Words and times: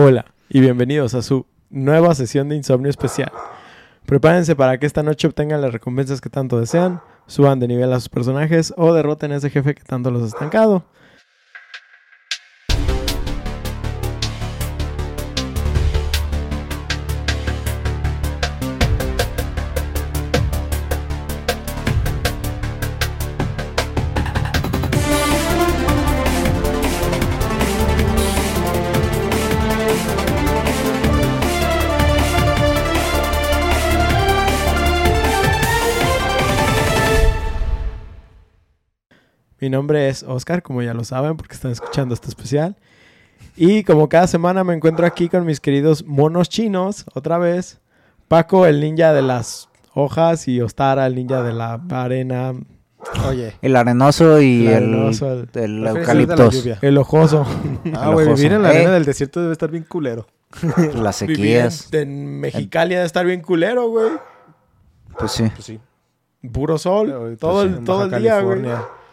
Hola 0.00 0.26
y 0.48 0.60
bienvenidos 0.60 1.14
a 1.14 1.22
su 1.22 1.44
nueva 1.70 2.14
sesión 2.14 2.48
de 2.48 2.54
Insomnio 2.54 2.88
Especial. 2.88 3.32
Prepárense 4.06 4.54
para 4.54 4.78
que 4.78 4.86
esta 4.86 5.02
noche 5.02 5.26
obtengan 5.26 5.60
las 5.60 5.72
recompensas 5.72 6.20
que 6.20 6.30
tanto 6.30 6.60
desean, 6.60 7.00
suban 7.26 7.58
de 7.58 7.66
nivel 7.66 7.92
a 7.92 7.98
sus 7.98 8.08
personajes 8.08 8.72
o 8.76 8.94
derroten 8.94 9.32
a 9.32 9.38
ese 9.38 9.50
jefe 9.50 9.74
que 9.74 9.82
tanto 9.82 10.12
los 10.12 10.22
ha 10.22 10.26
estancado. 10.26 10.84
Mi 39.68 39.72
nombre 39.72 40.08
es 40.08 40.22
Oscar, 40.22 40.62
como 40.62 40.80
ya 40.80 40.94
lo 40.94 41.04
saben, 41.04 41.36
porque 41.36 41.52
están 41.54 41.72
escuchando 41.72 42.14
este 42.14 42.28
especial. 42.28 42.74
Y 43.54 43.84
como 43.84 44.08
cada 44.08 44.26
semana 44.26 44.64
me 44.64 44.72
encuentro 44.72 45.04
aquí 45.04 45.28
con 45.28 45.44
mis 45.44 45.60
queridos 45.60 46.06
monos 46.06 46.48
chinos, 46.48 47.04
otra 47.12 47.36
vez. 47.36 47.78
Paco, 48.28 48.64
el 48.64 48.80
ninja 48.80 49.12
de 49.12 49.20
las 49.20 49.68
hojas, 49.92 50.48
y 50.48 50.62
Ostara, 50.62 51.06
el 51.06 51.16
ninja 51.16 51.42
de 51.42 51.52
la 51.52 51.82
arena. 51.90 52.54
Oye. 53.28 53.56
El 53.60 53.76
arenoso 53.76 54.40
y 54.40 54.68
El 54.68 54.72
el, 54.72 54.76
arenoso, 54.94 55.32
el- 55.34 55.48
el 55.52 55.84
la 55.84 55.90
eucaliptos. 55.90 56.66
El 56.80 56.96
ojoso. 56.96 57.44
Ah, 57.94 58.08
güey, 58.08 58.26
vivir 58.26 58.54
en 58.54 58.62
la 58.62 58.72
Eh. 58.72 58.76
arena 58.78 58.92
del 58.92 59.04
desierto 59.04 59.42
debe 59.42 59.52
estar 59.52 59.70
bien 59.70 59.84
culero. 59.86 60.26
Las 60.94 61.20
Vivir 61.20 61.36
sequías. 61.36 61.92
en, 61.92 62.00
en 62.08 62.40
Mexicali 62.40 62.94
ha 62.94 63.00
de 63.00 63.06
estar 63.06 63.26
bien 63.26 63.42
culero, 63.42 63.86
güey. 63.90 64.12
Pues 65.18 65.30
sí. 65.30 65.44
Pues 65.54 65.64
sí. 65.66 65.78
Puro 66.50 66.78
sol. 66.78 67.12
Ahorita 67.12 67.38
todo 67.40 67.64
sí, 67.64 67.68
el, 67.68 67.84
todo 67.84 68.04
el 68.06 68.22
día, 68.22 68.40
güey. 68.40 68.62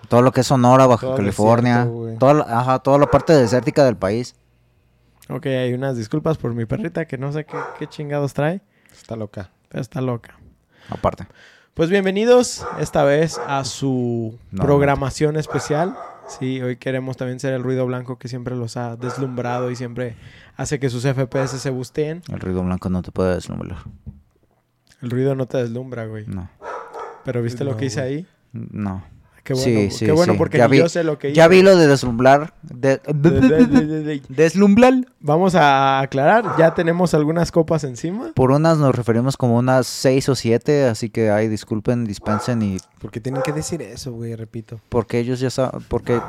Todo 0.09 0.21
lo 0.21 0.31
que 0.31 0.41
es 0.41 0.47
Sonora, 0.47 0.85
Baja 0.87 1.07
Todo 1.07 1.15
California. 1.17 1.85
desierto, 1.85 2.17
toda, 2.19 2.33
la, 2.33 2.43
ajá, 2.59 2.79
toda 2.79 2.97
la 2.97 3.07
parte 3.07 3.33
desértica 3.33 3.83
del 3.85 3.97
país. 3.97 4.35
Ok, 5.29 5.45
hay 5.47 5.73
unas 5.73 5.97
disculpas 5.97 6.37
por 6.37 6.53
mi 6.53 6.65
perrita 6.65 7.05
que 7.05 7.17
no 7.17 7.31
sé 7.31 7.45
qué, 7.45 7.57
qué 7.79 7.87
chingados 7.87 8.33
trae, 8.33 8.61
Está 8.91 9.15
loca. 9.15 9.49
pero 9.69 9.81
está 9.81 10.01
loca. 10.01 10.37
Aparte. 10.89 11.25
Pues 11.73 11.89
bienvenidos 11.89 12.65
esta 12.79 13.03
vez 13.03 13.39
a 13.47 13.63
su 13.65 14.37
No, 14.51 14.63
programación 14.63 15.35
especial. 15.35 15.95
Sí, 16.27 16.61
hoy 16.61 16.77
queremos 16.77 17.17
también 17.17 17.39
ser 17.39 17.53
el 17.53 17.63
ruido 17.63 17.85
blanco 17.85 18.17
que 18.17 18.27
siempre 18.27 18.55
los 18.55 18.77
ha 18.77 18.95
deslumbrado 18.95 19.69
y 19.71 19.75
siempre 19.75 20.15
hace 20.55 20.79
que 20.79 20.89
sus 20.89 21.03
FPS 21.03 21.59
se 21.59 21.69
busteen. 21.69 22.21
El 22.31 22.39
ruido 22.39 22.63
blanco 22.63 22.89
no 22.89 23.01
te 23.01 23.11
puede 23.11 23.35
deslumbrar. 23.35 23.79
El 25.01 25.09
ruido 25.11 25.35
no 25.35 25.45
te 25.47 25.57
deslumbra, 25.57 26.05
güey. 26.05 26.25
No. 26.27 26.49
Pero 27.25 27.41
¿viste 27.41 27.63
lo 27.63 27.75
que 27.77 27.85
hice 27.85 28.01
güey. 28.01 28.13
ahí? 28.13 28.27
No. 28.53 29.03
Qué 29.45 29.53
bueno, 29.53 29.63
Sí, 29.63 29.91
sí, 29.91 30.05
qué 30.07 30.11
bueno 30.11 30.33
sí. 30.33 30.37
porque 30.37 30.57
Ya 30.57 30.65
ni 30.65 30.71
vi- 30.71 30.77
yo 30.79 30.89
sé 30.89 31.03
lo 31.05 31.17
que 31.17 31.27
hice. 31.29 31.35
Ya 31.37 31.47
vi 31.47 31.61
lo 31.61 31.77
de 31.77 31.87
deslumbrar. 31.87 32.53
De, 32.63 32.99
De- 33.13 33.29
de- 33.29 33.65
de- 33.67 33.85
de- 33.85 34.03
de- 34.03 34.21
deslumbrar. 34.27 34.93
Vamos 35.21 35.55
a 35.55 35.99
aclarar, 36.01 36.55
ya 36.57 36.73
tenemos 36.73 37.13
algunas 37.13 37.51
copas 37.51 37.83
encima. 37.83 38.31
Por 38.33 38.51
unas 38.51 38.77
nos 38.79 38.93
referimos 38.95 39.37
como 39.37 39.55
unas 39.57 39.85
seis 39.87 40.27
o 40.29 40.35
siete, 40.35 40.85
así 40.85 41.09
que 41.09 41.29
ahí 41.29 41.47
disculpen, 41.47 42.05
dispensen 42.05 42.61
y 42.63 42.77
¿Por 42.99 43.11
qué 43.11 43.21
tienen 43.21 43.43
que 43.43 43.53
decir 43.53 43.81
eso, 43.83 44.11
güey? 44.13 44.35
Repito. 44.35 44.79
porque 44.89 45.19
ellos 45.19 45.39
ya 45.39 45.49
saben, 45.51 45.79
porque 45.87 46.19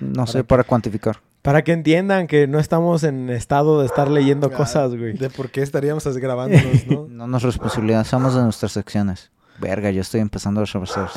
no 0.00 0.26
sé, 0.26 0.42
¿Para 0.44 0.64
cuantificar. 0.64 1.20
Para 1.42 1.62
que 1.62 1.70
entiendan 1.72 2.26
que 2.26 2.48
no 2.48 2.58
estamos 2.58 3.04
en 3.04 3.30
estado 3.30 3.78
de 3.80 3.86
estar 3.86 4.10
leyendo 4.10 4.50
Ah, 4.52 4.56
cosas, 4.56 4.96
güey. 4.96 5.12
De 5.12 5.30
por 5.30 5.50
qué 5.50 5.62
estaríamos 5.62 6.04
grabándonos, 6.16 6.86
¿no? 6.88 7.06
No 7.08 7.28
nos 7.28 7.44
responsabilizamos 7.44 8.34
de 8.34 8.42
nuestras 8.42 8.72
secciones. 8.72 9.30
Verga, 9.60 9.90
yo 9.92 10.00
estoy 10.00 10.20
empezando 10.20 10.60
a 10.60 10.64
reversar. 10.64 11.08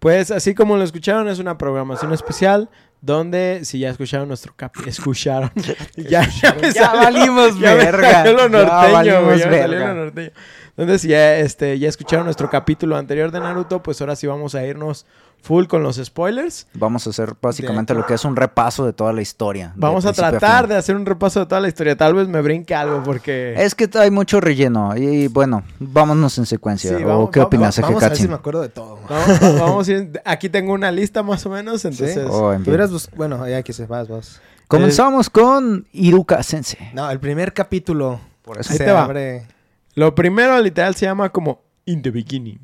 Pues 0.04 0.30
así 0.30 0.54
como 0.54 0.76
lo 0.76 0.82
escucharon, 0.84 1.28
es 1.28 1.38
una 1.38 1.56
programación 1.56 2.12
especial 2.12 2.68
donde, 3.04 3.60
si 3.64 3.78
ya 3.80 3.90
escucharon 3.90 4.28
nuestro 4.28 4.52
cap... 4.56 4.72
Escucharon. 4.86 5.50
ya, 5.96 6.26
ya 6.28 6.56
Ya 6.60 6.72
salió- 6.72 7.02
valimos 7.02 7.58
ya 7.58 7.74
verga. 7.74 8.24
lo 8.24 8.38
Ya 8.38 8.48
norteño, 8.48 8.92
valimos. 8.92 9.36
Ya 9.38 9.44
salió 9.44 9.50
verga. 9.68 9.88
lo 9.92 10.04
norteño. 10.04 10.30
Donde 10.76 10.98
si 10.98 11.08
ya, 11.08 11.36
este, 11.36 11.78
ya 11.78 11.88
escucharon 11.88 12.24
nuestro 12.24 12.50
capítulo 12.50 12.96
anterior 12.96 13.30
de 13.30 13.38
Naruto, 13.40 13.80
pues 13.82 14.00
ahora 14.00 14.16
sí 14.16 14.26
vamos 14.26 14.56
a 14.56 14.64
irnos 14.66 15.06
full 15.40 15.66
con 15.66 15.82
los 15.84 15.96
spoilers. 16.02 16.66
Vamos 16.74 17.06
a 17.06 17.10
hacer 17.10 17.34
básicamente 17.40 17.94
lo 17.94 18.04
que 18.06 18.14
es 18.14 18.24
un 18.24 18.34
repaso 18.34 18.84
de 18.84 18.92
toda 18.92 19.12
la 19.12 19.20
historia. 19.22 19.72
Vamos 19.76 20.04
a 20.04 20.12
tratar 20.12 20.66
de 20.66 20.74
hacer 20.74 20.96
un 20.96 21.06
repaso 21.06 21.38
de 21.40 21.46
toda 21.46 21.60
la 21.60 21.68
historia. 21.68 21.96
Tal 21.96 22.14
vez 22.14 22.26
me 22.26 22.40
brinque 22.40 22.74
algo 22.74 23.02
porque... 23.04 23.54
Es 23.56 23.74
que 23.76 23.88
hay 24.00 24.10
mucho 24.10 24.40
relleno. 24.40 24.96
Y 24.96 25.28
bueno, 25.28 25.62
vámonos 25.78 26.38
en 26.38 26.46
secuencia. 26.46 26.96
Sí, 26.96 27.04
¿O 27.04 27.06
vamos- 27.08 27.30
qué 27.30 27.38
va- 27.40 27.46
opinas, 27.46 27.78
Vamos 27.80 28.02
a 28.02 28.08
ver 28.08 28.16
si 28.16 28.26
me 28.26 28.34
acuerdo 28.34 28.62
de 28.62 28.70
todo. 28.70 28.98
Vamos, 29.08 29.42
va- 29.42 29.52
vamos 29.66 29.88
a 29.88 29.92
ir... 29.92 30.20
Aquí 30.24 30.48
tengo 30.48 30.72
una 30.72 30.90
lista 30.90 31.22
más 31.22 31.44
o 31.46 31.50
menos, 31.50 31.84
entonces... 31.84 32.26
Oh, 32.28 32.52
bus- 32.94 33.10
Bueno, 33.16 33.46
ya 33.48 33.62
que 33.62 33.72
se 33.72 33.86
vas, 33.86 34.08
vas. 34.08 34.40
Comenzamos 34.68 35.28
con 35.30 35.86
Iruka 35.92 36.42
Sensei. 36.42 36.90
No, 36.94 37.10
el 37.10 37.20
primer 37.20 37.52
capítulo. 37.52 38.20
Por 38.42 38.58
eso. 38.60 38.72
Ahí 38.72 38.78
se 38.78 38.84
te 38.84 38.92
va. 38.92 39.04
abre. 39.04 39.46
Lo 39.94 40.14
primero 40.14 40.60
literal 40.60 40.94
se 40.94 41.06
llama 41.06 41.28
como 41.30 41.62
In 41.84 42.02
the 42.02 42.10
Beginning. 42.10 42.58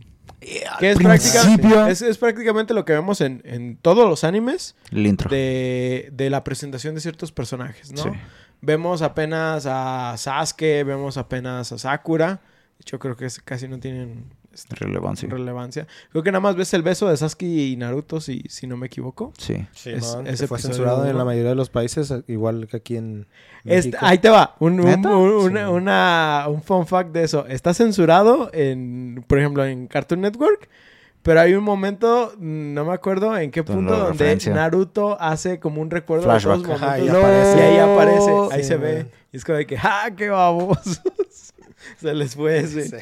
Que 0.78 0.90
es, 0.92 2.18
prácticamente 2.18 2.72
lo 2.72 2.86
que 2.86 2.94
vemos 2.94 3.20
en, 3.20 3.42
en 3.44 3.76
todos 3.76 4.08
los 4.08 4.24
animes 4.24 4.74
El 4.90 5.06
intro. 5.06 5.28
de, 5.30 6.08
de 6.12 6.30
la 6.30 6.42
presentación 6.44 6.94
de 6.94 7.02
ciertos 7.02 7.30
personajes, 7.30 7.92
¿no? 7.92 8.02
Sí. 8.04 8.08
Vemos 8.62 9.02
apenas 9.02 9.66
a 9.68 10.14
Sasuke, 10.16 10.82
vemos 10.84 11.18
apenas 11.18 11.70
a 11.72 11.78
Sakura. 11.78 12.40
De 12.78 12.82
hecho, 12.82 12.98
creo 12.98 13.16
que 13.16 13.28
casi 13.44 13.68
no 13.68 13.78
tienen 13.78 14.24
este, 14.52 14.74
Relevancia. 14.76 15.28
relevancia. 15.28 15.86
Creo 16.10 16.22
que 16.22 16.32
nada 16.32 16.40
más 16.40 16.56
ves 16.56 16.72
el 16.74 16.82
beso 16.82 17.08
de 17.08 17.16
Sasuke 17.16 17.42
y 17.44 17.76
Naruto, 17.76 18.20
si, 18.20 18.42
si 18.48 18.66
no 18.66 18.76
me 18.76 18.86
equivoco. 18.86 19.32
Sí. 19.38 19.66
Sí, 19.72 19.90
Es- 19.90 20.16
man, 20.16 20.26
ese 20.26 20.46
fue 20.46 20.58
censurado 20.58 21.06
en 21.08 21.16
la 21.16 21.24
mayoría 21.24 21.50
de 21.50 21.54
los 21.56 21.70
países, 21.70 22.12
igual 22.26 22.66
que 22.68 22.76
aquí 22.78 22.96
en 22.96 23.26
Este- 23.64 23.96
ahí 24.00 24.18
te 24.18 24.28
va, 24.30 24.56
un, 24.58 24.80
un, 24.80 24.88
un- 25.06 25.06
una- 25.06 25.66
Sí. 25.66 25.72
una- 25.72 26.44
un 26.48 26.62
fun 26.62 26.86
fact 26.86 27.10
de 27.12 27.22
eso. 27.24 27.46
Está 27.46 27.74
censurado 27.74 28.50
en, 28.52 29.24
por 29.26 29.38
ejemplo, 29.38 29.64
en 29.64 29.86
Cartoon 29.86 30.20
Network, 30.22 30.68
pero 31.22 31.40
hay 31.40 31.52
un 31.54 31.62
momento, 31.62 32.32
mm, 32.38 32.72
no 32.74 32.84
me 32.86 32.92
acuerdo 32.94 33.36
en 33.36 33.50
qué 33.50 33.62
punto, 33.62 33.92
donde 33.94 34.12
referencia. 34.12 34.54
Naruto 34.54 35.20
hace 35.20 35.60
como 35.60 35.82
un 35.82 35.90
recuerdo 35.90 36.24
Flashback. 36.24 36.58
de 36.58 36.62
todos 36.64 36.80
los 36.80 36.82
Ajá, 36.82 36.98
y 36.98 37.02
momentos. 37.02 37.24
aparece. 37.24 37.58
Y 37.58 37.62
ahí 37.62 37.78
aparece, 37.78 38.30
ahí 38.52 38.62
Sí, 38.62 38.68
se 38.68 38.76
ve. 38.76 39.06
Y 39.32 39.36
es 39.36 39.44
como 39.44 39.58
de 39.58 39.66
que, 39.66 39.76
¡ah, 39.78 40.10
qué 40.16 40.28
babosos! 40.30 41.00
se 42.00 42.14
les 42.14 42.34
fue 42.34 42.58
ese. 42.60 42.88
Sí. 42.88 42.96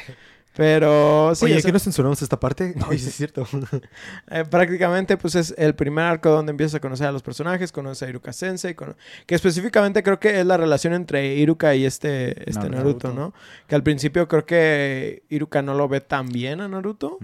Pero 0.58 1.36
sí, 1.36 1.44
Oye, 1.44 1.62
¿qué 1.62 1.70
no 1.70 1.78
censuramos 1.78 2.20
esta 2.20 2.38
parte? 2.40 2.74
No, 2.76 2.88
sí 2.88 2.96
es 2.96 3.14
cierto. 3.14 3.46
eh, 4.30 4.44
prácticamente 4.50 5.16
pues 5.16 5.36
es 5.36 5.54
el 5.56 5.76
primer 5.76 6.04
arco 6.04 6.30
donde 6.30 6.50
empiezas 6.50 6.74
a 6.74 6.80
conocer 6.80 7.06
a 7.06 7.12
los 7.12 7.22
personajes, 7.22 7.70
conoces 7.70 8.02
a 8.02 8.10
Iruka 8.10 8.32
Sensei, 8.32 8.74
cono- 8.74 8.96
que 9.24 9.36
específicamente 9.36 10.02
creo 10.02 10.18
que 10.18 10.40
es 10.40 10.44
la 10.44 10.56
relación 10.56 10.94
entre 10.94 11.36
Iruka 11.36 11.76
y 11.76 11.84
este, 11.84 12.50
este 12.50 12.68
Naruto, 12.68 13.08
Naruto. 13.08 13.14
¿no? 13.14 13.34
Que 13.68 13.76
al 13.76 13.84
principio 13.84 14.26
creo 14.26 14.44
que 14.46 15.22
Iruka 15.28 15.62
no 15.62 15.74
lo 15.74 15.86
ve 15.86 16.00
tan 16.00 16.28
bien 16.28 16.60
a 16.60 16.66
Naruto 16.66 17.18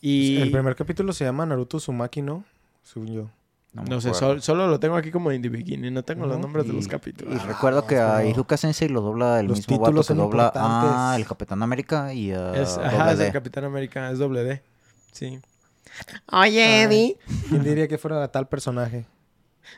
y 0.00 0.40
El 0.40 0.50
primer 0.50 0.74
capítulo 0.74 1.12
se 1.12 1.24
llama 1.26 1.44
Naruto 1.44 1.76
Uzumaki, 1.76 2.22
¿no? 2.22 2.42
Según 2.82 3.12
yo. 3.14 3.30
No 3.72 4.00
sé, 4.00 4.12
sol- 4.14 4.42
solo 4.42 4.66
lo 4.66 4.78
tengo 4.80 4.96
aquí 4.96 5.10
como 5.10 5.32
in 5.32 5.40
the 5.42 5.48
beginning, 5.48 5.94
no 5.94 6.02
tengo 6.02 6.26
los 6.26 6.38
nombres 6.38 6.66
de 6.66 6.72
los 6.74 6.86
capítulos. 6.88 7.34
Y 7.42 7.46
recuerdo 7.46 7.86
que 7.86 7.98
a 7.98 8.24
Iruka 8.24 8.56
Sensei 8.56 8.88
lo 8.88 9.00
dobla 9.00 9.40
el 9.40 9.46
Los 9.46 9.58
mismo 9.58 9.78
vato 9.78 9.90
títulos 9.90 10.08
que 10.08 10.14
dobla 10.14 10.44
a 10.44 10.46
importantes. 10.48 11.20
el 11.20 11.26
Capitán 11.26 11.62
América 11.62 12.12
y 12.14 12.32
a 12.32 12.52
es, 12.54 12.74
Doble 12.74 12.86
ajá, 12.88 13.12
es 13.12 13.20
el 13.20 13.32
Capitán 13.32 13.64
América, 13.64 14.10
es 14.10 14.18
doble 14.18 14.44
D. 14.44 14.62
Sí. 15.12 15.40
Oye, 16.30 16.86
Ay. 16.86 17.16
¿Quién 17.48 17.62
diría 17.64 17.88
que 17.88 17.98
fuera 17.98 18.26
tal 18.28 18.48
personaje? 18.48 19.06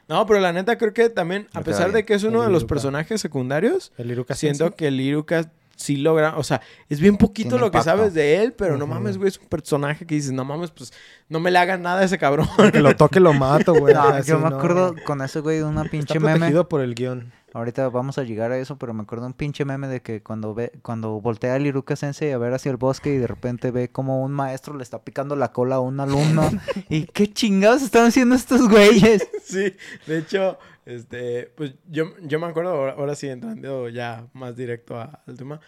No, 0.09 0.26
pero 0.26 0.41
la 0.41 0.53
neta 0.53 0.76
creo 0.78 0.93
que 0.93 1.09
también, 1.11 1.49
a 1.53 1.61
pesar 1.61 1.93
de 1.93 2.05
que 2.05 2.15
es 2.15 2.25
uno 2.25 2.43
de 2.43 2.50
los 2.50 2.65
personajes 2.65 3.20
secundarios, 3.20 3.93
El 3.99 4.11
Iruka 4.11 4.35
siento 4.35 4.75
que 4.75 4.88
el 4.88 5.00
Iruka 5.00 5.50
sí 5.76 5.97
logra, 5.97 6.37
o 6.37 6.43
sea, 6.43 6.61
es 6.88 7.00
bien 7.00 7.17
poquito 7.17 7.50
Tiene 7.50 7.65
lo 7.65 7.71
que 7.71 7.82
sabes 7.82 8.15
de 8.15 8.43
él, 8.43 8.53
pero 8.53 8.76
no 8.76 8.87
mames, 8.87 9.17
güey, 9.17 9.29
es 9.29 9.38
un 9.38 9.47
personaje 9.47 10.06
que 10.06 10.15
dices, 10.15 10.32
no 10.32 10.44
mames, 10.44 10.71
pues 10.71 10.93
no 11.29 11.41
me 11.41 11.50
le 11.50 11.59
hagan 11.59 11.82
nada 11.82 12.00
a 12.00 12.05
ese 12.05 12.19
cabrón. 12.19 12.49
Que 12.73 12.81
lo 12.81 12.94
toque 12.97 13.21
lo 13.21 13.32
mato, 13.32 13.75
güey. 13.75 13.94
No, 14.05 14.23
yo 14.23 14.38
me 14.38 14.50
no. 14.50 14.56
acuerdo 14.56 14.94
con 15.05 15.23
ese 15.23 15.41
güey 15.41 15.59
de 15.59 15.65
una 15.65 15.82
Está 15.82 15.91
pinche 15.91 16.19
meme. 16.21 16.32
protegido 16.38 16.69
por 16.69 16.81
el 16.81 16.94
guion. 16.94 17.32
Ahorita 17.55 17.88
vamos 17.88 18.19
a 18.19 18.25
llegar 18.25 18.50
a 18.50 18.59
eso, 18.59 18.76
pero 18.79 18.93
me 18.94 19.03
acuerdo 19.05 19.23
de 19.23 19.26
un 19.29 19.32
pinche 19.32 19.65
meme 19.65 19.87
de 19.87 20.03
que 20.03 20.23
cuando 20.25 20.55
ve, 20.55 20.73
cuando 20.82 21.21
voltea 21.21 21.55
el 21.55 21.67
Iruka 21.67 21.94
Sensei 21.94 22.32
a 22.32 22.38
ver 22.38 22.53
hacia 22.53 22.71
el 22.73 22.76
bosque 22.76 23.15
y 23.15 23.19
de 23.19 23.29
repente 23.29 23.71
ve 23.71 23.91
como 23.91 24.25
un 24.25 24.32
maestro 24.32 24.76
le 24.76 24.82
está 24.82 25.05
picando 25.05 25.37
la 25.37 25.53
cola 25.53 25.76
a 25.76 25.81
un 25.81 26.00
alumno. 26.00 26.50
y 26.88 27.05
qué 27.05 27.32
chingados 27.32 27.82
están 27.82 28.06
haciendo 28.06 28.35
estos 28.35 28.69
güeyes. 28.69 29.29
sí, 29.44 29.76
de 30.06 30.19
hecho, 30.19 30.59
este, 30.87 31.51
pues 31.57 31.75
yo, 31.91 32.13
yo 32.23 32.39
me 32.39 32.47
acuerdo, 32.47 32.71
ahora, 32.73 32.93
ahora 32.93 33.15
sí 33.15 33.29
entrando 33.29 33.89
ya 33.89 34.27
más 34.33 34.57
directo 34.57 34.97
a- 34.99 35.23
al 35.27 35.37
tema. 35.37 35.61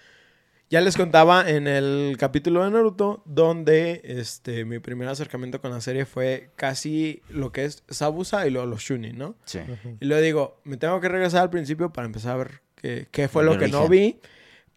Ya 0.68 0.80
les 0.80 0.96
contaba 0.96 1.48
en 1.48 1.68
el 1.68 2.16
capítulo 2.18 2.64
de 2.64 2.72
Naruto, 2.72 3.22
donde 3.24 4.00
este, 4.04 4.64
mi 4.64 4.80
primer 4.80 5.06
acercamiento 5.08 5.60
con 5.60 5.70
la 5.70 5.80
serie 5.80 6.06
fue 6.06 6.50
casi 6.56 7.22
lo 7.28 7.52
que 7.52 7.64
es 7.66 7.84
Sabusa 7.88 8.48
y 8.48 8.50
luego 8.50 8.66
los 8.66 8.80
Shunin, 8.80 9.16
¿no? 9.16 9.36
Sí. 9.44 9.60
Y 10.00 10.06
luego 10.06 10.22
digo, 10.22 10.60
me 10.64 10.76
tengo 10.76 11.00
que 11.00 11.08
regresar 11.08 11.42
al 11.42 11.50
principio 11.50 11.92
para 11.92 12.06
empezar 12.06 12.32
a 12.32 12.36
ver 12.38 12.62
qué, 12.74 13.06
qué 13.12 13.28
fue 13.28 13.44
lo 13.44 13.52
que 13.58 13.68
no 13.68 13.88
vi. 13.88 14.18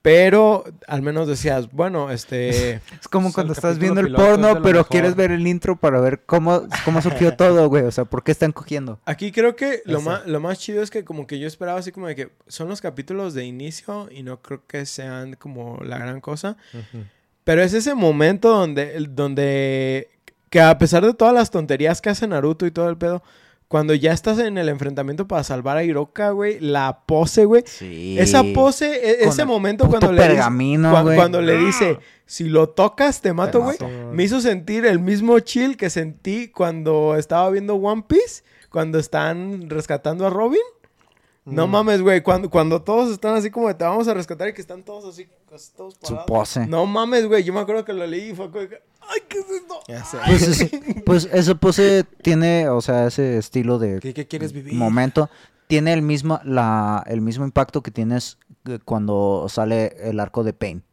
Pero 0.01 0.63
al 0.87 1.01
menos 1.01 1.27
decías, 1.27 1.69
bueno, 1.71 2.09
este... 2.09 2.75
Es 3.01 3.07
como 3.09 3.29
Es 3.29 3.33
cuando 3.35 3.53
estás 3.53 3.79
viendo 3.79 3.99
el 3.99 4.13
porno, 4.13 4.61
pero 4.61 4.79
mejor. 4.79 4.87
quieres 4.87 5.15
ver 5.15 5.31
el 5.31 5.45
intro 5.45 5.75
para 5.75 5.99
ver 5.99 6.21
cómo, 6.25 6.63
cómo 6.85 7.01
surgió 7.01 7.35
todo, 7.35 7.67
güey. 7.67 7.83
O 7.83 7.91
sea, 7.91 8.05
¿por 8.05 8.23
qué 8.23 8.31
están 8.31 8.53
cogiendo? 8.53 8.99
Aquí 9.05 9.31
creo 9.31 9.55
que 9.57 9.81
lo 9.85 10.01
más, 10.01 10.25
lo 10.25 10.39
más 10.39 10.59
chido 10.59 10.81
es 10.81 10.89
que 10.89 11.03
como 11.03 11.27
que 11.27 11.37
yo 11.37 11.47
esperaba 11.47 11.79
así 11.79 11.91
como 11.91 12.07
de 12.07 12.15
que 12.15 12.29
son 12.47 12.69
los 12.69 12.79
capítulos 12.79 13.33
de 13.33 13.43
inicio 13.45 14.07
y 14.09 14.23
no 14.23 14.41
creo 14.41 14.65
que 14.65 14.85
sean 14.85 15.33
como 15.33 15.79
la 15.83 15.97
gran 15.97 16.21
cosa. 16.21 16.55
Ujú. 16.73 17.03
Pero 17.43 17.61
es 17.61 17.73
ese 17.73 17.93
momento 17.93 18.49
donde, 18.49 19.05
donde 19.09 20.09
que 20.49 20.61
a 20.61 20.77
pesar 20.77 21.05
de 21.05 21.13
todas 21.13 21.33
las 21.33 21.51
tonterías 21.51 22.01
que 22.01 22.09
hace 22.09 22.27
Naruto 22.27 22.65
y 22.65 22.71
todo 22.71 22.89
el 22.89 22.97
pedo, 22.97 23.23
cuando 23.69 23.93
ya 23.93 24.11
estás 24.11 24.37
en 24.39 24.57
el 24.57 24.67
enfrentamiento 24.67 25.27
para 25.27 25.43
salvar 25.45 25.77
a 25.77 25.83
Hiroka, 25.83 26.31
güey, 26.31 26.59
la 26.59 27.03
pose, 27.05 27.45
güey. 27.45 27.63
Sí. 27.65 28.17
Esa 28.19 28.43
pose, 28.53 29.11
e- 29.11 29.19
Con 29.19 29.29
ese 29.29 29.45
momento 29.45 29.87
cuando 29.87 30.11
le, 30.11 30.27
dice, 30.27 30.43
cuando 31.15 31.41
le 31.41 31.57
dice, 31.57 31.99
si 32.25 32.49
lo 32.49 32.69
tocas 32.69 33.21
te 33.21 33.31
mato, 33.31 33.61
güey. 33.61 33.77
Me 34.11 34.23
hizo 34.23 34.41
sentir 34.41 34.85
el 34.85 34.99
mismo 34.99 35.39
chill 35.39 35.77
que 35.77 35.89
sentí 35.89 36.49
cuando 36.49 37.15
estaba 37.15 37.49
viendo 37.51 37.75
One 37.75 38.03
Piece, 38.07 38.43
cuando 38.69 38.99
están 38.99 39.69
rescatando 39.69 40.25
a 40.25 40.29
Robin. 40.29 40.59
No 41.45 41.65
Mm. 41.67 41.71
mames, 41.71 42.01
güey, 42.01 42.21
cuando, 42.21 42.49
cuando 42.49 42.81
todos 42.81 43.11
están 43.11 43.35
así 43.35 43.49
como 43.49 43.67
de 43.69 43.73
te 43.73 43.83
vamos 43.83 44.07
a 44.07 44.13
rescatar 44.13 44.49
y 44.49 44.53
que 44.53 44.61
están 44.61 44.83
todos 44.83 45.05
así, 45.05 45.27
casi 45.49 45.71
todos 45.73 45.93
Su 45.95 46.01
parados. 46.15 46.25
pose. 46.27 46.67
No 46.67 46.85
mames, 46.85 47.25
güey, 47.27 47.43
yo 47.43 47.53
me 47.53 47.59
acuerdo 47.61 47.85
que 47.85 47.93
lo 47.93 48.05
leí 48.05 48.31
y 48.31 48.35
fue 48.35 48.49
ay, 49.09 49.19
¿qué 49.27 49.39
es 49.39 49.49
esto? 49.49 49.79
Ya 49.87 50.03
sé. 50.03 50.17
Pues, 50.25 50.41
es- 50.47 50.71
pues 51.05 51.29
esa 51.31 51.55
pose 51.55 52.03
tiene, 52.21 52.69
o 52.69 52.81
sea, 52.81 53.07
ese 53.07 53.37
estilo 53.37 53.79
de 53.79 53.99
¿Qué, 53.99 54.13
qué 54.13 54.27
quieres 54.27 54.53
vivir? 54.53 54.73
momento. 54.73 55.29
Tiene 55.67 55.93
el 55.93 56.01
mismo, 56.01 56.39
la, 56.43 57.03
el 57.07 57.21
mismo 57.21 57.45
impacto 57.45 57.83
que 57.83 57.91
tienes 57.91 58.37
eh, 58.67 58.79
cuando 58.83 59.45
sale 59.49 59.95
el 60.09 60.19
arco 60.19 60.43
de 60.43 60.53
Pain 60.53 60.83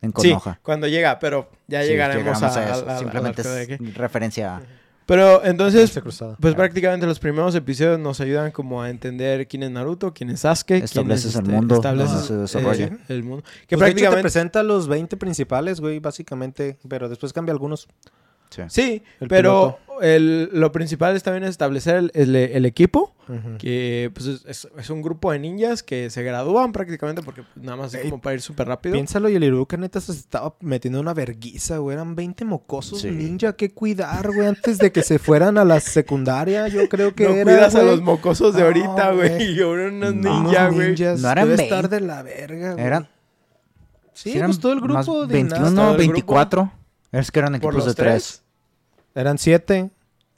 en 0.00 0.10
Sí, 0.10 0.30
Konoha. 0.30 0.58
cuando 0.62 0.88
llega, 0.88 1.18
pero 1.20 1.48
ya 1.68 1.82
Sí, 1.82 1.88
llegaremos 1.90 2.42
a, 2.42 2.46
a- 2.48 2.94
a- 2.96 2.98
Simplemente 2.98 3.42
es 3.42 3.94
referencia 3.94 4.56
a... 4.56 4.62
Pero 5.06 5.44
entonces, 5.44 6.00
pues 6.40 6.54
prácticamente 6.54 7.06
los 7.06 7.18
primeros 7.18 7.54
episodios 7.54 7.98
nos 7.98 8.20
ayudan 8.20 8.50
como 8.52 8.82
a 8.82 8.90
entender 8.90 9.46
quién 9.48 9.62
es 9.64 9.70
Naruto, 9.70 10.14
quién 10.14 10.30
es 10.30 10.40
Sasuke, 10.40 10.66
quién 10.68 10.84
Estableces 10.84 11.26
es, 11.26 11.34
el 11.34 11.42
este, 11.42 11.52
mundo, 11.54 11.74
estableces 11.74 12.20
se 12.24 12.34
desarrolla. 12.36 12.86
eh, 12.86 12.98
el 13.08 13.24
mundo. 13.24 13.44
Que 13.66 13.76
pues, 13.76 13.80
de 13.80 13.86
hecho 13.86 13.96
te 13.96 14.02
prácticamente 14.02 14.22
presenta 14.22 14.62
los 14.62 14.88
20 14.88 15.16
principales, 15.16 15.80
güey, 15.80 15.98
básicamente. 15.98 16.78
Pero 16.88 17.08
después 17.08 17.32
cambia 17.32 17.52
algunos. 17.52 17.88
Sí. 18.54 18.62
Sí, 18.68 19.02
El 19.20 19.28
pero 19.28 19.78
el- 20.00 20.50
lo 20.52 20.72
principal 20.72 21.16
es 21.16 21.22
también 21.22 21.44
establecer 21.44 21.96
el, 21.96 22.10
el- 22.14 22.36
el 22.36 22.66
equipo, 22.66 23.14
que 23.58 24.10
pues, 24.12 24.44
es, 24.46 24.90
un 24.90 25.00
grupo 25.00 25.32
de 25.32 25.38
ninjas 25.38 25.82
que 25.82 26.10
se 26.10 26.22
gradúan 26.22 26.72
prácticamente 26.72 27.22
porque 27.22 27.42
pues, 27.42 27.64
nada 27.64 27.76
más 27.78 27.94
es 27.94 28.02
como 28.02 28.20
para 28.20 28.34
ir 28.34 28.42
súper 28.42 28.68
rápido. 28.68 28.92
Piénsalo 28.94 29.28
y 29.30 29.36
el 29.36 29.44
Iruka 29.44 29.76
neta 29.78 30.00
se 30.02 30.12
estaba 30.12 30.54
metiendo 30.60 31.00
una 31.00 31.14
verguiza, 31.14 31.78
güey. 31.78 31.94
Eran 31.94 32.14
20 32.14 32.44
mocosos 32.44 33.00
Sí. 33.02 33.10
ninja 33.10 33.54
que 33.54 33.70
cuidar, 33.72 34.26
güey, 34.34 34.48
antes 34.48 34.76
de 34.78 34.92
que 34.92 35.02
se 35.02 35.18
fueran 35.18 35.56
a 35.56 35.64
la 35.64 35.80
secundaria. 35.80 36.68
Yo 36.68 36.88
creo 36.90 37.14
que 37.14 37.24
no 37.24 37.30
era, 37.34 37.44
cuidas 37.44 37.74
a 37.74 37.82
los 37.82 38.02
mocosos 38.02 38.54
de 38.54 38.60
No, 38.60 38.66
ahorita, 38.66 39.12
güey. 39.12 39.28
güey. 39.30 39.52
Y 39.54 39.62
ahora 39.62 39.88
unos 39.88 40.14
No. 40.14 40.42
Ninja, 40.42 40.68
güey. 40.68 40.88
ninjas. 40.90 41.20
No 41.20 41.30
eran 41.30 41.50
estar 41.52 41.88
20. 41.88 41.88
de 41.88 42.00
la 42.00 42.22
verga, 42.22 42.72
güey. 42.74 42.84
Eran, 42.84 43.08
Sí, 44.14 44.32
eran 44.36 44.48
pues 44.50 44.60
todo 44.60 44.72
el 44.74 44.80
grupo 44.80 45.26
de 45.26 45.32
21, 45.32 45.70
nada. 45.70 45.74
todo 45.74 45.90
el 45.92 46.08
grupo. 46.08 46.12
24. 46.12 46.72
Es 47.12 47.30
que 47.30 47.38
eran 47.40 47.54
equipos 47.54 47.74
de 47.74 47.86
los 47.86 47.94
3. 47.94 47.94
tres. 47.94 48.42
Eran 49.14 49.38
7, 49.38 49.90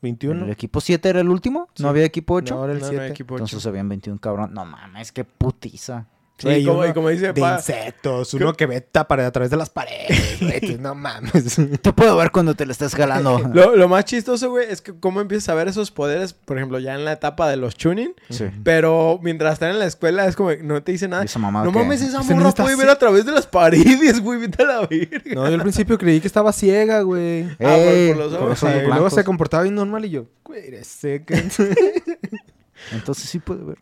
21. 0.03 0.45
¿El 0.45 0.51
equipo 0.51 0.81
7 0.81 1.09
era 1.09 1.21
el 1.21 1.29
último? 1.29 1.69
Sí. 1.75 1.83
¿No 1.83 1.89
había 1.89 2.05
equipo 2.05 2.35
8? 2.35 2.55
No, 2.55 2.61
ahora 2.61 2.73
el 2.73 2.81
No, 2.81 2.87
no, 2.87 2.91
7. 2.91 3.07
equipo 3.09 3.35
ocho. 3.37 3.45
Entonces 3.45 3.67
habían 3.67 3.89
21 3.89 4.19
cabrón. 4.21 4.53
No 4.53 4.65
mames, 4.65 5.13
qué 5.13 5.25
putiza. 5.25 6.07
Sí, 6.37 6.49
Güey, 6.49 6.65
como, 6.65 6.79
uno 6.81 6.89
y 6.89 6.93
como 6.93 7.09
dice 7.11 7.33
de 7.33 7.41
pa- 7.41 7.55
insectos, 7.59 8.35
uno 8.35 8.55
que 8.55 8.67
ve 8.67 8.81
tapar 8.81 9.21
a 9.21 9.31
través 9.31 9.53
de 9.53 9.57
las 9.57 9.71
paredes, 9.71 10.41
güey, 10.41 10.79
no 10.81 10.93
mames. 10.97 11.55
Te 11.81 11.93
puedo 11.93 12.17
ver 12.17 12.33
cuando 12.33 12.55
te 12.57 12.67
lo 12.67 12.73
estás 12.73 12.93
jalando. 12.97 13.39
Lo, 13.55 13.77
lo 13.77 13.89
más 13.89 14.05
chistoso, 14.05 14.51
güey, 14.51 14.67
es 14.69 14.83
que 14.83 14.93
cómo 14.99 15.21
empiezas 15.21 15.51
a 15.51 15.55
ver 15.55 15.69
esos 15.69 15.93
poderes, 15.93 16.33
por 16.33 16.57
ejemplo, 16.57 16.81
ya 16.81 16.95
en 16.97 17.05
la 17.05 17.13
etapa 17.13 17.49
de 17.49 17.57
los 17.57 17.77
tuning, 17.77 18.15
sí. 18.31 18.47
pero 18.65 19.21
mientras 19.23 19.53
están 19.53 19.71
en 19.71 19.79
la 19.79 19.87
escuela 19.87 20.27
es 20.27 20.35
como, 20.35 20.49
que 20.49 20.57
no 20.65 20.83
te 20.83 20.91
dice 20.91 21.07
nada. 21.07 21.23
Esa 21.23 21.39
mamada 21.39 21.67
No 21.67 21.73
que- 21.73 21.79
mames, 21.79 22.03
esa 22.03 22.21
morra 22.25 22.51
puede 22.51 22.73
así. 22.73 22.81
ver 22.81 22.89
a 22.91 22.99
través 22.99 23.25
de 23.25 23.31
las 23.31 23.47
paredes, 23.47 24.21
güey, 24.21 24.41
vete 24.41 24.65
a 24.65 24.67
la 24.67 24.81
verga. 24.89 25.21
No, 25.37 25.47
yo 25.49 25.55
al 25.55 25.63
principio 25.63 25.97
creí 25.99 26.21
que 26.21 26.27
estaba 26.27 26.53
ciega, 26.53 27.03
güey. 27.03 27.45
Ah, 27.45 27.57
por- 27.59 27.69
Ey, 27.71 28.09
por 28.09 28.17
los 28.25 28.33
ojos, 28.33 28.63
los 28.63 28.83
luego 28.89 29.09
se 29.09 29.23
comportaba 29.23 29.63
bien 29.63 29.77
normal 29.77 30.05
y 30.05 30.11
yo, 30.11 30.27
güey, 30.43 30.67
eres 30.67 30.89
seca. 30.89 31.37
Entonces 32.93 33.29
sí 33.31 33.39
puede 33.39 33.63
ver. 33.65 33.79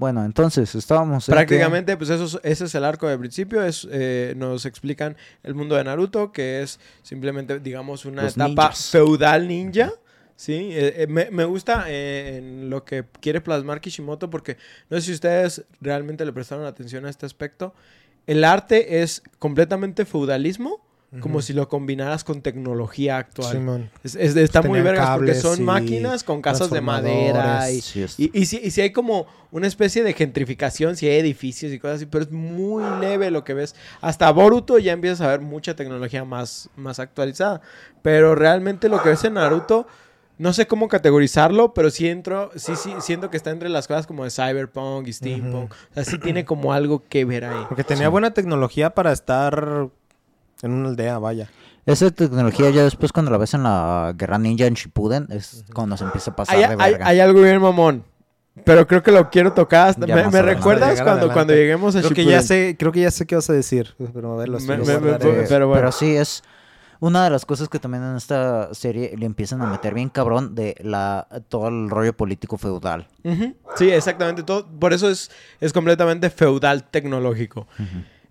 Bueno, 0.00 0.24
entonces 0.24 0.74
estábamos 0.74 1.26
que- 1.26 1.32
Prácticamente, 1.32 1.94
pues 1.98 2.08
eso, 2.08 2.24
es- 2.24 2.40
ese 2.42 2.64
es 2.64 2.74
el 2.74 2.84
arco 2.84 3.06
de 3.06 3.18
principio. 3.18 3.62
Es, 3.62 3.86
eh, 3.92 4.32
nos 4.34 4.64
explican 4.64 5.14
el 5.42 5.54
mundo 5.54 5.74
de 5.76 5.84
Naruto, 5.84 6.32
que 6.32 6.62
es 6.62 6.80
simplemente, 7.02 7.60
digamos, 7.60 8.06
una 8.06 8.22
Los 8.22 8.32
etapa 8.32 8.48
ninjas. 8.68 8.88
feudal 8.90 9.46
ninja. 9.46 9.92
Sí, 10.36 10.54
Eh, 10.72 11.02
eh, 11.02 11.06
me, 11.06 11.30
me 11.30 11.44
gusta 11.44 11.84
eh, 11.88 12.38
en 12.38 12.70
lo 12.70 12.82
que 12.82 13.04
quiere 13.20 13.42
plasmar 13.42 13.82
Kishimoto, 13.82 14.30
porque 14.30 14.56
no 14.88 14.96
sé 14.98 15.02
si 15.08 15.12
ustedes 15.12 15.66
realmente 15.82 16.24
le 16.24 16.32
prestaron 16.32 16.64
atención 16.64 17.04
a 17.04 17.10
este 17.10 17.26
aspecto. 17.26 17.74
El 18.26 18.42
arte 18.44 19.02
es 19.02 19.22
completamente 19.38 20.06
feudalismo, 20.06 20.82
como 21.20 21.42
si 21.42 21.52
lo 21.54 21.68
combinaras 21.68 22.22
con 22.22 22.40
tecnología 22.40 23.18
actual. 23.18 23.52
Simón. 23.52 23.90
Es- 24.04 24.14
es- 24.14 24.36
está 24.36 24.60
muy 24.62 24.78
Tenían 24.78 24.84
vergas 24.94 25.16
porque 25.16 25.34
son 25.34 25.58
y 25.60 25.62
máquinas 25.64 26.22
con 26.22 26.40
casas 26.40 26.70
de 26.70 26.80
madera 26.80 27.68
y. 27.70 27.80
Sí, 27.80 28.06
y, 28.16 28.38
y 28.40 28.46
si, 28.46 28.58
y 28.58 28.70
si 28.70 28.80
hay 28.80 28.92
como 28.92 29.26
una 29.50 29.66
especie 29.66 30.04
de 30.04 30.12
gentrificación, 30.12 30.94
si 30.94 31.08
hay 31.08 31.18
edificios 31.18 31.72
y 31.72 31.80
cosas 31.80 31.96
así, 31.96 32.06
pero 32.06 32.22
es 32.24 32.30
muy 32.30 32.84
leve 33.00 33.32
lo 33.32 33.42
que 33.42 33.54
ves. 33.54 33.74
Hasta 34.00 34.30
Boruto 34.30 34.78
ya 34.78 34.92
empiezas 34.92 35.20
a 35.22 35.26
ver 35.28 35.40
mucha 35.40 35.74
tecnología 35.74 36.24
más, 36.24 36.70
más 36.76 37.00
actualizada. 37.00 37.60
Pero 38.02 38.36
realmente 38.36 38.88
lo 38.88 39.02
que 39.02 39.08
ves 39.08 39.24
en 39.24 39.34
Naruto, 39.34 39.88
no 40.38 40.52
sé 40.52 40.66
cómo 40.68 40.86
categorizarlo, 40.86 41.74
pero 41.74 41.90
sí 41.90 42.08
entro, 42.08 42.50
sí, 42.54 42.76
sí, 42.76 42.92
siento 43.00 43.28
que 43.30 43.36
está 43.36 43.50
entre 43.50 43.68
las 43.68 43.88
cosas 43.88 44.06
como 44.06 44.22
de 44.24 44.30
Cyberpunk 44.30 45.08
y 45.08 45.12
Steampunk. 45.12 45.72
O 45.72 45.94
sea, 45.94 46.04
sí 46.04 46.18
tiene 46.18 46.44
como 46.44 46.72
algo 46.72 47.02
que 47.08 47.24
ver 47.24 47.44
ahí. 47.46 47.64
Porque 47.68 47.82
tenía 47.84 48.06
Sí. 48.06 48.10
buena 48.10 48.30
tecnología 48.32 48.90
para 48.94 49.10
estar 49.12 49.88
en 50.62 50.72
una 50.72 50.88
aldea, 50.90 51.18
vaya. 51.18 51.48
Esa 51.86 52.10
tecnología 52.10 52.70
ya 52.70 52.84
después 52.84 53.12
cuando 53.12 53.30
la 53.30 53.38
ves 53.38 53.54
en 53.54 53.62
la 53.62 54.12
Guerra 54.16 54.38
Ninja 54.38 54.66
en 54.66 54.74
Shippuden 54.74 55.26
es 55.30 55.64
cuando 55.74 55.96
se 55.96 56.04
empieza 56.04 56.30
a 56.32 56.36
pasar 56.36 56.56
Hay, 56.56 56.60
de 56.62 56.82
hay- 56.82 56.92
verga. 56.92 57.06
hay 57.08 57.20
algo 57.20 57.40
bien 57.42 57.60
mamón. 57.60 58.04
Pero 58.64 58.86
creo 58.86 59.02
que 59.02 59.10
lo 59.12 59.30
quiero 59.30 59.52
tocar. 59.54 59.88
hasta- 59.88 60.06
¿Me, 60.06 60.28
me 60.28 60.42
recuerdas 60.42 60.94
cuando, 60.96 61.10
adelante. 61.12 61.32
cuando 61.34 61.54
lleguemos 61.54 61.96
a 61.96 62.00
Creo 62.00 62.10
que 62.10 62.16
Shippuden? 62.22 62.40
ya 62.40 62.46
sé, 62.46 62.76
creo 62.78 62.92
que 62.92 63.00
ya 63.00 63.10
sé 63.10 63.26
qué 63.26 63.34
vas 63.36 63.48
a 63.48 63.52
decir, 63.54 63.94
pero 64.12 64.34
a 64.34 64.36
ver, 64.36 64.48
los 64.50 64.64
Me- 64.64 64.76
me- 64.76 64.84
pero 64.84 65.68
bueno. 65.68 65.80
Pero 65.80 65.92
sí, 65.92 66.14
es 66.16 66.42
una 66.98 67.24
de 67.24 67.30
las 67.30 67.46
cosas 67.46 67.70
que 67.70 67.78
también 67.78 68.02
en 68.04 68.16
esta 68.16 68.74
serie 68.74 69.14
le 69.16 69.24
empiezan 69.24 69.62
a 69.62 69.66
meter 69.66 69.94
bien 69.94 70.10
cabrón 70.10 70.54
de 70.54 70.74
la 70.80 71.26
todo 71.48 71.68
el 71.68 71.88
rollo 71.88 72.14
político 72.14 72.58
feudal. 72.58 73.08
Ujú. 73.24 73.54
Sí, 73.76 73.88
exactamente. 73.90 74.42
Todo, 74.42 74.68
por 74.68 74.92
eso 74.92 75.08
es, 75.08 75.30
es 75.60 75.72
completamente 75.72 76.28
feudal 76.28 76.84
tecnológico. 76.90 77.66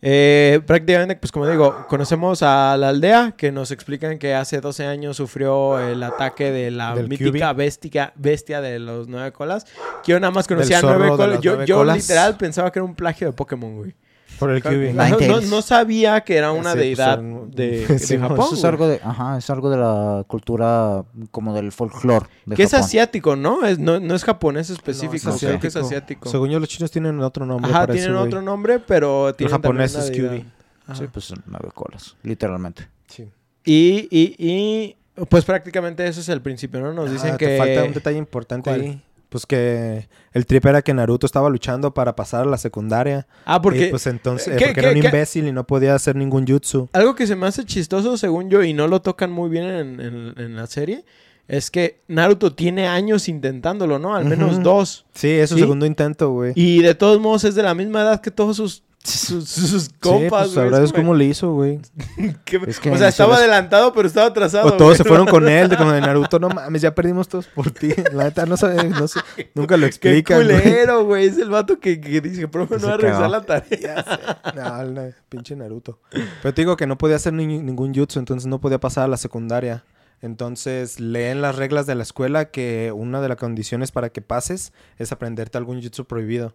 Eh, 0.02 0.62
prácticamente, 0.66 1.16
pues 1.18 1.32
como 1.32 1.46
digo, 1.48 1.86
conocemos 1.88 2.42
a 2.42 2.78
la 2.78 2.90
aldea 2.90 3.34
que 3.36 3.52
nos 3.52 3.72
explican 3.72 4.18
que 4.18 4.34
hace 4.34 4.62
12 4.62 4.86
años 4.86 5.18
sufrió 5.18 5.78
el 5.80 6.02
ataque 6.04 6.52
de 6.52 6.72
la 6.72 6.96
Del 6.96 7.10
mítica 7.10 7.52
bestia, 7.54 8.14
bestia 8.16 8.62
de 8.62 8.80
los 8.80 9.08
nueve 9.08 9.32
colas. 9.34 9.66
Que 10.04 10.14
yo 10.14 10.20
nada 10.20 10.32
más 10.32 10.48
conocía 10.48 10.82
nueve 10.82 11.10
colas. 11.10 11.30
las 11.36 11.42
Yo, 11.42 11.52
nueve 11.52 11.66
yo 11.68 11.78
colas. 11.78 11.98
literal 11.98 12.38
pensaba 12.38 12.72
que 12.72 12.80
era 12.80 12.86
un 12.86 12.96
plagio 12.96 13.28
de 13.28 13.34
Pokémon, 13.34 13.76
güey. 13.76 13.96
Por 14.40 14.52
el 14.52 14.64
No, 14.64 14.70
QB. 14.70 14.74
Nine 14.94 15.10
no- 15.10 15.18
Tails. 15.18 15.50
no 15.50 15.62
sabía 15.62 16.22
que 16.22 16.38
era 16.38 16.52
una 16.54 16.72
Sí, 16.72 16.78
pues, 16.78 16.98
deidad 16.98 17.20
de, 17.20 17.86
de 17.88 18.00
Sí, 18.00 18.18
Japón. 18.18 18.40
Eso 18.40 18.56
es 18.56 18.64
algo 18.64 18.88
de, 18.88 19.02
ajá, 19.04 19.38
es 19.38 19.50
algo 19.50 19.70
de 19.70 19.78
la 19.78 20.24
cultura 20.28 21.04
como 21.32 21.54
del 21.54 21.72
folclore 21.72 22.26
de 22.46 22.56
Que 22.56 22.64
es 22.64 22.74
asiático, 22.74 23.36
¿no? 23.36 23.66
Es, 23.66 23.78
no, 23.80 24.00
no 24.00 24.16
es 24.16 24.24
japonés 24.24 24.70
específico, 24.70 25.30
No, 25.30 25.36
es 25.36 25.42
creo 25.42 25.60
que 25.60 25.68
es 25.68 25.76
asiático. 25.76 26.30
Según 26.30 26.50
yo, 26.50 26.60
los 26.60 26.70
chinos 26.70 26.90
tienen 26.90 27.20
otro 27.22 27.46
nombre. 27.46 27.70
Ajá, 27.70 27.82
para 27.82 27.94
tienen 27.94 28.16
otro 28.16 28.42
nombre, 28.42 28.80
pero 28.80 29.30
El 29.30 29.36
tienen 29.36 29.52
japonés 29.52 29.96
es 29.96 30.10
QB. 30.12 30.30
deidad. 30.30 30.46
Ajá. 30.88 30.96
Sí, 30.96 31.06
pues 31.12 31.34
nueve 31.46 31.70
colas, 31.74 32.16
literalmente. 32.24 32.88
Sí. 33.08 33.30
Y, 33.66 34.08
y, 34.10 34.36
y, 34.40 34.96
pues 35.26 35.44
prácticamente 35.46 36.08
eso 36.08 36.22
es 36.22 36.30
el 36.30 36.42
principio, 36.42 36.80
¿no? 36.80 36.94
Nos 36.94 37.12
dicen 37.12 37.34
Ah, 37.34 37.38
que... 37.38 37.46
Te 37.48 37.58
falta 37.58 37.84
un 37.84 37.94
detalle 37.94 38.18
importante 38.18 38.70
¿Cuál? 38.70 38.82
ahí. 38.82 39.04
Pues 39.30 39.46
que 39.46 40.08
el 40.34 40.46
trip 40.48 40.66
era 40.66 40.82
que 40.82 40.92
Naruto 40.94 41.26
estaba 41.28 41.50
luchando 41.50 41.94
para 41.94 42.16
pasar 42.16 42.42
a 42.42 42.50
la 42.50 42.58
secundaria. 42.58 43.28
Ah, 43.46 43.62
porque 43.62 43.88
Y 43.88 43.90
pues 43.92 44.08
entonces, 44.08 44.58
¿Qué- 44.58 44.66
porque 44.68 44.80
era 44.80 44.90
un 44.90 45.00
qué? 45.02 45.08
imbécil 45.08 45.48
y 45.48 45.52
no 45.52 45.66
podía 45.68 45.94
hacer 45.94 46.16
ningún 46.16 46.48
jutsu. 46.48 46.90
algo 46.94 47.14
que 47.16 47.28
se 47.28 47.36
me 47.36 47.46
hace 47.46 47.64
chistoso, 47.64 48.18
según 48.18 48.50
yo, 48.50 48.64
y 48.64 48.74
no 48.74 48.88
lo 48.88 49.02
tocan 49.02 49.32
muy 49.32 49.50
bien 49.50 49.66
en, 49.66 50.00
en- 50.02 50.34
en 50.38 50.56
la 50.56 50.66
serie, 50.66 51.06
es 51.48 51.70
que 51.72 52.02
Naruto 52.08 52.54
tiene 52.54 52.88
años 52.88 53.28
intentándolo, 53.30 54.00
¿no? 54.00 54.16
Al 54.16 54.26
menos 54.26 54.62
dos. 54.64 55.06
Sí, 55.14 55.30
es 55.30 55.50
su 55.50 55.56
¿Sí? 55.56 55.62
segundo 55.62 55.86
intento, 55.86 56.32
güey. 56.32 56.54
Y 56.56 56.82
de 56.82 56.96
todos 56.96 57.20
modos 57.20 57.44
es 57.44 57.54
de 57.56 57.64
la 57.64 57.74
misma 57.76 58.02
edad 58.02 58.22
que 58.22 58.32
todos 58.32 58.58
sus 58.58 58.84
sus, 59.04 59.48
sus 59.50 59.84
Sí, 59.84 59.90
compas, 60.00 60.30
pues 60.30 60.56
güey. 60.56 60.70
sabrás 60.70 60.82
Es 60.90 60.94
cómo 60.94 61.16
le 61.16 61.26
hizo, 61.26 61.54
güey. 61.54 61.80
¿qué- 62.46 62.60
Es 62.68 62.80
que 62.80 62.92
o 62.92 62.98
sea, 62.98 63.08
se 63.08 63.10
estaba 63.10 63.38
adelantado, 63.38 63.94
pero 63.94 64.08
estaba 64.08 64.28
atrasado. 64.28 64.68
O 64.68 64.72
todos 64.74 64.82
güey. 64.92 64.98
se 64.98 65.04
fueron 65.04 65.26
con 65.28 65.48
él, 65.48 65.70
de 65.70 65.78
como 65.78 65.92
de 65.92 66.02
Naruto. 66.02 66.38
No 66.40 66.50
mames, 66.50 66.82
ya 66.82 66.94
perdimos 66.94 67.28
todos 67.28 67.48
por 67.48 67.72
ti. 67.72 67.90
La 68.14 68.26
neta, 68.26 68.46
no 68.46 68.58
sabe, 68.58 68.90
no 68.90 69.08
sé, 69.08 69.20
nunca 69.56 69.78
lo 69.78 69.82
Qué 69.84 69.88
explican, 69.88 70.44
güey. 70.46 70.62
culero, 70.62 71.06
güey. 71.06 71.28
Es 71.28 71.38
el 71.38 71.50
vato 71.50 71.80
que, 71.80 72.00
que 72.02 72.22
dice, 72.22 72.48
profe, 72.48 72.78
no 72.78 72.88
va 72.88 72.94
a 72.96 72.98
revisar 72.98 73.22
cagó. 73.22 73.32
la 73.32 73.42
tarea. 73.46 74.42
No, 74.56 74.84
no, 74.84 75.02
pinche 75.30 75.56
Naruto. 75.56 76.00
Pero 76.12 76.54
te 76.54 76.62
digo 76.62 76.76
que 76.78 76.86
no 76.88 76.98
podía 76.98 77.16
hacer 77.16 77.34
ni- 77.34 77.46
ningún 77.60 77.94
jutsu, 77.96 78.20
entonces 78.20 78.48
no 78.48 78.60
podía 78.60 78.80
pasar 78.80 79.06
a 79.06 79.08
la 79.08 79.18
secundaria. 79.18 79.84
Entonces 80.22 81.00
leen 81.00 81.42
las 81.42 81.56
reglas 81.56 81.86
de 81.88 81.96
la 81.96 82.04
escuela 82.04 82.46
que 82.52 82.92
una 82.94 83.22
de 83.22 83.30
las 83.30 83.38
condiciones 83.38 83.92
para 83.92 84.10
que 84.10 84.22
pases 84.22 84.74
es 84.98 85.12
aprenderte 85.14 85.58
algún 85.58 85.82
jutsu 85.82 86.06
prohibido. 86.06 86.54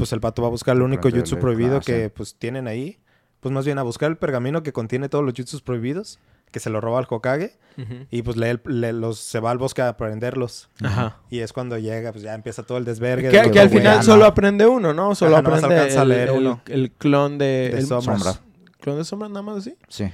Pues 0.00 0.12
el 0.12 0.20
vato 0.20 0.42
va 0.42 0.48
a 0.48 0.50
buscar 0.50 0.76
el 0.76 0.82
único 0.82 1.08
jutsu 1.10 1.38
prohibido 1.38 1.80
que 1.80 2.10
pues 2.10 2.34
tienen 2.36 2.66
ahí. 2.66 2.98
Pues 3.40 3.52
más 3.54 3.64
bien 3.64 3.78
a 3.78 3.82
buscar 3.82 4.10
el 4.10 4.16
pergamino 4.18 4.62
que 4.62 4.72
contiene 4.72 5.08
todos 5.08 5.24
los 5.24 5.32
jutsus 5.34 5.62
prohibidos, 5.62 6.18
que 6.52 6.60
se 6.60 6.68
lo 6.68 6.80
roba 6.80 6.98
al 6.98 7.06
Hokage. 7.08 7.58
Y 8.10 8.20
pues 8.22 8.36
lee, 8.36 8.48
el- 8.48 8.60
lee 8.66 8.92
los, 8.92 9.18
se 9.18 9.40
va 9.40 9.50
al 9.50 9.56
bosque 9.58 9.80
a 9.80 9.88
aprenderlos. 9.88 10.68
Ajá. 10.82 11.16
Y 11.30 11.38
es 11.38 11.52
cuando 11.54 11.78
llega, 11.78 12.12
pues 12.12 12.22
ya 12.22 12.34
empieza 12.34 12.62
todo 12.64 12.76
el 12.76 12.84
desvergue. 12.84 13.28
de 13.30 13.50
Que, 13.50 13.60
al 13.60 13.70
final 13.70 13.82
Bueno. 13.98 14.02
solo 14.02 14.24
aprende 14.26 14.66
uno, 14.66 14.92
¿no? 14.92 15.14
Solo 15.14 15.36
Ajá, 15.38 15.48
aprende 15.56 15.74
a 15.78 16.02
el, 16.02 16.08
leer 16.08 16.28
el- 16.28 16.36
uno. 16.36 16.60
el 16.66 16.90
clon 16.92 17.38
de... 17.38 17.70
De 17.72 17.78
el 17.78 17.86
sombras. 17.86 18.22
Sombra. 18.22 18.40
¿Clon 18.80 18.98
de 18.98 19.04
sombra 19.04 19.28
nada 19.28 19.42
más 19.42 19.56
así? 19.58 19.74
Sí. 19.88 20.10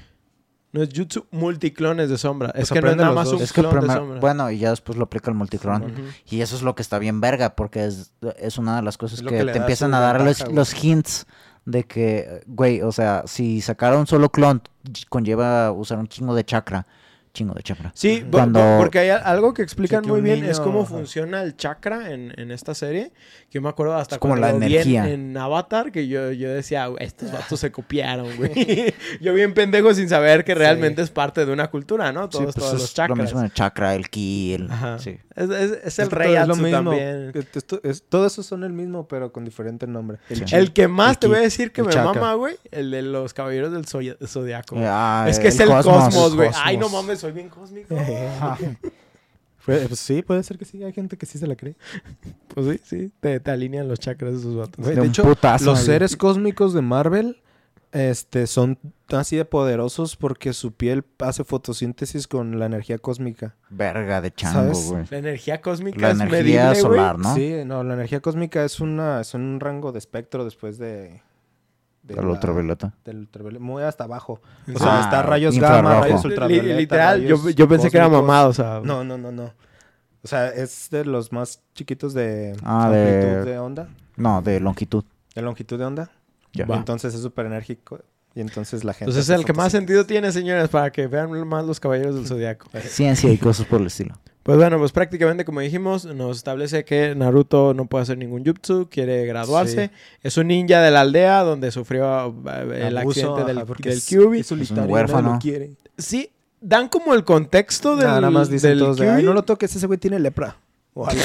No 0.76 0.82
es 0.82 0.90
jutsu 0.94 1.26
multiclones 1.30 2.10
de 2.10 2.18
sombra. 2.18 2.52
Pues 2.52 2.64
es 2.64 2.70
que 2.70 2.82
no 2.82 2.90
es 2.90 2.96
nada 2.96 3.12
más 3.12 3.28
un 3.28 3.40
Es 3.40 3.52
que 3.52 3.62
clon 3.62 3.72
de 3.74 3.80
primero- 3.80 4.00
sombra. 4.00 4.20
bueno, 4.20 4.50
y 4.50 4.58
ya 4.58 4.70
después 4.70 4.98
lo 4.98 5.04
aplica 5.04 5.30
el 5.30 5.36
multiclon. 5.36 5.94
Y 6.28 6.42
eso 6.42 6.54
es 6.54 6.62
lo 6.62 6.74
que 6.74 6.82
está 6.82 6.98
bien 6.98 7.20
verga, 7.20 7.56
porque 7.56 7.86
es, 7.86 8.12
es 8.38 8.58
una 8.58 8.76
de 8.76 8.82
las 8.82 8.98
cosas 8.98 9.22
que, 9.22 9.44
te 9.44 9.56
empiezan 9.56 9.94
a 9.94 10.00
dar 10.00 10.20
los, 10.20 10.38
ventaja, 10.38 10.52
los 10.52 10.84
hints 10.84 11.26
de 11.64 11.84
que, 11.84 12.42
güey, 12.46 12.82
o 12.82 12.92
sea, 12.92 13.24
si 13.26 13.60
sacara 13.60 13.96
un 13.96 14.06
solo 14.06 14.30
clon, 14.30 14.62
conlleva 15.08 15.72
usar 15.72 15.98
un 15.98 16.08
chingo 16.08 16.34
de 16.34 16.44
chakra. 16.44 16.86
Chingo 17.36 17.52
de 17.52 17.62
chakra. 17.62 17.92
Sí, 17.94 18.24
Cuando- 18.30 18.78
porque 18.78 18.98
hay 18.98 19.10
algo 19.10 19.52
que 19.52 19.60
explican 19.60 20.00
Sí, 20.02 20.06
que 20.06 20.12
muy 20.12 20.22
bien, 20.22 20.40
niño- 20.40 20.50
es 20.50 20.58
cómo 20.58 20.86
funciona 20.86 21.42
el 21.42 21.54
chakra 21.54 22.10
en, 22.12 22.32
en 22.40 22.50
esta 22.50 22.74
serie. 22.74 23.12
Que 23.50 23.56
yo 23.58 23.62
me 23.62 23.68
acuerdo 23.68 23.94
hasta 23.94 24.14
Es 24.14 24.18
como 24.20 24.32
cuando 24.32 24.46
la 24.46 24.52
lo 24.54 24.58
vi 24.60 24.64
en- 24.66 24.72
energía. 24.72 25.08
En, 25.10 25.36
Avatar, 25.36 25.92
que 25.92 26.08
yo, 26.08 26.32
yo 26.32 26.48
decía, 26.50 26.86
"Güey, 26.86 27.04
estos 27.04 27.30
vatos 27.30 27.60
se 27.60 27.70
copiaron, 27.70 28.34
güey. 28.38 28.52
yo 29.20 29.34
bien 29.34 29.52
pendejo 29.52 29.92
sin 29.92 30.08
saber 30.08 30.44
que 30.44 30.54
realmente 30.54 31.02
es 31.02 31.10
parte 31.10 31.44
de 31.44 31.52
una 31.52 31.68
cultura, 31.70 32.10
¿no? 32.10 32.28
Todos, 32.30 32.44
pues 32.44 32.54
todos 32.56 32.68
es 32.74 32.80
los 32.80 32.90
Lo 32.90 32.94
chakras. 32.94 33.18
mismo 33.18 33.42
el 33.42 33.52
chakra, 33.52 33.94
el 33.94 34.08
ki, 34.08 34.54
el... 34.54 34.70
Ajá. 34.70 34.98
Sí. 34.98 35.18
Es, 35.34 35.50
es- 35.50 35.78
es 35.84 35.98
el 35.98 36.08
que 36.08 36.14
rey 36.14 36.34
lo 36.46 36.56
mismo. 36.56 36.70
también. 36.70 37.32
Que 37.32 37.40
esto- 37.40 37.80
es- 37.84 38.02
todo 38.08 38.26
eso 38.26 38.42
son 38.42 38.64
el 38.64 38.72
mismo, 38.72 39.06
pero 39.06 39.30
con 39.30 39.44
diferente 39.44 39.86
nombre. 39.86 40.16
Sí. 40.30 40.42
chi. 40.46 40.54
El 40.56 40.72
que 40.72 40.88
más 40.88 41.10
el 41.10 41.18
te 41.18 41.26
voy 41.26 41.36
a 41.36 41.40
ki, 41.40 41.44
decir 41.44 41.72
que 41.72 41.82
el 41.82 41.88
me 41.88 41.92
chakra. 41.92 42.14
mama, 42.14 42.32
güey, 42.34 42.56
el 42.70 42.90
de 42.90 43.02
los 43.02 43.34
caballeros 43.34 43.72
del 43.72 43.84
zodiaco. 43.86 44.76
Ah, 44.78 45.26
es 45.28 45.38
que 45.38 45.48
es 45.48 45.60
el 45.60 45.68
cosmos, 45.68 46.34
güey. 46.34 46.48
cosmos. 46.48 46.62
Ay, 46.64 46.78
no 46.78 46.88
mames, 46.88 47.22
soy 47.26 47.32
bien 47.32 47.48
cósmico. 47.48 47.94
Fue- 49.58 49.84
pues 49.88 49.98
sí, 49.98 50.22
puede 50.22 50.42
ser 50.44 50.58
que 50.58 50.64
sí. 50.64 50.82
Hay 50.84 50.92
gente 50.92 51.16
que 51.16 51.26
sí 51.26 51.38
se 51.38 51.46
la 51.46 51.56
cree. 51.56 51.74
pues 52.54 52.66
sí, 52.66 52.80
sí, 52.84 53.12
te, 53.20 53.40
te 53.40 53.50
alinean 53.50 53.88
los 53.88 53.98
chakras 53.98 54.32
de 54.34 54.38
esos 54.38 54.54
vatos. 54.54 54.86
De 54.86 55.04
hecho, 55.04 55.24
putazo, 55.24 55.64
los 55.64 55.78
güey. 55.78 55.86
seres 55.86 56.16
cósmicos 56.16 56.72
de 56.72 56.82
Marvel 56.82 57.42
este, 57.92 58.46
son 58.46 58.78
así 59.08 59.36
de 59.36 59.44
poderosos 59.44 60.16
porque 60.16 60.52
su 60.52 60.72
piel 60.72 61.04
hace 61.18 61.44
fotosíntesis 61.44 62.28
con 62.28 62.58
la 62.58 62.66
energía 62.66 62.98
cósmica. 62.98 63.56
Verga 63.70 64.20
de 64.20 64.32
chango, 64.32 64.74
¿Sabes? 64.74 64.90
güey. 64.90 65.04
La 65.10 65.18
energía 65.18 65.60
cósmica 65.60 66.00
La 66.00 66.08
es 66.10 66.14
energía 66.20 66.38
medible, 66.38 66.62
güey. 66.68 66.80
solar, 66.80 67.18
¿no? 67.18 67.34
Sí, 67.34 67.54
no, 67.64 67.82
la 67.82 67.94
energía 67.94 68.20
cósmica 68.20 68.64
es 68.64 68.80
una 68.80 69.20
es 69.20 69.34
un 69.34 69.58
rango 69.60 69.92
de 69.92 69.98
espectro 69.98 70.44
después 70.44 70.78
de... 70.78 71.22
de 72.06 72.14
El 72.14 72.20
la- 72.26 72.32
ultravioleta. 72.32 72.94
Del 73.04 73.18
ultravioleta, 73.18 73.64
muy 73.64 73.82
hasta 73.82 74.04
abajo. 74.04 74.40
O 74.68 74.72
Ah, 74.76 74.78
sea, 74.78 75.00
está 75.00 75.22
rayos 75.22 75.54
infrarrojo. 75.54 75.82
gamma, 75.88 76.00
rayos 76.00 76.24
ultravioleta. 76.24 76.66
Li- 76.68 76.74
literal, 76.80 77.22
yo, 77.22 77.36
rayos 77.36 77.54
yo 77.54 77.68
pensé 77.68 77.90
que 77.90 77.96
era 77.96 78.08
mamado, 78.08 78.50
o 78.50 78.52
sea. 78.52 78.80
No, 78.84 79.02
no, 79.04 79.18
no, 79.18 79.32
no. 79.32 79.52
O 80.22 80.28
sea, 80.28 80.48
es 80.48 80.88
de 80.90 81.04
los 81.04 81.32
más 81.32 81.60
chiquitos 81.74 82.14
de 82.14 82.56
Ah, 82.64 82.88
de- 82.90 83.16
amplitud 83.30 83.50
de 83.50 83.58
onda, 83.58 83.88
No, 84.16 84.42
de 84.42 84.60
longitud. 84.60 85.04
de 85.34 85.42
longitud 85.42 85.78
de 85.78 85.84
onda. 85.84 86.10
Ya. 86.52 86.64
Va. 86.66 86.76
Entonces 86.76 87.14
es 87.14 87.20
súper 87.20 87.46
enérgico 87.46 88.00
y 88.34 88.40
entonces 88.40 88.82
la 88.82 88.92
gente... 88.94 89.04
Entonces 89.10 89.28
es 89.28 89.38
el 89.38 89.44
que 89.44 89.52
más 89.52 89.70
sentido 89.72 90.06
tiene, 90.06 90.32
señores, 90.32 90.68
para 90.68 90.90
que 90.90 91.06
vean 91.06 91.30
más 91.46 91.64
los 91.64 91.78
caballeros 91.80 92.14
del 92.14 92.26
zodiaco. 92.28 92.66
Ciencia 92.80 93.30
y 93.30 93.36
cosas 93.38 93.66
por 93.66 93.80
el 93.80 93.88
estilo. 93.88 94.14
Pues 94.46 94.58
bueno, 94.58 94.78
pues 94.78 94.92
prácticamente 94.92 95.44
como 95.44 95.58
dijimos, 95.60 96.04
nos 96.04 96.36
establece 96.36 96.84
que 96.84 97.16
Naruto 97.16 97.74
no 97.74 97.86
puede 97.86 98.02
hacer 98.04 98.16
ningún 98.16 98.44
jutsu, 98.44 98.86
quiere 98.88 99.26
graduarse. 99.26 99.90
Es 100.22 100.36
un 100.36 100.46
ninja 100.46 100.80
de 100.82 100.92
la 100.92 101.00
aldea 101.00 101.42
donde 101.42 101.72
sufrió 101.72 102.28
eh, 102.46 102.84
el 102.86 102.96
Abuso, 102.96 103.34
accidente 103.34 103.52
del, 103.52 103.66
del 103.66 103.92
es- 103.92 104.06
Kyuubi. 104.06 104.38
Es 104.40 104.46
solitario, 104.46 104.84
un 104.84 104.90
huérfano. 104.92 105.32
lo 105.32 105.38
quiere. 105.40 105.72
Sí, 105.98 106.30
dan 106.60 106.88
como 106.88 107.12
el 107.14 107.24
contexto 107.24 107.96
del, 107.96 108.06
Nada, 108.06 108.20
nada 108.20 108.30
más 108.30 108.48
dicen 108.48 108.70
del 108.70 108.78
todos 108.78 108.98
de. 108.98 109.10
"Ay, 109.10 109.24
no 109.24 109.32
lo 109.32 109.42
toques, 109.42 109.74
ese 109.74 109.88
güey 109.88 109.98
tiene 109.98 110.20
lepra. 110.20 110.56
O 110.94 111.06
algo. 111.08 111.22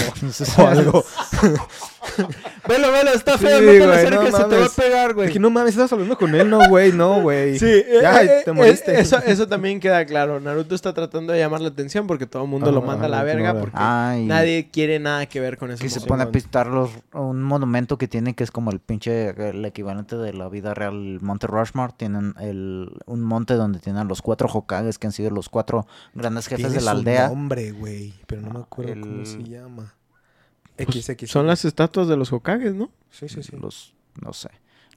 o 0.57 0.61
algo. 0.67 1.05
Velo, 2.67 2.91
velo, 2.91 3.11
está 3.13 3.37
feo, 3.37 3.59
no 3.61 3.67
te 3.71 3.79
le 3.79 3.93
acerques, 3.93 4.35
se 4.35 4.43
te 4.45 4.57
va 4.57 4.65
a 4.65 4.69
pegar, 4.69 5.15
Es 5.19 5.31
que 5.31 5.39
no 5.39 5.49
mames, 5.49 5.71
estás 5.71 5.91
hablando 5.93 6.17
con 6.17 6.33
él, 6.35 6.49
no, 6.49 6.67
güey, 6.69 6.91
no, 6.91 7.21
güey. 7.21 7.57
Sí, 7.59 7.65
eh, 7.67 7.99
Ya, 8.01 8.23
eh, 8.23 8.41
te 8.45 8.51
eh, 8.51 8.53
moriste. 8.53 8.99
eso, 8.99 9.17
eso 9.19 9.47
también 9.47 9.79
queda 9.79 10.05
claro. 10.05 10.39
Naruto 10.39 10.73
está 10.75 10.93
tratando 10.93 11.33
de 11.33 11.39
llamar 11.39 11.61
la 11.61 11.69
atención 11.69 12.07
porque 12.07 12.25
todo 12.27 12.43
el 12.43 12.49
mundo 12.49 12.69
Ah, 12.69 12.71
lo 12.71 12.81
manda 12.81 13.05
a 13.05 13.09
la 13.09 13.19
ah, 13.19 13.23
verga 13.23 13.53
no, 13.53 13.59
porque 13.59 13.77
Ay, 13.79 14.25
nadie 14.25 14.69
quiere 14.71 14.99
nada 14.99 15.25
que 15.25 15.39
ver 15.39 15.57
con 15.57 15.71
eso. 15.71 15.81
que 15.81 15.89
se 15.89 15.99
Sí, 15.99 16.07
pone 16.07 16.23
a 16.23 16.25
man. 16.25 16.31
pintar 16.31 16.67
los, 16.67 16.89
un 17.13 17.41
monumento 17.43 17.97
que 17.97 18.07
tiene 18.07 18.33
que 18.35 18.43
es 18.43 18.51
como 18.51 18.71
el 18.71 18.79
pinche, 18.79 19.29
el 19.49 19.63
equivalente 19.65 20.15
de 20.17 20.33
la 20.33 20.49
vida 20.49 20.73
real, 20.73 20.93
el 20.95 21.21
Monte 21.21 21.47
Rushmore. 21.47 21.93
Tienen 21.97 22.33
el, 22.39 22.89
un 23.05 23.21
monte 23.21 23.53
donde 23.55 23.79
tienen 23.79 24.07
los 24.07 24.21
cuatro 24.21 24.47
Hokages 24.51 24.97
que 24.97 25.07
han 25.07 25.13
sido 25.13 25.29
los 25.31 25.49
cuatro 25.49 25.85
grandes 26.13 26.47
jefes 26.47 26.71
de 26.73 26.81
la 26.81 26.91
su 26.91 26.97
aldea. 26.97 27.27
nombre, 27.29 27.71
güey, 27.71 28.13
pero 28.27 28.41
no 28.41 28.49
me 28.51 28.59
acuerdo 28.59 28.93
cómo 29.01 29.25
se 29.25 29.43
llama. 29.43 29.93
Pues, 30.85 31.05
XX. 31.05 31.29
Son 31.29 31.47
las 31.47 31.65
estatuas 31.65 32.07
de 32.07 32.17
los 32.17 32.31
Hokages, 32.31 32.73
¿no? 32.73 32.91
Sí, 33.09 33.27
sí, 33.29 33.43
sí. 33.43 33.55
Los, 33.57 33.93
no 34.21 34.33
sé. 34.33 34.49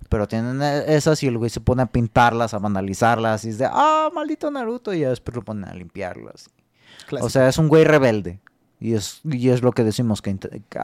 Pero 0.09 0.29
tienen 0.29 0.61
e- 0.63 0.95
esas 0.95 1.23
y 1.23 1.27
el 1.27 1.39
güey 1.39 1.51
se 1.51 1.61
pone 1.61 1.83
a 1.83 1.87
pintarlas, 1.87 2.55
a 2.55 2.59
vandalizarlas. 2.59 3.45
Y 3.45 3.51
es 3.51 3.59
de, 3.59 3.69
ah, 3.71 4.11
maldito 4.15 4.51
Naruto. 4.51 4.93
Y 4.93 5.01
ya 5.01 5.11
después 5.11 5.35
lo 5.35 5.43
ponen 5.43 5.65
a 5.65 5.75
limpiarlas. 5.75 6.51
Clásico. 7.07 7.27
O 7.27 7.31
sea, 7.31 7.49
es 7.49 7.59
un 7.59 7.69
güey 7.69 7.85
rebelde. 7.85 8.41
Y 8.81 8.95
es, 8.95 9.21
y 9.25 9.49
es 9.49 9.63
lo 9.63 9.73
que 9.73 9.85
decimos 9.85 10.21
que, 10.21 10.37
que 10.37 10.81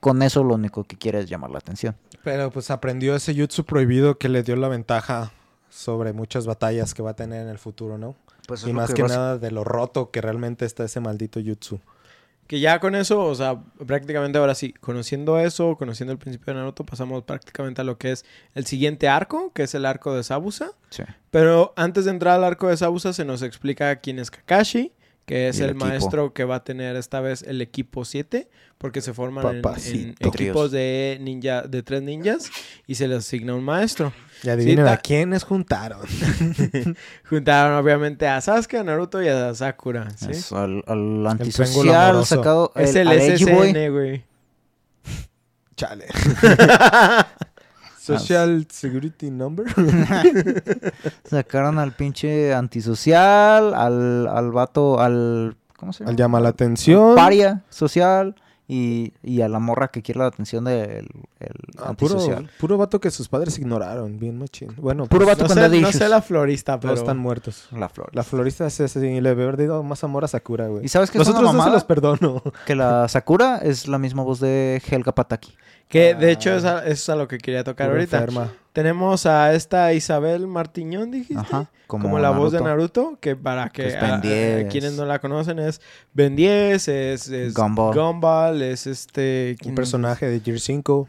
con 0.00 0.22
eso 0.22 0.42
lo 0.44 0.54
único 0.54 0.84
que 0.84 0.96
quiere 0.96 1.20
es 1.20 1.28
llamar 1.28 1.50
la 1.50 1.58
atención. 1.58 1.96
Pero 2.22 2.50
pues 2.50 2.70
aprendió 2.70 3.14
ese 3.14 3.34
jutsu 3.34 3.64
prohibido 3.64 4.18
que 4.18 4.28
le 4.28 4.42
dio 4.42 4.56
la 4.56 4.68
ventaja 4.68 5.32
sobre 5.68 6.12
muchas 6.12 6.46
batallas 6.46 6.94
que 6.94 7.02
va 7.02 7.10
a 7.10 7.16
tener 7.16 7.42
en 7.42 7.48
el 7.48 7.58
futuro, 7.58 7.98
¿no? 7.98 8.14
Pues 8.46 8.66
y 8.66 8.72
más 8.72 8.94
que, 8.94 9.02
nada 9.02 9.38
de 9.38 9.50
lo 9.50 9.64
roto 9.64 10.10
que 10.10 10.20
realmente 10.20 10.64
está 10.64 10.84
ese 10.84 11.00
maldito 11.00 11.40
jutsu. 11.44 11.80
Que 12.46 12.60
ya 12.60 12.78
con 12.78 12.94
eso, 12.94 13.24
o 13.24 13.34
sea, 13.34 13.58
prácticamente 13.86 14.38
ahora 14.38 14.54
sí, 14.54 14.74
conociendo 14.80 15.38
eso, 15.38 15.76
conociendo 15.76 16.12
el 16.12 16.18
principio 16.18 16.52
de 16.52 16.60
Naruto, 16.60 16.84
pasamos 16.84 17.22
prácticamente 17.22 17.80
a 17.80 17.84
lo 17.84 17.96
que 17.96 18.12
es 18.12 18.24
el 18.54 18.66
siguiente 18.66 19.08
arco, 19.08 19.52
que 19.54 19.62
es 19.62 19.74
el 19.74 19.86
arco 19.86 20.14
de 20.14 20.22
Sabusa. 20.22 20.72
Sí. 20.90 21.04
Pero 21.30 21.72
antes 21.76 22.04
de 22.04 22.10
entrar 22.10 22.34
al 22.34 22.44
arco 22.44 22.68
de 22.68 22.76
Sabusa, 22.76 23.12
se 23.12 23.24
nos 23.24 23.42
explica 23.42 23.96
quién 23.96 24.18
es 24.18 24.30
Kakashi, 24.30 24.92
que 25.26 25.48
es 25.48 25.60
el 25.60 25.70
el, 25.70 25.74
maestro 25.74 26.32
que 26.32 26.44
va 26.44 26.56
a 26.56 26.64
tener 26.64 26.96
esta 26.96 27.20
vez 27.20 27.42
el 27.42 27.60
equipo 27.62 28.04
7, 28.04 28.48
porque 28.78 29.00
se 29.00 29.14
forman 29.14 29.62
en- 29.86 30.14
equipos 30.20 30.70
de 30.70 31.18
ninja, 31.20 31.62
de 31.62 31.82
tres 31.82 32.02
ninjas, 32.02 32.50
y 32.86 32.96
se 32.96 33.08
les 33.08 33.18
asigna 33.18 33.54
un 33.54 33.64
maestro. 33.64 34.12
Y 34.42 34.50
adivinen 34.50 34.86
a 34.86 34.98
quiénes 34.98 35.42
juntaron. 35.44 36.00
Juntaron 37.30 37.78
obviamente 37.78 38.26
a 38.28 38.40
Sasuke, 38.40 38.74
a 38.74 38.84
Naruto 38.84 39.22
y 39.22 39.28
a 39.28 39.54
Sakura. 39.54 40.10
¿sí? 40.16 40.32
Es 40.32 40.52
al, 40.52 40.84
al 40.86 41.26
antisocial 41.26 42.26
sacado. 42.26 42.70
Es 42.74 42.94
el, 42.94 43.10
el 43.10 43.20
edgy 43.20 43.44
boy. 43.44 43.70
SSN, 43.70 43.92
güey. 43.92 44.24
Chale. 45.76 46.06
Social 48.04 48.66
Security 48.70 49.30
Number. 49.30 49.66
Sacaron 51.24 51.78
al 51.78 51.92
pinche 51.92 52.52
antisocial, 52.54 53.74
al, 53.74 54.26
al 54.28 54.52
vato, 54.52 55.00
al. 55.00 55.56
¿Cómo 55.78 55.92
se 55.92 56.00
llama? 56.00 56.10
Él 56.10 56.16
llama 56.16 56.40
la 56.40 56.48
atención. 56.50 57.14
Paria 57.14 57.62
social 57.68 58.34
y, 58.66 59.12
y 59.22 59.42
a 59.42 59.48
la 59.48 59.58
morra 59.58 59.88
que 59.88 60.00
quiere 60.02 60.20
la 60.20 60.26
atención 60.26 60.64
del 60.64 61.08
el 61.40 61.50
Ah, 61.78 61.92
puro, 61.92 62.14
antisocial. 62.14 62.50
puro 62.58 62.78
vato 62.78 63.00
que 63.00 63.10
sus 63.10 63.28
padres 63.28 63.58
ignoraron. 63.58 64.18
Bien 64.18 64.38
machín. 64.38 64.74
Bueno, 64.76 65.06
Puro 65.06 65.26
pues, 65.26 65.36
vato 65.36 65.42
No 65.54 65.60
con 65.60 65.70
sé, 65.72 65.80
no 65.80 65.92
sé 65.92 66.08
la 66.08 66.22
florista, 66.22 66.78
pero... 66.80 66.92
todos 66.94 67.00
están 67.00 67.18
muertos. 67.18 67.68
La 67.72 67.88
flor. 67.88 68.08
La 68.12 68.22
florista 68.22 68.66
es 68.66 68.80
ese, 68.80 69.06
y 69.10 69.20
le 69.20 69.30
haber 69.30 69.56
dado 69.56 69.82
más 69.82 70.02
amor 70.04 70.24
a 70.24 70.28
Sakura, 70.28 70.68
güey. 70.68 70.84
¿Y 70.84 70.88
sabes 70.88 71.10
qué 71.10 71.18
Los 71.18 71.28
es 71.28 71.34
una 71.34 71.40
otros 71.40 71.56
dos 71.56 71.64
se 71.64 71.70
los 71.72 71.84
perdono. 71.84 72.42
Que 72.66 72.74
la 72.74 73.08
Sakura 73.08 73.58
es 73.58 73.88
la 73.88 73.98
misma 73.98 74.22
voz 74.22 74.40
de 74.40 74.80
Helga 74.88 75.14
Pataki. 75.14 75.54
Que 75.88 76.14
de 76.14 76.32
hecho 76.32 76.50
Ah. 76.50 76.56
es 76.56 76.64
a, 76.64 76.78
eso 76.80 76.92
es 76.92 77.08
a 77.10 77.16
lo 77.16 77.28
que 77.28 77.38
quería 77.38 77.62
tocar 77.64 77.90
ahorita. 77.90 78.18
enferma. 78.18 78.52
Tenemos 78.72 79.26
a 79.26 79.54
esta 79.54 79.92
Isabel 79.92 80.46
Martiñón, 80.48 81.10
dijiste. 81.12 81.40
Ajá. 81.40 81.70
Como, 81.86 82.18
la 82.18 82.30
voz 82.30 82.50
de 82.50 82.60
Naruto, 82.60 83.18
que 83.20 83.36
para 83.36 83.68
que, 83.68 83.82
Que 83.82 83.88
es 83.88 83.94
a- 83.96 84.00
Ben 84.00 84.10
a- 84.10 84.14
a 84.14 84.20
10. 84.20 84.68
quienes 84.72 84.94
no 84.94 85.04
la 85.04 85.20
conocen 85.20 85.60
es 85.60 85.80
Ben 86.12 86.34
10, 86.34 86.88
es, 86.88 87.28
es 87.28 87.54
Gumball. 87.54 87.94
Gumball, 87.94 88.62
es 88.62 88.88
este... 88.88 89.50
Un 89.52 89.56
¿quién- 89.62 89.74
personaje 89.76 90.26
de 90.26 90.40
Gear 90.40 90.58
5. 90.58 91.08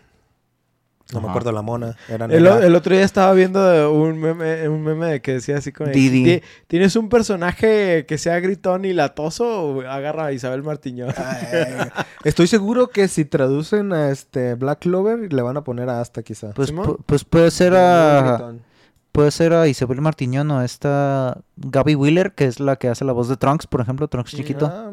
No 1.14 1.22
me 1.22 1.30
acuerdo 1.30 1.52
la 1.52 1.62
mona. 1.62 1.96
Era 2.10 2.26
El, 2.26 2.76
otro 2.76 2.96
día 2.96 3.04
estaba 3.06 3.32
viendo 3.34 3.94
un 3.94 4.20
meme, 4.20 4.68
un 4.68 4.82
meme 4.84 5.06
de 5.06 5.22
que 5.22 5.34
decía 5.34 5.58
así 5.58 5.72
como... 5.72 5.90
de, 5.90 5.94
Didi. 5.96 6.24
"Ti- 6.24 6.42
¿Tienes 6.68 6.96
un 6.96 7.10
personaje 7.10 8.06
que 8.08 8.18
sea 8.18 8.40
gritón 8.40 8.86
y 8.86 8.94
latoso? 8.94 9.82
Agarra 9.88 10.26
a 10.26 10.32
Isabel 10.32 10.64
Martiñón. 10.64 11.14
Ay, 11.18 11.90
Estoy 12.24 12.48
seguro 12.48 12.88
que 12.88 13.08
si 13.08 13.24
traducen 13.24 13.94
a 13.94 14.10
este 14.10 14.56
Black 14.56 14.80
Clover 14.80 15.32
le 15.32 15.42
van 15.44 15.58
a 15.58 15.64
poner 15.64 15.90
a 15.90 16.02
Asta 16.02 16.24
quizá. 16.24 16.52
Pues, 16.54 16.74
pues 17.06 17.24
puede 17.24 17.52
ser 17.52 17.76
a... 17.76 18.22
gritón. 18.38 18.62
Puede 19.12 19.32
ser 19.32 19.54
a 19.54 19.68
Isabel 19.68 20.02
Martiñón 20.02 20.52
o 20.52 20.62
esta 20.62 21.38
Gaby 21.56 21.96
Wheeler, 21.96 22.34
que 22.34 22.46
es 22.46 22.60
la 22.60 22.76
que 22.76 22.90
hace 22.90 23.06
la 23.06 23.14
voz 23.14 23.30
de 23.30 23.38
Trunks, 23.38 23.66
por 23.68 23.80
ejemplo, 23.80 24.08
Trunks 24.10 24.32
chiquito. 24.36 24.66
Ah, 24.66 24.92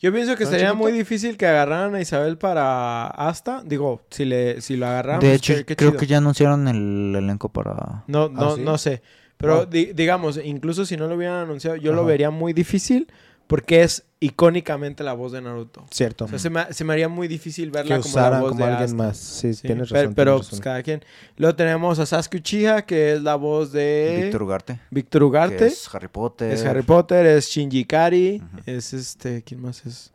Yo 0.00 0.12
pienso 0.12 0.34
que 0.36 0.44
¿No, 0.44 0.50
sería 0.50 0.68
chiquito? 0.68 0.82
muy 0.82 0.92
difícil 0.92 1.36
que 1.36 1.46
agarraran 1.46 1.94
a 1.94 2.00
Isabel 2.00 2.38
para 2.38 3.06
Asta. 3.08 3.62
Digo, 3.64 4.02
si, 4.10 4.24
le, 4.24 4.60
si 4.62 4.76
lo 4.76 4.86
agarraran... 4.86 5.20
de 5.20 5.26
pues, 5.28 5.36
hecho, 5.38 5.54
qué- 5.56 5.64
qué 5.66 5.76
creo 5.76 5.90
chido. 5.90 6.00
que 6.00 6.06
ya 6.06 6.16
anunciaron 6.18 6.68
el 6.68 7.14
elenco 7.14 7.50
para... 7.50 8.04
No, 8.06 8.28
no, 8.30 8.56
¿sí? 8.56 8.62
no 8.62 8.78
sé. 8.78 9.02
Pero 9.36 9.56
Wow. 9.58 9.66
di- 9.66 9.92
digamos, 9.92 10.38
incluso 10.42 10.84
si 10.86 10.96
no 10.96 11.06
lo 11.06 11.16
hubieran 11.16 11.36
anunciado, 11.44 11.76
yo 11.76 11.92
lo 11.92 12.04
vería 12.04 12.30
muy 12.30 12.52
difícil 12.52 13.08
porque 13.50 13.82
es 13.82 14.04
icónicamente 14.20 15.02
la 15.02 15.12
voz 15.12 15.32
de 15.32 15.42
Naruto. 15.42 15.84
Cierto. 15.90 16.26
O 16.26 16.28
sea, 16.28 16.38
se 16.38 16.50
me, 16.50 16.72
se 16.72 16.84
me 16.84 16.92
haría 16.92 17.08
muy 17.08 17.26
difícil 17.26 17.72
que 17.72 17.78
verla 17.78 17.98
como 18.00 18.16
la 18.16 18.40
voz 18.40 18.50
como 18.52 18.64
de 18.64 18.70
alguien 18.70 18.84
Asta. 18.84 18.96
más. 18.96 19.16
Sí, 19.16 19.54
Sí, 19.54 19.62
tienes 19.66 19.90
razón. 19.90 20.14
pero, 20.14 20.34
tienes 20.34 20.48
pues 20.48 20.50
razón. 20.60 20.62
cada 20.62 20.82
quien. 20.84 21.04
Luego 21.36 21.56
tenemos 21.56 21.98
a 21.98 22.06
Sasuke 22.06 22.36
Uchiha, 22.36 22.82
que 22.86 23.14
es 23.14 23.22
la 23.22 23.34
voz 23.34 23.72
de 23.72 24.20
Víctor 24.22 24.42
Ugarte. 24.44 24.80
Víctor 24.90 25.20
que 25.22 25.24
Ugarte. 25.24 25.66
es 25.66 25.92
Harry 25.92 26.06
Potter. 26.06 26.52
Es 26.52 26.64
Harry 26.64 26.82
Potter, 26.82 27.26
es 27.26 27.48
Shinji 27.48 27.80
Ikari, 27.80 28.36
Ujú. 28.40 28.62
es 28.66 28.92
este, 28.92 29.42
¿quién 29.42 29.60
más 29.62 29.84
es? 29.84 30.12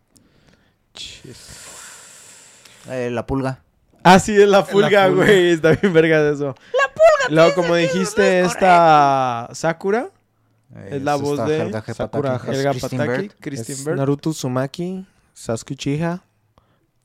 Eh, 2.89 3.09
la 3.11 3.25
pulga. 3.25 3.59
Ah, 4.03 4.19
sí, 4.19 4.39
es 4.39 4.47
la 4.47 4.65
pulga, 4.65 5.07
güey, 5.09 5.51
está 5.51 5.71
bien 5.71 5.91
verga 5.91 6.21
de 6.23 6.33
eso. 6.35 6.45
La 6.47 6.93
pulga. 6.93 7.35
Luego, 7.35 7.55
como 7.55 7.75
dijiste, 7.75 8.41
esta 8.41 9.49
Sakura, 9.53 10.09
Es 10.89 11.01
la 11.01 11.15
voz 11.15 11.45
de. 11.47 11.71
Sakura 11.93 12.41
Helga 12.45 12.71
Christine 12.71 13.05
Pataki, 13.05 13.55
Es 13.55 13.85
Bird. 13.85 13.97
Naruto 13.97 14.29
Uzumaki, 14.31 15.05
Sasuke 15.33 15.73
Uchiha. 15.73 16.23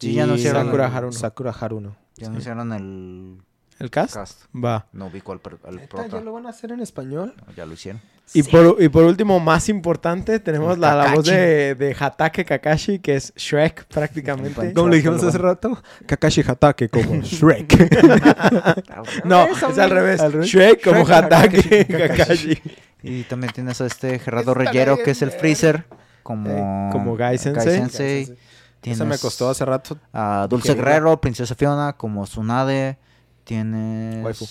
Y 0.01 0.15
ya 0.15 0.25
anunciaron 0.25 0.65
Sakura 0.67 0.87
Haruno. 0.87 1.13
Sakura 1.13 1.51
Haruno. 1.53 1.97
Ya 2.17 2.27
anunciaron 2.29 2.73
el 2.73 3.43
¿El 3.79 3.91
cast? 3.91 4.15
cast. 4.15 4.43
Va. 4.55 4.87
No 4.93 5.07
ubico 5.07 5.33
al, 5.33 5.41
al 5.65 5.77
¿Neta, 5.77 5.89
prota. 5.89 6.09
¿Ya 6.19 6.21
lo 6.21 6.33
van 6.33 6.47
a 6.47 6.51
hacer 6.51 6.73
en 6.73 6.81
español? 6.81 7.35
No, 7.47 7.55
Ya 7.55 7.65
lo 7.67 7.75
hicieron. 7.75 8.01
Y, 8.33 8.45
por, 8.45 8.81
y 8.81 8.89
por 8.89 9.05
último, 9.05 9.41
más 9.41 9.69
importante, 9.69 10.39
tenemos 10.39 10.79
la, 10.79 10.95
la 10.95 11.15
voz 11.15 11.27
de, 11.27 11.75
de 11.75 11.97
Hatake 11.99 12.45
Kakashi, 12.45 13.01
que 13.01 13.17
es 13.17 13.33
Shrek 13.35 13.87
prácticamente. 13.87 14.55
Como 14.55 14.75
¿Cómo 14.75 14.89
le 14.89 14.97
dijimos 14.97 15.23
hace 15.25 15.39
rato? 15.39 15.83
Kakashi 16.07 16.43
Hatake 16.47 16.89
como 16.89 17.17
Shrek. 17.23 19.25
No, 19.25 19.49
es 19.49 19.79
al 19.79 19.91
revés. 19.91 20.21
Al 20.21 20.33
revés. 20.33 20.49
Shrek 20.49 20.85
como 20.85 21.05
Shrek, 21.05 21.11
Hatake 21.11 21.87
Kakashi. 21.87 22.57
Kakashi. 22.57 22.63
Y 23.03 23.23
también 23.25 23.53
tienes 23.53 23.81
a 23.81 23.87
este 23.87 24.19
Gerardo 24.19 24.55
Reyero, 24.55 24.99
que 25.03 25.13
es 25.13 25.23
el. 25.23 25.33
Freezer. 25.33 25.87
Como, 26.23 26.91
como 26.93 27.17
Gai 27.17 27.39
Sensei. 27.39 27.79
Sensei. 27.79 28.39
Esa 28.83 29.05
me 29.05 29.19
costó 29.19 29.51
hace 29.51 29.65
rato. 29.65 29.99
A 30.13 30.47
Dulce. 30.49 30.75
Guerrero, 30.75 31.21
Princesa 31.21 31.55
Fiona, 31.55 31.95
como 31.95 32.25
Tsunade. 32.25 32.99
Tienes. 33.45 34.25
Waifu. 34.25 34.47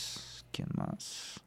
¿Quién 0.51 0.67
más? 0.75 1.39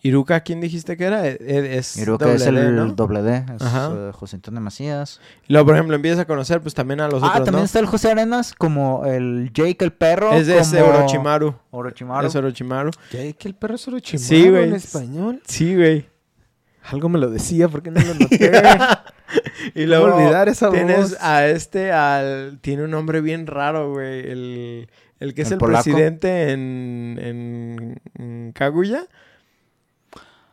Iruka, 0.00 0.40
¿quién 0.40 0.60
dijiste 0.60 0.96
que 0.96 1.04
era? 1.04 1.26
E- 1.26 1.38
e- 1.40 1.76
Es 1.78 1.96
que 1.96 2.04
doble 2.04 2.34
es 2.34 2.44
D, 2.44 2.48
el 2.50 2.76
¿no? 2.76 2.86
doble 2.92 3.22
D. 3.22 3.44
Es 3.56 3.62
Ajá. 3.62 3.90
eh, 3.92 4.10
José 4.12 4.36
Antonio 4.36 4.60
Macías. 4.60 5.20
Y 5.48 5.52
luego, 5.52 5.66
por 5.66 5.74
ejemplo, 5.74 5.96
empiezas 5.96 6.20
a 6.20 6.24
conocer 6.24 6.60
pues 6.60 6.74
también 6.74 7.00
a 7.00 7.08
los 7.08 7.22
ah, 7.22 7.26
otros, 7.30 7.44
también 7.46 7.62
¿no? 7.62 7.64
está 7.64 7.80
el 7.80 7.86
José 7.86 8.10
Arenas, 8.12 8.54
como 8.54 9.04
el 9.06 9.50
Jake 9.52 9.78
el 9.84 9.92
perro. 9.92 10.32
Es 10.32 10.46
de 10.46 10.58
ese 10.58 10.80
Orochimaru. 10.82 11.54
Orochimaru. 11.72 12.26
Es 12.28 12.36
Orochimaru. 12.36 12.90
¿Que 13.10 13.34
el 13.40 13.54
perro 13.54 13.74
es 13.74 13.88
Orochimaru 13.88 14.24
Sí, 14.28 14.48
güey. 14.48 14.64
en 14.68 14.74
español? 14.74 15.42
Sí, 15.46 15.74
güey. 15.74 16.06
Algo 16.84 17.08
me 17.08 17.18
lo 17.18 17.28
decía, 17.28 17.68
¿por 17.68 17.82
qué 17.82 17.90
no 17.90 18.00
lo 18.00 18.14
noté? 18.14 18.52
Y 19.74 19.84
¿Cómo 19.84 19.86
luego 19.88 20.14
olvidar 20.16 20.48
esa 20.48 20.70
tienes 20.70 21.10
voz? 21.10 21.18
a 21.20 21.46
este, 21.46 21.92
al... 21.92 22.60
Tiene 22.62 22.84
un 22.84 22.90
nombre 22.92 23.20
bien 23.20 23.46
raro, 23.46 23.92
güey. 23.92 24.20
El, 24.20 24.90
el 25.20 25.34
que 25.34 25.42
es 25.42 25.50
¿El 25.50 25.58
presidente 25.58 26.52
en, 26.52 27.18
en, 27.20 28.00
en 28.18 28.52
Kaguya. 28.52 29.04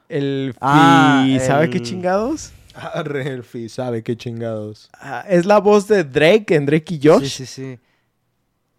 El 0.10 0.54
Fi... 0.54 0.60
Ah, 0.62 1.38
¿Sabe 1.46 1.70
qué 1.70 1.82
chingados? 1.82 2.52
Arre, 2.76 3.28
el 3.28 3.44
Fi, 3.44 3.70
sabe 3.70 4.04
qué 4.04 4.18
chingados. 4.18 4.90
Ah, 4.94 5.24
es 5.28 5.46
la 5.46 5.60
voz 5.60 5.88
de 5.88 6.04
Drake 6.04 6.56
en 6.56 6.66
Drake 6.66 6.96
y 6.96 7.00
Josh. 7.08 7.24
Sí, 7.24 7.30
sí, 7.30 7.46
sí. 7.46 7.80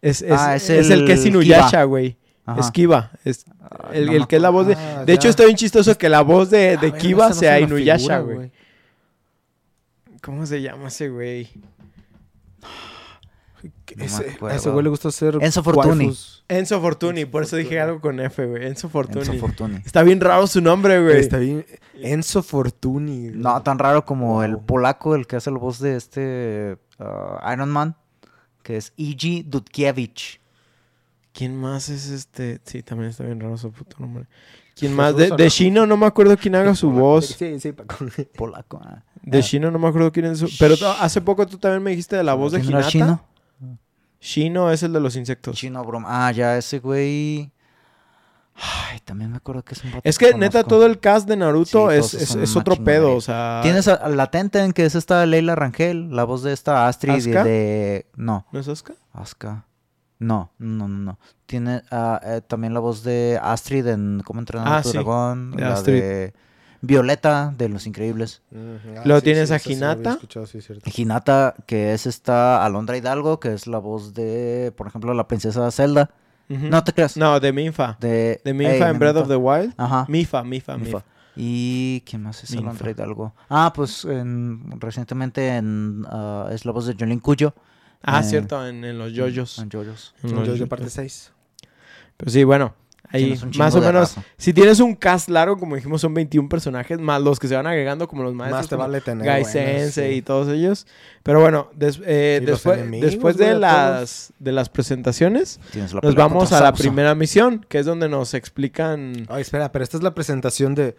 Es, 0.02 0.22
es, 0.22 0.32
Ah, 0.32 0.54
es 0.56 0.68
es 0.68 0.90
el, 0.90 1.06
que 1.06 1.14
es 1.14 1.24
Inuyasha, 1.24 1.84
güey. 1.84 2.16
Es 2.58 2.70
Kiba. 2.70 3.10
Es 3.24 3.44
el, 3.92 4.06
no 4.06 4.12
el 4.12 4.20
me 4.20 4.26
que 4.28 4.36
es 4.36 4.42
la 4.42 4.50
voz 4.50 4.66
de... 4.68 4.74
Ah, 4.74 5.04
De 5.04 5.12
hecho, 5.12 5.28
está 5.28 5.44
bien 5.44 5.56
chistoso 5.56 5.96
que 5.98 6.08
la 6.08 6.20
voz 6.20 6.50
de, 6.50 6.76
de 6.76 6.92
Kiba 6.92 7.30
no 7.30 7.34
sea 7.34 7.58
Inuyasha, 7.58 8.18
güey. 8.20 8.52
¿Cómo 10.22 10.46
se 10.46 10.60
llama 10.62 10.88
ese 10.88 11.08
güey? 11.08 11.48
No 13.94 14.04
Ese, 14.04 14.16
a 14.28 14.32
acuerdo. 14.32 14.56
ese 14.56 14.70
güey 14.70 14.82
le 14.84 14.90
gusta 14.90 15.08
hacer 15.08 15.38
Enzo 15.40 15.62
Fortuny. 15.62 16.06
waifus. 16.06 16.44
Enzo 16.48 16.80
Fortuny, 16.80 17.24
por 17.26 17.42
eso 17.44 17.56
dije 17.56 17.78
algo 17.80 18.00
con 18.00 18.18
F, 18.18 18.44
güey. 18.46 18.66
Enzo 18.66 18.88
Fortuny. 18.88 19.26
Enzo. 19.28 19.66
Está 19.84 20.02
bien 20.02 20.20
raro 20.20 20.46
su 20.46 20.60
nombre, 20.60 21.00
güey. 21.02 21.18
Está 21.18 21.38
bien. 21.38 21.64
Enzo 22.00 22.42
Fortuny. 22.42 23.28
güey. 23.28 23.38
No, 23.40 23.62
tan 23.62 23.78
raro 23.78 24.04
como 24.04 24.42
el 24.42 24.58
polaco, 24.58 25.14
el 25.14 25.26
que 25.26 25.36
hace 25.36 25.50
la 25.50 25.58
voz 25.58 25.78
de 25.78 25.96
este 25.96 26.76
ah, 26.98 27.52
Iron 27.52 27.68
Man, 27.70 27.96
que 28.62 28.76
es 28.78 28.92
E.G. 28.96 29.44
Dudkiewicz. 29.44 30.40
¿Quién 31.32 31.54
más 31.54 31.88
es 31.90 32.08
este? 32.08 32.60
Sí, 32.64 32.82
también 32.82 33.10
está 33.10 33.22
bien 33.22 33.38
raro 33.38 33.56
su 33.58 33.70
puto 33.70 33.96
nombre. 34.00 34.24
¿Quién 34.74 34.94
más? 34.94 35.16
De, 35.16 35.30
de. 35.30 35.48
Shino 35.48 35.86
no 35.86 35.96
me 35.96 36.06
acuerdo 36.06 36.36
quién 36.36 36.54
haga 36.54 36.74
su 36.74 36.90
voz. 36.90 37.26
Sí, 37.26 37.60
sí, 37.60 37.72
Paco. 37.72 37.96
Polaco. 38.36 38.80
ah. 38.82 39.02
De 39.22 39.42
Shino 39.42 39.70
no 39.70 39.78
me 39.78 39.88
acuerdo 39.88 40.12
quién 40.12 40.26
es 40.26 40.38
su... 40.38 40.48
Pero 40.58 40.76
hace 41.00 41.20
poco 41.20 41.46
tú 41.46 41.58
también 41.58 41.82
me 41.82 41.90
dijiste 41.90 42.14
de 42.16 42.22
la 42.22 42.34
voz 42.34 42.52
de 42.52 42.60
¿Quién 42.60 42.70
era 42.70 42.78
Hinata. 42.80 42.90
chino? 42.92 43.24
Shino 44.26 44.72
es 44.72 44.82
el 44.82 44.92
de 44.92 44.98
los 44.98 45.14
insectos. 45.14 45.56
Chino 45.56 45.84
Broma. 45.84 46.26
Ah, 46.26 46.32
ya, 46.32 46.58
ese 46.58 46.80
güey. 46.80 47.52
Ay, 48.56 48.98
también 49.04 49.30
me 49.30 49.36
acuerdo 49.36 49.62
que 49.62 49.74
es 49.74 49.84
un 49.84 49.92
Es 50.02 50.18
que 50.18 50.34
neta 50.34 50.64
todo 50.64 50.84
el 50.86 50.98
cast 50.98 51.28
de 51.28 51.36
Naruto 51.36 51.90
Sí, 51.90 51.96
es, 52.16 52.34
es, 52.34 52.56
otro 52.56 52.74
pedo, 52.76 53.14
o 53.14 53.20
sea... 53.20 53.60
Tienes 53.62 53.86
a, 53.86 54.08
la 54.08 54.30
Tenten, 54.30 54.72
que 54.72 54.84
es 54.86 54.94
esta 54.96 55.24
Leila 55.26 55.54
Rangel, 55.54 56.10
la 56.10 56.24
voz 56.24 56.42
de 56.42 56.52
esta 56.54 56.88
Astrid 56.88 57.12
y 57.12 57.16
¿Asuka? 57.18 57.44
de... 57.44 58.06
No, 58.16 58.46
¿No 58.50 58.58
es 58.58 58.66
Oscar? 58.66 58.96
Asuka. 59.12 59.66
No, 60.18 60.50
no, 60.58 60.88
no, 60.88 60.98
no. 60.98 61.18
Tiene 61.44 61.82
ah, 61.92 62.20
eh, 62.24 62.40
también 62.46 62.74
la 62.74 62.80
voz 62.80 63.04
de 63.04 63.38
Astrid 63.40 63.86
en 63.86 64.22
Cómo 64.24 64.40
entrenar 64.40 64.66
a 64.66 64.78
Ah, 64.78 64.82
tu 64.82 64.88
sí, 64.88 64.94
dragón. 64.96 65.52
de 65.52 65.62
la 65.62 65.74
Astrid. 65.74 66.00
de 66.00 66.34
Violeta 66.86 67.52
de 67.56 67.68
Los 67.68 67.86
Increíbles. 67.86 68.42
Luego 69.04 69.20
tienes 69.22 69.50
a 69.50 69.58
Hinata. 69.64 70.18
Hinata, 70.94 71.54
que 71.66 71.92
es 71.92 72.06
esta 72.06 72.64
Alondra 72.64 72.96
Hidalgo, 72.96 73.40
que 73.40 73.52
es 73.52 73.66
la 73.66 73.78
voz 73.78 74.14
de, 74.14 74.72
por 74.76 74.86
ejemplo, 74.86 75.12
la 75.14 75.26
princesa 75.28 75.70
Zelda. 75.70 76.10
No 76.48 76.84
te 76.84 76.92
creas. 76.92 77.16
No, 77.16 77.40
de 77.40 77.52
Minfa. 77.52 77.96
De, 78.00 78.40
De 78.44 78.54
Minfa 78.54 78.86
en 78.88 78.92
de 78.94 78.98
Breath 79.00 79.16
of 79.16 79.28
the 79.28 79.36
Wild. 79.36 79.74
Ajá. 79.76 80.06
Mifa, 80.08 80.44
Mifa. 80.44 80.76
Mifa. 80.78 81.04
¿Y 81.34 82.02
quién 82.06 82.22
más 82.22 82.42
es 82.44 82.50
Minfa. 82.52 82.70
Alondra 82.70 82.90
Hidalgo? 82.92 83.34
Ah, 83.50 83.72
pues 83.74 84.04
en- 84.04 84.80
recientemente 84.80 85.48
en, 85.56 86.04
ah, 86.08 86.48
es 86.52 86.64
la 86.64 86.72
voz 86.72 86.86
de 86.86 86.94
Jolene 86.94 87.20
Cuyo. 87.20 87.52
Ah, 88.02 88.20
Eh, 88.20 88.22
cierto, 88.24 88.64
en, 88.66 88.84
en 88.84 88.96
los 88.96 89.12
yoyos. 89.12 89.58
En 89.58 89.68
Yoyos. 89.68 90.14
En 90.22 90.44
yoyos. 90.44 90.68
parte 90.68 90.88
6. 90.88 91.32
Pero 92.16 92.30
sí, 92.30 92.44
bueno. 92.44 92.74
Ahí, 93.16 93.38
más 93.58 93.74
o 93.74 93.80
menos, 93.80 94.14
raza. 94.16 94.22
si 94.36 94.52
tienes 94.52 94.80
un 94.80 94.94
cast 94.94 95.28
largo, 95.28 95.56
como 95.58 95.76
dijimos, 95.76 96.00
son 96.00 96.14
21 96.14 96.48
personajes, 96.48 96.98
más 96.98 97.20
los 97.22 97.38
que 97.38 97.48
se 97.48 97.54
van 97.56 97.66
agregando, 97.66 98.06
como 98.08 98.22
los 98.22 98.34
maestros, 98.34 98.60
Más 98.62 98.68
te 98.68 98.76
vale 98.76 99.00
tener. 99.00 99.26
Sí. 99.92 100.00
y 100.02 100.22
todos 100.22 100.48
ellos. 100.48 100.86
Pero 101.22 101.40
bueno, 101.40 101.68
des- 101.74 102.00
eh, 102.04 102.40
después, 102.44 102.78
enemigos, 102.78 103.10
después 103.10 103.36
de 103.36 103.58
las, 103.58 104.32
de 104.38 104.52
las 104.52 104.68
presentaciones, 104.68 105.58
la 105.74 106.00
nos 106.02 106.14
vamos 106.14 106.52
a 106.52 106.60
la 106.60 106.72
primera 106.72 107.14
misión, 107.14 107.66
que 107.68 107.78
es 107.80 107.86
donde 107.86 108.08
nos 108.08 108.34
explican... 108.34 109.26
Ay, 109.28 109.42
espera, 109.42 109.72
pero 109.72 109.82
esta 109.82 109.96
es 109.96 110.02
la 110.02 110.14
presentación 110.14 110.74
de. 110.74 110.96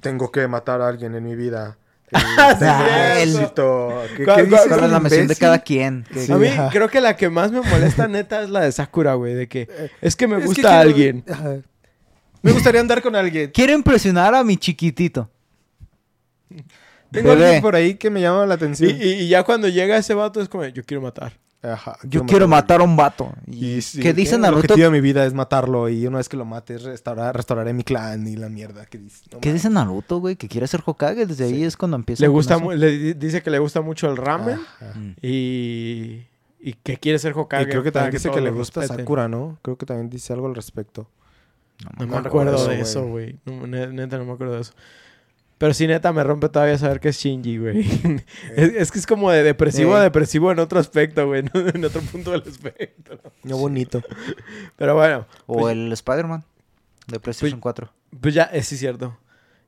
Tengo 0.00 0.30
que 0.30 0.46
matar 0.46 0.80
a 0.80 0.88
alguien 0.88 1.14
en 1.14 1.24
mi 1.24 1.34
vida. 1.34 1.76
Ah, 2.38 2.56
sí, 2.58 2.64
Ah. 2.66 3.20
Éxito. 3.20 4.02
¿Qué, 4.16 4.24
¿Cuál- 4.24 4.36
qué 4.36 4.48
cuál- 4.48 4.50
dices, 4.50 4.66
¿Cuál 4.68 4.84
es 4.84 4.90
la 4.90 5.00
misión 5.00 5.26
de 5.28 5.36
cada 5.36 5.58
quien? 5.58 6.04
Que- 6.12 6.20
Sí. 6.26 6.32
a 6.32 6.36
mí 6.36 6.46
ajá. 6.48 6.70
creo 6.72 6.88
que 6.88 7.00
la 7.00 7.16
que 7.16 7.28
más 7.28 7.50
me 7.52 7.60
molesta 7.60 8.08
neta 8.08 8.42
es 8.42 8.50
la 8.50 8.60
de 8.60 8.72
Sakura, 8.72 9.14
güey, 9.14 9.34
de 9.34 9.48
que 9.48 9.68
es 10.00 10.16
que 10.16 10.26
me 10.26 10.36
Es 10.36 10.40
que 10.42 10.46
gusta 10.46 10.62
quiero- 10.62 10.76
alguien. 10.80 11.24
Ajá. 11.30 11.56
Me 12.42 12.52
gustaría 12.52 12.80
andar 12.80 13.02
con 13.02 13.14
alguien. 13.16 13.50
Quiero 13.52 13.72
impresionar 13.72 14.34
a 14.34 14.44
mi 14.44 14.56
chiquitito. 14.56 15.28
Tengo 17.10 17.30
Bebé. 17.30 17.44
alguien 17.44 17.62
por 17.62 17.74
ahí 17.74 17.94
que 17.94 18.10
me 18.10 18.20
llama 18.20 18.46
la 18.46 18.54
Y, 18.54 18.56
atención. 18.56 18.90
y- 19.00 19.04
y 19.12 19.28
ya 19.28 19.42
cuando 19.42 19.68
llega 19.68 19.96
ese 19.96 20.14
vato 20.14 20.40
es 20.40 20.48
como, 20.48 20.64
yo 20.66 20.82
quiero 20.84 21.00
matar. 21.02 21.32
Ajá, 21.60 21.98
Yo 22.04 22.24
quiero 22.24 22.46
matar 22.46 22.80
a 22.80 22.84
un 22.84 22.96
vato. 22.96 23.32
Y 23.46 23.80
sí, 23.82 24.00
¿Qué 24.00 24.14
dice 24.14 24.36
El 24.36 24.42
Naruto? 24.42 24.60
objetivo 24.60 24.84
de 24.86 24.90
mi 24.92 25.00
vida 25.00 25.26
es 25.26 25.34
matarlo 25.34 25.88
y 25.88 26.06
una 26.06 26.18
vez 26.18 26.28
que 26.28 26.36
lo 26.36 26.44
mates 26.44 26.84
restaurar, 26.84 27.34
restauraré 27.34 27.72
mi 27.72 27.82
clan 27.82 28.28
y 28.28 28.36
la 28.36 28.48
mierda 28.48 28.86
que 28.86 28.98
dice. 28.98 29.24
No 29.32 29.40
¿Qué 29.40 29.52
dice 29.52 29.68
Naruto, 29.68 30.18
güey? 30.20 30.36
Que 30.36 30.46
quiere 30.46 30.68
ser 30.68 30.82
Hokage. 30.86 31.26
Desde 31.26 31.44
ahí 31.46 31.64
es 31.64 31.76
cuando 31.76 31.96
empieza. 31.96 32.22
Le 32.22 32.28
gusta, 32.28 32.58
le 32.58 32.90
di- 32.90 33.14
dice 33.14 33.42
que 33.42 33.50
le 33.50 33.58
gusta 33.58 33.80
mucho 33.80 34.08
el 34.08 34.16
ramen 34.16 34.60
Ajá. 34.80 34.94
Mm. 34.98 35.14
y 35.20 36.22
y 36.60 36.72
que 36.74 36.96
quiere 36.98 37.18
ser 37.18 37.32
Hokage. 37.36 37.64
Y 37.64 37.66
creo 37.70 37.82
que 37.82 37.90
también 37.92 38.12
dice 38.12 38.30
que 38.30 38.40
le 38.40 38.50
gusta 38.50 38.80
respeten. 38.80 39.04
Sakura, 39.04 39.26
¿no? 39.28 39.58
Creo 39.62 39.76
que 39.76 39.86
también 39.86 40.08
dice 40.10 40.32
algo 40.32 40.46
al 40.46 40.54
respecto. 40.54 41.08
No 41.98 42.06
me 42.06 42.12
No 42.12 42.16
acuerdo 42.18 42.66
de 42.68 42.80
eso, 42.80 43.06
güey. 43.06 43.36
No, 43.44 43.66
neta, 43.66 44.18
no 44.18 44.24
me 44.24 44.32
acuerdo 44.32 44.54
de 44.54 44.60
eso. 44.62 44.72
Pero 45.58 45.74
sí, 45.74 45.86
neta, 45.88 46.12
me 46.12 46.22
rompe 46.22 46.48
todavía 46.48 46.78
saber 46.78 47.00
que 47.00 47.08
es 47.08 47.16
Shinji, 47.18 47.58
güey. 47.58 47.80
es, 48.56 48.72
es 48.74 48.92
que 48.92 48.98
es 49.00 49.06
como 49.06 49.30
de 49.30 49.42
depresivo 49.42 49.96
a 49.96 50.00
Eh. 50.00 50.02
depresivo 50.04 50.52
en 50.52 50.60
otro 50.60 50.78
aspecto, 50.78 51.26
güey. 51.26 51.42
¿no? 51.52 51.60
En 51.60 51.84
otro 51.84 52.00
punto 52.02 52.30
del 52.30 52.42
espectro. 52.46 53.18
No 53.42 53.56
bonito. 53.58 54.00
Pero 54.76 54.94
bueno, 54.94 55.26
O 55.46 55.58
Pues- 55.58 55.72
el 55.72 55.92
Spider-Man 55.92 56.44
de 57.08 57.18
PlayStation 57.20 57.58
4. 57.60 57.90
pues 58.20 58.34
ya, 58.34 58.44
es 58.44 58.66
sí 58.68 58.76
cierto. 58.76 59.18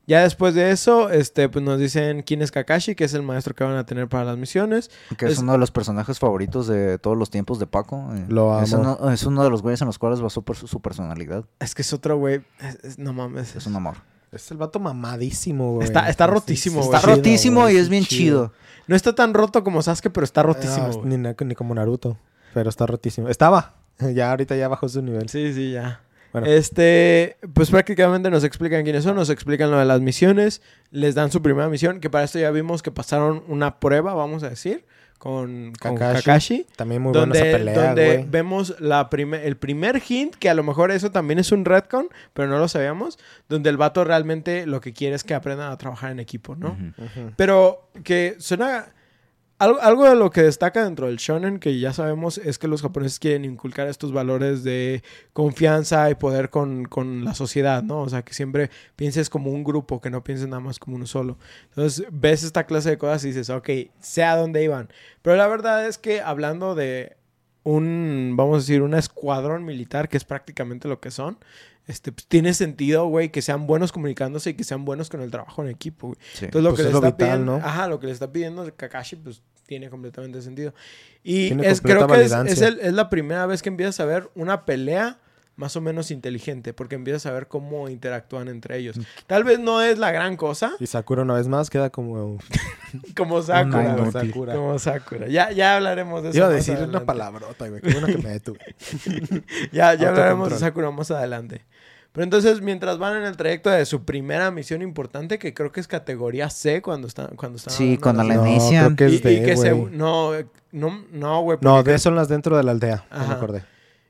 Ya 0.07 0.22
después 0.22 0.55
de 0.55 0.70
eso, 0.72 1.09
este, 1.11 1.48
pues 1.48 1.64
nos 1.64 1.79
dicen 1.79 2.22
quién 2.22 2.42
es 2.42 2.50
Kakashi, 2.50 2.94
que 2.96 3.05
es 3.05 3.14
el 3.14 3.22
maestro 3.22 3.55
que 3.55 3.62
van 3.62 3.76
a 3.76 3.87
tener 3.87 4.09
para 4.09 4.24
las 4.24 4.37
misiones. 4.38 4.90
Que 5.16 5.26
es, 5.26 5.33
Es- 5.33 5.38
uno 5.38 5.53
de 5.53 5.59
los 5.59 5.70
personajes 5.70 6.18
favoritos 6.18 6.66
de 6.66 6.98
todos 6.98 7.16
los 7.16 7.31
tiempos 7.31 7.59
de 7.61 7.66
Paco. 7.66 8.11
eh. 8.14 8.24
Lo 8.29 8.61
Es 8.61 8.72
amo. 8.74 8.96
uno, 9.00 9.11
es 9.12 9.22
uno 9.24 9.44
de 9.44 9.50
los 9.50 9.62
güeyes 9.62 9.81
en 9.83 9.87
los 9.87 9.98
cuales 9.98 10.20
basó 10.20 10.42
por 10.42 10.57
su, 10.57 10.66
su 10.66 10.81
personalidad. 10.81 11.44
Es 11.61 11.74
que 11.74 11.83
es 11.83 11.92
otro 11.92 12.16
güey. 12.16 12.42
es- 12.61 12.79
es- 12.83 12.98
no 12.98 13.12
mames. 13.12 13.55
Es 13.57 13.66
un 13.66 13.76
amor. 13.76 13.96
Es 14.33 14.51
el 14.51 14.57
vato 14.59 14.79
mamadísimo, 14.79 15.73
güey. 15.75 15.87
Está- 15.87 16.09
está 16.09 16.27
rotísimo, 16.27 16.83
sí, 16.83 16.87
güey. 16.88 16.97
Está 16.97 17.01
chido, 17.01 17.16
rotísimo 17.16 17.61
güey, 17.62 17.75
y 17.75 17.79
es 17.79 17.88
bien 17.88 18.05
chido. 18.05 18.53
No 18.87 18.97
está 18.97 19.14
tan 19.14 19.35
roto 19.35 19.62
como 19.64 19.83
Sasuke, 19.83 20.11
pero 20.11 20.25
está 20.25 20.43
rotísimo. 20.43 20.87
Ah, 20.87 20.97
güey. 20.97 21.16
ni, 21.19 21.35
ni 21.47 21.55
como 21.55 21.75
Naruto. 21.75 22.16
Pero 22.55 22.69
está 22.71 22.87
rotísimo. 22.87 23.29
Estaba. 23.29 23.75
Ya 24.14 24.31
ahorita 24.31 24.57
ya 24.57 24.66
bajó 24.69 24.88
su 24.88 25.03
nivel. 25.03 25.29
Sí, 25.29 25.53
sí, 25.53 25.73
ya. 25.73 26.01
Bueno. 26.33 26.47
Este, 26.47 27.37
pues 27.53 27.71
prácticamente 27.71 28.31
nos 28.31 28.45
explican 28.45 28.83
quiénes 28.85 29.05
son, 29.05 29.14
nos 29.16 29.29
explican 29.31 29.71
lo 29.71 29.79
de 29.79 29.85
las 29.85 30.01
misiones, 30.01 30.62
les 30.90 31.14
dan 31.14 31.31
su 31.31 31.43
primera 31.43 31.69
misión, 31.69 32.01
que 32.01 32.09
para 32.09 32.25
esto 32.25 32.38
ya 32.38 32.51
vimos 32.51 32.83
que 32.83 32.90
pasaron 32.90 33.43
una 33.49 33.79
prueba, 33.81 34.14
vamos 34.14 34.43
a 34.45 34.49
decir, 34.49 34.87
con 35.20 35.74
con 35.78 35.96
Kakashi. 35.96 36.24
Kakashi. 36.24 36.66
También 36.76 37.02
muy 37.02 37.12
buena 37.12 37.26
donde 37.26 37.38
esa 37.38 37.59
pelea, 37.59 37.87
donde 37.87 38.26
vemos 38.26 38.74
la 38.80 39.09
el 39.12 39.56
primer 39.59 40.02
hint, 40.09 40.35
que 40.35 40.48
a 40.48 40.54
lo 40.54 40.62
mejor 40.64 40.90
eso 40.90 41.12
también 41.12 41.38
es 41.38 41.52
un 41.52 41.66
retcon, 41.66 42.09
pero 42.33 42.48
no 42.48 42.59
lo 42.59 42.68
sabíamos, 42.68 43.18
donde 43.46 43.68
el 43.68 43.76
vato 43.76 44.02
realmente 44.02 44.64
lo 44.64 44.80
que 44.80 44.94
quiere 44.94 45.14
es 45.14 45.22
que 45.22 45.35
aprendan 45.35 45.70
a 45.70 45.76
trabajar 45.76 46.11
en 46.11 46.20
equipo, 46.20 46.56
¿no? 46.56 46.74
Pero 47.37 47.90
que 48.02 48.37
suena... 48.38 48.87
Algo, 49.61 49.79
algo 49.83 50.09
de 50.09 50.16
lo 50.16 50.31
que 50.31 50.42
destaca 50.42 50.83
dentro 50.83 51.07
del 51.07 51.18
shonen, 51.18 51.59
que 51.59 51.79
ya 51.79 51.92
sabemos, 51.92 52.38
es 52.38 52.59
que 52.59 52.66
los 52.66 52.81
japoneses 52.81 53.18
quieren 53.18 53.44
inculcar 53.44 53.88
estos 53.88 54.11
valores 54.11 54.64
de 54.64 55.03
confianza 55.35 56.09
y 56.11 56.14
poder 56.14 56.49
con, 56.49 56.87
con 56.87 57.27
la 57.27 57.35
sociedad, 57.35 57.83
¿no? 57.83 58.01
O 58.01 58.09
sea, 58.09 58.23
que 58.23 58.33
siempre 58.33 58.70
pienses 58.96 59.29
como 59.29 59.51
un 59.51 59.62
grupo, 59.62 60.01
que 60.01 60.09
no 60.09 60.25
pienses 60.25 60.49
nada 60.49 60.61
más 60.61 60.79
como 60.79 60.96
uno 60.96 61.05
solo. 61.07 61.37
Entonces, 61.68 62.07
ves 62.11 62.42
esta 62.42 62.64
clase 62.64 62.88
de 62.88 62.96
cosas 62.96 63.23
y 63.25 63.29
dices, 63.29 63.51
ok, 63.51 63.68
sé 64.01 64.25
a 64.25 64.35
dónde 64.35 64.64
iban. 64.64 64.88
Pero 65.20 65.37
la 65.37 65.46
verdad 65.46 65.87
es 65.87 65.99
que 65.99 66.23
hablando 66.23 66.75
de 66.75 67.18
un, 67.62 68.33
vamos 68.38 68.55
a 68.55 68.59
decir, 68.61 68.81
un 68.81 68.94
escuadrón 68.94 69.66
militar, 69.66 70.09
que 70.09 70.16
es 70.16 70.25
prácticamente 70.25 70.88
lo 70.88 71.01
que 71.01 71.11
son, 71.11 71.38
este, 71.87 72.12
pues, 72.12 72.27
tiene 72.27 72.55
sentido, 72.55 73.07
güey, 73.09 73.31
que 73.31 73.42
sean 73.42 73.66
buenos 73.66 73.92
comunicándose 73.92 74.51
y 74.51 74.55
que 74.55 74.64
sean 74.64 74.85
buenos 74.85 75.11
con 75.11 75.20
el 75.20 75.31
trabajo 75.31 75.62
en 75.62 75.68
equipo, 75.68 76.09
güey. 76.09 76.18
Sí. 76.33 76.44
Entonces 76.46 76.62
lo 76.64 76.70
Pues 76.70 76.77
que 76.77 76.83
es 76.83 76.88
le 76.88 76.94
está 76.94 77.07
vital, 77.11 77.16
pidiendo, 77.16 77.59
¿no? 77.59 77.66
ajá, 77.66 77.88
lo 77.88 77.99
que 78.01 78.07
le 78.07 78.12
está 78.12 78.31
pidiendo 78.33 78.75
Kakashi, 78.77 79.16
pues 79.16 79.42
tiene 79.70 79.88
completamente 79.88 80.42
sentido. 80.42 80.74
Y 81.22 81.46
Tiene 81.46 81.68
es, 81.68 81.80
creo 81.80 82.09
que 82.09 82.24
es, 82.24 82.33
es 82.33 82.61
el- 82.61 82.80
es 82.80 82.92
la 82.92 83.09
primera 83.09 83.46
vez 83.46 83.62
que 83.62 83.68
empiezas 83.68 84.00
a 84.00 84.04
ver 84.04 84.28
una 84.35 84.64
pelea 84.64 85.18
más 85.54 85.76
o 85.76 85.80
menos 85.80 86.11
inteligente, 86.11 86.72
porque 86.72 86.96
empiezas 86.96 87.26
a 87.26 87.30
ver 87.33 87.46
cómo 87.46 87.88
interactúan 87.88 88.48
entre 88.48 88.78
ellos. 88.78 88.96
Mm. 88.96 89.02
Tal 89.28 89.44
vez 89.44 89.61
no 89.61 89.80
es 89.80 89.96
la 89.98 90.11
gran 90.11 90.37
cosa, 90.37 90.72
Y 90.80 90.88
Sakura 90.88 91.22
una 91.22 91.35
vez 91.35 91.46
más 91.46 91.70
queda 91.70 91.90
como... 91.90 92.38
como 93.16 93.40
Sakura. 93.42 93.78
Una. 93.94 94.54
Como 94.54 94.78
Sakura. 94.80 95.28
Ya, 95.28 95.52
ya 95.52 95.76
hablaremos 95.76 96.24
de 96.24 96.30
eso. 96.30 96.38
Iba 96.38 96.46
a 96.48 96.50
decir 96.50 96.78
una 96.78 97.04
palabrota, 97.04 97.68
güey. 97.68 97.80
Qué 97.80 97.92
bueno 97.92 98.09
que 98.09 98.18
me 98.18 98.30
detuve. 98.30 98.59
Ya, 99.72 99.94
ya 99.94 100.09
hablaremos 100.09 100.50
de. 100.50 100.59
Sakura 100.59 100.90
más 100.90 101.12
adelante. 101.12 101.62
Pero 102.12 102.25
entonces, 102.25 102.61
mientras 102.61 102.99
van 102.99 103.16
en 103.18 103.23
el 103.25 103.37
trayecto 103.37 103.70
de 103.70 103.87
su 103.87 104.05
primera 104.05 104.51
misión 104.51 104.83
importante, 104.83 105.38
que 105.38 105.55
creo 105.55 105.70
que 105.70 105.79
es 105.81 105.87
categoría 105.87 106.51
C 106.51 106.83
cuando 106.83 107.07
están 107.07 107.37
cuando 107.37 107.57
están 107.59 107.73
Sí, 107.73 107.99
cuando 107.99 108.25
la 108.25 108.35
No, 108.35 108.46
inician. 108.46 108.96
creo 108.96 109.09
que 109.09 109.14
es 109.16 109.25
y, 109.25 109.29
y 109.29 109.40
D, 109.40 109.44
que 109.46 109.57
se 109.57 109.73
güey. 109.73 109.94
no 109.96 110.33
no 110.73 111.05
no 111.12 111.40
güey 111.42 111.59
No, 111.61 111.83
de 111.85 111.99
son 111.99 112.16
las 112.16 112.29
dentro 112.29 112.57
de 112.57 112.64
la 112.64 112.73
aldea. 112.73 113.07
No 113.12 113.18
me 113.18 113.25
Ajá. 113.25 113.33
acordé. 113.35 113.62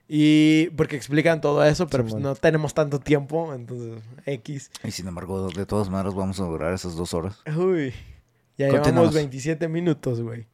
y 0.09 0.71
porque 0.71 0.97
explican 0.97 1.41
todo 1.43 1.63
eso 1.65 1.87
pero 1.89 2.05
pues, 2.05 2.15
no 2.21 2.35
tenemos 2.35 2.73
tanto 2.75 2.99
tiempo 3.01 3.53
entonces 3.55 4.03
X 4.27 4.71
Y 4.83 4.91
sin 4.91 5.07
embargo, 5.07 5.49
de 5.51 5.67
todas 5.67 5.89
maneras 5.91 6.15
vamos 6.15 6.41
a 6.41 6.45
durar 6.45 6.73
esas 6.75 6.97
dos 6.97 7.13
horas. 7.15 7.39
uy 7.57 7.93
ya 8.57 8.67
llevamos 8.67 8.81
Continuamos. 8.89 9.15
27 9.15 9.69
minutos 9.69 10.21
güey 10.23 10.47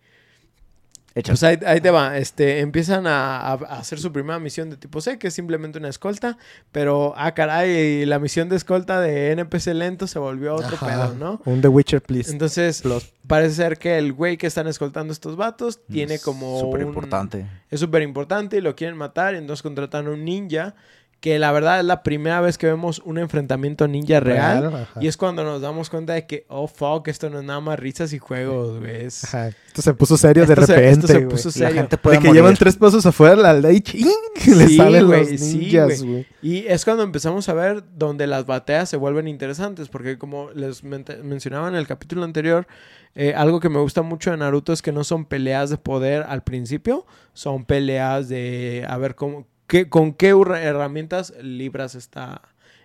Échale. 1.18 1.32
pues 1.38 1.42
ahí, 1.42 1.58
ahí 1.66 1.80
te 1.80 1.90
va 1.90 2.18
este 2.18 2.60
empiezan 2.60 3.06
a, 3.06 3.52
hacer 3.54 3.98
su 3.98 4.12
primera 4.12 4.38
misión 4.38 4.68
de 4.70 4.76
tipo 4.76 5.00
C 5.00 5.18
que 5.18 5.28
es 5.28 5.34
simplemente 5.34 5.78
una 5.78 5.88
escolta 5.88 6.36
pero 6.72 7.14
ah 7.16 7.32
caray 7.32 8.04
la 8.04 8.18
misión 8.18 8.48
de 8.48 8.56
escolta 8.56 9.00
de 9.00 9.32
NPC 9.32 9.68
lento 9.74 10.06
se 10.06 10.18
volvió 10.18 10.54
otro 10.54 10.76
Ajá. 10.76 10.86
pedo 10.86 11.14
no 11.14 11.40
Un 11.46 11.62
The 11.62 11.68
Witcher, 11.68 12.02
please. 12.02 12.30
entonces 12.30 12.82
parece 13.26 13.54
ser 13.54 13.78
que 13.78 13.96
el 13.98 14.12
güey 14.12 14.36
que 14.36 14.46
están 14.46 14.68
escoltando 14.68 15.12
estos 15.12 15.36
vatos 15.36 15.80
tiene 15.86 16.14
Es 16.14 16.22
como 16.22 16.60
Súper 16.60 16.82
importante. 16.82 17.46
es 17.70 17.80
súper 17.80 18.02
importante 18.02 18.58
y 18.58 18.60
lo 18.60 18.76
quieren 18.76 18.96
matar 18.96 19.34
y 19.34 19.38
entonces 19.38 19.62
contratan 19.62 20.06
a 20.06 20.10
un 20.10 20.24
ninja 20.24 20.74
que 21.20 21.38
la 21.38 21.50
verdad 21.50 21.80
es 21.80 21.84
la 21.86 22.02
primera 22.02 22.40
vez 22.40 22.58
que 22.58 22.66
vemos 22.66 23.00
un 23.04 23.18
enfrentamiento 23.18 23.88
ninja 23.88 24.20
real, 24.20 24.86
y 25.00 25.06
es 25.08 25.16
cuando 25.16 25.42
nos 25.44 25.60
damos 25.62 25.88
cuenta 25.90 26.12
de 26.12 26.26
que 26.26 26.44
oh 26.48 26.68
fuck 26.68 27.08
esto 27.08 27.30
no 27.30 27.38
es 27.40 27.44
nada 27.44 27.58
más 27.60 27.78
risas 27.80 28.12
y 28.12 28.18
juegos 28.18 28.78
güey 28.78 29.06
Ajá. 29.24 29.48
Esto 29.48 29.82
se 29.82 29.94
puso 29.94 30.16
serio 30.16 30.42
de 30.46 30.48
se- 30.48 30.54
repente, 30.54 30.88
esto 30.90 31.06
se 31.08 31.20
puso 31.22 31.48
La 31.48 31.52
serio. 31.52 31.74
gente 31.74 31.96
puede 31.98 32.16
De 32.16 32.22
que 32.22 32.28
morir. 32.28 32.42
llevan 32.42 32.54
tres 32.56 32.76
pasos 32.76 33.04
afuera 33.06 33.34
de 33.34 33.42
la 33.42 33.50
aldea 33.50 33.72
y 33.72 33.80
ching, 33.80 34.06
le 34.56 34.68
Sí, 34.68 34.76
salen 34.76 35.06
güey, 35.06 35.32
los 35.32 35.40
ninjas, 35.40 36.02
güey. 36.02 36.26
Y 36.42 36.66
es 36.66 36.84
cuando 36.84 37.02
empezamos 37.02 37.48
a 37.48 37.54
ver 37.54 37.82
donde 37.96 38.26
las 38.26 38.46
batallas 38.46 38.88
se 38.88 38.96
vuelven 38.96 39.26
interesantes, 39.26 39.88
porque 39.88 40.18
como 40.18 40.50
les 40.52 40.84
mencionaba 40.84 41.68
en 41.68 41.74
el 41.74 41.86
capítulo 41.86 42.24
anterior, 42.24 42.66
eh, 43.14 43.32
algo 43.34 43.58
que 43.60 43.68
me 43.70 43.80
gusta 43.80 44.02
mucho 44.02 44.30
de 44.30 44.36
Naruto 44.36 44.72
es 44.72 44.82
que 44.82 44.92
no 44.92 45.02
son 45.02 45.24
peleas 45.24 45.70
de 45.70 45.78
poder 45.78 46.24
al 46.28 46.42
principio, 46.42 47.06
son 47.32 47.64
peleas 47.64 48.28
de 48.28 48.84
a 48.88 48.96
ver 48.98 49.14
cómo, 49.14 49.46
qué, 49.66 49.88
con 49.88 50.12
qué 50.12 50.30
herra- 50.30 50.62
herramientas 50.62 51.32
libras 51.42 51.94
esta, 51.94 52.42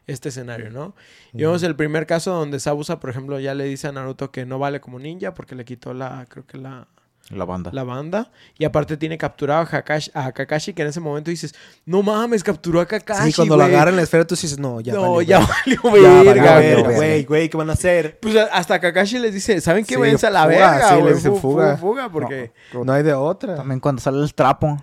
este 0.08 0.30
escenario, 0.30 0.70
¿no? 0.72 0.96
Y 1.34 1.38
vemos 1.44 1.64
el 1.64 1.76
primer 1.76 2.06
caso 2.08 2.32
donde 2.32 2.60
Sabusa, 2.60 3.00
por 3.00 3.10
ejemplo, 3.10 3.40
ya 3.40 3.54
le 3.54 3.64
dice 3.66 3.88
a 3.88 3.92
Naruto 3.92 4.32
que 4.32 4.46
no 4.46 4.60
vale 4.60 4.82
como 4.82 5.00
ninja 5.00 5.34
porque 5.34 5.56
le 5.56 5.64
quitó 5.66 5.94
la, 5.94 6.26
creo 6.28 6.46
que 6.46 6.58
la, 6.58 6.88
La 7.30 7.46
banda. 7.46 7.70
la 7.72 7.84
banda. 7.84 8.32
Y 8.58 8.66
aparte 8.66 8.98
tiene 8.98 9.18
capturado 9.18 9.62
a, 9.62 9.66
Hakashi, 9.66 10.12
a 10.14 10.32
Kakashi, 10.32 10.74
que 10.74 10.82
en 10.82 10.90
ese 10.90 11.00
momento 11.00 11.30
dices, 11.30 11.54
no 11.86 12.02
mames, 12.04 12.44
capturó 12.44 12.82
a 12.82 12.86
Kakashi. 12.88 13.30
Sí, 13.32 13.34
cuando 13.36 13.56
lo 13.56 13.64
güey". 13.64 13.76
agarran 13.76 13.96
la 13.96 14.02
esfera, 14.02 14.26
tú 14.26 14.34
dices, 14.36 14.58
no, 14.60 14.82
ya 14.82 14.94
no, 14.94 15.14
valió, 15.14 15.22
ya 15.22 15.40
valió 15.40 16.02
Ya 16.04 16.24
verga, 16.24 16.54
valió 16.56 16.56
güey. 16.56 16.76
verga, 16.84 16.96
güey, 16.96 17.24
güey, 17.26 17.50
¿qué 17.50 17.58
van 17.58 17.70
a 17.70 17.74
hacer? 17.74 18.20
Pues 18.20 18.36
hasta 18.36 18.80
Kakashi 18.82 19.20
les 19.20 19.34
dice, 19.34 19.62
¿saben 19.62 19.86
qué? 19.86 19.94
Sí, 19.96 20.00
Váyanse 20.02 20.28
a 20.28 20.32
la 20.32 20.44
fuga, 20.44 20.72
verga, 20.72 20.90
sí, 20.90 20.96
le 20.96 21.02
güey. 21.02 21.14
dicen 21.14 21.32
Fu- 21.34 21.40
fu- 21.40 21.52
fuga. 21.54 21.78
fuga, 21.78 22.10
porque... 22.12 22.52
No 22.74 22.92
hay 22.92 23.04
de 23.04 23.14
otra. 23.14 23.56
También 23.56 23.80
cuando 23.80 24.02
sale 24.02 24.18
el 24.22 24.34
trapo. 24.34 24.78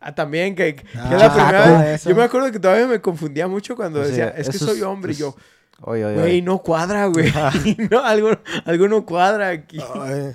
Ah, 0.00 0.14
también, 0.14 0.54
que, 0.54 0.76
que 0.76 0.86
Ah, 0.98 1.10
es 1.14 1.20
la 1.20 1.34
primera 1.34 1.82
vez. 1.82 2.04
Yo 2.04 2.14
me 2.16 2.22
acuerdo 2.22 2.50
que 2.50 2.58
todavía 2.58 2.86
me 2.86 3.00
confundía 3.00 3.46
mucho 3.48 3.76
cuando 3.76 4.02
Sí, 4.02 4.10
decía, 4.10 4.28
es 4.30 4.48
que 4.48 4.58
soy 4.58 4.78
es- 4.78 4.82
hombre. 4.84 5.12
Y 5.12 5.16
yo, 5.16 5.36
Oye, 5.82 6.04
oye, 6.04 6.14
güey, 6.14 6.26
oye. 6.26 6.42
no 6.42 6.58
cuadra, 6.62 7.06
güey. 7.06 7.30
no, 7.90 8.00
algo, 8.04 8.30
algo 8.64 8.88
no 8.88 9.04
cuadra 9.04 9.48
aquí. 9.50 9.78
Ay. 9.94 10.32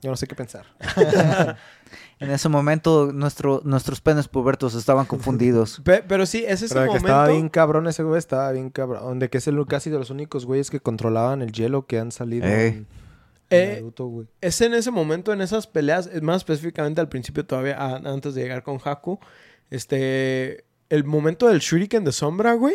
Yo 0.00 0.10
no 0.10 0.16
sé 0.16 0.26
qué 0.26 0.34
pensar. 0.34 0.64
En 2.20 2.32
ese 2.32 2.48
momento 2.48 3.12
nuestro, 3.12 3.60
nuestros 3.64 4.00
penes 4.00 4.26
pubertos 4.26 4.74
estaban 4.74 5.06
confundidos. 5.06 5.80
Pe- 5.84 6.02
pero 6.06 6.26
sí, 6.26 6.44
es 6.44 6.62
ese 6.62 6.74
Pero 6.74 6.80
de 6.80 6.86
que 6.86 6.90
momento... 6.94 7.06
estaba 7.06 7.28
bien 7.28 7.48
cabrón 7.48 7.86
ese 7.86 8.02
güey, 8.02 8.18
estaba 8.18 8.50
bien 8.50 8.70
cabrón. 8.70 9.20
De 9.20 9.30
que 9.30 9.38
es 9.38 9.46
el, 9.46 9.64
casi 9.68 9.88
de 9.88 9.98
los 10.00 10.10
únicos 10.10 10.44
güeyes 10.44 10.68
que 10.68 10.80
controlaban 10.80 11.42
el 11.42 11.52
hielo 11.52 11.86
que 11.86 12.00
han 12.00 12.10
salido 12.10 12.44
Ey. 12.48 12.68
en 12.70 12.86
Eh, 13.50 13.74
Naruto, 13.76 14.06
güey. 14.06 14.26
es 14.40 14.60
en 14.60 14.74
ese 14.74 14.90
momento, 14.90 15.32
en 15.32 15.40
esas 15.40 15.66
peleas, 15.66 16.06
es 16.12 16.20
más 16.22 16.38
específicamente 16.38 17.00
al 17.00 17.08
principio 17.08 17.46
todavía, 17.46 17.76
a- 17.78 17.96
antes 17.96 18.34
de 18.34 18.42
llegar 18.42 18.62
con 18.62 18.78
Haku, 18.84 19.18
este, 19.70 20.64
el 20.90 21.04
momento 21.04 21.48
del 21.48 21.60
shuriken 21.60 22.04
de 22.04 22.12
sombra, 22.12 22.54
güey, 22.54 22.74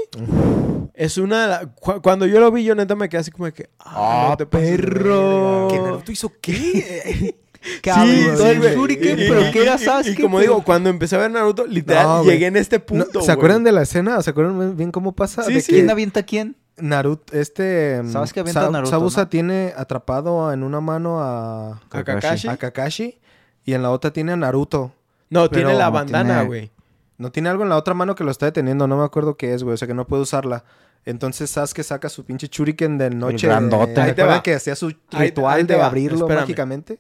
es 0.93 1.17
una 1.17 1.41
de 1.43 1.47
las... 1.47 1.67
cu- 1.75 2.01
cuando 2.01 2.25
yo 2.25 2.39
lo 2.39 2.51
vi, 2.51 2.63
yo 2.63 2.75
neta 2.75 2.95
me 2.95 3.09
quedé 3.09 3.21
así 3.21 3.31
como 3.31 3.45
de 3.45 3.53
que... 3.53 3.69
¡Ah, 3.79 4.27
no 4.31 4.37
te 4.37 4.45
pases 4.45 4.71
de 4.71 4.77
perro! 4.77 5.67
¿Que 5.69 5.77
güey". 5.77 5.91
Naruto 5.91 6.11
hizo 6.11 6.31
qué? 6.41 7.35
¿Qué 7.81 7.91
Sí, 7.93 8.25
güey. 8.59 8.75
shuriken? 8.75 9.19
Y- 9.19 9.27
¿Pero 9.27 9.47
y- 9.47 9.51
qué 9.51 9.61
era 9.63 9.75
y- 9.75 9.79
Sasuke? 9.79 10.19
Y 10.19 10.21
como 10.21 10.37
Pero- 10.37 10.51
digo, 10.53 10.63
cuando 10.63 10.89
empecé 10.89 11.15
a 11.15 11.19
ver 11.19 11.31
Naruto, 11.31 11.65
literal, 11.65 12.05
No, 12.05 12.23
llegué 12.23 12.47
en 12.47 12.57
este 12.57 12.77
No, 12.79 12.85
punto, 12.85 13.21
¿Se 13.21 13.31
acuerdan 13.31 13.61
güey. 13.61 13.71
de 13.71 13.75
la 13.77 13.81
escena? 13.83 14.21
¿Se 14.21 14.29
acuerdan 14.31 14.75
bien 14.77 14.91
cómo 14.91 15.13
pasa? 15.13 15.43
Sí, 15.43 15.53
de 15.53 15.61
sí. 15.61 15.71
¿Quién 15.71 15.89
avienta 15.89 16.19
a 16.21 16.23
quién? 16.23 16.55
Naruto, 16.77 17.33
este... 17.37 18.01
mm, 18.03 18.11
¿Sabes 18.11 18.33
que 18.33 18.39
avienta 18.39 18.65
a 18.67 18.71
Naruto, 18.71 18.89
Sabusa 18.91 19.21
no? 19.21 19.29
tiene 19.29 19.73
atrapado 19.77 20.51
en 20.51 20.63
una 20.63 20.81
mano 20.81 21.21
a... 21.21 21.73
¿A 21.91 22.03
Kakashi? 22.03 22.47
a 22.47 22.57
Kakashi 22.57 23.19
y 23.65 23.73
en 23.73 23.81
la 23.83 23.91
otra 23.91 24.11
tiene 24.11 24.31
a 24.33 24.35
Naruto. 24.35 24.93
No, 25.29 25.49
Pero 25.49 25.67
tiene 25.67 25.73
la 25.79 25.89
bandana, 25.89 26.33
tiene- 26.35 26.45
güey. 26.47 26.71
No 27.17 27.31
tiene 27.31 27.49
algo 27.49 27.63
en 27.63 27.69
la 27.69 27.77
otra 27.77 27.93
mano 27.93 28.15
que 28.15 28.23
lo 28.23 28.31
está 28.31 28.47
deteniendo, 28.47 28.87
no 28.87 28.97
me 28.97 29.03
acuerdo 29.05 29.37
qué 29.37 29.53
es, 29.53 29.63
güey, 29.63 29.75
o 29.75 29.77
sea 29.77 29.87
que 29.87 29.93
no 29.93 30.07
puede 30.07 30.23
usarla. 30.23 30.63
Entonces 31.05 31.49
Sasuke 31.49 31.83
saca 31.83 32.09
su 32.09 32.25
pinche 32.25 32.47
shuriken 32.51 32.97
de 32.97 33.09
noche. 33.11 33.47
grandote. 33.47 33.93
¿Te 33.93 34.01
Ahí 34.01 34.13
te 34.13 34.23
que 34.43 34.55
hacía 34.55 34.75
su 34.75 34.93
ritual 35.11 35.59
ahí 35.59 35.63
de 35.63 35.75
va, 35.75 35.85
abrirlo 35.87 36.21
espérame. 36.21 36.41
mágicamente? 36.41 36.99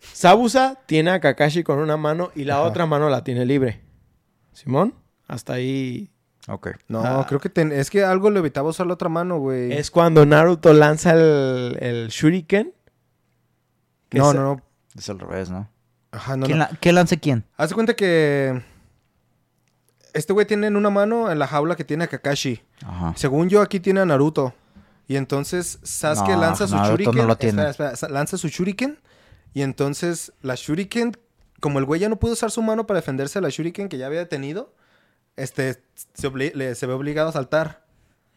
Sabusa 0.00 0.80
tiene 0.86 1.10
a 1.12 1.20
Kakashi 1.20 1.62
con 1.62 1.78
una 1.78 1.96
mano 1.96 2.30
y 2.34 2.44
la 2.44 2.62
otra 2.62 2.86
mano 2.86 3.08
la 3.08 3.22
tiene 3.24 3.46
libre. 3.46 3.80
Simón, 4.52 4.94
hasta 5.28 5.54
ahí. 5.54 6.10
Ok. 6.48 6.70
No, 6.88 7.02
Ah. 7.04 7.26
creo 7.28 7.40
que 7.40 7.48
ten- 7.48 7.72
es 7.72 7.88
que 7.90 8.04
algo 8.04 8.30
le 8.30 8.40
evitaba 8.40 8.68
usar 8.70 8.86
la 8.86 8.94
otra 8.94 9.08
mano, 9.08 9.38
güey. 9.38 9.72
Es 9.72 9.90
cuando 9.90 10.26
Naruto 10.26 10.72
lanza 10.72 11.12
el, 11.12 11.76
el 11.80 12.08
Shuriken. 12.08 12.72
No, 14.12 14.30
es- 14.30 14.34
no, 14.36 14.42
no. 14.42 14.62
Es 14.96 15.08
al 15.08 15.18
revés, 15.20 15.50
¿no? 15.50 15.68
Ajá, 16.10 16.36
no, 16.36 16.46
¿Quién 16.46 16.58
no. 16.58 16.64
la- 16.64 16.76
¿Qué 16.78 16.92
lance 16.92 17.18
quién? 17.18 17.44
Haz 17.56 17.72
cuenta 17.72 17.94
que 17.94 18.60
este 20.12 20.32
güey 20.32 20.46
tiene 20.46 20.66
en 20.66 20.76
una 20.76 20.90
mano 20.90 21.30
en 21.30 21.38
la 21.38 21.46
jaula 21.46 21.76
que 21.76 21.84
tiene 21.84 22.04
a 22.04 22.08
Kakashi. 22.08 22.60
Ajá. 22.84 23.14
Según 23.16 23.48
yo, 23.48 23.62
aquí 23.62 23.80
tiene 23.80 24.00
a 24.00 24.04
Naruto. 24.04 24.52
Y 25.08 25.16
entonces 25.16 25.78
Sasuke 25.82 26.32
No, 26.32 26.40
lanza 26.40 26.66
su 26.66 26.74
Naruto 26.74 26.92
shuriken. 26.92 27.16
no 27.16 27.24
lo 27.26 27.36
tiene. 27.36 27.52
Espera, 27.68 27.70
espera, 27.92 27.96
sa- 27.96 28.08
lanza 28.08 28.36
su 28.36 28.48
shuriken. 28.48 28.98
Y 29.54 29.62
entonces 29.62 30.32
la 30.42 30.54
shuriken, 30.54 31.16
como 31.60 31.78
el 31.78 31.84
güey 31.84 32.00
ya 32.00 32.08
no 32.08 32.16
pudo 32.16 32.32
usar 32.32 32.50
su 32.50 32.62
mano 32.62 32.86
para 32.86 33.00
defenderse 33.00 33.38
de 33.38 33.42
la 33.42 33.48
shuriken 33.50 33.88
que 33.88 33.98
ya 33.98 34.06
había 34.06 34.18
detenido, 34.20 34.74
este, 35.36 35.82
se, 36.14 36.30
le- 36.30 36.74
se 36.74 36.86
ve 36.86 36.92
obligado 36.92 37.28
a 37.28 37.32
saltar. 37.32 37.82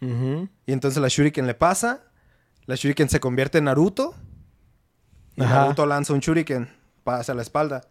Y 0.02 0.72
entonces 0.72 1.02
la 1.02 1.08
shuriken 1.08 1.48
le 1.48 1.56
pasa. 1.56 2.02
La 2.66 2.76
shuriken 2.76 3.10
se 3.10 3.20
convierte 3.20 3.58
en 3.58 3.64
Naruto. 3.66 4.14
Y 5.36 5.44
Ajá. 5.44 5.62
Naruto 5.62 5.86
lanza 5.86 6.14
un 6.14 6.20
shuriken 6.20 6.70
hacia 7.06 7.34
la 7.34 7.42
espalda. 7.42 7.82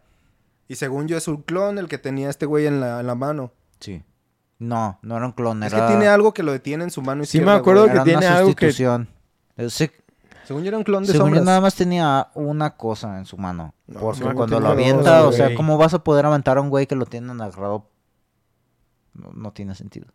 Y 0.68 0.76
según 0.76 1.08
yo 1.08 1.16
es 1.16 1.26
un 1.28 1.42
clon 1.42 1.78
el 1.78 1.88
que 1.88 1.98
tenía 1.98 2.30
este 2.30 2.46
güey 2.46 2.66
en 2.66 2.80
la, 2.80 3.00
en 3.00 3.06
la 3.06 3.14
mano. 3.14 3.52
Sí. 3.80 4.02
No, 4.58 4.98
no 5.02 5.16
era 5.16 5.26
un 5.26 5.32
clon, 5.32 5.62
Es 5.64 5.74
que 5.74 5.80
tiene 5.88 6.06
algo 6.06 6.32
que 6.32 6.42
lo 6.44 6.52
detiene 6.52 6.84
en 6.84 6.90
su 6.90 7.02
mano 7.02 7.24
Sí, 7.24 7.38
me 7.38 7.42
izquierda. 7.42 7.54
acuerdo 7.60 7.80
güey. 7.82 7.90
que 7.90 7.96
era 7.96 8.04
tiene 8.04 8.18
una 8.26 8.36
algo 8.38 8.54
que- 8.54 8.66
sustitución. 8.70 9.08
Eh, 9.56 9.68
Según 10.44 10.62
yo 10.62 10.68
era 10.68 10.78
un 10.78 10.84
clon 10.84 11.02
de 11.04 11.08
según 11.12 11.20
yo 11.30 11.36
sombras. 11.36 11.44
nada 11.44 11.60
más 11.60 11.74
tenía 11.74 12.28
una 12.34 12.76
cosa 12.76 13.18
en 13.18 13.24
su 13.26 13.36
mano. 13.36 13.74
No, 13.86 14.00
porque 14.00 14.20
yo 14.20 14.34
cuando 14.34 14.60
lo 14.60 14.68
avienta, 14.68 15.26
o 15.26 15.32
sea, 15.32 15.54
¿cómo 15.54 15.76
vas 15.76 15.92
a 15.94 16.04
poder 16.04 16.24
aventar 16.26 16.58
a 16.58 16.60
un 16.60 16.70
güey 16.70 16.86
que 16.86 16.94
lo 16.96 17.04
tienen 17.06 17.40
agarrado? 17.40 17.88
No, 19.14 19.31
no 19.33 19.53
tiene 19.53 19.74
sentido. 19.74 20.07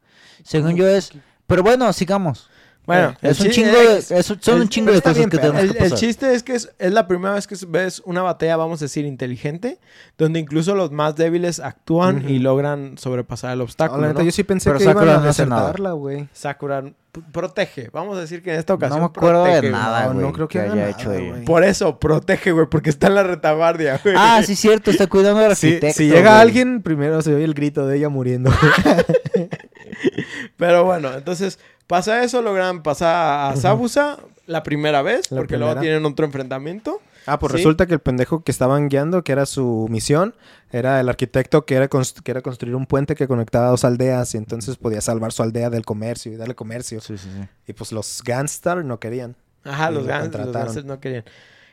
Según 0.43 0.75
yo 0.75 0.87
es... 0.87 1.11
Pero 1.47 1.63
bueno, 1.63 1.91
sigamos. 1.93 2.49
Bueno, 2.85 3.15
es 3.21 3.39
el 3.39 3.45
un 3.45 3.51
chi- 3.53 3.61
chingo 3.61 3.77
de, 3.77 3.97
es- 3.99 4.09
es- 4.09 4.25
son 4.25 4.55
el- 4.55 4.61
un 4.61 4.69
chingo 4.69 4.91
de 4.91 4.99
cosas 4.99 5.17
bien, 5.17 5.29
que 5.29 5.37
tenemos 5.37 5.61
El, 5.61 5.71
que 5.73 5.77
el 5.77 5.83
pasar. 5.83 5.97
chiste 5.99 6.33
es 6.33 6.41
que 6.41 6.55
es, 6.55 6.71
es 6.79 6.91
la 6.91 7.07
primera 7.07 7.35
vez 7.35 7.45
que 7.45 7.55
ves 7.67 8.01
una 8.03 8.23
batalla, 8.23 8.57
vamos 8.57 8.81
a 8.81 8.85
decir, 8.85 9.05
inteligente, 9.05 9.79
donde 10.17 10.39
incluso 10.39 10.73
los 10.73 10.91
más 10.91 11.15
débiles 11.15 11.59
actúan 11.59 12.27
y 12.27 12.39
logran 12.39 12.97
sobrepasar 12.97 13.51
el 13.51 13.59
No, 13.59 13.65
obstáculo. 13.65 14.11
¿no? 14.11 14.21
yo 14.23 14.31
sí 14.31 14.43
pensé 14.43 14.69
Pero 14.71 14.79
que 14.79 14.85
iban 14.85 14.95
Sakura 14.95 15.15
a 15.15 15.19
no 15.21 15.29
hace 15.29 15.45
nada. 15.45 15.61
desertarla, 15.61 15.91
güey. 15.91 16.27
Sakura 16.33 16.83
protege. 17.31 17.89
Vamos 17.91 18.17
a 18.17 18.21
decir 18.21 18.41
que 18.41 18.53
en 18.53 18.59
esta 18.59 18.73
ocasión 18.73 18.99
No 18.99 19.07
me 19.07 19.11
acuerdo 19.15 19.43
de 19.43 19.51
protege, 19.51 19.69
güey. 19.69 19.81
nada, 19.81 20.05
No, 20.07 20.13
güey, 20.13 20.25
no 20.25 20.33
creo 20.33 20.47
que 20.47 20.57
que 20.59 20.65
haya 20.65 20.75
nada, 20.75 20.89
hecho 20.89 21.09
güey. 21.11 21.45
Por 21.45 21.63
eso, 21.63 21.99
protege, 21.99 22.51
güey, 22.53 22.65
porque 22.71 22.89
está 22.89 23.05
en 23.07 23.15
la 23.15 23.23
retaguardia, 23.23 23.99
güey. 24.03 24.15
Ah, 24.17 24.41
sí, 24.43 24.55
cierto, 24.55 24.89
está 24.89 25.05
cuidando 25.05 25.45
al 25.45 25.55
Si, 25.55 25.67
arquitecto. 25.67 25.95
si 25.97 26.07
llega 26.07 26.31
güey. 26.31 26.41
alguien, 26.41 26.81
primero 26.81 27.21
se 27.21 27.35
oye 27.35 27.43
el 27.45 27.53
grito 27.53 27.85
de 27.85 27.97
ella 27.97 28.09
muriendo. 28.09 28.51
Pero 30.57 30.85
bueno, 30.85 31.13
entonces 31.13 31.59
pasa 31.89 32.23
eso, 32.23 32.41
logran 32.43 32.83
pasar 32.83 33.51
a, 33.51 33.55
Sabusa 33.57 34.19
la 34.45 34.61
primera 34.61 35.01
vez, 35.01 35.31
La 35.31 35.37
porque 35.39 35.57
luego 35.57 35.79
tienen 35.81 36.05
otro 36.05 36.25
enfrentamiento. 36.25 37.01
ah, 37.25 37.39
pues 37.39 37.51
Sí. 37.51 37.57
resulta 37.57 37.87
que 37.87 37.95
el 37.95 37.99
pendejo 37.99 38.43
que 38.43 38.51
estaban 38.51 38.89
guiando, 38.89 39.23
que 39.23 39.31
era 39.31 39.45
su 39.47 39.87
misión, 39.89 40.35
era 40.71 40.99
el 40.99 41.09
arquitecto 41.09 41.65
que 41.65 41.75
era, 41.75 41.87
que 41.87 42.31
era 42.31 42.41
construir 42.41 42.75
un 42.75 42.85
puente 42.85 43.15
que 43.15 43.27
conectaba 43.27 43.67
dos 43.69 43.83
aldeas 43.83 44.33
y 44.35 44.37
entonces 44.37 44.77
podía 44.77 45.01
salvar 45.01 45.31
su 45.31 45.41
aldea 45.41 45.69
del 45.71 45.83
comercio 45.83 46.31
y 46.31 46.35
darle 46.35 46.53
comercio. 46.55 47.01
Sí, 47.01 47.17
sí, 47.17 47.27
sí. 47.33 47.47
Y 47.67 47.73
pues 47.73 47.91
los 47.91 48.21
Gangstar 48.23 48.85
no 48.85 48.99
querían. 48.99 49.35
Ajá, 49.63 49.89
los 49.91 50.05
Gans. 50.05 50.31
Ganses 50.31 50.85
no 50.85 50.99
querían. 50.99 51.23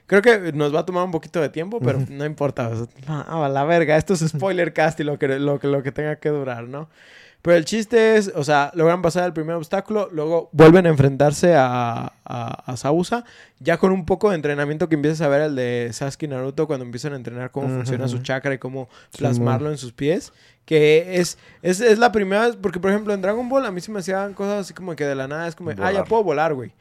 Creo 0.06 0.22
que 0.22 0.52
nos 0.52 0.74
va 0.74 0.80
a 0.80 0.86
tomar 0.86 1.04
un 1.04 1.10
poquito 1.10 1.40
de 1.40 1.48
tiempo, 1.50 1.78
pero 1.80 1.98
no 2.08 2.24
importa. 2.24 2.68
o 2.68 2.76
sea, 2.76 2.86
no, 3.28 3.44
a 3.44 3.48
la 3.48 3.64
verga, 3.64 3.96
esto 3.96 4.14
es 4.14 4.20
spoiler 4.20 4.72
cast 4.72 5.00
y 5.00 5.04
lo 5.04 5.18
que, 5.18 5.28
lo, 5.28 5.58
que, 5.58 5.66
lo 5.68 5.82
que 5.82 5.92
tenga 5.92 6.16
que 6.16 6.28
durar, 6.28 6.64
¿no? 6.64 6.88
Pero 7.46 7.58
el 7.58 7.64
chiste 7.64 8.16
es, 8.16 8.32
o 8.34 8.42
sea, 8.42 8.72
logran 8.74 9.02
pasar 9.02 9.22
el 9.24 9.32
primer 9.32 9.54
obstáculo, 9.54 10.08
luego 10.10 10.48
vuelven 10.50 10.84
a 10.84 10.88
enfrentarse 10.88 11.54
a, 11.54 12.12
a, 12.24 12.72
a 12.72 12.76
Sausa, 12.76 13.24
ya 13.60 13.76
con 13.78 13.92
un 13.92 14.04
poco 14.04 14.30
de 14.30 14.34
entrenamiento 14.34 14.88
que 14.88 14.96
empiezas 14.96 15.20
a 15.20 15.28
ver 15.28 15.42
el 15.42 15.54
de 15.54 15.90
Sasuke 15.92 16.24
y 16.24 16.28
Naruto 16.28 16.66
cuando 16.66 16.84
empiezan 16.84 17.12
a 17.12 17.16
entrenar 17.16 17.52
cómo 17.52 17.68
funciona 17.68 18.08
su 18.08 18.18
chakra 18.18 18.52
y 18.54 18.58
cómo 18.58 18.88
Sí, 19.10 19.18
plasmarlo 19.18 19.70
en 19.70 19.78
sus 19.78 19.92
pies. 19.92 20.32
Que 20.64 21.20
es, 21.20 21.38
es, 21.62 21.80
es 21.80 22.00
la 22.00 22.10
primera 22.10 22.48
vez, 22.48 22.56
porque 22.56 22.80
por 22.80 22.90
ejemplo 22.90 23.14
en 23.14 23.22
Dragon 23.22 23.48
Ball 23.48 23.64
a 23.64 23.70
mí 23.70 23.80
se 23.80 23.92
me 23.92 24.00
hacían 24.00 24.34
cosas 24.34 24.62
así 24.62 24.74
como 24.74 24.96
que 24.96 25.04
de 25.04 25.14
la 25.14 25.28
nada 25.28 25.46
es 25.46 25.54
como, 25.54 25.70
ah, 25.70 25.74
ya 25.76 25.84
Volar. 25.84 26.04
puedo 26.08 26.24
volar, 26.24 26.52
güey. 26.54 26.72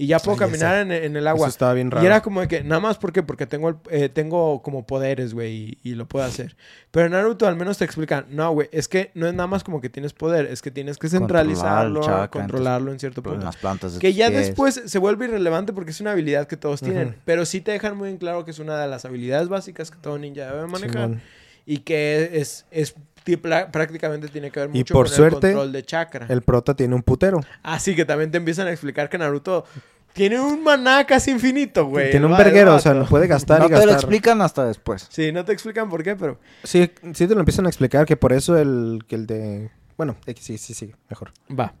Y 0.00 0.06
ya 0.06 0.20
puedo 0.20 0.34
Ay, 0.34 0.38
caminar 0.48 0.76
en, 0.76 0.92
en 0.92 1.16
el 1.16 1.24
Eso 1.24 1.28
agua. 1.30 1.48
estaba 1.48 1.74
bien 1.74 1.90
raro. 1.90 2.04
Y 2.04 2.06
era 2.06 2.22
como 2.22 2.40
de 2.40 2.46
que, 2.46 2.62
nada 2.62 2.80
más 2.80 2.98
porque, 2.98 3.24
porque 3.24 3.46
tengo, 3.48 3.70
el- 3.70 3.76
eh, 3.90 4.08
tengo 4.08 4.62
como 4.62 4.86
poderes, 4.86 5.34
güey, 5.34 5.76
y, 5.82 5.90
y 5.90 5.94
lo 5.96 6.06
puedo 6.06 6.24
hacer. 6.24 6.56
Pero 6.92 7.06
en 7.06 7.12
Naruto 7.12 7.48
al 7.48 7.56
menos 7.56 7.78
te 7.78 7.84
explican, 7.84 8.26
no, 8.30 8.52
güey, 8.52 8.68
es 8.70 8.86
que 8.86 9.10
no 9.14 9.26
es 9.26 9.34
nada 9.34 9.48
más 9.48 9.64
como 9.64 9.80
que 9.80 9.90
tienes 9.90 10.12
poder, 10.12 10.46
es 10.46 10.62
que 10.62 10.70
tienes 10.70 10.98
que 10.98 11.08
Controlar 11.08 11.46
centralizarlo, 11.46 12.00
en 12.04 12.20
tus- 12.20 12.28
controlarlo 12.28 12.92
en 12.92 13.00
cierto 13.00 13.22
En 13.22 13.24
punto. 13.24 13.44
las 13.46 13.56
plantas 13.56 13.94
de 13.94 13.98
Que 13.98 14.12
ya 14.14 14.28
pies. 14.28 14.46
después 14.46 14.82
se 14.86 14.98
vuelve 15.00 15.24
irrelevante 15.24 15.72
porque 15.72 15.90
es 15.90 16.00
una 16.00 16.12
habilidad 16.12 16.46
que 16.46 16.56
todos 16.56 16.80
tienen. 16.80 17.16
Pero 17.24 17.44
sí 17.44 17.60
te 17.60 17.72
dejan 17.72 17.96
muy 17.96 18.08
en 18.10 18.18
claro 18.18 18.44
que 18.44 18.52
es 18.52 18.60
una 18.60 18.78
de 18.80 18.86
las 18.86 19.04
habilidades 19.04 19.48
básicas 19.48 19.90
que 19.90 19.98
todo 19.98 20.16
ninja 20.16 20.46
debe 20.52 20.68
manejar. 20.68 21.18
Y 21.66 21.78
que 21.80 22.30
es, 22.34 22.64
es 22.70 22.94
prácticamente 23.36 24.28
tiene 24.28 24.50
que 24.50 24.60
ver 24.60 24.70
Y 24.72 24.78
mucho 24.78 24.94
por 24.94 25.06
con 25.06 25.14
suerte, 25.14 25.48
el 25.48 25.54
control 25.54 25.72
de 25.72 25.82
chakra. 25.84 26.26
El 26.28 26.42
prota 26.42 26.74
tiene 26.74 26.94
un 26.94 27.02
putero. 27.02 27.40
Así 27.62 27.94
que 27.94 28.04
también 28.04 28.30
te 28.30 28.38
empiezan 28.38 28.66
a 28.66 28.70
explicar 28.70 29.08
que 29.08 29.18
Naruto 29.18 29.64
tiene 30.12 30.40
un 30.40 30.64
maná 30.64 31.06
casi 31.06 31.30
infinito, 31.30 31.86
güey. 31.86 32.10
tiene 32.10 32.26
un 32.26 32.36
verguero, 32.36 32.74
o 32.74 32.78
sea, 32.80 32.94
lo 32.94 33.06
puede 33.06 33.26
gastar 33.28 33.60
No 33.60 33.66
y 33.66 33.68
te 33.68 33.74
lo 33.74 33.80
gastar. 33.80 33.94
explican 33.96 34.42
hasta 34.42 34.64
después. 34.64 35.06
Sí, 35.10 35.30
no 35.32 35.44
te 35.44 35.52
explican 35.52 35.88
por 35.88 36.02
qué, 36.02 36.16
pero... 36.16 36.40
Sí, 36.64 36.90
sí 37.14 37.26
te 37.28 37.34
lo 37.34 37.40
empiezan 37.40 37.66
a 37.66 37.68
explicar 37.68 38.04
que 38.06 38.16
por 38.16 38.32
eso 38.32 38.56
el, 38.58 39.04
que 39.06 39.14
el 39.16 39.26
de... 39.26 39.70
Bueno, 39.96 40.16
X, 40.26 40.44
sí, 40.44 40.58
sí, 40.58 40.74
sí, 40.74 40.92
mejor. 41.08 41.32
Va. 41.56 41.74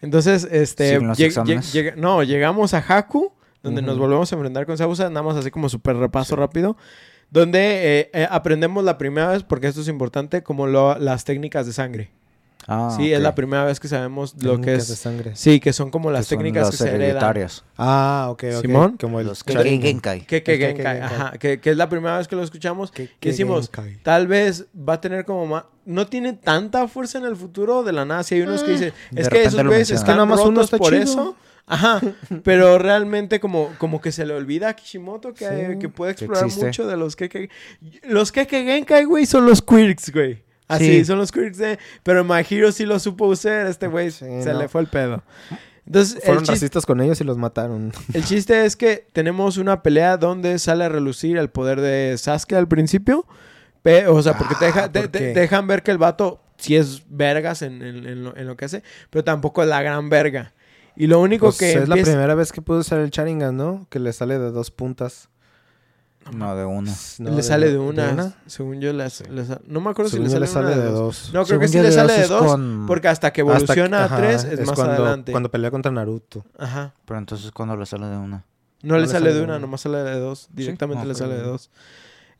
Entonces, 0.00 0.46
este... 0.50 1.00
Lleg- 1.00 1.44
lleg- 1.44 1.94
no, 1.96 2.22
llegamos 2.22 2.74
a 2.74 2.78
Haku, 2.86 3.32
donde 3.62 3.82
nos 3.82 3.98
volvemos 3.98 4.30
a 4.32 4.34
enfrentar 4.36 4.66
con 4.66 4.76
Sabusa, 4.76 5.08
nada 5.08 5.22
más 5.22 5.36
así 5.36 5.50
como 5.50 5.68
súper 5.68 5.96
repaso 5.96 6.34
rápido. 6.36 6.76
Donde 7.32 8.00
eh, 8.00 8.10
eh, 8.12 8.28
aprendemos 8.30 8.84
la 8.84 8.98
primera 8.98 9.28
vez, 9.28 9.42
porque 9.42 9.66
esto 9.66 9.80
es 9.80 9.88
importante, 9.88 10.42
como 10.42 10.66
lo- 10.66 10.98
las 10.98 11.24
técnicas 11.24 11.66
de 11.66 11.72
sangre. 11.72 12.10
Ah, 12.68 12.94
sí, 12.96 13.10
es 13.12 13.18
ok. 13.18 13.22
la 13.24 13.34
primera 13.34 13.64
vez 13.64 13.80
que 13.80 13.88
sabemos 13.88 14.34
lo 14.34 14.52
que 14.60 14.66
Técnicas 14.66 14.86
de 14.86 14.94
es... 14.94 15.00
sangre. 15.00 15.32
Sí, 15.34 15.58
que 15.58 15.72
son 15.72 15.90
como 15.90 16.12
las 16.12 16.26
Que 16.26 16.34
son 16.36 16.38
técnicas 16.38 16.70
que 16.70 16.76
se 16.76 16.84
heredan. 16.84 17.02
hereditarias. 17.02 17.64
Ah, 17.76 18.28
ok, 18.30 18.44
ok. 18.56 18.60
Simón. 18.60 18.96
Como 19.00 19.18
el 19.18 19.26
Los. 19.26 19.42
Genkai. 19.42 20.20
Que, 20.26 20.44
que 20.44 20.52
El 20.52 20.58
que- 20.60 20.66
Genkai, 20.68 20.98
que- 20.98 21.02
ajá, 21.04 21.32
que, 21.38 21.58
que 21.60 21.70
es 21.70 21.76
la 21.76 21.88
primera 21.88 22.18
vez 22.18 22.28
que 22.28 22.36
lo 22.36 22.42
escuchamos. 22.44 22.92
Que- 22.92 23.08
decimos, 23.20 23.68
Genkai. 23.74 23.96
tal 24.04 24.28
vez 24.28 24.66
va 24.76 24.92
a 24.92 25.00
tener 25.00 25.24
como 25.24 25.46
más... 25.46 25.64
No 25.86 26.06
tiene 26.06 26.34
tanta 26.34 26.86
fuerza 26.86 27.18
en 27.18 27.24
el 27.24 27.34
futuro 27.34 27.82
de 27.82 27.92
la 27.92 28.04
nada. 28.04 28.22
Si 28.22 28.36
hay 28.36 28.42
unos 28.42 28.62
que 28.62 28.70
dicen, 28.72 28.92
de 29.10 29.22
es 29.22 29.28
que 29.28 29.40
esos 29.42 29.54
mencionan. 29.64 29.80
están 29.80 30.04
Que 30.04 30.12
nada 30.12 30.26
más 30.26 30.40
uno 30.40 30.50
rotos 30.50 30.64
está 30.66 30.78
por 30.78 30.90
chido. 30.92 31.02
eso. 31.02 31.36
Ajá, 31.72 32.00
pero 32.44 32.78
realmente 32.78 33.40
como, 33.40 33.70
como 33.78 34.00
que 34.00 34.12
se 34.12 34.26
le 34.26 34.34
olvida 34.34 34.68
a 34.68 34.74
Kishimoto 34.76 35.32
que, 35.34 35.44
Sí, 35.46 35.78
que 35.78 35.88
puede 35.88 36.14
que 36.14 36.24
explorar 36.26 36.50
mucho 36.54 36.86
de 36.86 36.96
los 36.96 37.16
Keke... 37.16 37.48
Los 38.04 38.30
Keke 38.32 38.64
Genkai, 38.64 39.04
güey, 39.04 39.26
son 39.26 39.46
los 39.46 39.62
quirks, 39.62 40.12
güey. 40.12 40.42
Así, 40.68 40.86
Sí. 40.98 41.04
son 41.04 41.18
los 41.18 41.32
quirks 41.32 41.58
de... 41.58 41.78
Pero 42.02 42.24
My 42.24 42.42
Hero 42.48 42.72
sí 42.72 42.86
lo 42.86 42.98
supo 42.98 43.26
usar, 43.26 43.66
este 43.66 43.86
güey 43.88 44.10
Sí, 44.10 44.24
se 44.42 44.52
no. 44.52 44.58
le 44.60 44.68
fue 44.68 44.80
el 44.82 44.86
pedo. 44.86 45.22
Entonces, 45.86 46.20
Fueron 46.24 46.44
chiste- 46.44 46.52
racistas 46.52 46.86
con 46.86 47.00
ellos 47.00 47.20
y 47.20 47.24
los 47.24 47.36
mataron. 47.38 47.92
el 48.14 48.24
chiste 48.24 48.64
es 48.64 48.76
que 48.76 49.04
tenemos 49.12 49.56
una 49.56 49.82
pelea 49.82 50.16
donde 50.16 50.58
sale 50.58 50.84
a 50.84 50.88
relucir 50.88 51.36
el 51.36 51.50
poder 51.50 51.80
de 51.80 52.16
Sasuke 52.16 52.52
al 52.54 52.68
principio. 52.68 53.26
O 54.08 54.22
sea, 54.22 54.38
porque 54.38 54.54
te, 54.54 54.66
deja- 54.66 54.84
Ah, 54.84 54.92
¿por 54.92 55.08
te- 55.08 55.32
te 55.34 55.40
dejan 55.40 55.66
ver 55.66 55.82
que 55.82 55.90
el 55.90 55.98
vato 55.98 56.40
sí 56.56 56.76
es 56.76 57.02
vergas 57.08 57.62
en, 57.62 57.82
en- 57.82 58.06
en 58.06 58.22
lo, 58.24 58.36
en 58.36 58.46
lo 58.46 58.56
que 58.56 58.66
hace, 58.66 58.84
pero 59.10 59.24
tampoco 59.24 59.62
es 59.64 59.68
la 59.68 59.82
gran 59.82 60.08
verga. 60.08 60.52
Y 60.96 61.06
lo 61.06 61.20
único 61.20 61.46
Pues 61.46 61.58
que 61.58 61.72
es 61.74 61.88
la 61.88 61.94
primera 61.96 62.34
vez 62.34 62.52
que 62.52 62.60
pudo 62.62 62.78
usar 62.80 63.00
el 63.00 63.10
Sharingan, 63.10 63.56
¿no? 63.56 63.86
Que 63.90 63.98
le 63.98 64.12
sale 64.12 64.38
de 64.38 64.50
dos 64.50 64.70
puntas. 64.70 65.28
No, 66.32 66.54
de 66.54 66.64
una. 66.64 66.92
No, 67.18 67.30
le 67.30 67.42
sale 67.42 67.70
de 67.72 67.78
una, 67.78 68.34
según 68.46 68.80
yo, 68.80 68.92
le, 68.92 69.10
Sí. 69.10 69.24
no 69.66 69.80
me 69.80 69.90
acuerdo 69.90 70.08
Según 70.08 70.28
si 70.28 70.34
le 70.34 70.40
le 70.40 70.46
sale, 70.46 70.66
una 70.68 70.76
de 70.76 70.82
de 70.82 70.88
dos. 70.90 70.98
dos. 71.00 71.24
No, 71.26 71.44
creo 71.44 71.46
Según 71.46 71.60
que 71.62 71.68
sí 71.68 71.80
le 71.80 71.90
sale 71.90 72.12
de 72.12 72.26
dos, 72.28 72.46
con- 72.46 72.84
porque 72.86 73.08
hasta 73.08 73.32
que 73.32 73.40
Hasta 73.42 73.52
evoluciona 73.54 74.04
ajá, 74.04 74.14
a 74.14 74.18
tres 74.18 74.44
es, 74.44 74.60
más 74.64 74.76
cuando, 74.76 74.94
adelante. 75.02 75.32
Cuando 75.32 75.50
pelea 75.50 75.72
contra 75.72 75.90
Naruto. 75.90 76.44
Ajá. 76.56 76.94
Pero 77.06 77.18
entonces, 77.18 77.50
¿cuándo 77.50 77.76
le 77.76 77.86
sale 77.86 78.06
de 78.06 78.16
una? 78.18 78.36
No, 78.36 78.44
No 78.90 78.94
le 78.96 79.00
le 79.02 79.06
sale 79.08 79.18
sale 79.26 79.34
de 79.34 79.42
una, 79.42 79.54
una. 79.54 79.58
nomás 79.58 79.80
sale 79.80 79.98
de 79.98 80.18
dos. 80.20 80.48
Directamente 80.52 81.04
le 81.04 81.12
ok. 81.12 81.18
sale 81.18 81.34
de 81.34 81.42
dos. 81.42 81.70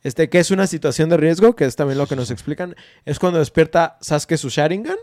Este, 0.01 0.29
que 0.29 0.39
es 0.39 0.49
una 0.51 0.65
situación 0.67 1.09
de 1.09 1.17
riesgo, 1.17 1.53
que 1.55 1.65
es 1.65 1.75
también 1.75 1.97
lo 1.97 2.07
que 2.07 2.15
nos 2.15 2.31
explican. 2.31 2.75
Es 3.03 3.19
cuando 3.19 3.39
despierta 3.39 3.97
Sasuke 3.99 4.37
su 4.37 4.47
Sharingan, 4.47 4.97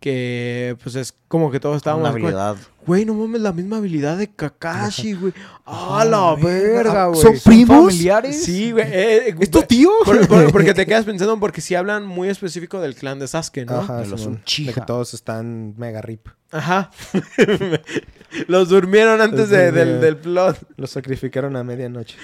que 0.00 0.76
pues 0.82 0.94
es 0.94 1.12
como 1.26 1.50
que 1.50 1.58
todos 1.60 1.76
estábamos... 1.76 2.02
Una 2.02 2.10
güey, 2.12 2.22
habilidad. 2.24 2.56
Güey, 2.86 3.04
no 3.04 3.14
mames, 3.14 3.40
la 3.40 3.52
misma 3.52 3.78
habilidad 3.78 4.16
de 4.16 4.28
Kakashi, 4.30 5.12
güey. 5.14 5.32
¡Ah, 5.66 6.04
la 6.08 6.34
verga, 6.36 7.06
güey! 7.08 7.20
¿Son 7.20 7.34
primos? 7.44 7.86
familiares? 7.92 8.44
Sí, 8.44 8.70
güey. 8.72 8.84
eh, 8.84 9.28
eh, 9.30 9.34
¿Es 9.40 9.50
tu 9.50 9.60
tío? 9.62 9.90
por- 10.04 10.26
por- 10.28 10.52
porque 10.52 10.72
te 10.72 10.86
quedas 10.86 11.04
pensando, 11.04 11.38
porque 11.40 11.60
sí 11.60 11.74
hablan 11.74 12.06
muy 12.06 12.28
específico 12.28 12.80
del 12.80 12.94
clan 12.94 13.18
de 13.18 13.26
Sasuke, 13.28 13.66
¿no? 13.66 13.78
Ajá, 13.80 13.98
De 14.00 14.06
los. 14.06 14.24
Uchiha. 14.26 14.72
Que 14.72 14.80
todos 14.82 15.12
están 15.14 15.74
mega 15.76 16.00
rip. 16.00 16.28
Ajá. 16.50 16.90
Los 18.46 18.68
durmieron 18.68 19.20
antes 19.20 19.40
Los 19.40 19.50
de- 19.50 19.72
del, 19.72 20.00
del 20.00 20.16
plot. 20.16 20.56
Los 20.76 20.90
sacrificaron 20.90 21.56
a 21.56 21.64
medianoche. 21.64 22.16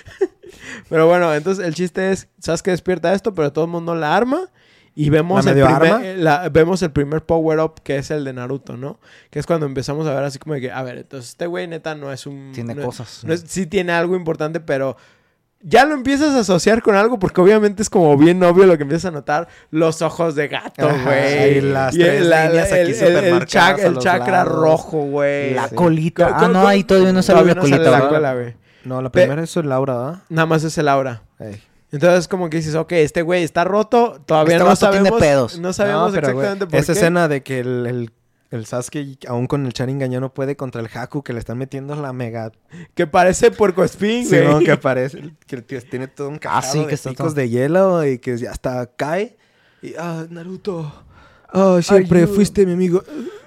Pero 0.89 1.07
bueno, 1.07 1.35
entonces 1.35 1.67
el 1.67 1.75
chiste 1.75 2.13
es, 2.13 2.29
Sasuke 2.39 2.71
despierta 2.71 3.13
esto, 3.15 3.35
pero 3.35 3.53
todo 3.53 3.65
el 3.65 3.71
mundo 3.71 3.95
la 3.95 4.15
arma. 4.17 4.49
Y 4.97 5.11
vemos 5.11 5.45
¿La 5.45 5.51
el, 5.53 5.65
primer, 5.65 6.19
la- 6.19 6.49
vemos 6.51 6.81
el 6.83 6.93
primer 6.93 7.23
power-up 7.25 7.81
que 7.83 7.97
es 7.97 8.11
el 8.13 8.25
de 8.25 8.33
Naruto, 8.33 8.77
¿no? 8.77 9.01
Que 9.31 9.41
es 9.41 9.47
cuando 9.47 9.67
empezamos 9.67 10.07
a 10.07 10.15
ver 10.15 10.23
así 10.23 10.39
como 10.39 10.55
de 10.55 10.61
que, 10.61 10.71
a 10.73 10.83
ver, 10.85 10.99
entonces 10.99 11.31
este 11.31 11.47
güey 11.49 11.67
neta 11.67 11.95
no 11.97 12.13
es 12.13 12.27
un... 12.27 12.53
Tiene 12.55 12.75
no 12.75 12.83
es- 12.83 12.87
cosas. 12.87 13.25
no 13.25 13.33
es- 13.33 13.45
sí 13.49 13.67
tiene 13.67 13.93
algo 13.93 14.15
importante, 14.15 14.61
pero 14.61 14.97
ya 15.67 15.85
lo 15.85 15.95
empiezas 15.95 16.35
a 16.37 16.41
asociar 16.41 16.81
con 16.83 16.95
algo 16.95 17.19
porque 17.19 17.41
obviamente 17.41 17.83
es 17.83 17.91
como 17.91 18.17
bien 18.17 18.41
obvio 18.45 18.67
lo 18.67 18.77
que 18.77 18.83
empiezas 18.85 19.07
a 19.07 19.11
notar. 19.11 19.49
Los 19.71 20.01
ojos 20.03 20.35
de 20.37 20.47
gato, 20.47 20.89
güey. 21.05 21.55
sí, 21.55 21.61
las 21.63 21.95
Y 21.97 22.03
el- 22.03 22.07
tres 22.09 22.27
la- 22.27 22.47
líneas 22.49 22.71
el, 22.73 22.83
aquí 22.91 23.05
el- 23.05 23.15
el 23.25 23.41
chac- 23.47 23.79
el 23.81 23.99
chakra 23.99 24.45
lados. 24.45 24.53
rojo, 24.61 24.99
güey. 25.07 25.55
La 25.55 25.69
Sí. 25.71 25.75
colita. 25.75 26.29
Co- 26.29 26.35
Ah, 26.45 26.49
no, 26.49 26.69
ahí 26.69 26.85
todavía 26.85 27.13
no 27.13 27.23
sale 27.23 27.41
todavía 27.41 27.55
la 27.55 27.57
no 27.57 27.61
colita. 27.63 27.91
la 27.91 27.97
¿verdad? 27.99 28.09
cola, 28.11 28.35
güey. 28.35 28.55
No, 28.85 29.03
la 29.03 29.11
Pe- 29.11 29.23
primera 29.23 29.43
es 29.43 29.57
el 29.57 29.69
Laura, 29.69 29.95
¿verdad? 29.97 30.23
Nada 30.29 30.47
más 30.47 30.63
es 30.63 30.77
el 30.79 30.87
aura. 30.89 31.23
Ey. 31.41 31.61
Entonces 31.95 32.27
como 32.29 32.51
que 32.51 32.57
dices, 32.59 32.75
ok, 32.75 32.93
este 32.93 33.23
güey 33.23 33.45
está 33.45 33.63
roto, 33.65 34.21
todavía 34.27 34.57
Este 34.57 34.65
no 34.65 34.71
vato 34.71 34.91
tiene 34.91 34.97
sabemos, 35.11 35.21
pedos. 35.21 35.59
no 35.61 35.73
sabemos 35.73 36.01
No, 36.03 36.09
güey, 36.11 36.19
exactamente 36.19 36.67
por 36.67 36.75
Esa 36.81 36.93
qué. 36.93 36.99
escena 36.99 37.29
de 37.29 37.43
que 37.45 37.61
el, 37.61 37.87
el, 37.87 38.11
el 38.51 38.67
Sasuke, 38.67 39.19
aún 39.29 39.47
con 39.47 39.65
el 39.65 39.73
Sharingan, 39.73 40.11
ya 40.11 40.19
no 40.21 40.35
puede 40.35 40.57
contra 40.57 40.81
el 40.81 40.89
Haku, 40.93 41.23
que 41.23 41.33
le 41.33 41.39
están 41.39 41.57
metiendo 41.57 41.95
la 41.95 42.13
mega... 42.13 42.51
Que 42.95 43.07
parece 43.07 43.51
puerco 43.53 43.83
güey. 43.83 44.25
Simón, 44.25 44.65
que 44.65 44.77
parece, 44.77 45.35
que 45.47 45.63
tiene 45.63 46.09
todo 46.09 46.29
un 46.31 46.39
cajado 46.39 46.63
Ah, 46.67 46.73
sí, 46.73 46.81
que 46.81 46.87
de 46.89 46.95
está 46.95 47.11
picos 47.11 47.27
todo- 47.27 47.35
de 47.35 47.49
hielo 47.49 48.05
y 48.07 48.19
que 48.19 48.37
ya 48.39 48.51
hasta 48.51 48.87
cae. 48.97 49.37
Y, 49.81 49.95
ah, 49.99 50.27
Naruto, 50.31 50.93
ah, 51.53 51.79
siempre 51.83 52.23
Ayuda. 52.23 52.35
fuiste 52.35 52.67
mi 52.67 52.73
amigo. 52.73 53.03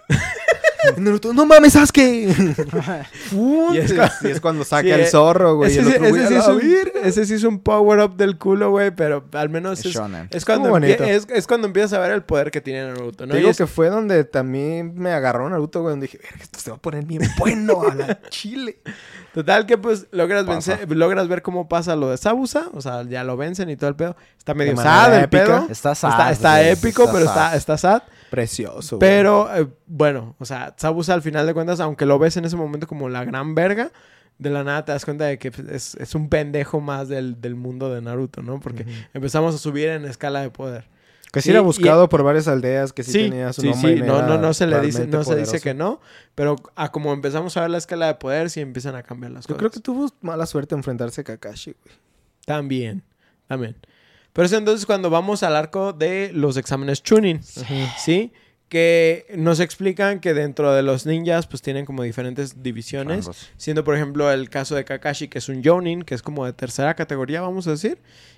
Naruto, 0.98 1.34
no 1.34 1.46
mames, 1.46 1.74
Sasuke. 1.74 1.98
y, 3.32 3.78
es, 3.78 3.94
y 4.24 4.28
es 4.28 4.40
cuando 4.42 4.64
saca 4.64 4.84
Sí, 4.84 4.92
el 4.92 5.02
eh, 5.02 5.08
zorro, 5.08 5.56
güey. 5.56 5.72
Ese, 5.72 5.82
el 5.82 5.88
otro, 5.88 6.06
ese 6.06 6.28
sí 6.28 6.36
"A 6.36 6.40
es 6.40 6.48
un, 6.48 6.60
virga". 6.60 7.02
ese 7.04 7.26
sí 7.26 7.34
es 7.36 7.44
un 7.44 7.60
power 7.60 8.00
up 8.00 8.16
del 8.16 8.38
culo, 8.38 8.70
güey, 8.72 8.92
pero 8.92 9.26
al 9.34 9.50
menos 9.50 9.80
Es 9.80 9.86
es, 10.32 10.46
cuando 10.46 10.78
es, 10.78 11.28
es 11.30 11.48
cuando 11.48 11.68
empiezas 11.68 11.94
a 11.94 12.00
ver 12.00 12.12
el 12.12 12.24
poder 12.24 12.52
que 12.52 12.62
tiene 12.62 12.88
Naruto, 12.88 13.26
¿no? 13.26 13.34
Te 13.34 13.40
digo 13.40 13.54
que 13.54 13.68
fue 13.68 13.90
donde 13.90 14.24
también 14.24 14.94
me 14.96 15.12
agarró 15.12 15.50
Naruto, 15.50 15.82
güey. 15.82 15.92
Donde 15.94 16.08
dije, 16.08 16.20
"Verga, 16.22 16.44
esto 16.44 16.60
se 16.60 16.70
va 16.72 16.78
a 16.78 16.80
poner 16.82 17.06
bien 17.06 17.22
bueno 17.38 17.82
a 17.90 17.96
la 17.96 18.20
chile. 18.30 18.80
Total 19.34 19.66
que 19.68 19.78
pues 19.78 20.08
logras 20.12 20.46
vencer, 20.48 20.90
logras 20.92 21.28
ver 21.28 21.42
cómo 21.44 21.68
pasa 21.68 21.96
lo 21.96 22.10
de 22.10 22.18
Sabusa, 22.18 22.70
o 22.74 22.82
sea, 22.82 23.04
ya 23.04 23.24
lo 23.24 23.38
vencen 23.38 23.70
y 23.70 23.76
todo 23.78 23.90
el 23.90 23.96
pedo. 23.96 24.16
Está 24.38 24.54
medio 24.56 24.76
sad 24.76 25.14
el 25.16 25.24
épica. 25.26 25.44
pedo. 25.46 25.68
Está 25.70 25.94
sad, 25.94 26.10
Está, 26.12 26.32
está 26.32 26.52
güey, 26.58 26.70
épico, 26.72 27.04
está 27.04 27.14
pero 27.14 27.26
sad. 27.26 27.56
está, 27.56 27.56
está 27.56 27.78
sad. 27.78 28.02
Precioso, 28.30 28.98
güey. 28.98 29.10
Pero 29.10 29.50
eh, 29.56 29.68
bueno, 29.86 30.36
o 30.40 30.46
sea, 30.46 30.74
Sabusa 30.78 31.14
al 31.14 31.22
final 31.22 31.46
de 31.48 31.54
cuentas, 31.54 31.80
aunque 31.80 32.06
lo 32.06 32.20
ves 32.20 32.38
en 32.38 32.46
ese 32.46 32.56
momento 32.56 32.88
como 32.88 33.10
la 33.10 33.24
gran 33.26 33.56
verga, 33.56 33.92
de 34.38 34.50
la 34.50 34.64
nada 34.64 34.86
te 34.86 34.92
das 34.92 35.04
cuenta 35.06 35.26
de 35.26 35.40
que 35.40 35.52
pues, 35.52 35.68
es, 35.68 35.96
es 35.96 36.14
un 36.16 36.30
pendejo 36.30 36.80
más 36.82 37.08
del, 37.10 37.42
del 37.42 37.56
mundo 37.56 37.94
de 37.94 38.02
Naruto, 38.02 38.42
¿no? 38.42 38.60
Porque 38.60 38.86
empezamos 39.14 39.56
a 39.56 39.58
subir 39.58 39.88
en 39.90 40.06
escala 40.06 40.42
de 40.42 40.50
poder. 40.52 40.86
Que 41.32 41.42
sí, 41.42 41.46
Sí, 41.46 41.52
era 41.52 41.60
y- 41.60 41.64
buscado 41.64 42.08
por 42.08 42.24
varias 42.24 42.48
aldeas, 42.48 42.94
que 42.94 43.04
sí, 43.04 43.12
Sí, 43.12 43.20
tenía 43.30 43.52
su 43.52 43.62
sí, 43.62 43.70
nombre. 43.70 43.96
sí, 43.98 44.02
no, 44.04 44.22
no, 44.22 44.38
no 44.38 44.54
se 44.54 44.66
le 44.68 44.80
dice, 44.80 45.08
no 45.08 45.24
se 45.26 45.36
dice 45.36 45.60
que 45.60 45.74
no, 45.74 46.00
pero 46.36 46.56
a 46.76 46.90
como 46.92 47.12
empezamos 47.14 47.58
a 47.58 47.62
ver 47.62 47.70
la 47.70 47.78
escala 47.80 48.08
de 48.08 48.16
poder, 48.16 48.50
sí 48.50 48.62
empiezan 48.62 48.96
a 48.96 49.04
cambiar 49.04 49.32
las 49.34 49.44
Yo 49.46 49.50
cosas. 49.56 49.58
creo 49.60 49.72
que 49.72 49.80
tuvo 49.82 50.10
mala 50.22 50.46
suerte 50.46 50.74
enfrentarse 50.76 51.22
a 51.22 51.24
Kakashi, 51.26 51.76
güey. 51.84 51.96
También, 52.46 53.04
también. 53.48 53.76
Pero 54.38 54.46
es 54.46 54.54
entonces 54.54 54.86
cuando 54.86 55.10
vamos 55.10 55.42
al 55.42 55.56
arco 55.56 55.94
de 55.94 56.30
los 56.32 56.58
exámenes 56.58 57.02
Chunin, 57.02 57.42
¿sí? 57.98 58.32
Que 58.70 59.26
nos 59.36 59.60
explican 59.60 60.20
que 60.20 60.36
dentro 60.36 60.74
de 60.76 60.84
los 60.84 61.08
ninjas 61.08 61.48
pues 61.48 61.64
tienen 61.64 61.86
como 61.86 62.04
diferentes 62.04 62.62
divisiones. 62.62 63.26
Rangos. 63.26 63.50
Siendo 63.58 63.84
por 63.84 63.96
ejemplo 63.96 64.32
el 64.32 64.50
caso 64.52 64.76
de 64.76 64.86
Kakashi 64.86 65.28
que 65.28 65.40
es 65.40 65.50
un 65.50 65.64
Jonin, 65.64 66.04
que 66.04 66.14
es 66.14 66.22
como 66.22 66.46
de 66.46 66.54
tercera 66.54 66.94
categoría, 66.94 67.42
vamos 67.42 67.66
a 67.66 67.72
decir. 67.72 67.98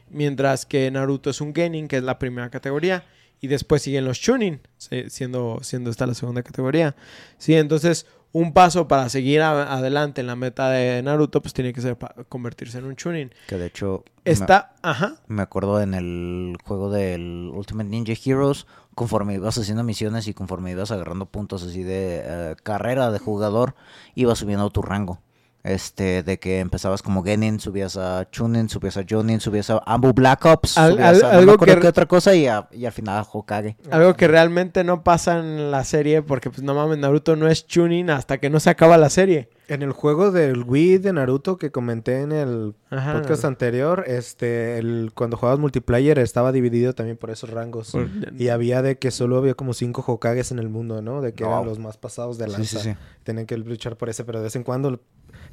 Mientras 0.10 0.66
que 0.66 0.90
Naruto 0.90 1.32
es 1.32 1.42
un 1.42 1.54
Genin, 1.54 1.90
que 1.90 1.98
es 1.98 2.04
la 2.04 2.18
primera 2.18 2.50
categoría. 2.50 3.04
Y 3.42 3.48
después 3.48 3.82
siguen 3.82 4.06
los 4.06 4.20
Chunin, 4.22 4.62
si- 4.78 5.10
siendo, 5.10 5.60
siendo 5.64 5.90
esta 5.90 6.06
la 6.08 6.14
segunda 6.14 6.44
categoría. 6.44 6.96
Sí, 7.38 7.56
entonces 7.56 8.06
un 8.32 8.54
paso 8.54 8.88
para 8.88 9.10
seguir 9.10 9.42
a- 9.42 9.74
adelante 9.74 10.22
en 10.22 10.28
la 10.28 10.36
meta 10.36 10.70
de 10.70 11.02
Naruto 11.02 11.42
pues 11.42 11.54
tiene 11.54 11.74
que 11.74 11.82
ser 11.82 11.98
convertirse 12.30 12.78
en 12.78 12.86
un 12.86 12.96
Chunin. 12.96 13.34
Que 13.48 13.58
de 13.58 13.66
hecho. 13.68 14.04
me- 14.26 14.32
Está, 14.32 14.76
ajá, 14.84 15.16
Me 15.28 15.42
acuerdo 15.42 15.82
en 15.82 15.94
el 15.96 16.56
juego 16.64 16.92
del 16.92 17.50
Ultimate 17.54 17.90
Ninja 17.90 18.14
Heroes, 18.24 18.68
conforme 18.94 19.34
ibas 19.36 19.58
haciendo 19.58 19.84
misiones 19.84 20.28
y 20.28 20.34
conforme 20.34 20.72
ibas 20.72 20.92
agarrando 20.92 21.26
puntos 21.26 21.64
así 21.64 21.82
de 21.84 22.22
eh, 22.24 22.56
carrera 22.62 23.10
de 23.12 23.18
jugador, 23.20 23.74
ibas 24.14 24.38
subiendo 24.40 24.70
tu 24.70 24.82
rango. 24.82 25.20
Este, 25.64 26.24
de 26.24 26.40
que 26.40 26.60
empezabas 26.60 27.02
como 27.02 27.22
Genin, 27.22 27.60
subías 27.60 27.98
a 27.98 28.30
Chunin, 28.32 28.70
subías 28.70 28.96
a 28.96 29.04
Jonin, 29.08 29.42
subías 29.42 29.70
a 29.70 29.82
Ambu 29.86 30.14
Black 30.14 30.46
Ops, 30.46 30.78
Al- 30.78 30.94
subías 30.94 31.22
al- 31.24 31.30
a 31.30 31.34
no 31.34 31.40
algo 31.40 31.58
que- 31.58 31.88
otra 31.88 32.06
cosa 32.06 32.34
y, 32.34 32.48
a- 32.48 32.70
y 32.72 32.86
al 32.86 32.94
final 32.94 33.18
a 33.18 33.28
Hokage. 33.30 33.76
Algo 33.92 34.14
que 34.16 34.28
realmente 34.30 34.84
no 34.86 35.04
pasa 35.04 35.38
en 35.40 35.70
la 35.70 35.84
serie 35.84 36.22
porque 36.22 36.50
pues 36.50 36.64
no 36.64 36.74
mames, 36.74 36.98
Naruto 36.98 37.36
no 37.36 37.48
es 37.50 37.68
Chunin 37.68 38.10
hasta 38.10 38.38
que 38.38 38.50
no 38.50 38.60
se 38.62 38.70
acaba 38.70 38.98
la 38.98 39.10
serie. 39.10 39.50
En 39.70 39.84
el 39.84 39.92
juego 39.92 40.32
del 40.32 40.64
Wii 40.66 40.98
de 40.98 41.14
Naruto 41.14 41.58
que 41.58 41.72
comenté 41.72 42.22
en 42.22 42.32
el 42.32 42.74
Ajá. 42.90 43.14
podcast 43.14 43.46
anterior, 43.46 44.04
este, 44.08 44.80
el, 44.80 45.12
cuando 45.14 45.38
jugabas 45.38 45.60
multiplayer 45.60 46.18
estaba 46.18 46.52
dividido 46.52 46.94
también 46.94 47.18
por 47.18 47.30
esos 47.30 47.52
rangos. 47.52 47.92
Por- 47.92 48.10
Y 48.38 48.48
había 48.50 48.82
de 48.82 48.98
que 48.98 49.12
solo 49.12 49.38
había 49.38 49.54
como 49.54 49.74
cinco 49.74 50.04
Hokages 50.06 50.52
en 50.52 50.58
el 50.60 50.70
mundo, 50.70 51.02
¿no? 51.04 51.22
De 51.22 51.34
que 51.34 51.44
No. 51.44 51.52
eran 51.52 51.66
los 51.66 51.78
más 51.78 51.98
pasados 51.98 52.38
de 52.40 52.46
Sí, 52.46 52.52
lanza. 52.52 52.80
sí, 52.80 52.90
sí. 52.92 52.96
Tenían 53.24 53.46
que 53.46 53.58
luchar 53.58 53.96
por 53.96 54.10
ese, 54.10 54.24
pero 54.24 54.40
de 54.40 54.46
vez 54.46 54.56
en 54.56 54.64
cuando 54.64 55.00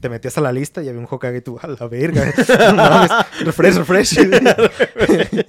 te 0.00 0.08
metías 0.08 0.36
a 0.38 0.40
la 0.40 0.50
lista 0.52 0.82
y 0.82 0.88
había 0.88 1.00
un 1.00 1.06
Hokage 1.10 1.36
y 1.36 1.40
tú, 1.42 1.58
a 1.60 1.68
la 1.68 1.86
verga. 1.86 2.24
no 2.70 2.74
mames, 2.74 3.10
refresh, 3.44 3.74
refresh. 3.76 4.16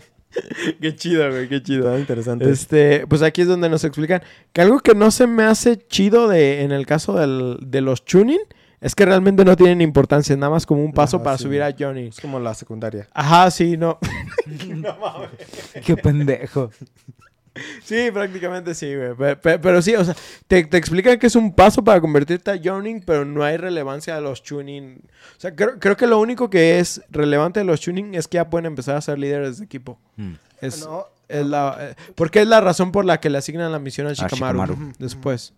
qué 0.81 0.95
chido, 0.95 1.29
güey, 1.29 1.47
qué 1.47 1.61
chido. 1.63 1.79
Estaba 1.83 1.99
interesante. 1.99 2.49
Este, 2.49 3.07
pues 3.07 3.21
aquí 3.21 3.41
es 3.41 3.47
donde 3.47 3.69
nos 3.69 3.83
explican 3.83 4.21
que 4.53 4.61
algo 4.61 4.79
que 4.79 4.93
no 4.93 5.11
se 5.11 5.25
me 5.27 5.43
hace 5.43 5.77
chido 5.77 6.27
de, 6.27 6.63
en 6.63 6.71
el 6.71 6.85
caso 6.85 7.17
del- 7.17 7.57
de 7.61 7.81
los 7.81 8.03
Chunin 8.05 8.39
es 8.81 8.93
que 8.95 9.05
realmente 9.05 9.43
no 9.43 9.55
tienen 9.55 9.81
importancia, 9.81 10.35
nada 10.37 10.51
más 10.51 10.65
como 10.65 10.83
un 10.83 10.93
paso 10.93 11.21
para 11.23 11.37
sí. 11.37 11.43
subir 11.43 11.63
a 11.63 11.73
Johnny. 11.77 12.07
Es 12.07 12.19
como 12.19 12.39
la 12.39 12.53
secundaria. 12.53 13.07
Ajá, 13.13 13.49
sí, 13.51 13.77
no. 13.77 13.97
Qué 15.85 15.95
pendejo. 15.97 16.71
Sí, 17.83 18.11
prácticamente 18.13 18.75
sí, 18.75 18.95
güey. 18.95 19.15
Pe- 19.15 19.35
pe- 19.35 19.57
Pero, 19.57 19.81
sí, 19.81 19.95
o 19.95 20.05
sea, 20.05 20.15
te, 20.47 20.63
te 20.65 20.77
explican 20.77 21.17
que 21.17 21.25
es 21.25 21.35
un 21.35 21.53
paso 21.55 21.83
para 21.83 21.99
convertirte 21.99 22.51
a 22.51 22.59
Jonin, 22.63 23.01
pero 23.03 23.25
no 23.25 23.43
hay 23.43 23.57
relevancia 23.57 24.15
a 24.15 24.21
los 24.21 24.43
Chunin. 24.43 25.01
O 25.37 25.39
sea, 25.39 25.55
creo, 25.55 25.79
creo 25.79 25.97
que 25.97 26.05
lo 26.05 26.19
único 26.19 26.51
que 26.51 26.77
es 26.77 27.01
relevante 27.09 27.59
de 27.61 27.65
los 27.65 27.79
Chunin 27.81 28.13
es 28.13 28.27
que 28.27 28.35
ya 28.35 28.47
pueden 28.49 28.67
empezar 28.67 28.95
a 28.95 29.01
ser 29.01 29.17
líderes 29.17 29.57
de 29.57 29.65
equipo. 29.65 29.97
Mm. 30.17 30.33
Es, 30.61 30.85
No, 30.85 31.05
es 31.27 31.45
la, 31.47 31.77
eh, 31.79 31.95
porque 32.13 32.41
es 32.41 32.47
la 32.47 32.61
razón 32.61 32.91
por 32.91 33.05
la 33.05 33.19
que 33.19 33.31
le 33.31 33.39
asignan 33.39 33.71
la 33.71 33.79
misión 33.79 34.05
a 34.05 34.13
Shikamaru, 34.13 34.59
Shikamaru. 34.61 34.93
Después. 34.99 35.53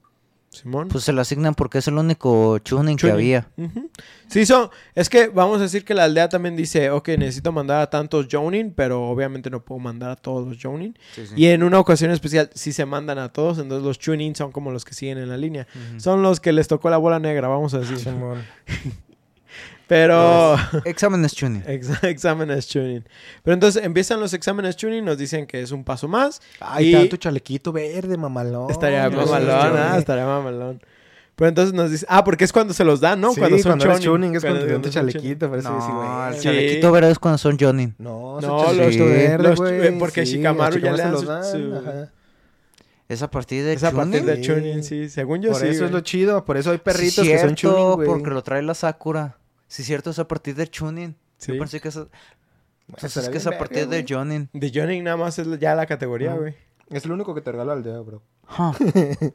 Simón. 0.50 0.88
Pues 0.88 1.04
se 1.04 1.14
lo 1.14 1.22
asignan 1.22 1.54
porque 1.54 1.78
es 1.78 1.88
el 1.88 1.96
único 1.96 2.58
Chunin 2.60 2.98
que 2.98 3.12
había. 3.12 3.48
Sí, 4.28 4.46
son, 4.46 4.70
es 4.96 5.10
que 5.10 5.28
vamos 5.28 5.60
a 5.60 5.64
decir 5.64 5.86
que 5.86 5.94
la 5.94 6.06
aldea 6.06 6.28
también 6.28 6.56
dice, 6.56 6.90
ok, 6.90 7.10
necesito 7.10 7.52
mandar 7.52 7.82
a 7.82 7.90
tantos 7.90 8.28
Jonin, 8.30 8.74
pero 8.74 9.08
obviamente 9.08 9.50
no 9.50 9.64
puedo 9.64 9.80
mandar 9.80 10.12
a 10.12 10.16
todos 10.16 10.48
los 10.48 10.58
Jonin. 10.62 10.98
Y 11.36 11.48
en 11.48 11.64
una 11.64 11.80
ocasión 11.80 12.12
especial 12.12 12.50
sí 12.54 12.74
se 12.74 12.86
mandan 12.86 13.20
a 13.20 13.32
todos, 13.32 13.60
entonces 13.60 13.86
los 13.86 14.00
Chunin 14.00 14.36
son 14.36 14.52
como 14.52 14.72
los 14.72 14.86
que 14.86 14.94
siguen 14.94 15.18
en 15.20 15.30
la 15.30 15.38
línea. 15.38 15.68
Son 15.98 16.22
los 16.22 16.40
que 16.40 16.52
les 16.52 16.68
tocó 16.68 16.90
la 16.90 16.98
bola 16.98 17.20
negra, 17.20 17.48
vamos 17.48 17.74
a 17.74 17.80
decir. 17.80 17.98
Simón. 17.98 18.44
Pero... 19.90 20.56
Exámenes 20.86 21.34
Chunin. 21.34 21.64
Ex- 21.66 22.04
exámenes 22.04 22.68
tuning. 22.68 23.04
Pero 23.44 23.56
entonces 23.56 23.84
empiezan 23.84 24.20
los 24.20 24.34
exámenes 24.36 24.78
tuning, 24.78 25.04
nos 25.04 25.18
dicen 25.18 25.48
que 25.48 25.62
es 25.62 25.72
un 25.72 25.84
paso 25.84 26.08
más. 26.08 26.42
Ay, 26.60 26.90
Y- 26.90 26.94
tanto 26.94 27.18
chalequito 27.18 27.72
verde, 27.74 28.16
mamalón. 28.16 28.70
estaría 28.70 29.10
No, 29.10 29.18
mamalón, 29.26 29.42
sí, 29.74 29.78
ah, 29.82 29.90
sí. 29.94 30.00
estaría 30.00 30.26
mamalón. 30.26 30.80
Pero 31.36 31.50
entonces 31.50 31.74
nos 31.74 31.90
dice, 31.90 32.06
ah, 32.08 32.24
porque 32.24 32.44
es 32.44 32.54
cuando 32.54 32.74
se 32.74 32.84
los 32.84 33.00
dan, 33.00 33.20
¿no? 33.20 33.34
Sí, 33.34 33.40
cuando 33.40 33.58
son 33.58 33.80
cuando 33.80 33.86
chunin. 33.98 34.04
tuning 34.04 34.36
es 34.36 34.44
cuando 34.44 34.60
te 34.60 34.72
dan 34.74 34.82
tu 34.84 34.92
son 34.92 34.94
chalequito, 34.94 35.48
dice, 35.56 35.70
No, 35.70 35.80
güey. 35.80 36.28
el 36.30 36.36
Sí. 36.36 36.42
chalequito 36.44 36.92
verde 36.92 37.12
es 37.12 37.20
cuando 37.20 37.38
son 37.40 37.58
Jonin. 37.60 37.96
No, 37.98 38.40
No, 38.42 38.48
no 38.66 38.74
los- 38.74 38.98
verde, 38.98 39.38
los- 39.50 39.58
güey. 39.60 39.88
eh, 39.88 39.96
porque 39.98 40.24
Shikamaru 40.26 40.78
ya 40.80 40.92
le 40.92 40.98
dan 41.02 41.12
los 41.14 41.22
su- 41.22 41.28
dan, 41.28 41.44
su- 41.46 41.76
ajá. 41.76 42.12
Es 43.08 43.24
a 43.24 43.32
partir 43.32 43.64
de 43.64 43.74
Es 43.74 43.84
a 43.84 43.92
partir 43.92 44.24
de 44.24 44.36
Sí. 44.36 44.42
tuning, 44.54 44.84
sí. 44.84 45.10
Según 45.10 45.42
yo 45.42 45.52
Por 45.54 45.62
sí. 45.62 45.68
eso 45.70 45.86
es 45.86 45.92
lo 45.92 46.02
chido, 46.02 46.46
por 46.46 46.58
eso 46.58 46.70
hay 46.72 46.78
perritos 46.78 47.26
Sí, 47.26 47.32
que 47.32 47.40
son 47.40 47.56
chunin, 47.56 47.94
güey. 47.94 48.08
porque 48.08 48.30
lo 48.30 48.44
trae 48.44 48.62
la 48.62 48.76
Sakura. 48.76 49.38
Sí, 49.70 49.84
cierto, 49.84 50.10
es 50.10 50.20
a 50.20 50.28
partir 50.28 50.56
de 50.56 50.68
Chunin. 50.68 51.16
Sí. 51.38 51.54
Yo 51.54 51.60
pensé 51.60 51.80
que 51.80 51.88
es, 51.88 51.96
Bueno, 51.96 52.10
pues 53.00 53.30
que 53.30 53.38
es 53.38 53.48
a 53.48 53.58
partir 53.58 53.88
de. 53.88 54.06
Jonin. 54.08 54.50
De 54.52 54.72
Jonin 54.74 55.04
nada 55.04 55.16
más 55.16 55.40
es 55.40 55.60
ya 55.60 55.76
la 55.76 55.86
categoría, 55.86 56.34
güey. 56.34 56.56
Es 56.90 57.06
lo 57.06 57.14
único 57.14 57.34
que 57.36 57.42
te 57.42 57.52
regalo 57.52 57.72
al 57.72 57.84
dedo, 57.84 58.04
bro. 58.04 58.22
Huh. 58.58 58.74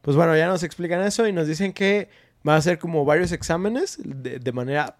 Pues 0.00 0.16
bueno, 0.16 0.34
ya 0.36 0.46
nos 0.48 0.62
explican 0.62 1.02
eso 1.02 1.26
y 1.28 1.32
nos 1.32 1.46
dicen 1.46 1.72
que 1.72 2.08
va 2.46 2.56
a 2.56 2.60
ser 2.62 2.78
como 2.78 3.04
varios 3.04 3.32
exámenes 3.32 3.98
de, 4.02 4.38
de 4.38 4.52
manera 4.52 4.96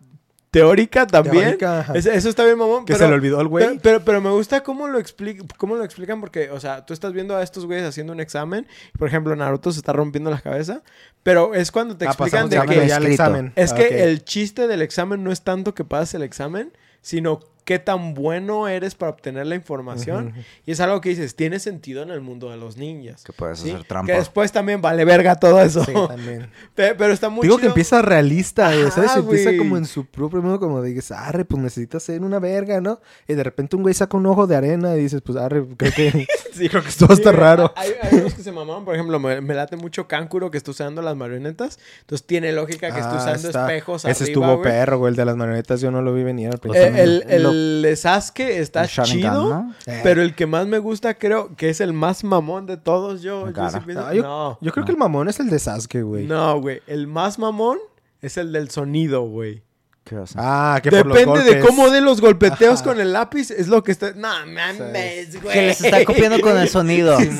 teórica 0.54 1.06
también. 1.06 1.44
Teórica, 1.44 1.80
ajá. 1.80 1.92
Es- 1.94 2.06
eso 2.06 2.28
está 2.28 2.44
bien, 2.44 2.56
mamón. 2.58 2.84
Que 2.86 2.94
pero- 2.94 3.04
se 3.04 3.08
le 3.10 3.14
olvidó 3.14 3.36
al 3.40 3.46
Pero, 3.50 3.50
güey. 3.50 3.78
pero, 3.82 4.04
pero 4.04 4.20
me 4.20 4.30
gusta 4.30 4.62
cómo 4.62 4.88
lo, 4.88 4.98
expli- 4.98 5.46
cómo 5.56 5.76
lo 5.76 5.84
explican 5.84 6.20
porque, 6.20 6.50
o 6.50 6.58
sea, 6.60 6.86
tú 6.86 6.94
estás 6.94 7.12
viendo 7.12 7.36
a 7.36 7.42
estos 7.42 7.66
güeyes 7.66 7.84
haciendo 7.86 8.12
un 8.12 8.20
examen. 8.20 8.66
Por 8.98 9.08
ejemplo, 9.08 9.34
Naruto 9.36 9.70
se 9.72 9.78
está 9.80 9.92
rompiendo 9.92 10.30
la 10.30 10.40
cabeza. 10.40 10.82
Pero 11.22 11.54
es 11.54 11.70
cuando 11.70 11.96
te 11.96 12.04
Ah, 12.06 12.08
explican 12.08 12.48
de 12.48 12.60
que... 12.60 12.74
ya 12.86 12.96
escrito. 12.96 13.10
examen. 13.12 13.52
Es 13.56 13.72
Ah, 13.72 13.76
que 13.76 13.84
ok. 13.86 13.92
el 13.92 14.24
chiste 14.24 14.66
del 14.66 14.82
examen 14.82 15.22
no 15.24 15.32
es 15.32 15.42
tanto 15.42 15.74
que 15.74 15.84
pases 15.84 16.14
el 16.14 16.22
examen, 16.22 16.72
sino 17.02 17.40
qué 17.64 17.78
tan 17.78 18.14
bueno 18.14 18.68
eres 18.68 18.94
para 18.94 19.10
obtener 19.10 19.46
la 19.46 19.54
información. 19.54 20.34
Y 20.66 20.72
es 20.72 20.80
algo 20.80 21.00
que 21.00 21.08
dices, 21.10 21.34
tiene 21.34 21.58
sentido 21.58 22.02
en 22.02 22.10
el 22.10 22.20
mundo 22.20 22.50
de 22.50 22.56
los 22.56 22.76
ninjas. 22.76 23.24
Que 23.24 23.32
puedes 23.32 23.58
¿sí? 23.58 23.70
hacer 23.70 23.84
trampa. 23.84 24.12
Que 24.12 24.18
después 24.18 24.52
también 24.52 24.80
vale 24.82 25.04
verga 25.04 25.36
todo 25.36 25.60
eso. 25.60 25.82
Sí, 25.84 25.92
también. 26.08 26.48
Pe- 26.74 26.94
Pero 26.94 27.12
está 27.12 27.28
muy 27.28 27.42
Digo 27.42 27.58
que 27.58 27.66
empieza 27.66 28.02
realista, 28.02 28.74
güey, 28.74 28.90
¿sabes? 28.90 29.16
Empieza 29.16 29.56
como 29.56 29.76
en 29.76 29.86
su 29.86 30.04
propio 30.06 30.42
mundo, 30.42 30.60
como 30.60 30.82
dices, 30.82 31.10
arre, 31.12 31.44
pues 31.44 31.62
necesitas 31.62 32.02
ser 32.02 32.22
una 32.22 32.38
verga, 32.38 32.80
¿no? 32.80 33.00
Y 33.26 33.34
de 33.34 33.42
repente 33.42 33.76
un 33.76 33.82
güey 33.82 33.94
saca 33.94 34.16
un 34.16 34.26
ojo 34.26 34.46
de 34.46 34.56
arena 34.56 34.94
y 34.96 35.00
dices, 35.00 35.22
pues 35.22 35.38
arre, 35.38 35.64
creo 35.76 35.92
que, 35.92 36.26
Sí. 36.54 36.68
creo 36.68 36.82
que 36.82 36.88
esto 36.90 37.06
va 37.08 37.14
a 37.14 37.16
Sí, 37.16 37.22
estar 37.22 37.34
güey, 37.34 37.44
raro. 37.46 37.72
Hay, 37.76 37.90
hay 38.02 38.18
unos 38.18 38.34
que 38.34 38.42
se 38.42 38.52
mamaban, 38.52 38.84
por 38.84 38.94
ejemplo, 38.94 39.18
me, 39.18 39.40
me 39.40 39.54
late 39.54 39.76
mucho 39.76 40.06
Kankuro 40.06 40.50
que 40.50 40.58
está 40.58 40.70
usando 40.70 41.02
las 41.02 41.16
marionetas. 41.16 41.78
Entonces 42.02 42.26
tiene 42.26 42.52
lógica 42.52 42.92
que 42.92 43.00
esté 43.00 43.14
Ah, 43.14 43.16
usando 43.18 43.48
está. 43.48 43.62
espejos 43.66 44.04
Ese 44.04 44.10
arriba, 44.24 44.26
estuvo 44.26 44.56
güey. 44.58 44.62
perro, 44.70 44.98
güey, 44.98 45.10
el 45.10 45.16
de 45.16 45.24
las 45.24 45.36
marionetas, 45.36 45.80
yo 45.80 45.90
no 45.90 46.02
lo 46.02 46.12
vi 46.14 46.22
venir 46.22 46.50
al 46.50 46.60
Eh, 46.74 46.92
el, 47.02 47.24
el, 47.28 47.46
Lo- 47.54 47.88
de 47.88 47.96
Sasuke 47.96 48.58
está 48.58 48.82
El 48.84 48.88
chido, 48.88 49.48
¿no? 49.48 49.74
Pero 50.02 50.22
el 50.22 50.34
que 50.34 50.46
más 50.46 50.66
me 50.66 50.78
gusta 50.78 51.14
creo 51.14 51.54
que 51.56 51.68
es 51.70 51.80
el 51.80 51.92
más 51.92 52.24
mamón 52.24 52.66
de 52.66 52.76
todos. 52.76 53.22
Yo, 53.22 53.46
yo 53.46 53.52
Gara. 53.52 53.70
sí 53.70 53.80
pienso- 53.86 54.02
No, 54.06 54.12
yo, 54.12 54.22
no, 54.22 54.58
yo 54.60 54.72
creo 54.72 54.84
que 54.84 54.92
el 54.92 54.98
mamón 54.98 55.28
es 55.28 55.38
el 55.40 55.48
de 55.50 55.58
Sasuke, 55.58 56.02
güey. 56.02 56.26
no, 56.26 56.60
güey. 56.60 56.80
El 56.86 57.06
más 57.06 57.38
mamón 57.38 57.78
es 58.20 58.36
el 58.36 58.52
del 58.52 58.70
sonido, 58.70 59.22
güey. 59.22 59.62
¿Qué 60.04 60.16
hace? 60.16 60.34
Ah, 60.38 60.80
que 60.82 60.90
por 60.90 61.06
los 61.06 61.16
Depende 61.16 61.44
de 61.44 61.60
cómo 61.60 61.88
de 61.88 62.02
los 62.02 62.20
golpeteos 62.20 62.74
Ajá. 62.82 62.84
con 62.84 63.00
el 63.00 63.14
lápiz, 63.14 63.50
es 63.50 63.68
lo 63.68 63.82
que 63.82 63.90
está. 63.92 64.12
No 64.12 64.28
mames, 64.46 65.40
güey. 65.42 65.54
Que 65.54 65.62
les 65.68 65.80
está 65.80 66.04
copiando 66.04 66.38
con 66.40 66.58
el 66.58 66.68
sonido. 66.68 67.16
Sí, 67.24 67.30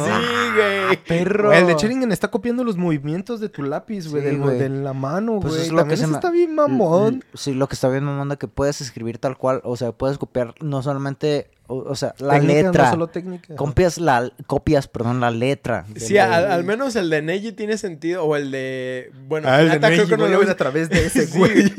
güey. 0.57 0.97
Perro. 1.07 1.49
Güey, 1.49 1.59
el 1.61 1.67
de 1.67 1.75
Sharingan 1.75 2.11
está 2.13 2.29
copiando 2.29 2.65
los 2.65 2.77
movimientos 2.79 3.41
de 3.41 3.49
tu 3.51 3.63
lápiz, 3.65 4.07
güey, 4.09 4.23
Sí, 4.23 4.29
del- 4.31 4.39
güey. 4.39 4.59
de 4.59 4.69
la 4.71 4.93
mano, 4.95 5.41
Pues 5.41 5.55
güey. 5.55 5.67
es 5.67 5.73
lo 5.73 5.79
También 5.79 5.91
que 5.91 5.97
se 5.99 6.03
ese 6.05 6.11
me- 6.13 6.17
está 6.17 6.31
bien 6.31 6.55
mamón. 6.55 7.25
Sí, 7.35 7.53
lo 7.53 7.69
que 7.69 7.75
está 7.75 7.89
bien 7.89 8.05
mamón 8.05 8.29
de 8.31 8.37
que 8.39 8.49
puedes 8.49 8.81
escribir 8.81 9.19
tal 9.19 9.37
cual, 9.37 9.61
o 9.65 9.77
sea, 9.77 9.93
puedes 9.93 10.17
copiar 10.17 10.55
no 10.63 10.83
solamente, 10.83 11.51
o, 11.67 11.79
o 11.79 11.95
sea, 11.97 12.15
la 12.19 12.35
Técnica, 12.35 12.63
letra. 12.63 12.85
No 12.85 12.91
solo 12.93 13.07
técnica. 13.09 13.57
Copias 13.57 13.99
la, 13.99 14.31
copias, 14.47 14.87
perdón, 14.89 15.21
la 15.21 15.31
letra. 15.31 15.85
Sí, 15.97 16.17
al, 16.17 16.63
menos 16.65 16.95
el 16.97 17.11
de 17.11 17.21
Neji 17.21 17.53
tiene 17.53 17.77
sentido. 17.77 18.25
O 18.25 18.37
el 18.37 18.51
de. 18.51 19.11
Bueno, 19.27 19.49
Ah, 19.51 19.61
el 19.61 19.71
de 19.71 19.81
creo 19.81 20.07
que 20.07 20.17
no 20.17 20.29
lo 20.29 20.39
usa. 20.41 20.53
a 20.53 20.57
través 20.57 20.89
de 20.89 21.05
ese, 21.07 21.27
Sí. 21.27 21.37
güey. 21.39 21.73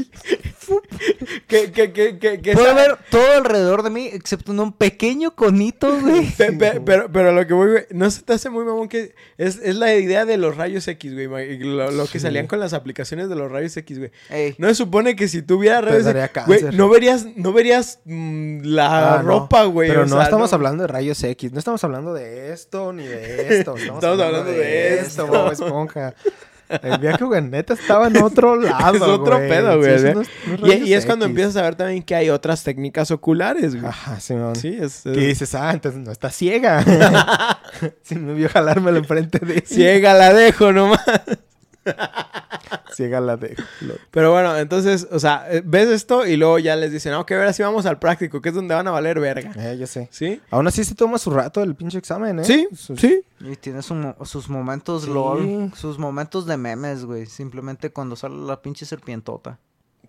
Que, 1.48 1.72
que, 1.72 1.92
que, 1.94 2.18
que, 2.18 2.54
Puedo 2.54 2.74
ver 2.74 2.98
todo 3.12 3.34
alrededor 3.38 3.84
de 3.84 3.90
mí, 3.90 4.10
excepto 4.12 4.52
un 4.52 4.74
pequeño 4.74 5.36
conito, 5.36 6.00
güey. 6.00 6.26
Pe- 6.38 6.54
pe- 6.54 6.82
pero, 6.82 7.12
pero 7.12 7.32
lo 7.32 7.46
que 7.46 7.54
voy, 7.54 7.68
güey, 7.72 7.84
no 7.92 8.10
se 8.10 8.22
te 8.24 8.34
hace 8.34 8.50
muy 8.50 8.66
mamón 8.66 8.90
que 8.90 9.14
es, 9.38 9.60
es 9.62 9.76
la 9.76 9.94
idea 9.96 10.26
de 10.26 10.38
los 10.38 10.58
rayos 10.58 10.88
X, 10.88 11.28
güey. 11.30 11.58
Lo, 11.60 11.92
lo 11.92 12.04
que 12.08 12.14
Sí. 12.14 12.20
salían 12.22 12.48
con 12.48 12.60
las 12.60 12.74
aplicaciones 12.74 13.30
de 13.30 13.36
los 13.36 13.52
rayos 13.52 13.76
X, 13.78 14.00
güey. 14.00 14.12
Ey, 14.30 14.56
No 14.58 14.68
se 14.70 14.76
supone 14.76 15.16
que 15.16 15.28
si 15.28 15.42
tuviera 15.42 15.82
rayos 15.82 16.08
X, 16.08 16.44
güey, 16.48 16.64
no 16.74 16.90
verías, 16.90 17.26
no 17.36 17.54
verías 17.54 18.00
mm, 18.06 18.62
la 18.64 19.16
Ah, 19.16 19.24
no. 19.24 19.28
ropa, 19.30 19.66
güey. 19.66 19.90
Pero 19.90 20.02
o 20.04 20.06
no 20.06 20.16
sea, 20.16 20.24
estamos 20.24 20.52
hablando 20.54 20.84
de 20.84 20.88
rayos 20.88 21.24
X, 21.24 21.52
no 21.52 21.60
estamos 21.60 21.84
hablando 21.84 22.14
de 22.14 22.52
esto 22.54 22.92
ni 22.94 23.06
de 23.06 23.60
esto. 23.60 23.76
Estamos, 23.78 24.04
hablando, 24.04 24.44
de, 24.46 25.00
esto, 25.00 25.28
Bob 25.28 25.52
Esponja. 25.52 26.14
El 26.70 26.98
viaje, 27.00 27.42
neta 27.42 27.74
estaba 27.74 28.08
en 28.08 28.18
otro 28.18 28.56
lado. 28.60 28.96
Es 28.96 29.02
otro 29.02 29.38
güey. 29.38 29.50
pedo, 29.50 29.78
güey. 29.78 30.90
y, 30.90 30.94
es 30.94 31.06
cuando 31.06 31.26
empiezas 31.26 31.56
a 31.58 31.62
ver 31.62 31.76
también 31.76 32.04
que 32.04 32.16
hay 32.16 32.30
otras 32.30 32.64
técnicas 32.64 33.12
oculares, 33.12 33.76
güey. 33.76 33.88
Ajá, 33.88 34.20
Simón. 34.20 34.56
Sí, 34.56 34.70
es, 34.70 35.06
es- 35.06 35.14
Que 35.18 35.28
dices, 35.28 35.54
ah, 35.56 35.72
entonces 35.72 36.02
no 36.02 36.12
está 36.12 36.30
ciega. 36.30 36.84
si 38.02 38.16
me 38.16 38.34
vio 38.34 38.50
jalármelo 38.50 38.98
enfrente 38.98 39.40
de 39.40 39.62
ciega 39.62 40.14
la 40.14 40.34
dejo 40.34 40.72
nomás. 40.72 41.02
Ciega 42.94 43.20
la 43.20 43.38
de. 43.38 43.56
Pero 44.12 44.32
bueno, 44.32 44.58
entonces, 44.58 45.08
o 45.12 45.20
sea, 45.20 45.46
eh, 45.50 45.62
ves 45.66 45.90
esto 45.90 46.26
y 46.26 46.38
luego 46.38 46.60
ya 46.60 46.76
les 46.76 46.92
dicen, 46.92 47.14
ok, 47.14 47.32
ahora 47.34 47.54
sí 47.54 47.62
vamos 47.64 47.86
al 47.86 48.00
práctico, 48.00 48.42
que 48.42 48.50
es 48.50 48.56
donde 48.56 48.74
van 48.74 48.88
a 48.88 48.92
valer 48.92 49.20
verga. 49.20 49.52
Eh, 49.58 49.78
yo 49.78 49.86
sé. 49.88 50.08
¿Sí? 50.12 50.42
Aún 50.52 50.68
así 50.68 50.84
se 50.84 50.96
toma 50.96 51.18
su 51.18 51.30
rato 51.32 51.62
el 51.62 51.76
pinche 51.76 51.98
examen, 51.98 52.40
¿eh? 52.40 52.44
Sí, 52.46 52.68
Sus- 52.76 53.00
sí. 53.00 53.22
y 53.42 53.56
tiene 53.58 53.82
su 53.82 54.14
sus 54.24 54.50
momentos 54.50 55.04
Sí. 55.04 55.10
LOL, 55.12 55.72
sus 55.76 56.00
momentos 56.00 56.46
de 56.46 56.58
memes, 56.58 57.06
güey. 57.06 57.26
Simplemente 57.26 57.92
cuando 57.92 58.16
sale 58.16 58.36
la 58.36 58.62
pinche 58.62 58.86
serpientota. 58.86 59.60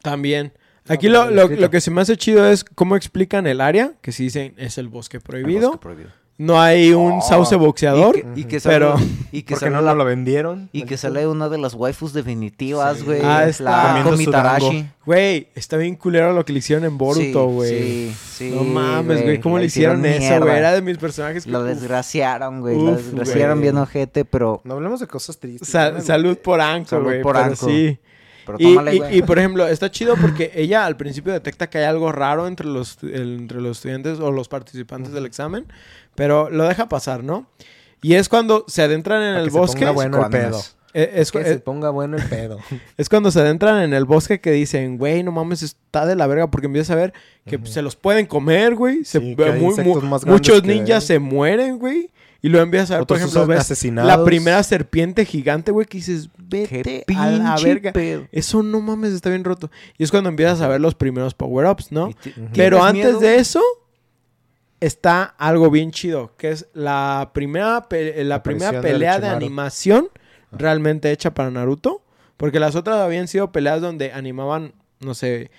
También. 0.03 0.53
No, 0.89 0.95
Aquí 0.95 1.09
pero 1.09 1.25
lo, 1.25 1.29
el 1.43 1.55
lo, 1.55 1.61
lo 1.63 1.71
que 1.71 1.81
se 1.81 1.91
me 1.91 2.01
hace 2.03 2.17
chido 2.17 2.47
es 2.47 2.63
cómo 2.63 2.95
explican 2.95 3.47
el 3.49 3.61
área, 3.61 3.95
que 4.03 4.13
si 4.13 4.23
dicen 4.25 4.55
es 4.57 4.79
el 4.79 4.89
bosque 4.89 5.17
El 5.17 5.23
prohibido. 5.25 5.71
bosque 5.71 5.83
prohibido. 5.83 6.11
No 6.39 6.61
hay 6.61 6.93
un 6.93 7.13
Oh, 7.15 7.23
sauce 7.23 7.57
boxeador. 7.57 8.17
Y 8.19 8.23
que, 8.23 8.41
y 8.41 8.45
que 8.45 8.61
pero- 8.61 8.99
sale, 8.99 9.09
y 9.33 9.43
que 9.43 9.55
Porque 9.55 9.67
sale 9.71 9.77
no 9.87 9.95
lo 9.95 10.05
vendieron. 10.05 10.69
y 10.71 10.83
que 10.83 10.99
sale 10.99 11.27
una 11.27 11.49
de 11.49 11.57
las 11.57 11.73
waifus 11.75 12.13
definitivas, 12.13 12.99
Sí. 12.99 13.05
güey. 13.05 13.21
Ah, 13.25 13.49
está. 13.49 13.65
la 13.65 13.83
Comiendo 13.89 14.11
su 14.11 14.17
Komitarashi. 14.17 14.87
Güey, 15.07 15.49
está 15.55 15.77
bien 15.79 15.95
culero 15.97 16.33
lo 16.35 16.45
que 16.45 16.53
le 16.53 16.59
hicieron 16.59 16.85
en 16.85 16.99
Boruto, 16.99 17.47
güey. 17.47 17.71
Sí, 18.11 18.15
sí, 18.35 18.53
no 18.55 18.65
mames, 18.65 19.23
güey. 19.23 19.41
¿Cómo 19.41 19.59
le 19.59 19.65
hicieron, 19.67 20.05
eso, 20.05 20.41
güey? 20.41 20.57
Era 20.59 20.73
de 20.73 20.83
mis 20.83 20.99
personajes 20.99 21.45
que... 21.45 21.51
Lo 21.51 21.63
desgraciaron, 21.65 22.61
güey. 22.61 22.77
Lo 22.77 22.97
desgraciaron 22.97 23.59
güey. 23.59 23.71
bien 23.71 23.79
ojete, 23.79 24.25
pero... 24.27 24.61
No 24.65 24.75
hablemos 24.75 25.01
de 25.01 25.07
cosas 25.07 25.39
tristes. 25.39 25.69
salud 26.05 26.37
por 26.39 26.61
Anko, 26.61 26.91
Salud 26.91 27.05
güey. 27.05 27.23
por 27.23 27.35
pero 27.37 27.45
Anko. 27.47 27.67
sí. 27.69 27.99
Pero 28.47 28.57
Y, 28.61 28.65
tómale, 28.75 28.95
y- 29.13 29.19
y, 29.19 29.23
por 29.23 29.39
ejemplo, 29.39 29.67
está 29.67 29.91
chido 29.91 30.15
porque 30.17 30.53
ella 30.55 30.87
al 30.87 30.97
principio 30.97 31.33
detecta 31.33 31.69
que 31.69 31.79
hay 31.79 31.85
algo 31.85 32.13
raro 32.13 32.47
entre 32.47 32.67
los, 32.67 32.97
el- 33.03 33.37
entre 33.41 33.61
los 33.61 33.79
estudiantes 33.79 34.21
o 34.21 34.31
los 34.33 34.49
participantes 34.49 35.13
del 35.13 35.27
examen, 35.27 35.67
pero 36.15 36.49
lo 36.49 36.65
deja 36.65 36.89
pasar, 36.89 37.23
¿no? 37.25 37.51
Y 38.03 38.15
es 38.15 38.29
cuando 38.29 38.65
se 38.69 38.83
adentran 38.83 39.21
en 39.23 39.29
Para 39.33 39.39
el 39.41 39.45
que 39.47 39.51
se 39.53 39.59
bosque. 39.59 39.79
ponga 39.81 39.91
bueno 39.93 40.25
el 40.25 40.31
pedo. 40.31 40.59
es- 40.59 40.77
eh, 40.95 41.11
Es, 41.17 41.31
Que 41.33 41.41
eh, 41.41 41.45
se 41.45 41.59
ponga 41.59 41.91
bueno 41.91 42.17
el 42.17 42.23
pedo. 42.25 42.59
es 42.97 43.09
cuando 43.11 43.31
se 43.31 43.41
adentran 43.41 43.83
en 43.83 43.93
el 43.93 44.07
bosque 44.07 44.41
que 44.41 44.51
dicen, 44.53 44.97
güey, 44.97 45.23
no 45.23 45.31
mames, 45.33 45.63
está 45.63 46.07
de 46.07 46.17
la 46.17 46.27
verga, 46.27 46.51
porque 46.51 46.69
empiezas 46.69 46.91
a 46.93 46.95
ver 46.95 47.13
que 47.47 47.57
Ujú. 47.57 47.67
se 47.67 47.83
los 47.83 47.97
pueden 47.97 48.25
comer, 48.27 48.75
güey. 48.77 49.05
Se- 49.05 49.21
Sí, 49.21 49.37
muchos 50.27 50.65
ninjas 50.65 51.05
se 51.05 51.19
mueren, 51.19 51.79
güey. 51.79 52.11
Y 52.47 52.49
luego 52.49 52.65
empiezas 52.65 52.93
a 52.93 52.99
ver, 52.99 53.07
por 53.07 53.17
ejemplo, 53.17 53.47
ves 53.47 53.61
asesinados. 53.61 54.07
la 54.07 54.25
primera 54.25 54.63
serpiente 54.63 55.25
gigante, 55.25 55.73
güey, 55.73 55.87
que 55.87 55.99
dices, 55.99 56.31
vete 56.39 57.05
a 57.17 57.31
la 57.31 57.57
verga. 57.57 57.93
pedo. 57.93 58.29
Eso 58.31 58.63
no 58.63 58.81
mames, 58.81 59.13
está 59.13 59.31
bien 59.31 59.43
roto. 59.43 59.71
Y 59.99 60.05
es 60.05 60.11
cuando 60.11 60.29
empiezas 60.31 60.61
a 60.61 60.69
ver 60.69 60.81
los 60.81 60.95
primeros 60.95 61.35
power-ups, 61.35 61.91
¿no? 61.91 62.11
Pero 62.55 62.77
¿Tienes 62.79 62.83
antes 62.83 63.05
miedo? 63.07 63.21
de 63.21 63.37
eso, 63.37 63.61
está 64.81 65.25
algo 65.39 65.71
bien 65.71 65.91
chido, 65.91 66.35
que 66.37 66.51
es 66.51 66.69
la 66.75 67.31
primera, 67.35 67.89
pe- 67.89 68.23
la 68.25 68.43
primera 68.43 68.69
aparición 68.69 68.83
pelea 68.93 69.19
de 69.21 69.29
animación 69.29 70.09
realmente 70.53 71.11
hecha 71.11 71.33
para 71.35 71.51
Naruto. 71.51 72.03
Porque 72.37 72.61
las 72.61 72.75
otras 72.77 72.99
habían 72.99 73.29
sido 73.29 73.51
peleas 73.51 73.81
donde 73.81 74.13
animaban, 74.13 74.75
no 75.01 75.15
sé, 75.15 75.51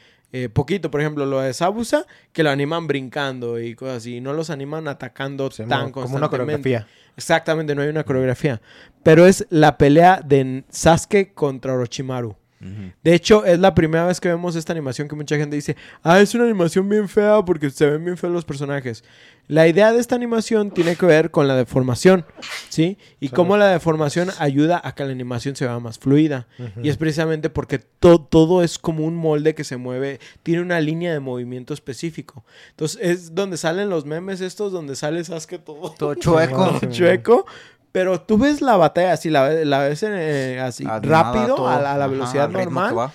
eh, 0.44 0.50
poquito. 0.50 0.90
Por 0.92 1.02
ejemplo, 1.02 1.26
lo 1.26 1.40
de 1.42 1.54
Sabusa, 1.54 2.06
que 2.34 2.44
lo 2.44 2.50
animan 2.50 2.88
brincando 2.88 3.60
y 3.60 3.76
cosas 3.76 3.98
así. 3.98 4.22
No 4.22 4.34
los 4.34 4.50
animan 4.50 4.88
atacando 4.88 5.50
tan 5.50 5.68
mo- 5.68 5.92
como 5.92 6.06
una 6.16 6.28
constantemente. 6.30 6.62
coreografía. 6.70 6.88
Exactamente, 7.16 7.74
no 7.76 7.82
hay 7.82 7.90
una 7.90 8.04
coreografía. 8.04 8.62
Pero 9.04 9.26
es 9.26 9.46
la 9.50 9.78
pelea 9.78 10.22
de 10.24 10.64
Sasuke 10.70 11.34
contra 11.34 11.74
Orochimaru. 11.74 12.36
De 12.60 13.14
hecho, 13.14 13.46
es 13.46 13.60
la 13.60 13.76
primera 13.76 14.06
vez 14.08 14.20
que 14.20 14.30
vemos 14.30 14.56
esta 14.56 14.74
animación 14.74 15.08
que 15.08 15.16
mucha 15.16 15.36
gente 15.38 15.56
dice, 15.56 15.76
ah, 16.04 16.20
es 16.20 16.34
una 16.34 16.44
animación 16.46 16.90
bien 16.90 17.08
fea 17.08 17.44
porque 17.46 17.70
se 17.70 17.86
ven 17.90 18.04
bien 18.04 18.18
feos 18.18 18.34
los 18.34 18.46
personajes. 18.46 19.04
La 19.48 19.66
idea 19.68 19.94
de 19.94 20.00
esta 20.00 20.16
animación 20.16 20.72
tiene 20.72 20.96
que 20.98 21.06
ver 21.06 21.32
con 21.32 21.48
la 21.48 21.56
deformación, 21.56 22.26
¿sí? 22.68 22.98
Y 23.22 23.28
Sí. 23.30 23.34
cómo 23.34 23.56
la 23.56 23.68
deformación 23.68 24.30
ayuda 24.40 24.82
a 24.84 24.94
que 24.94 25.06
la 25.06 25.12
animación 25.12 25.56
se 25.56 25.66
vea 25.66 25.80
más 25.80 26.00
fluida. 26.00 26.48
Y 26.84 26.90
es 26.90 26.98
precisamente 26.98 27.50
porque 27.50 27.80
to- 27.80 28.20
todo 28.20 28.62
es 28.62 28.78
como 28.78 29.06
un 29.06 29.16
molde 29.16 29.56
que 29.56 29.64
se 29.64 29.78
mueve, 29.78 30.20
tiene 30.44 30.62
una 30.62 30.82
línea 30.82 31.14
de 31.14 31.20
movimiento 31.22 31.74
específico. 31.74 32.44
Entonces, 32.72 33.00
es 33.02 33.36
donde 33.36 33.56
salen 33.56 33.90
los 33.90 34.06
memes 34.06 34.42
estos, 34.42 34.74
donde 34.74 34.96
sale 34.98 35.24
Sasuke 35.24 35.60
todo, 35.60 35.92
Todo 35.92 36.16
chueco. 36.16 36.78
Sí, 36.82 36.88
chueco. 36.90 37.46
Pero 37.92 38.22
tú 38.22 38.38
ves 38.38 38.62
la 38.62 38.78
batalla 38.78 39.14
así, 39.14 39.30
la, 39.30 39.50
la 39.50 39.80
ves 39.80 40.04
eh, 40.04 40.60
así, 40.62 40.84
rápido, 40.86 41.56
todo. 41.56 41.68
a 41.68 41.80
la, 41.82 41.94
a 41.94 41.98
la 41.98 42.06
Ajá, 42.06 42.14
velocidad 42.14 42.50
normal. 42.50 43.12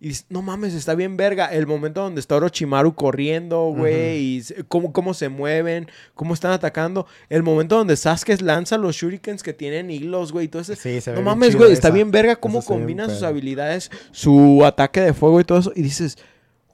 Y 0.00 0.08
dices, 0.08 0.26
no 0.30 0.42
mames, 0.42 0.74
está 0.74 0.96
bien 0.96 1.16
verga. 1.16 1.46
El 1.46 1.68
momento 1.68 2.02
donde 2.02 2.20
está 2.20 2.34
Orochimaru 2.34 2.96
corriendo, 2.96 3.66
güey, 3.68 4.18
y 4.38 4.42
cómo, 4.66 4.92
cómo 4.92 5.14
se 5.14 5.28
mueven, 5.28 5.88
cómo 6.16 6.34
están 6.34 6.50
atacando. 6.50 7.06
El 7.28 7.44
momento 7.44 7.76
donde 7.76 7.96
Sasuke 7.96 8.40
lanza 8.42 8.78
los 8.78 8.96
shurikens 8.96 9.44
que 9.44 9.52
tienen 9.52 9.92
hilos, 9.92 10.32
güey, 10.32 10.46
y 10.46 10.48
todo 10.48 10.62
eso. 10.62 10.74
Sí, 10.74 11.00
se 11.00 11.12
No 11.12 11.22
mames, 11.22 11.54
güey, 11.54 11.70
está 11.70 11.90
bien 11.90 12.10
verga 12.10 12.34
cómo 12.34 12.64
combina 12.64 13.08
sus 13.08 13.22
habilidades, 13.22 13.92
su 14.10 14.64
ataque 14.64 15.00
de 15.02 15.14
fuego 15.14 15.38
y 15.38 15.44
todo 15.44 15.58
eso. 15.60 15.72
Y 15.76 15.82
dices, 15.82 16.18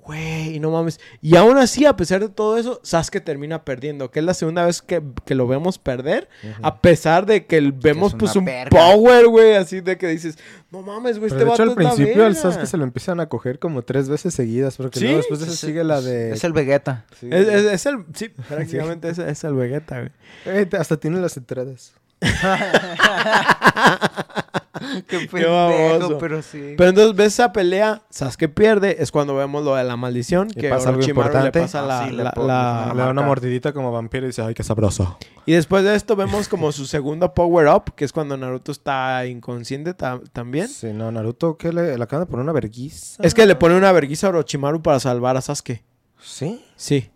güey, 0.09 0.59
no 0.59 0.71
mames. 0.71 0.99
Y 1.21 1.37
aún 1.37 1.59
así, 1.59 1.85
a 1.85 1.95
pesar 1.95 2.21
de 2.23 2.31
todo 2.31 2.57
eso, 2.57 2.81
Sasuke 2.83 3.21
termina 3.21 3.63
perdiendo, 3.65 4.11
que 4.11 4.21
es 4.21 4.25
la 4.25 4.33
segunda 4.33 4.65
vez 4.65 4.81
que, 4.81 5.03
que 5.27 5.35
lo 5.35 5.47
vemos 5.47 5.79
perder. 5.79 6.29
A 6.63 6.81
pesar 6.81 7.27
de 7.27 7.45
que 7.45 7.59
el- 7.59 7.73
vemos 7.73 8.15
pues 8.15 8.35
un 8.35 8.47
verga. 8.47 8.71
power, 8.71 9.27
güey, 9.29 9.55
así 9.55 9.81
de 9.83 9.99
que 9.99 10.09
dices, 10.09 10.39
no 10.71 10.81
mames, 10.83 11.19
güey, 11.19 11.31
este 11.31 11.45
de 11.45 11.51
hecho, 11.51 11.63
al 11.63 11.75
principio 11.75 12.25
al 12.25 12.33
verga". 12.33 12.41
Sasuke 12.41 12.67
se 12.67 12.77
lo 12.79 12.85
empiezan 12.85 13.21
a 13.21 13.29
coger 13.29 13.59
como 13.59 13.83
tres 13.83 14.09
veces 14.09 14.33
seguidas. 14.35 14.77
Porque 14.79 14.99
¿Sí? 14.99 15.05
luego 15.05 15.19
después 15.19 15.41
de 15.41 15.45
eso 15.47 15.55
Es- 15.55 15.61
sigue 15.61 15.85
la 15.85 16.01
de... 16.01 16.33
Es 16.33 16.43
el 16.43 16.55
Vegeta. 16.55 17.05
Sí. 17.21 17.29
Es, 17.31 17.47
es- 17.47 17.65
es 17.73 17.87
el, 17.87 18.05
sí, 18.15 18.29
prácticamente 18.49 19.11
es, 19.11 19.19
es 19.19 19.45
el 19.45 19.53
Vegeta, 19.55 19.99
güey. 20.01 20.11
Eh, 20.47 20.69
hasta 20.79 20.97
tiene 20.97 21.21
las 21.21 21.37
entradas. 21.37 21.93
Qué 25.09 25.19
Qué 25.19 25.27
pendejo, 25.29 25.53
baboso. 25.53 26.19
pero 26.19 26.41
sí. 26.43 26.75
Pero 26.77 26.91
entonces 26.91 27.14
ves 27.16 27.27
esa 27.35 27.53
pelea, 27.53 28.03
Sasuke 28.11 28.49
pierde, 28.49 28.97
es 29.03 29.11
cuando 29.11 29.35
vemos 29.35 29.64
lo 29.64 29.75
de 29.75 29.83
la 29.85 29.97
maldición, 29.97 30.49
Y 30.51 30.61
que 30.61 30.69
pasa 30.69 30.89
algo 30.91 30.99
Orochimaru 31.01 31.29
importante. 31.29 31.59
le 31.59 31.64
pasa 31.64 31.81
Ah, 31.81 31.87
la, 31.87 32.05
sí, 32.09 32.11
le 32.14 32.23
la- 32.25 32.31
pon- 32.33 32.47
la- 32.47 32.87
le 32.91 32.95
Le 32.95 33.03
da 33.03 33.11
una 33.11 33.23
mordidita 33.23 33.73
como 33.73 33.91
vampiro 33.93 34.25
y 34.25 34.29
dice, 34.29 34.43
ay, 34.43 34.55
qué 34.55 34.62
sabroso. 34.62 35.19
Y 35.47 35.53
después 35.53 35.83
de 35.85 35.95
esto 35.95 36.14
vemos 36.16 36.49
como 36.49 36.71
su 36.73 36.87
segundo 36.87 37.35
power-up, 37.35 37.95
que 37.97 38.05
es 38.05 38.12
cuando 38.12 38.37
Naruto 38.37 38.71
está 38.73 39.27
inconsciente 39.27 39.95
ta- 39.95 40.21
también. 40.33 40.69
Sí, 40.69 40.93
no, 40.93 41.11
Naruto, 41.11 41.57
¿qué 41.57 41.73
le, 41.73 41.97
le 41.99 42.03
acaban 42.05 42.25
de 42.27 42.31
poner 42.31 42.45
una 42.45 42.53
verguiza? 42.53 43.23
Es 43.23 43.35
que 43.35 43.47
le 43.47 43.57
pone 43.57 43.77
una 43.77 43.91
vergüenza 43.93 44.29
a 44.29 44.31
Orochimaru 44.31 44.81
para 44.83 45.01
salvar 45.01 45.37
a 45.37 45.41
Sasuke. 45.41 45.85
¿Sí? 46.21 46.64
Sí. 46.77 47.11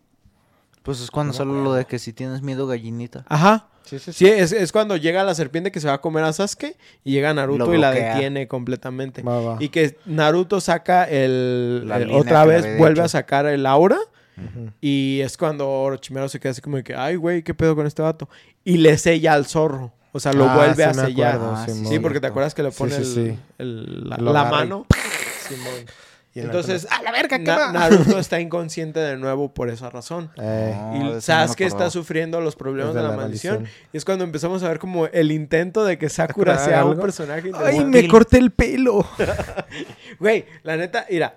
Pues 0.82 1.00
es 1.00 1.10
cuando 1.10 1.32
No 1.32 1.36
sale 1.38 1.52
lo 1.52 1.74
de 1.74 1.84
que 1.86 1.98
si 2.00 2.12
tienes 2.12 2.42
miedo, 2.42 2.66
gallinita. 2.66 3.24
Ajá. 3.28 3.68
Sí, 3.84 3.98
sí, 3.98 4.12
Sí, 4.12 4.26
es, 4.26 4.52
es 4.52 4.72
cuando 4.72 4.96
llega 4.96 5.22
la 5.24 5.34
serpiente 5.34 5.70
que 5.72 5.80
se 5.80 5.86
va 5.88 5.94
a 5.94 6.00
comer 6.00 6.24
a 6.24 6.32
Sasuke 6.32 6.76
y 7.04 7.12
llega 7.12 7.32
Naruto 7.34 7.74
y 7.74 7.78
la 7.78 7.90
detiene 7.90 8.48
completamente. 8.48 9.22
Va, 9.22 9.40
va. 9.40 9.56
Y 9.60 9.68
que 9.68 9.98
Naruto 10.06 10.60
saca 10.60 11.04
el... 11.04 11.90
Otra 12.12 12.44
vez 12.44 12.78
vuelve 12.78 13.02
a 13.02 13.08
sacar 13.08 13.46
el 13.46 13.66
aura. 13.66 13.98
Y 14.80 15.20
es 15.22 15.36
cuando 15.36 15.68
Orochimaru 15.68 16.28
se 16.28 16.40
queda 16.40 16.52
así 16.52 16.60
como 16.60 16.76
de 16.76 16.84
que, 16.84 16.94
ay, 16.96 17.16
güey, 17.16 17.42
¿qué 17.42 17.54
pedo 17.54 17.76
con 17.76 17.86
este 17.86 18.02
vato? 18.02 18.28
Y 18.64 18.78
le 18.78 18.96
sella 18.98 19.34
al 19.34 19.46
zorro. 19.46 19.92
O 20.12 20.20
sea, 20.20 20.32
lo 20.32 20.48
Ah, 20.48 20.56
vuelve 20.56 20.74
sí 20.76 20.82
a 20.82 20.94
sellar. 20.94 21.34
acuerdo, 21.36 21.54
Ah, 21.56 21.66
sí, 21.88 21.98
porque 21.98 22.20
te 22.20 22.26
acuerdas 22.26 22.54
que 22.54 22.62
le 22.62 22.70
pone 22.70 22.92
sí, 22.92 22.98
el- 23.00 23.06
sí. 23.34 23.38
el- 23.58 24.08
la, 24.08 24.44
mano. 24.44 24.86
Simón. 25.48 25.72
Y 26.34 26.40
en 26.40 26.46
la 26.46 26.52
Entonces, 26.52 26.86
¡ah, 26.90 27.02
la 27.02 27.12
verga, 27.12 27.38
qué 27.38 27.44
Na-! 27.44 27.72
Naruto 27.72 28.18
está 28.18 28.40
inconsciente 28.40 29.00
de 29.00 29.16
nuevo 29.18 29.52
por 29.52 29.68
esa 29.68 29.90
razón. 29.90 30.30
Eh, 30.36 30.74
y 30.94 30.96
eso 30.98 31.14
no 31.14 31.20
Sasuke 31.20 31.62
está 31.62 31.90
sufriendo 31.90 32.40
los 32.40 32.56
problemas 32.56 32.94
de 32.94 33.02
la, 33.02 33.08
la 33.08 33.16
maldición. 33.16 33.56
maldición. 33.56 33.88
Y 33.92 33.96
es 33.96 34.04
cuando 34.04 34.24
empezamos 34.24 34.62
a 34.62 34.68
ver 34.68 34.78
como 34.78 35.06
el 35.06 35.30
intento 35.30 35.84
de 35.84 35.98
que 35.98 36.08
Sakura 36.08 36.56
¿Sakura 36.56 36.76
sea 36.76 36.84
un 36.86 36.98
personaje 36.98 37.50
¡Ay, 37.54 37.84
me 37.84 38.08
corté 38.08 38.38
el 38.38 38.50
pelo! 38.50 39.06
Güey, 40.18 40.44
la 40.62 40.76
neta, 40.76 41.06
mira, 41.10 41.36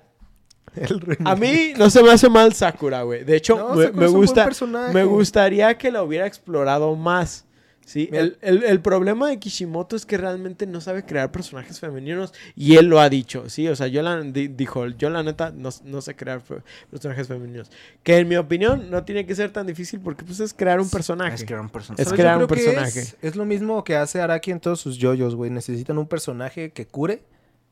a 1.26 1.36
mí 1.36 1.74
no 1.78 1.90
se 1.90 2.04
me 2.04 2.12
hace 2.12 2.30
mal 2.30 2.54
Sakura, 2.54 3.04
güey. 3.04 3.24
De 3.24 3.36
hecho, 3.36 3.58
No, 3.58 3.76
me, 3.76 4.08
gusta, 4.08 4.50
me 4.92 5.04
gustaría 5.04 5.78
que 5.78 5.92
lo 5.92 6.04
hubiera 6.04 6.26
explorado 6.26 6.96
más. 6.96 7.45
Sí, 7.86 8.10
el, 8.12 8.38
el- 8.42 8.64
el 8.64 8.82
problema 8.82 9.30
de 9.30 9.38
Kishimoto 9.38 9.96
es 9.96 10.08
que 10.08 10.18
realmente 10.18 10.66
no 10.66 10.82
sabe 10.82 11.06
crear 11.06 11.32
personajes 11.32 11.80
femeninos 11.80 12.34
y 12.56 12.78
él 12.78 12.88
lo 12.88 13.00
ha 13.00 13.10
dicho, 13.10 13.48
sí, 13.48 13.68
o 13.68 13.76
sea, 13.76 13.86
yo 13.86 14.02
la, 14.02 14.20
di- 14.22 14.48
dijo, 14.48 14.88
yo 14.88 15.12
la 15.12 15.22
neta 15.22 15.52
no, 15.56 15.70
no 15.84 16.02
sé 16.02 16.16
crear 16.16 16.42
fe- 16.42 16.64
personajes 16.90 17.28
femeninos, 17.28 17.70
que 18.02 18.18
en 18.18 18.28
mi 18.28 18.38
opinión 18.38 18.90
no 18.90 19.04
tiene 19.06 19.28
que 19.28 19.36
ser 19.36 19.52
tan 19.52 19.68
difícil 19.68 20.00
porque 20.00 20.26
pues 20.26 20.40
es 20.40 20.52
crear 20.54 20.80
un 20.82 20.90
personaje. 20.90 21.36
Es 21.36 21.44
era 21.44 21.62
un 21.62 21.70
personaje. 21.70 22.02
Es 22.02 22.12
crear 22.12 22.38
un 22.40 22.48
personaje. 22.48 23.00
Es, 23.02 23.18
es 23.22 23.36
lo 23.36 23.46
mismo 23.46 23.84
que 23.84 23.96
hace 23.96 24.20
Araki 24.20 24.50
en 24.50 24.60
todos 24.60 24.80
sus 24.82 24.98
yoyos, 24.98 25.36
güey. 25.36 25.52
Necesitan 25.52 26.00
un 26.00 26.08
personaje 26.08 26.72
que 26.72 26.88
cure 26.88 27.22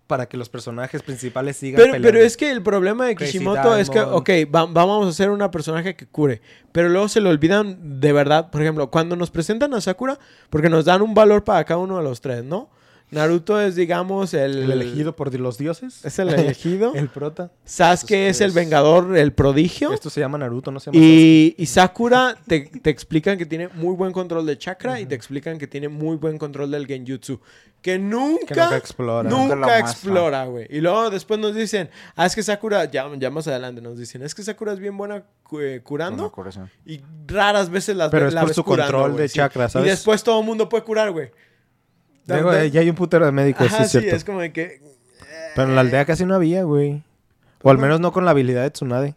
para 0.08 0.28
que 0.28 0.36
los 0.38 0.50
personajes 0.50 1.02
principales 1.02 1.58
sigan 1.58 1.78
Pero, 1.78 1.94
peleando. 1.94 2.08
pero 2.14 2.26
es 2.26 2.36
que 2.38 2.52
el 2.52 2.62
problema 2.62 3.06
de 3.08 3.16
Crazy 3.16 3.34
Kishimoto 3.34 3.76
es 3.78 3.90
que, 3.90 4.00
ok, 4.02 4.30
va- 4.54 4.66
vamos 4.66 5.06
a 5.08 5.10
hacer 5.10 5.30
una 5.30 5.50
personaje 5.50 5.96
que 5.96 6.06
cure, 6.08 6.42
pero 6.72 6.90
luego 6.90 7.08
se 7.08 7.22
le 7.22 7.30
olvidan 7.30 8.00
de 8.00 8.12
verdad, 8.14 8.50
por 8.52 8.62
ejemplo, 8.62 8.90
cuando 8.92 9.16
nos 9.16 9.32
presentan 9.32 9.74
a 9.74 9.82
Sakura, 9.82 10.20
porque 10.50 10.70
nos 10.70 10.86
dan 10.86 11.02
un 11.02 11.14
valor 11.14 11.44
para 11.44 11.64
cada 11.64 11.80
uno 11.80 11.98
de 11.98 12.04
los 12.04 12.20
tres, 12.22 12.44
¿no? 12.44 12.70
Naruto 13.14 13.60
es, 13.62 13.76
digamos, 13.76 14.34
el... 14.34 14.64
el 14.64 14.72
elegido 14.72 15.16
por 15.16 15.34
los 15.40 15.58
dioses. 15.58 16.04
Es 16.04 16.20
el 16.20 16.30
elegido. 16.30 16.94
el 16.96 17.10
prota. 17.10 17.52
Sasuke 17.66 18.30
es 18.30 18.42
el 18.42 18.50
es- 18.50 18.54
vengador, 18.54 19.16
el 19.18 19.32
prodigio. 19.34 19.94
Esto 19.94 20.10
se 20.10 20.20
llama 20.20 20.38
Naruto, 20.38 20.72
no 20.72 20.80
se 20.80 20.92
llama 20.92 21.04
Y, 21.06 21.56
y 21.58 21.66
Sakura 21.66 22.36
te, 22.48 22.62
te 22.62 22.90
explican 22.90 23.38
que 23.38 23.46
tiene 23.46 23.68
muy 23.70 23.96
buen 23.96 24.12
control 24.12 24.46
de 24.46 24.58
chakra 24.58 25.00
y 25.00 25.06
te 25.06 25.16
explican 25.16 25.58
que 25.58 25.68
tiene 25.68 25.88
muy 25.90 26.18
buen 26.18 26.38
control 26.38 26.72
del 26.72 26.88
genjutsu. 26.88 27.40
Que 27.82 28.00
nunca, 28.00 28.46
Que 28.48 28.62
nunca 28.62 28.78
explora. 28.78 29.30
nunca, 29.30 29.56
Nunca 29.56 29.80
explora, 29.80 30.46
güey. 30.46 30.68
Y 30.70 30.80
luego 30.80 31.10
después 31.10 31.38
nos 31.40 31.54
dicen, 31.54 31.90
ah, 32.16 32.26
es 32.26 32.34
que 32.34 32.42
Sakura, 32.42 32.86
ya, 32.90 33.10
ya 33.18 33.30
más 33.30 33.46
adelante 33.48 33.82
nos 33.82 33.98
dicen, 33.98 34.22
es 34.24 34.34
que 34.34 34.42
Sakura 34.42 34.72
es 34.72 34.80
bien 34.80 34.96
buena 34.98 35.24
eh, 35.60 35.82
curando 35.84 36.32
y 36.86 37.02
raras 37.28 37.70
veces 37.70 37.98
las 37.98 38.10
Pero 38.10 38.30
es 38.30 38.36
por 38.36 38.48
ves 38.48 38.56
su 38.56 38.64
curando, 38.64 38.92
control 38.98 39.18
de 39.18 39.28
sí. 39.28 39.36
chakra, 39.36 39.68
¿sabes? 39.68 39.86
Y 39.88 39.90
después 39.92 40.24
todo 40.24 40.40
el 40.40 40.46
mundo 40.46 40.70
puede 40.70 40.84
curar, 40.86 41.12
güey. 41.12 41.32
Luego, 42.28 42.54
eh, 42.54 42.72
ya 42.72 42.82
hay 42.82 42.90
un 42.90 42.96
putero 42.96 43.26
de 43.26 43.32
médicos, 43.32 43.68
Ajá, 43.68 43.78
sí 43.78 43.84
es 43.84 43.92
sí, 43.92 44.00
cierto. 44.00 44.16
es 44.16 44.24
como 44.24 44.40
de 44.42 44.52
que... 44.54 44.82
Pero 45.56 45.68
en 45.70 45.76
la 45.76 45.82
aldea 45.82 46.06
casi 46.06 46.26
no 46.26 46.36
había, 46.36 46.64
güey. 46.64 47.04
O 47.62 47.70
al 47.70 47.78
menos 47.78 48.00
no 48.00 48.12
con 48.12 48.26
la 48.26 48.32
habilidad 48.32 48.64
de 48.64 48.72
Tsunade. 48.72 49.14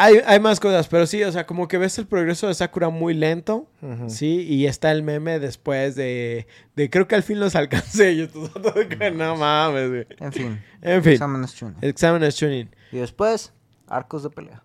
Hay, 0.00 0.20
hay 0.26 0.38
más 0.38 0.60
cosas, 0.60 0.86
pero 0.86 1.06
sí, 1.06 1.24
o 1.24 1.32
sea, 1.32 1.44
como 1.44 1.66
que 1.66 1.76
ves 1.76 1.98
el 1.98 2.06
progreso 2.06 2.46
de 2.46 2.54
Sakura 2.54 2.88
muy 2.88 3.14
lento. 3.14 3.66
Sí, 4.06 4.42
y 4.48 4.66
está 4.66 4.92
el 4.92 5.02
meme 5.02 5.40
después 5.40 5.96
de, 5.96 6.46
de 6.76 6.88
creo 6.88 7.08
que 7.08 7.16
al 7.16 7.24
fin 7.24 7.40
los 7.40 7.56
alcancé. 7.56 8.14
Yo 8.16 8.24
estoy 8.24 8.48
todo 8.50 8.70
de 8.72 8.86
que 8.88 9.10
no 9.10 9.34
mames, 9.36 9.88
güey. 9.88 10.06
En 10.20 10.32
fin. 10.32 10.62
En 10.82 11.02
fin, 11.02 11.14
Exámenes 11.14 11.54
chuno. 11.56 11.74
exámenes 11.80 12.36
Chunin. 12.36 12.70
Y 12.92 12.98
después, 12.98 13.52
arcos 13.88 14.22
de 14.22 14.30
pelea. 14.30 14.62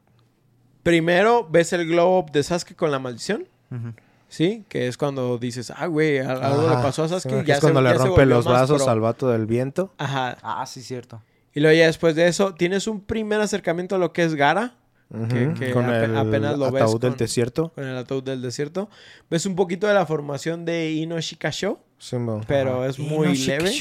Primero 0.83 1.47
ves 1.49 1.73
el 1.73 1.87
glow 1.87 2.19
up 2.19 2.31
de 2.31 2.43
Sasuke 2.43 2.75
con 2.75 2.91
la 2.91 2.99
maldición, 2.99 3.47
Ujú. 3.71 3.93
¿Sí? 4.33 4.65
Que 4.67 4.87
es 4.87 4.97
cuando 4.97 5.37
dices, 5.37 5.71
ah, 5.75 5.85
güey, 5.87 6.17
al- 6.19 6.43
algo 6.43 6.63
le 6.69 6.75
pasó 6.77 7.03
a 7.03 7.07
Sí, 7.07 7.13
Sasuke. 7.13 7.41
que 7.41 7.47
ya 7.49 7.55
es 7.55 7.59
cuando 7.61 7.81
se, 7.81 7.87
le 7.89 7.93
rompe 7.93 8.25
los 8.25 8.45
brazos 8.45 8.81
pro. 8.83 8.91
al 8.91 8.99
vato 8.99 9.29
del 9.29 9.45
viento. 9.45 9.93
Ajá. 9.97 10.37
Ah, 10.41 10.65
sí, 10.65 10.81
cierto. 10.81 11.21
Y 11.53 11.59
luego 11.59 11.77
ya 11.77 11.85
después 11.85 12.15
de 12.15 12.27
eso, 12.27 12.55
tienes 12.55 12.87
un 12.87 13.01
primer 13.01 13.39
acercamiento 13.41 13.95
a 13.95 13.99
lo 13.99 14.11
que 14.11 14.23
es 14.23 14.33
Gara, 14.35 14.73
Que- 15.11 15.45
Ujú. 15.47 15.59
que 15.59 15.71
con 15.71 15.85
ape- 15.85 16.05
el 16.05 16.17
apenas 16.17 16.57
lo 16.57 16.71
ves 16.71 16.81
ataúd 16.81 16.99
del 16.99 17.11
con- 17.11 17.17
desierto. 17.19 17.71
con 17.75 17.83
el 17.83 17.95
ataúd 17.95 18.23
del 18.23 18.41
desierto. 18.41 18.89
Ves 19.29 19.45
un 19.45 19.55
poquito 19.55 19.85
de 19.85 19.93
la 19.93 20.07
formación 20.07 20.65
de 20.65 20.91
Ino 20.93 21.19
Shikasho, 21.21 21.79
Simón. 21.99 22.43
pero 22.47 22.79
Ajá. 22.81 22.87
es 22.87 22.97
muy 22.97 23.35
leve. 23.37 23.71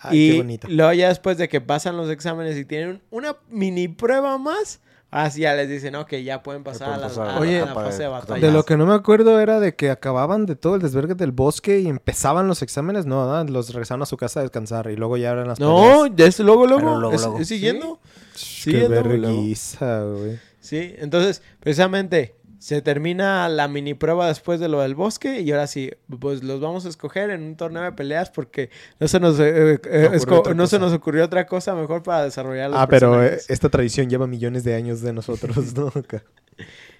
Ay, 0.00 0.18
y 0.18 0.30
qué 0.32 0.36
bonito. 0.38 0.68
luego 0.68 0.92
ya 0.92 1.08
después 1.08 1.38
de 1.38 1.48
que 1.48 1.60
pasan 1.60 1.96
los 1.96 2.10
exámenes 2.10 2.56
y 2.56 2.64
tienen 2.64 3.00
una 3.10 3.36
mini 3.48 3.86
prueba 3.88 4.36
más, 4.38 4.80
así 5.10 5.40
ya 5.42 5.54
les 5.54 5.68
dicen, 5.68 5.94
ok, 5.96 6.14
ya 6.16 6.42
pueden 6.42 6.64
pasar, 6.64 6.88
pueden 6.88 6.94
a, 6.94 7.02
la, 7.02 7.08
pasar 7.08 7.28
a- 7.28 7.36
a 7.36 7.40
Oye, 7.40 7.60
a 7.60 7.66
la 7.66 7.74
fase 7.74 8.02
de 8.02 8.08
batalla. 8.08 8.46
De 8.46 8.52
lo 8.52 8.64
que 8.64 8.76
no 8.76 8.86
me 8.86 8.94
acuerdo 8.94 9.40
era 9.40 9.60
de 9.60 9.74
que 9.74 9.90
acababan 9.90 10.46
de 10.46 10.56
todo 10.56 10.74
el 10.76 10.82
desvergue 10.82 11.14
del 11.14 11.32
bosque 11.32 11.80
y 11.80 11.88
empezaban 11.88 12.46
los 12.48 12.62
exámenes. 12.62 13.06
No, 13.06 13.26
¿verdad? 13.26 13.48
los 13.48 13.70
regresaban 13.70 14.02
a 14.02 14.06
su 14.06 14.16
casa 14.16 14.40
a 14.40 14.42
descansar 14.42 14.90
y 14.90 14.96
luego 14.96 15.16
ya 15.16 15.30
eran 15.32 15.48
las 15.48 15.60
No, 15.60 16.06
ya 16.06 16.26
es 16.26 16.38
luego, 16.40 16.66
luego, 16.66 16.96
luego, 16.98 17.14
es, 17.14 17.22
luego. 17.22 17.38
es 17.38 17.48
siguiendo. 17.48 18.00
Qué 18.32 18.38
siguiendo, 18.38 18.88
vergüenza, 18.90 20.02
güey. 20.04 20.38
Sí, 20.60 20.94
entonces, 20.98 21.42
precisamente, 21.60 22.34
se 22.58 22.82
termina 22.82 23.48
la 23.48 23.68
mini 23.68 23.94
prueba 23.94 24.26
después 24.28 24.58
de 24.60 24.68
lo 24.68 24.80
del 24.80 24.94
bosque 24.96 25.40
y 25.42 25.50
ahora 25.52 25.66
sí, 25.68 25.90
pues 26.20 26.42
los 26.42 26.60
vamos 26.60 26.86
a 26.86 26.88
escoger 26.88 27.30
en 27.30 27.42
un 27.42 27.56
torneo 27.56 27.82
de 27.84 27.92
peleas 27.92 28.30
porque 28.30 28.70
no 28.98 29.06
se 29.06 29.20
nos, 29.20 29.38
eh, 29.38 29.80
eh, 29.84 30.10
otra 30.28 30.54
no 30.54 30.66
se 30.66 30.76
cosa. 30.76 30.78
nos 30.78 30.92
ocurrió 30.92 31.24
otra 31.24 31.46
cosa 31.46 31.74
mejor 31.74 32.02
para 32.02 32.24
desarrollar 32.24 32.70
los 32.70 32.78
Ah, 32.80 32.88
pero 32.88 33.22
eh, 33.24 33.38
esta 33.48 33.68
tradición 33.68 34.10
lleva 34.10 34.26
millones 34.26 34.64
de 34.64 34.74
años 34.74 35.00
de 35.02 35.12
nosotros, 35.12 35.56
¿no? 35.76 35.92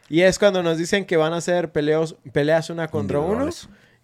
Y 0.09 0.23
es 0.23 0.39
cuando 0.39 0.63
nos 0.63 0.79
dicen 0.79 1.05
que 1.05 1.17
van 1.17 1.33
a 1.33 1.37
hacer 1.39 1.71
peleos, 1.73 2.17
peleas 2.33 2.71
una 2.71 2.89
contra 2.89 3.19
uno. 3.21 3.51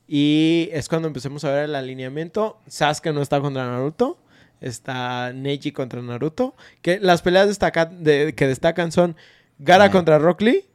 Y 0.07 0.69
es 0.73 0.89
cuando 0.89 1.09
empecemos 1.09 1.45
a 1.45 1.51
ver 1.51 1.65
el 1.65 1.75
alineamiento. 1.75 2.59
Sasuke 2.67 3.13
no 3.15 3.23
está 3.23 3.41
contra 3.41 3.65
Naruto. 3.67 4.19
Está 4.61 5.33
Neji 5.33 5.73
contra 5.73 6.03
Naruto. 6.03 6.55
Que 6.83 6.99
las 7.01 7.23
peleas 7.23 7.49
destaca- 7.49 7.87
de- 7.87 8.35
que 8.35 8.47
destacan 8.47 8.93
son 8.93 9.17
Gara 9.59 9.91
contra 9.91 10.19
Rock 10.19 10.43
Lee, 10.43 10.67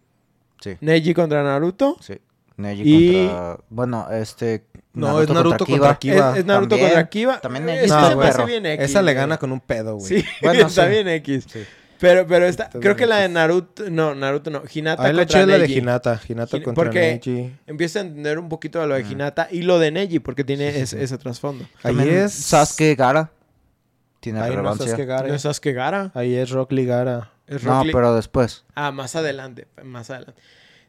Sí, 0.62 0.78
Neji 0.82 1.14
contra 1.14 1.43
Naruto. 1.43 1.97
sí. 2.01 2.16
Neji 2.57 2.82
Y- 2.86 3.28
contra... 3.28 3.57
Bueno, 3.70 4.07
este... 4.12 4.66
No, 4.93 5.22
es 5.22 5.30
Naruto 5.30 5.66
contra 5.66 5.91
Es, 5.91 5.97
Kiba. 5.99 6.38
es 6.38 6.45
Naruto 6.45 6.70
También. 6.70 6.89
contra 6.89 7.10
Kiba. 7.10 7.39
También 7.39 7.64
Eh, 7.70 7.72
Neji 7.74 7.86
es 7.86 7.91
se 7.91 8.16
perro. 8.18 8.45
bien 8.45 8.66
X, 8.66 8.86
Esa 8.89 9.01
le 9.01 9.14
gana 9.14 9.38
con 9.38 9.51
un 9.53 9.62
pedo, 9.62 9.95
güey. 9.95 10.07
Sí, 10.07 10.26
Bueno, 10.41 10.60
está 10.68 10.84
sí. 10.86 10.89
bien 10.89 11.07
X. 11.07 11.45
Sí. 11.51 11.60
Pero, 12.01 12.26
pero 12.28 12.45
está, 12.45 12.64
Está 12.66 12.80
creo 12.80 12.95
que 12.95 13.05
la 13.05 13.18
de. 13.18 13.28
Naruto, 13.30 13.89
no, 13.89 14.16
Naruto 14.16 14.49
no, 14.49 14.64
Hinata 14.74 15.03
Ahí 15.03 15.12
la 15.14 15.22
contra 15.24 15.41
es 15.41 15.47
la 15.47 15.57
de. 15.57 15.68
Hinata. 15.72 16.22
Hinata 16.28 16.57
Hin- 16.57 16.64
contra 16.64 16.84
porque- 16.86 17.20
Neji. 17.26 17.55
Empieza 17.68 17.99
a 17.99 18.01
entender 18.03 18.39
un 18.39 18.47
poquito 18.49 18.80
de 18.80 18.88
lo 18.88 18.95
de 18.95 19.01
Hinata 19.01 19.47
y 19.51 19.62
lo 19.64 19.80
de 19.80 19.91
Neji, 19.91 20.20
porque 20.20 20.43
tiene 20.45 20.70
Sí, 20.72 20.76
sí, 20.78 20.82
ese- 20.84 20.97
sí. 20.97 21.03
ese 21.03 21.18
trasfondo. 21.18 21.66
Ahí 21.84 21.95
También 21.95 22.18
es... 22.20 22.32
Sasuke 22.34 22.95
Gara. 22.95 23.32
Tiene 24.22 24.39
Ahí 24.39 24.45
no 24.45 24.51
es 24.51 24.55
relevancia. 24.57 24.86
Sasuke 24.88 25.05
Gara. 25.05 25.28
No 25.28 25.34
es 25.34 25.41
Sasuke 25.41 25.74
Gara, 25.74 26.12
Ahí 26.14 26.36
es 26.36 26.49
Rock 26.51 26.72
Lee 26.74 26.86
Gara. 26.86 27.32
Es 27.49 27.63
No, 27.63 27.83
Lee. 27.83 27.91
pero 27.91 28.15
después. 28.15 28.63
Ah, 28.75 28.91
más 28.91 29.15
adelante, 29.15 29.67
más 29.83 30.09
adelante. 30.09 30.41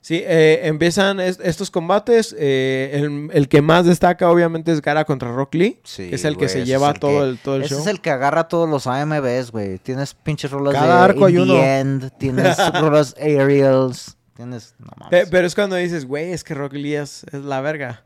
Sí, 0.03 0.23
eh, 0.25 0.61
empiezan 0.65 1.21
es- 1.21 1.39
estos 1.43 1.71
combates. 1.71 2.35
eh, 2.39 2.91
el, 2.95 3.29
el 3.35 3.49
que 3.49 3.61
más 3.61 3.85
destaca, 3.85 4.31
obviamente, 4.31 4.73
es 4.73 4.81
Gara 4.81 5.05
contra 5.05 5.31
Rock 5.31 5.55
Lee. 5.57 5.81
Sí, 5.85 6.09
que 6.09 6.15
es 6.15 6.25
el 6.25 6.39
que 6.39 6.49
se 6.49 6.65
lleva 6.65 6.89
el 6.93 6.99
todo 7.01 7.21
que- 7.21 7.29
el, 7.29 7.39
todo 7.39 7.57
el 7.57 7.63
Ese 7.65 7.75
show. 7.75 7.81
es 7.83 7.87
el 7.87 8.01
que 8.01 8.11
agarra 8.11 8.49
todos 8.49 8.67
los 8.69 8.87
AMVs, 8.87 9.51
güey. 9.51 9.79
Tienes 9.79 10.15
pinches 10.15 10.51
rolas 10.51 10.73
Cada 10.75 10.97
de 10.99 11.05
arco 11.05 11.27
hay 11.27 11.37
In 11.37 11.45
the 11.47 11.53
uno. 11.53 11.63
End, 11.63 12.11
tienes 12.19 12.57
rolas 12.81 13.15
aerials, 13.21 14.17
tienes... 14.35 14.75
No 14.79 14.91
pero 15.11 15.47
es 15.47 15.55
cuando 15.55 15.77
dices, 15.77 16.07
güey, 16.07 16.33
es 16.33 16.45
que 16.45 16.55
Rock 16.55 16.73
Lee 16.73 16.95
es, 16.95 17.25
es 17.31 17.43
la 17.43 17.61
verga. 17.61 18.05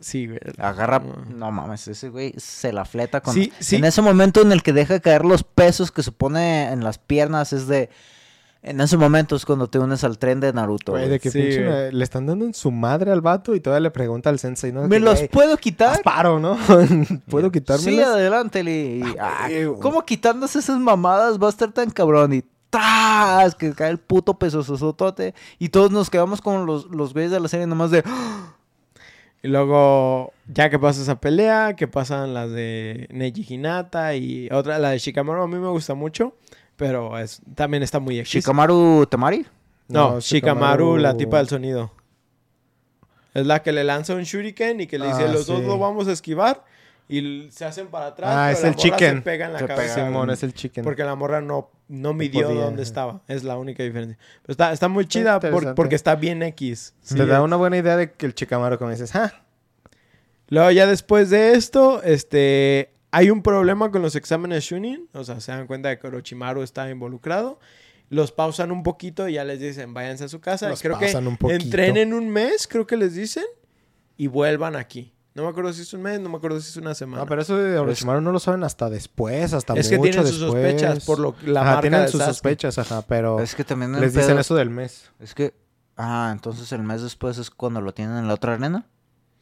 Sí, 0.00 0.26
güey. 0.26 0.38
Agarra... 0.58 1.00
No. 1.28 1.50
Mames, 1.50 1.88
ese 1.88 2.08
güey 2.08 2.32
se 2.36 2.72
la 2.72 2.84
fleta 2.84 3.20
con... 3.20 3.34
Sí, 3.34 3.52
sí. 3.58 3.76
En 3.76 3.84
ese 3.84 4.00
momento 4.02 4.40
en 4.42 4.52
el 4.52 4.62
que 4.62 4.72
deja 4.72 5.00
caer 5.00 5.24
los 5.24 5.42
pesos 5.42 5.90
que 5.90 6.02
se 6.02 6.12
pone 6.12 6.70
en 6.72 6.84
las 6.84 6.98
piernas 6.98 7.52
es 7.52 7.66
de... 7.66 7.90
En 8.60 8.80
ese 8.80 8.96
momento 8.96 9.36
es 9.36 9.46
cuando 9.46 9.68
te 9.68 9.78
unes 9.78 10.02
al 10.02 10.18
tren 10.18 10.40
de 10.40 10.52
Naruto. 10.52 10.92
Güey, 10.92 11.04
güey. 11.04 11.10
de 11.12 11.20
que 11.20 11.30
Sí, 11.30 11.40
pinche 11.40 11.64
güey. 11.64 11.92
le 11.92 12.02
están 12.04 12.26
dando 12.26 12.44
en 12.44 12.54
su 12.54 12.72
madre 12.72 13.12
al 13.12 13.20
vato 13.20 13.54
y 13.54 13.60
todavía 13.60 13.82
le 13.84 13.90
pregunta 13.92 14.30
al 14.30 14.40
sensei, 14.40 14.72
¿no? 14.72 14.82
¿Me 14.82 14.96
que, 14.96 15.00
los 15.00 15.14
"Güey, 15.18 15.28
puedo 15.28 15.56
quitar? 15.56 16.02
paro, 16.02 16.40
¿no? 16.40 16.58
¿Puedo 17.30 17.46
Sí, 17.46 17.52
quitármelas? 17.52 18.08
adelante, 18.08 18.64
Lee. 18.64 19.04
Ah. 19.20 19.48
¿Cómo 19.80 20.04
quitándose 20.04 20.58
esas 20.58 20.78
mamadas 20.80 21.38
va 21.40 21.46
a 21.46 21.50
estar 21.50 21.70
tan 21.72 21.90
cabrón? 21.90 22.32
Y 22.34 22.44
¡tras! 22.68 23.54
Que 23.54 23.72
cae 23.74 23.90
el 23.90 23.98
puto 23.98 24.38
peso 24.38 24.64
sosotote. 24.64 25.34
Y 25.60 25.68
todos 25.68 25.92
nos 25.92 26.10
quedamos 26.10 26.40
con 26.40 26.66
los, 26.66 26.86
los 26.86 27.14
güeyes 27.14 27.30
de 27.30 27.40
la 27.40 27.48
serie 27.48 27.66
nomás 27.66 27.92
de... 27.92 28.02
"Ah". 28.06 28.54
Y 29.42 29.48
luego, 29.48 30.32
ya 30.48 30.68
que 30.68 30.78
pasa 30.78 31.00
esa 31.00 31.20
pelea, 31.20 31.76
que 31.76 31.86
pasan 31.86 32.34
las 32.34 32.50
de 32.50 33.06
Neji 33.10 33.54
Hinata 33.54 34.14
y 34.16 34.48
otra, 34.50 34.78
la 34.78 34.90
de 34.90 34.98
Shikamaru 34.98 35.42
a 35.42 35.46
mí 35.46 35.56
me 35.56 35.68
gusta 35.68 35.94
mucho, 35.94 36.34
pero 36.76 37.16
es, 37.18 37.40
también 37.54 37.82
está 37.82 38.00
muy 38.00 38.18
X. 38.18 38.30
Shikamaru 38.30 39.06
Temari. 39.06 39.46
No, 39.88 40.20
Shikamaru, 40.20 40.96
la 40.96 41.16
tipa 41.16 41.38
del 41.38 41.48
sonido. 41.48 41.92
Es 43.32 43.46
la 43.46 43.62
que 43.62 43.72
le 43.72 43.84
lanza 43.84 44.14
un 44.14 44.24
shuriken 44.24 44.80
y 44.80 44.86
que 44.86 44.98
le 44.98 45.06
dice, 45.06 45.24
Ah, 45.24 45.32
los 45.32 45.46
dos 45.46 45.62
lo 45.62 45.78
vamos 45.78 46.08
a 46.08 46.12
esquivar. 46.12 46.64
Y 47.08 47.48
se 47.50 47.64
hacen 47.64 47.86
para 47.86 48.08
atrás. 48.08 48.30
Ah, 48.30 48.46
pero 48.48 48.58
es 48.58 48.62
la 48.62 48.68
el 48.68 48.74
morra 48.74 48.82
chicken. 48.98 49.16
Se 49.16 49.22
pega 49.22 49.46
en 49.46 49.52
la 49.54 49.58
Se 49.60 49.66
cabeza. 49.66 49.94
pega. 49.94 50.06
Simón, 50.08 50.30
es 50.30 50.42
el 50.42 50.52
chicken. 50.52 50.84
Porque 50.84 51.04
la 51.04 51.14
morra 51.14 51.40
no, 51.40 51.70
no 51.88 52.12
midió 52.12 52.48
podía, 52.48 52.60
dónde 52.64 52.82
estaba. 52.82 53.22
Es 53.28 53.44
la 53.44 53.56
única 53.56 53.82
diferencia. 53.82 54.18
Pero 54.42 54.52
está, 54.52 54.72
está 54.72 54.88
muy 54.88 55.06
chida 55.06 55.40
por- 55.40 55.48
interesante. 55.48 55.74
porque 55.76 55.94
está 55.94 56.14
bien 56.16 56.42
X. 56.42 56.94
Te 57.00 57.08
Sí, 57.14 57.16
da 57.26 57.42
una 57.42 57.56
buena 57.56 57.78
idea 57.78 57.96
de 57.96 58.12
que 58.12 58.26
el 58.26 58.34
Chikamaru, 58.34 58.76
como 58.78 58.90
dices, 58.90 59.14
ah, 59.16 59.32
Luego 60.50 60.70
ya 60.70 60.86
después 60.86 61.28
de 61.30 61.52
esto, 61.52 62.02
este, 62.02 62.94
hay 63.10 63.30
un 63.30 63.42
problema 63.42 63.90
con 63.90 64.00
los 64.02 64.14
exámenes 64.16 64.64
Shunin. 64.64 65.08
O 65.12 65.22
sea, 65.24 65.40
se 65.40 65.52
dan 65.52 65.66
cuenta 65.66 65.90
de 65.90 65.98
que 65.98 66.06
Orochimaru 66.06 66.62
está 66.62 66.88
involucrado. 66.90 67.58
Los 68.10 68.32
pausan 68.32 68.70
un 68.70 68.82
poquito 68.82 69.28
y 69.28 69.34
ya 69.34 69.44
les 69.44 69.60
dicen, 69.60 69.92
váyanse 69.92 70.24
a 70.24 70.28
su 70.28 70.40
casa. 70.40 70.68
Los 70.70 70.80
creo 70.80 70.98
que 70.98 71.06
pausan 71.06 71.26
un 71.26 71.36
poquito. 71.36 71.62
entrenen 71.64 72.14
un 72.14 72.30
mes, 72.30 72.66
creo 72.66 72.86
que 72.86 72.96
les 72.96 73.14
dicen, 73.14 73.44
y 74.16 74.26
vuelvan 74.26 74.74
aquí. 74.76 75.12
No 75.38 75.44
me 75.44 75.50
acuerdo 75.50 75.72
si 75.72 75.82
es 75.82 75.94
un 75.94 76.02
mes, 76.02 76.20
no 76.20 76.28
me 76.28 76.36
acuerdo 76.36 76.60
si 76.60 76.68
es 76.68 76.76
una 76.76 76.94
semana. 76.94 77.22
No, 77.22 77.28
pero 77.28 77.42
eso 77.42 77.56
de 77.56 77.78
Orochimaru 77.78 78.20
no 78.20 78.32
lo 78.32 78.38
saben 78.40 78.64
hasta 78.64 78.90
después, 78.90 79.52
hasta 79.54 79.74
es 79.74 79.88
que 79.88 79.96
mucho 79.96 80.10
tienen 80.10 80.26
sus 80.32 80.40
después. 80.40 80.72
sospechas 80.80 81.04
por 81.06 81.18
lo 81.20 81.34
la 81.46 81.60
Ajá, 81.60 81.68
marca 81.70 81.80
tienen 81.82 82.00
de 82.02 82.08
sus 82.08 82.18
Sasuke. 82.20 82.34
sospechas, 82.34 82.78
ajá, 82.78 83.02
pero 83.06 83.38
Es 83.40 83.54
que 83.54 83.64
también 83.64 83.94
el 83.94 84.00
les 84.00 84.12
dicen 84.14 84.30
pedo- 84.30 84.40
eso 84.40 84.54
del 84.56 84.70
mes. 84.70 85.10
Es 85.20 85.34
que... 85.34 85.54
Ah, 85.96 86.30
entonces 86.32 86.70
el 86.72 86.82
mes 86.82 87.02
después 87.02 87.38
es 87.38 87.50
cuando 87.50 87.80
lo 87.80 87.92
tienen 87.94 88.16
en 88.18 88.28
la 88.28 88.34
otra 88.34 88.54
arena. 88.54 88.86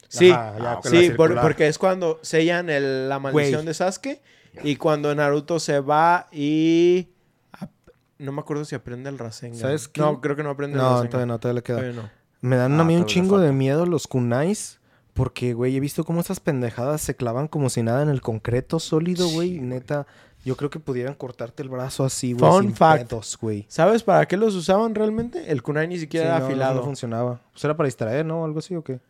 Sí, 0.08 0.30
Ajá, 0.30 0.52
ya, 0.52 0.56
con 0.58 0.64
la 0.64 0.80
sí 0.82 1.10
por- 1.10 1.28
circular. 1.28 1.42
porque 1.42 1.66
es 1.66 1.78
cuando 1.78 2.18
sellan 2.22 2.70
el- 2.70 3.08
la 3.08 3.18
maldición 3.18 3.54
Güey. 3.62 3.66
de 3.66 3.74
Sasuke 3.74 4.22
y 4.62 4.76
cuando 4.76 5.14
Naruto 5.14 5.58
se 5.60 5.80
va 5.80 6.28
y... 6.30 7.08
ap- 7.52 7.70
No 8.18 8.32
me 8.32 8.40
acuerdo 8.40 8.64
si 8.64 8.74
aprende 8.74 9.08
el 9.10 9.18
Rasengan. 9.18 9.58
¿Sabes 9.58 9.88
qué? 9.88 10.00
No, 10.00 10.20
creo 10.20 10.36
que 10.36 10.42
no 10.42 10.50
aprende 10.50 10.76
el 10.76 10.82
No, 10.82 10.90
Rasengan. 10.90 11.10
todavía 11.10 11.26
no, 11.32 11.38
todavía 11.40 11.58
le 11.60 11.62
queda. 11.62 11.76
Todavía 11.78 12.02
no. 12.02 12.10
Me 12.42 12.56
dan 12.56 12.72
Ah, 12.78 12.82
a 12.82 12.84
mí 12.84 12.94
un 12.94 13.00
todavía 13.00 13.06
le 13.06 13.06
chingo 13.06 13.38
de 13.40 13.52
miedo 13.52 13.86
los 13.86 14.06
kunais. 14.06 14.78
Porque, 15.16 15.54
güey, 15.54 15.74
he 15.74 15.80
visto 15.80 16.04
cómo 16.04 16.20
estas 16.20 16.40
pendejadas 16.40 17.00
se 17.00 17.16
clavan 17.16 17.48
como 17.48 17.70
si 17.70 17.82
nada 17.82 18.02
en 18.02 18.10
el 18.10 18.20
concreto 18.20 18.78
sólido, 18.78 19.26
güey. 19.30 19.58
Neta, 19.60 20.06
yo 20.44 20.56
creo 20.56 20.68
que 20.68 20.78
pudieran 20.78 21.14
cortarte 21.14 21.62
el 21.62 21.70
brazo 21.70 22.04
así, 22.04 22.34
güey. 22.34 22.50
Fun 22.52 22.62
sin 22.64 22.74
fact. 22.76 23.08
pedos, 23.08 23.38
güey. 23.40 23.64
¿Sabes 23.68 24.02
para 24.02 24.26
qué 24.26 24.36
los 24.36 24.54
usaban 24.54 24.94
realmente? 24.94 25.50
El 25.50 25.62
kunai 25.62 25.88
ni 25.88 25.98
siquiera 25.98 26.26
no, 26.26 26.30
era 26.32 26.38
no, 26.40 26.46
afilado. 26.46 26.74
No, 26.76 26.84
funcionaba. 26.84 27.40
Pues 27.50 27.64
era 27.64 27.74
para 27.76 27.86
distraer, 27.86 28.26
¿no? 28.26 28.44
Algo 28.44 28.58
así 28.58 28.76
o 28.76 28.84
qué. 28.84 29.00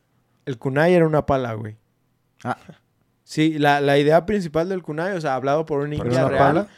El 0.44 0.58
kunai 0.58 0.94
era 0.94 1.06
una 1.06 1.26
pala, 1.26 1.54
güey. 1.54 1.76
Ah. 2.44 2.56
Sí, 3.24 3.58
la, 3.58 3.80
la 3.80 3.98
idea 3.98 4.24
principal 4.24 4.68
del 4.68 4.82
kunai, 4.84 5.16
o 5.16 5.20
sea, 5.20 5.34
hablado 5.34 5.66
por 5.66 5.80
un 5.80 5.90
¿Pero 5.90 6.04
ninja 6.04 6.20
una 6.20 6.28
real, 6.28 6.38
pala? 6.54 6.68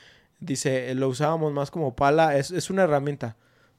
dice, 0.41 0.91
eh, 0.91 0.95
lo 0.95 1.09
usábamos 1.09 1.53
más 1.53 1.71
como 1.71 1.95
pala, 1.95 2.39
es, 2.39 2.51
es 2.51 2.71
una 2.71 2.85
herramienta. 2.85 3.37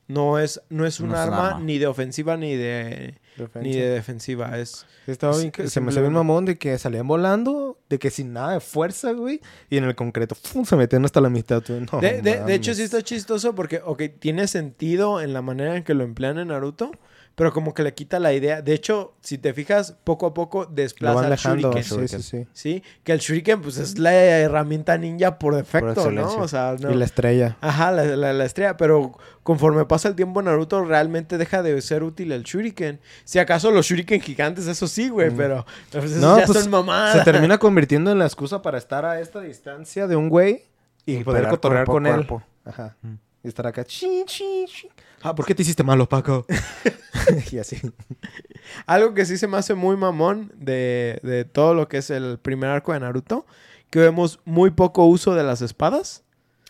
No 0.08 0.38
es, 0.38 0.62
no 0.70 0.86
es 0.86 1.00
un 1.00 1.10
No 1.10 1.16
es 1.16 1.22
arma. 1.22 1.60
ni 1.60 1.80
de 1.80 1.88
ofensiva 1.88 2.38
ni 2.38 2.56
de, 2.56 3.20
Defensa. 3.46 3.68
ni 3.68 3.76
de 3.76 3.90
defensiva. 3.90 4.58
Es, 4.58 4.86
estaba 5.08 5.38
bien 5.38 5.52
se 5.68 5.82
me 5.82 5.92
salió 5.92 6.08
un 6.08 6.14
mamón 6.16 6.46
de 6.46 6.58
que 6.58 6.78
salían 6.78 7.08
volando, 7.08 7.78
de 7.90 8.00
que 8.00 8.10
sin 8.12 8.34
nada 8.34 8.54
de 8.54 8.60
fuerza, 8.60 9.12
güey. 9.14 9.42
Y 9.70 9.78
en 9.78 9.84
el 9.86 9.96
concreto, 9.96 10.36
¡fum! 10.36 10.66
se 10.66 10.76
metían 10.76 11.06
hasta 11.06 11.22
la 11.22 11.30
mitad. 11.30 11.64
no 11.92 12.00
de, 12.02 12.22
de- 12.22 12.44
de 12.44 12.54
hecho, 12.54 12.74
sí 12.74 12.84
está 12.84 13.02
chistoso 13.02 13.56
porque, 13.56 13.82
ok, 13.84 14.04
tiene 14.20 14.48
sentido 14.48 15.22
en 15.22 15.34
la 15.34 15.42
manera 15.42 15.76
en 15.76 15.84
que 15.84 15.94
lo 15.94 16.04
emplean 16.04 16.38
en 16.40 16.50
Naruto, 16.50 16.92
pero 17.40 17.54
como 17.54 17.74
que 17.74 17.84
le 17.84 17.94
quita 17.94 18.20
la 18.20 18.34
idea. 18.34 18.62
De 18.62 18.74
hecho, 18.74 19.14
si 19.22 19.38
te 19.38 19.54
fijas, 19.54 19.96
poco 20.04 20.26
a 20.28 20.34
poco 20.34 20.66
desplaza 20.66 21.30
dejando. 21.30 21.72
shuriken. 21.72 22.08
Sí, 22.10 22.18
sí, 22.18 22.22
sí. 22.22 22.48
Sí, 22.52 22.84
que 23.06 23.14
el 23.14 23.20
shuriken 23.20 23.62
pues 23.62 23.78
es 23.78 23.98
la 23.98 24.14
herramienta 24.14 24.98
ninja 24.98 25.40
por 25.40 25.56
defecto, 25.56 26.12
¿no? 26.12 26.28
O 26.36 26.48
sea, 26.50 26.76
no. 26.78 26.92
Y 26.92 26.96
la 26.96 27.06
estrella. 27.06 27.56
Ajá, 27.62 27.92
la, 27.94 28.04
la- 28.04 28.34
la 28.34 28.44
estrella, 28.44 28.76
pero 28.76 29.18
conforme 29.44 29.86
pasa 29.86 30.10
el 30.10 30.16
tiempo 30.16 30.42
Naruto 30.42 30.84
realmente 30.84 31.38
deja 31.38 31.64
de 31.64 31.82
ser 31.82 32.04
útil 32.04 32.34
el 32.34 32.44
shuriken. 32.44 33.00
Si 33.24 33.40
acaso 33.40 33.72
los 33.72 33.86
shuriken 33.86 34.20
gigantes, 34.20 34.68
eso 34.68 34.86
sí, 34.88 35.08
güey, 35.08 35.30
Mm. 35.32 35.38
pero 35.38 35.66
pues, 35.92 36.12
No, 36.18 36.38
ya 36.40 36.46
pues, 36.46 36.60
son 36.60 36.70
mamadas. 36.70 37.18
Se 37.20 37.24
termina 37.24 37.58
convirtiendo 37.58 38.12
en 38.12 38.20
la 38.20 38.26
excusa 38.26 38.62
para 38.62 38.78
estar 38.78 39.06
a 39.06 39.22
esta 39.22 39.40
distancia 39.40 40.08
de 40.08 40.18
un 40.18 40.28
güey 40.28 40.64
y, 41.06 41.16
Y 41.20 41.24
poder 41.24 41.48
cotorrear 41.48 41.86
con 41.86 42.06
a 42.06 42.10
él. 42.10 42.16
cuerpo. 42.28 42.44
Ajá. 42.66 42.98
Mm. 43.02 43.14
Y 43.44 43.48
estar 43.48 43.66
acá. 43.66 43.86
"Chin, 43.86 44.26
chin, 44.26 44.68
chin". 44.68 44.90
Ah, 45.22 45.36
¿por 45.36 45.46
qué 45.46 45.56
te 45.56 45.64
hiciste 45.64 45.84
malo, 45.84 46.08
Paco? 46.08 46.46
y 47.52 47.58
así. 47.58 47.78
Algo 48.86 49.14
que 49.14 49.26
sí 49.26 49.38
se 49.38 49.48
me 49.48 49.58
hace 49.58 49.74
muy 49.74 49.98
mamón 49.98 50.52
de, 50.56 51.20
de 51.24 51.46
todo 51.46 51.74
lo 51.74 51.88
que 51.88 51.98
es 51.98 52.10
el 52.10 52.40
primer 52.40 52.70
arco 52.70 52.94
de 52.94 53.00
Naruto, 53.00 53.46
que 53.90 54.00
vemos 54.00 54.40
muy 54.46 54.72
poco 54.72 55.06
uso 55.06 55.36
de 55.36 55.44
las 55.44 55.62
espadas. 55.62 56.24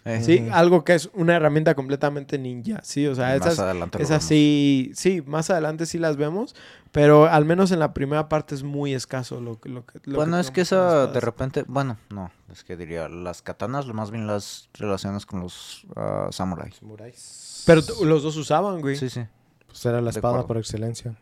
Eh, 0.06 0.22
Sí, 0.24 0.48
algo 0.52 0.86
que 0.86 0.94
es 0.96 1.10
una 1.14 1.36
herramienta 1.36 1.76
completamente 1.76 2.40
ninja, 2.40 2.80
sí, 2.84 3.06
o 3.06 3.16
sea, 3.16 3.28
más 3.38 3.42
esas, 3.48 3.60
adelante 3.60 3.98
lo 3.98 4.04
esas 4.06 4.20
vemos. 4.20 4.26
sí, 4.26 4.92
sí, 4.96 5.22
más 5.26 5.50
adelante 5.50 5.86
sí 5.86 5.98
las 5.98 6.16
vemos, 6.16 6.56
pero 6.94 7.28
al 7.28 7.44
menos 7.44 7.72
en 7.72 7.80
la 7.80 7.94
primera 7.94 8.30
parte 8.30 8.56
es 8.56 8.64
muy 8.64 8.94
escaso 8.94 9.42
lo, 9.42 9.60
que- 9.60 9.68
lo 9.68 9.86
que... 9.86 10.00
lo 10.06 10.16
Bueno, 10.16 10.40
es 10.40 10.52
que 10.52 10.62
esa 10.62 11.08
de 11.08 11.20
repente, 11.20 11.66
bueno, 11.68 11.98
no, 12.12 12.32
es 12.50 12.64
que 12.64 12.78
diría, 12.78 13.10
las 13.10 13.42
katanas 13.42 13.88
lo 13.88 13.94
más 13.94 14.10
bien 14.10 14.26
las 14.26 14.70
relacionas 14.74 15.26
con 15.26 15.42
los 15.42 15.86
ah, 15.98 16.30
samuráis. 16.32 16.76
Samuráis. 16.76 17.64
Pero 17.66 17.82
los 18.06 18.24
dos 18.24 18.38
usaban, 18.38 18.80
güey. 18.80 18.96
Sí, 18.96 19.10
sí. 19.10 19.26
Pues 19.68 19.86
era 19.86 20.00
la 20.02 20.12
espada 20.12 20.48
por 20.48 20.58
excelencia. 20.58 21.16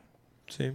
Sí. 0.48 0.72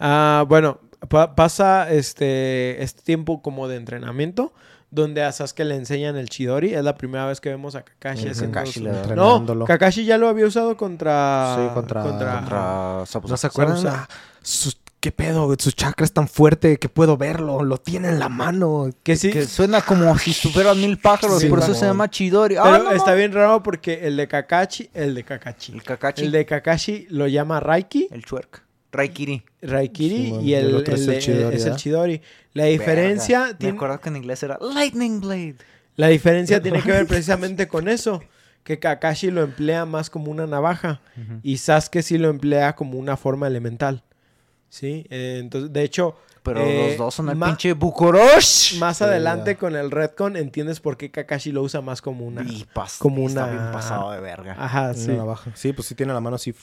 Ah, 0.00 0.44
bueno, 0.48 0.80
pa- 1.08 1.34
pasa 1.34 1.90
este, 1.92 2.82
este 2.82 3.02
tiempo 3.02 3.42
como 3.42 3.68
de 3.68 3.76
entrenamiento, 3.76 4.52
donde 4.92 5.22
a 5.24 5.32
Sasuke 5.32 5.64
le 5.64 5.74
enseñan 5.74 6.16
el 6.16 6.28
Chidori. 6.28 6.74
Es 6.74 6.84
la 6.84 6.94
primera 6.96 7.26
vez 7.26 7.40
que 7.40 7.48
vemos 7.48 7.74
a 7.74 7.82
Kakashi 7.82 8.28
haciendo 8.28 8.54
Kakashi 8.54 8.72
su- 8.74 8.84
le 8.84 8.90
da- 8.90 8.96
No, 8.98 9.02
Entrenándolo. 9.38 9.64
Kakashi 9.64 10.04
ya 10.04 10.18
lo 10.18 10.28
había 10.28 10.46
usado 10.46 10.76
contra... 10.76 11.56
Sí, 11.58 11.74
contra-. 11.74 12.04
¿No 12.04 13.36
se 13.36 13.46
acuerdan? 13.46 13.84
Ah, 13.88 14.08
sus- 14.42 14.78
¿Qué 15.00 15.10
pedo? 15.10 15.52
Su 15.58 15.72
chakra 15.72 16.04
es 16.04 16.12
tan 16.12 16.28
fuerte 16.28 16.76
que 16.76 16.88
puedo 16.88 17.16
verlo. 17.16 17.64
Lo 17.64 17.76
tiene 17.78 18.08
en 18.10 18.20
la 18.20 18.28
mano. 18.28 18.88
Que 19.02 19.16
sí, 19.16 19.32
Que 19.32 19.46
suena 19.46 19.80
como 19.80 20.16
si 20.16 20.30
estuvieran 20.30 20.78
mil 20.80 20.96
pájaros, 20.96 21.40
Sí, 21.40 21.48
por 21.48 21.58
eso 21.58 21.74
se 21.74 21.86
llama 21.86 22.08
Chidori. 22.08 22.54
Ah, 22.54 22.62
pero 22.64 22.84
no, 22.84 22.92
está 22.92 23.10
no. 23.10 23.16
bien 23.16 23.32
raro 23.32 23.64
porque 23.64 24.06
el 24.06 24.16
de 24.16 24.28
Kakashi... 24.28 24.90
El 24.94 25.16
de 25.16 25.24
Kakashi. 25.24 25.72
El 25.72 25.82
Kakashi, 25.82 26.20
El 26.20 26.26
el, 26.26 26.32
de 26.32 26.46
Kakashi 26.46 27.06
lo 27.10 27.26
llama 27.26 27.58
Raiki, 27.58 28.08
Chuerk. 28.22 28.62
Raikiri. 28.92 29.42
Raikiri, 29.62 30.16
Sí, 30.16 30.34
y 30.42 30.54
el, 30.54 30.66
el 30.66 30.74
otro 30.76 30.94
es 30.94 31.08
el 31.08 31.18
Chidori, 31.18 31.56
es 31.56 31.64
el. 31.64 31.76
Chidori. 31.76 32.20
La 32.52 32.64
diferencia... 32.66 33.38
Verga. 33.40 33.52
Me 33.54 33.58
tiene- 33.58 33.76
acuerdo 33.76 34.00
que 34.00 34.08
en 34.10 34.16
inglés 34.16 34.42
era 34.42 34.58
Lightning 34.60 35.20
Blade. 35.20 35.56
La 35.96 36.08
diferencia 36.08 36.60
tiene 36.62 36.82
que 36.82 36.92
ver 36.92 37.06
precisamente 37.08 37.66
con 37.68 37.88
eso. 37.88 38.22
Que 38.64 38.78
Kakashi 38.78 39.30
lo 39.30 39.42
emplea 39.42 39.86
más 39.86 40.08
como 40.10 40.30
una 40.30 40.46
navaja. 40.46 41.00
Y 41.42 41.56
Sasuke 41.56 42.02
sí 42.02 42.16
lo 42.18 42.28
emplea 42.28 42.74
como 42.76 42.98
una 42.98 43.16
forma 43.16 43.46
elemental. 43.48 44.04
¿Sí? 44.68 45.06
Eh, 45.10 45.38
entonces, 45.40 45.72
de 45.72 45.82
hecho, 45.82 46.16
Pero 46.42 46.60
Eh, 46.60 46.88
los 46.88 46.96
dos 46.98 47.14
son 47.14 47.28
el 47.30 47.38
pinche 47.38 47.72
Bukorosh. 47.72 48.78
más 48.78 48.98
Sí, 48.98 49.04
adelante 49.04 49.52
ya. 49.52 49.58
con 49.58 49.74
el 49.76 49.90
Redcon 49.90 50.36
entiendes 50.36 50.80
por 50.80 50.96
qué 50.96 51.10
Kakashi 51.10 51.50
lo 51.52 51.62
usa 51.62 51.80
más 51.82 52.02
como 52.02 52.26
una... 52.26 52.42
Y 52.42 52.64
pas- 52.74 52.98
como 52.98 53.26
está 53.28 53.44
una- 53.44 53.52
bien 53.52 53.72
pasado 53.72 54.10
de 54.12 54.20
verga. 54.20 54.54
Ajá, 54.58 54.86
Una 54.86 54.94
sí. 54.94 55.08
navaja. 55.12 55.50
Sí, 55.54 55.72
pues 55.72 55.88
sí 55.88 55.94
tiene 55.94 56.12
la 56.12 56.20
mano 56.20 56.36
así. 56.36 56.54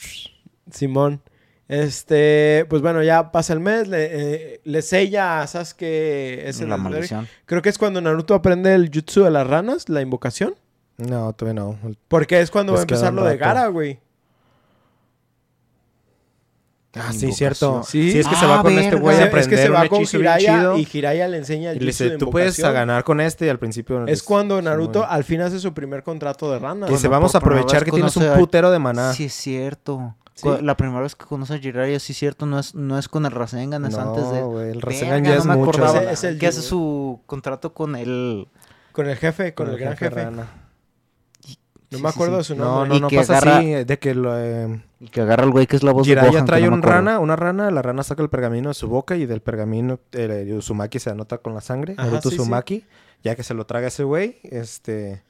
Simón. 0.72 1.22
Este, 1.70 2.66
pues 2.68 2.82
bueno, 2.82 3.04
ya 3.04 3.32
pasa 3.32 3.54
el 3.54 3.60
mes, 3.60 3.88
le, 3.88 4.08
eh, 4.56 4.62
le 4.64 4.82
sella 4.82 5.42
a 5.42 5.48
Sasuke 5.48 6.48
ese 6.50 6.66
la 6.66 6.78
maldición. 6.78 7.28
Creo 7.46 7.62
que 7.62 7.70
es 7.70 7.78
cuando 7.78 8.02
Naruto 8.02 8.34
aprende 8.34 8.74
el 8.74 8.90
jutsu 8.94 9.24
de 9.24 9.30
las 9.32 9.46
ranas, 9.48 9.88
la 9.88 10.02
invocación. 10.02 10.56
No, 10.98 11.32
todavía 11.34 11.62
no. 11.62 11.78
Porque 12.08 12.42
es 12.42 12.50
cuando 12.52 12.74
va 12.74 12.80
a 12.80 12.82
empezar 12.82 13.14
lo 13.14 13.24
de. 13.24 13.38
Gara, 13.38 13.68
güey. 13.68 14.00
Ah, 16.96 17.14
sí, 17.14 17.32
cierto. 17.32 17.84
Sí. 17.84 18.12
Sí, 18.12 18.20
es 18.20 18.28
que 18.28 18.36
se 18.36 18.46
Ah, 18.46 18.48
va 18.48 18.62
con 18.64 18.78
este 18.78 18.96
güey 18.96 19.16
a 19.16 19.20
es 19.20 19.28
aprender 19.28 19.50
que 19.52 19.58
se 19.58 19.70
va 19.70 19.84
un 19.84 19.88
con 19.90 20.06
chido. 20.06 20.76
y 20.78 20.86
Jiraiya 20.86 21.28
le 21.28 21.38
enseña 21.38 21.70
el 21.70 21.78
Y 21.78 21.80
le 21.82 21.86
dice, 21.86 22.10
de 22.10 22.18
tú 22.18 22.32
puedes 22.32 22.58
a 22.58 22.62
invocación". 22.62 22.74
ganar 22.74 23.04
con 23.04 23.22
este 23.22 23.46
y 23.46 23.50
al 23.50 23.60
principio... 23.60 24.08
Es 24.08 24.24
cuando 24.24 24.60
Naruto 24.60 25.06
al 25.06 25.24
fin 25.24 25.42
hace 25.42 25.60
su 25.60 25.72
primer 25.76 26.02
contrato 26.02 26.52
de 26.52 26.58
ranas. 26.58 26.90
Y 26.90 26.94
dice, 26.94 27.04
Cuando 27.08 27.18
vamos 27.18 27.36
a 27.36 27.38
aprovechar 27.38 27.86
que 27.86 27.92
tienes 27.92 28.18
un 28.18 28.34
putero 28.34 28.72
de 28.72 28.80
maná. 28.80 29.14
Sí, 29.14 29.26
es 29.26 29.34
cierto. 29.34 30.16
La 30.62 30.76
primera 30.78 31.02
vez 31.02 31.16
que 31.16 31.26
conoce 31.26 31.56
a 31.56 31.58
Jiraiya, 31.60 32.00
sí 32.00 32.14
es 32.14 32.18
cierto, 32.20 32.46
no 32.46 32.60
es, 32.60 32.76
no 32.76 32.98
es 32.98 33.08
con 33.08 33.26
el 33.26 33.32
Rasengan, 33.32 33.86
es 33.86 33.96
antes 33.96 34.30
de... 34.32 34.42
No, 34.42 34.50
güey, 34.50 34.70
el 34.72 34.82
Rasengan 34.82 35.24
ya 35.24 35.34
no 35.36 35.40
es 35.40 35.46
me 35.46 35.56
mucho. 35.56 35.70
acordaba. 35.82 36.02
Ese 36.04 36.12
es 36.14 36.24
el 36.26 36.40
que 36.40 36.48
hace 36.48 36.62
su 36.62 37.22
contrato 37.26 37.74
con 37.74 37.96
el... 37.96 38.48
Con 38.92 39.08
el 39.10 39.16
jefe, 39.18 39.54
con, 39.54 39.70
el, 39.70 39.78
gran 39.78 39.96
jefe. 39.98 40.26
No 40.32 40.44
Sí, 41.98 42.04
me 42.04 42.10
acuerdo 42.10 42.34
sí. 42.36 42.38
de 42.38 42.44
su 42.44 42.56
No, 42.64 42.66
nombre. 42.82 42.90
no, 42.90 43.00
no 43.00 43.08
que 43.08 43.16
pasa 43.18 43.38
agarra- 43.40 43.58
así, 43.58 43.84
de 43.84 43.98
que 44.00 44.14
lo, 44.14 44.38
eh, 44.38 44.80
Y 45.00 45.08
que 45.08 45.22
agarra 45.22 45.44
el 45.44 45.50
güey 45.50 45.66
que 45.66 45.76
es 45.76 45.82
la 45.82 45.92
voz 45.92 46.06
de 46.06 46.12
Jiraiya 46.12 46.30
Gohan, 46.32 46.46
que 46.46 46.50
trae 46.52 46.62
no 46.68 46.74
un 46.76 46.84
rana, 46.84 47.18
una 47.18 47.36
rana, 47.36 47.72
la 47.72 47.82
rana 47.82 48.04
saca 48.04 48.22
el 48.22 48.30
pergamino 48.30 48.70
de 48.70 48.76
su 48.76 48.88
boca 48.88 49.16
y 49.16 49.26
del 49.26 49.42
pergamino 49.42 50.00
el 50.12 50.54
Uzumaki 50.54 51.00
se 51.00 51.10
anota 51.10 51.40
con 51.40 51.56
la 51.56 51.62
sangre, 51.62 51.96
Ajá. 51.98 52.20
Uzumaki, 52.24 52.86
ya 53.24 53.36
que 53.36 53.42
se 53.42 53.56
lo 53.56 53.66
traga 53.66 53.88
ese 53.88 54.04
güey, 54.04 54.38
este, 54.44 55.24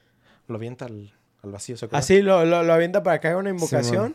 lo 0.48 0.56
avienta 0.56 0.84
al, 0.84 1.14
al 1.42 1.50
vacío. 1.50 1.78
¿se 1.78 1.86
acuerdan? 1.86 2.00
Así 2.00 2.20
lo, 2.20 2.44
lo, 2.44 2.62
lo 2.62 2.72
avienta 2.74 3.02
para 3.02 3.20
que 3.20 3.28
haga 3.28 3.38
una 3.38 3.48
invocación. 3.50 4.14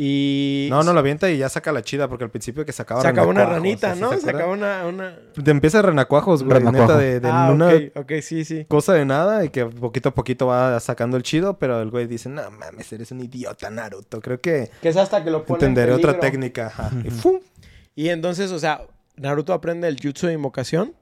Y. 0.00 0.68
No, 0.70 0.84
no 0.84 0.92
lo 0.92 1.00
avienta 1.00 1.28
y 1.28 1.38
ya 1.38 1.48
saca 1.48 1.72
la 1.72 1.82
chida, 1.82 2.06
porque 2.06 2.22
al 2.22 2.30
principio 2.30 2.64
que 2.64 2.70
sacaba 2.72 3.02
Sacaba 3.02 3.26
una 3.26 3.44
ranita, 3.44 3.90
¿así 3.92 4.00
¿no? 4.00 4.12
se? 4.12 4.20
Sacaba 4.20 4.52
una. 4.52 4.86
una... 4.86 5.18
Te 5.42 5.50
empieza 5.50 5.82
renacuajos, 5.82 6.44
güey, 6.44 6.58
Renacuajo. 6.60 6.86
neta, 6.92 6.98
de, 6.98 7.18
de 7.18 7.28
ah, 7.28 7.50
una 7.52 7.66
ok, 7.66 7.82
ok, 7.96 8.12
sí, 8.22 8.44
sí. 8.44 8.64
cosa 8.68 8.92
de 8.92 9.04
nada 9.04 9.44
y 9.44 9.48
que 9.48 9.66
poquito 9.66 10.10
a 10.10 10.14
poquito 10.14 10.46
va 10.46 10.78
sacando 10.78 11.16
el 11.16 11.24
chido, 11.24 11.58
pero 11.58 11.82
el 11.82 11.90
güey 11.90 12.06
dice, 12.06 12.28
no 12.28 12.48
mames, 12.48 12.92
eres 12.92 13.10
un 13.10 13.22
idiota, 13.22 13.70
Naruto. 13.70 14.20
Creo 14.20 14.40
que 14.40 14.70
Que 14.80 14.90
es 14.90 14.96
hasta 14.96 15.24
que 15.24 15.32
lo 15.32 15.44
pone. 15.44 15.58
en 15.64 15.70
entenderé 15.70 15.92
otra 15.92 16.20
técnica. 16.20 16.66
ajá. 16.68 16.92
Y 17.04 17.10
¡fum! 17.10 17.40
Y 17.96 18.10
entonces, 18.10 18.52
o 18.52 18.60
sea, 18.60 18.82
Naruto 19.16 19.52
aprende 19.52 19.88
el 19.88 19.98
jutsu 20.00 20.28
de 20.28 20.34
invocación. 20.34 20.94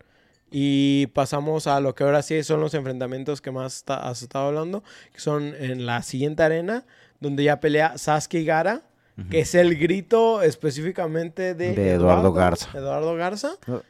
Y 0.51 1.09
pasamos 1.09 1.67
a 1.67 1.81
lo 1.81 1.95
que 1.95 2.05
ahora 2.05 2.23
sí 2.23 2.43
son 2.45 2.61
los 2.61 2.73
enfrentamientos 2.73 3.41
que 3.43 3.51
más 3.51 3.85
has 3.89 4.23
estado 4.23 4.47
hablando. 4.47 4.83
Que 5.13 5.21
son 5.21 5.55
en 5.59 5.85
la 5.85 6.03
siguiente 6.03 6.43
arena. 6.45 6.87
Donde 7.21 7.45
ya 7.45 7.61
pelea 7.61 7.99
Sasuke 7.99 8.35
y 8.41 8.45
Gara. 8.45 8.83
Que 9.31 9.41
es 9.41 9.55
el 9.55 9.77
grito 9.79 10.43
específicamente 10.43 11.55
de, 11.55 11.73
De 11.73 11.93
Eduardo 11.93 12.35
Garza. 12.35 12.69
Eduardo 12.77 13.15
Garza. 13.15 13.53
No 13.67 13.83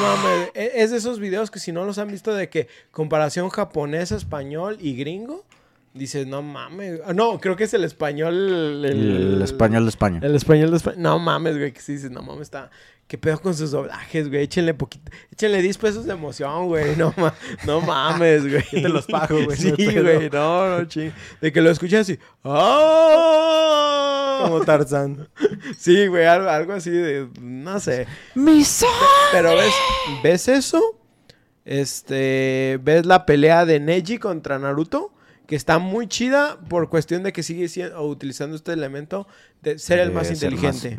mames. 0.00 0.50
e- 0.54 0.72
Es 0.74 0.90
de 0.90 0.96
esos 0.96 1.20
videos 1.20 1.52
que 1.52 1.60
si 1.60 1.70
no 1.70 1.84
los 1.84 1.98
han 1.98 2.08
visto 2.08 2.34
de 2.34 2.48
que 2.48 2.66
comparación 2.90 3.48
japonés, 3.48 4.10
español 4.10 4.76
y 4.80 4.96
gringo. 4.96 5.44
Dices, 5.94 6.26
no 6.26 6.42
mames. 6.42 7.00
Ah, 7.06 7.12
No, 7.14 7.38
creo 7.40 7.54
que 7.56 7.64
es 7.64 7.74
el 7.74 7.84
español. 7.84 8.84
El, 8.84 9.40
español 9.42 9.84
de 9.84 9.90
España. 9.90 10.20
El 10.22 10.34
español 10.34 10.70
de 10.72 10.76
España. 10.78 10.96
No 10.98 11.18
mames, 11.20 11.56
güey, 11.56 11.72
que 11.72 11.80
sí 11.80 11.92
dices, 11.92 12.10
no 12.10 12.22
mames, 12.22 12.42
está. 12.42 12.70
¿Qué 13.08 13.16
pedo 13.18 13.40
con 13.40 13.54
sus 13.56 13.70
doblajes, 13.70 14.28
güey? 14.28 14.42
Échenle 14.42 14.74
poquito. 14.74 15.10
Échenle 15.32 15.62
10 15.62 15.78
pesos 15.78 16.04
de 16.04 16.12
emoción, 16.12 16.66
güey. 16.66 16.94
No, 16.94 17.12
ma- 17.16 17.34
no 17.66 17.80
mames, 17.86 18.42
güey. 18.48 18.62
Yo 18.70 18.82
te 18.82 18.88
los 18.90 19.06
pago, 19.06 19.42
güey, 19.44 19.56
Sí, 19.56 19.72
no 19.72 20.02
güey, 20.02 20.28
no, 20.30 20.78
no, 20.78 20.84
ching. 20.84 21.10
De 21.40 21.50
que 21.50 21.60
lo 21.62 21.70
escuchas 21.70 22.02
así. 22.02 22.18
¡Oh! 23.18 24.38
Como 24.44 24.60
Tarzán. 24.64 25.28
Sí, 25.78 26.06
güey, 26.06 26.24
algo, 26.26 26.48
algo 26.48 26.72
así 26.74 26.90
de. 26.90 27.28
No 27.40 27.80
sé. 27.80 28.06
¡Mi 28.34 28.64
son! 28.64 28.88
Pero 29.32 29.50
ves, 29.56 29.72
¿ves 30.22 30.48
eso? 30.48 31.00
Este. 31.64 32.78
¿Ves 32.82 33.06
la 33.06 33.24
pelea 33.26 33.64
de 33.64 33.80
Neji 33.80 34.18
contra 34.18 34.58
Naruto? 34.58 35.12
Que 35.46 35.56
está 35.56 35.78
muy 35.78 36.06
chida 36.08 36.58
por 36.68 36.88
cuestión 36.90 37.22
de 37.22 37.32
que 37.32 37.42
sigue 37.42 37.68
siendo, 37.68 37.98
o 38.00 38.06
utilizando 38.08 38.54
este 38.54 38.72
elemento 38.72 39.26
de 39.62 39.78
ser 39.78 39.98
el 39.98 40.08
De 40.08 40.14
más 40.14 40.26
ser 40.26 40.34
inteligente. 40.52 40.98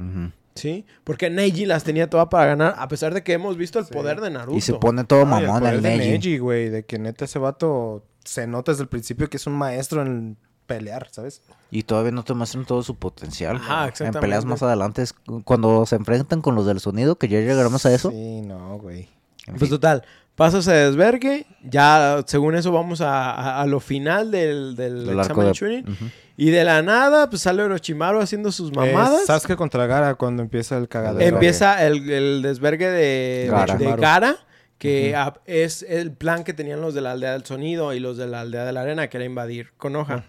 ¿Sí? 0.60 0.86
Porque 1.04 1.30
Neji 1.30 1.66
las 1.66 1.84
tenía 1.84 2.10
todas 2.10 2.28
para 2.30 2.46
ganar, 2.48 2.76
a 2.78 2.88
pesar 2.88 3.14
de 3.14 3.24
que 3.24 3.34
hemos 3.34 3.58
visto 3.58 3.80
el 3.80 3.86
poder 3.86 4.22
de 4.22 4.30
Naruto. 4.30 4.58
Y 4.58 4.62
se 4.62 4.74
pone 4.74 5.04
todo 5.04 5.20
Ay, 5.20 5.26
el 5.26 5.48
mamón 5.48 5.60
poder 5.62 5.74
el 5.76 5.82
de 5.82 5.98
Neji. 5.98 6.10
Neji, 6.12 6.38
güey, 6.40 6.70
de 6.70 6.84
que 6.86 7.00
neta 7.00 7.26
ese 7.26 7.40
vato 7.40 8.04
se 8.24 8.46
nota 8.48 8.72
desde 8.72 8.84
el 8.84 8.90
principio 8.90 9.30
que 9.30 9.38
es 9.38 9.48
un 9.48 9.54
maestro 9.54 10.02
en 10.02 10.38
pelear, 10.68 11.08
¿sabes? 11.12 11.42
Y 11.72 11.84
todavía 11.84 12.12
no 12.12 12.24
te 12.24 12.34
muestran 12.36 12.64
todo 12.66 12.84
su 12.84 12.96
potencial. 12.96 13.56
Ajá, 13.56 13.66
güey. 13.74 13.84
En 13.84 13.90
exactamente. 13.90 14.20
peleas 14.20 14.46
más 14.46 14.62
adelante, 14.62 15.02
es 15.02 15.14
cuando 15.44 15.86
se 15.88 15.96
enfrentan 15.96 16.42
con 16.42 16.54
los 16.54 16.66
del 16.68 16.80
sonido, 16.80 17.16
que 17.18 17.28
ya 17.28 17.40
llegaremos 17.40 17.86
a 17.88 17.94
eso. 17.94 18.12
Sí, 18.12 18.42
no, 18.42 18.78
güey. 18.78 19.08
En 19.48 19.56
Pues 19.56 19.62
fin. 19.62 19.70
total, 19.72 20.04
paso 20.36 20.60
ese 20.60 20.72
desvergue. 20.74 21.48
Ya, 21.64 22.22
según 22.28 22.54
eso, 22.54 22.72
vamos 22.72 23.02
a, 23.02 23.32
a- 23.32 23.62
a 23.62 23.66
lo 23.66 23.80
final 23.80 24.30
del, 24.30 24.76
del 24.76 25.08
Del 25.08 25.20
examen 25.20 25.42
de- 25.42 25.48
de 25.48 25.52
Chunin. 25.54 25.86
Ujú. 25.90 26.06
Y 26.42 26.52
de 26.52 26.64
la 26.64 26.82
nada, 26.82 27.30
pues 27.30 27.42
sale 27.42 27.62
Orochimaru 27.64 28.22
haciendo 28.22 28.54
sus 28.54 28.74
mamadas. 28.74 29.20
Es 29.20 29.26
Sasuke 29.26 29.58
contra 29.58 29.88
Gara 29.88 30.16
cuando 30.16 30.42
empieza 30.42 30.78
el 30.78 30.88
cagadero. 30.88 31.36
Empieza 31.36 31.86
el, 31.86 32.10
el 32.10 32.42
desvergue 32.42 32.90
de 32.90 33.48
Gara. 33.52 33.76
de 33.76 33.96
Gara, 33.98 34.38
que 34.78 35.14
es 35.46 35.84
el 35.84 36.14
plan 36.14 36.46
que 36.46 36.54
tenían 36.54 36.80
los 36.80 36.94
de 36.94 37.02
la 37.02 37.12
aldea 37.12 37.34
del 37.34 37.44
sonido 37.44 37.94
y 37.94 38.00
los 38.00 38.16
de 38.16 38.28
la 38.28 38.40
aldea 38.40 38.64
de 38.64 38.72
la 38.72 38.84
arena, 38.84 39.10
que 39.10 39.18
era 39.18 39.26
invadir 39.26 39.74
Konoha. 39.76 40.24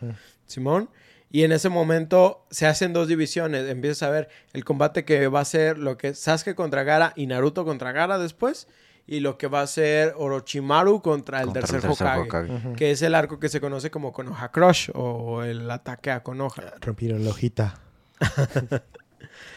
Simón. 0.47 0.91
Y 1.31 1.45
en 1.45 1.53
ese 1.53 1.69
momento 1.69 2.45
se 2.51 2.67
hacen 2.67 2.93
dos 2.93 3.07
divisiones. 3.07 3.69
Empiezas 3.71 4.03
a 4.03 4.11
ver 4.11 4.29
el 4.53 4.65
combate 4.65 5.05
que 5.05 5.29
va 5.29 5.39
a 5.39 5.45
ser 5.45 5.79
lo 5.79 5.97
que 5.97 6.09
es 6.09 6.19
Sasuke 6.19 6.57
contra 6.57 6.83
Gara 6.83 7.13
y 7.15 7.29
Naruto 7.29 7.65
contra 7.65 7.93
Gara 7.93 8.19
después. 8.19 8.67
Y 9.13 9.19
lo 9.19 9.37
que 9.37 9.49
va 9.49 9.63
a 9.63 9.67
ser 9.67 10.15
Orochimaru 10.17 11.03
contra 11.03 11.41
el 11.41 11.47
Contra 11.47 11.63
tercer, 11.63 11.81
tercer 11.81 12.07
Hokage. 12.07 12.75
Que 12.77 12.93
es 12.93 13.03
el 13.03 13.15
arco 13.17 13.41
que 13.41 13.49
se 13.49 13.61
conoce 13.61 13.91
como 13.91 14.13
Konoha 14.13 14.53
Crush 14.53 14.91
o 14.95 15.43
el 15.43 15.69
ataque 15.69 16.13
a 16.13 16.23
Konoha. 16.23 16.75
Rompieron 16.81 17.25
la 17.25 17.31
hojita. 17.31 17.75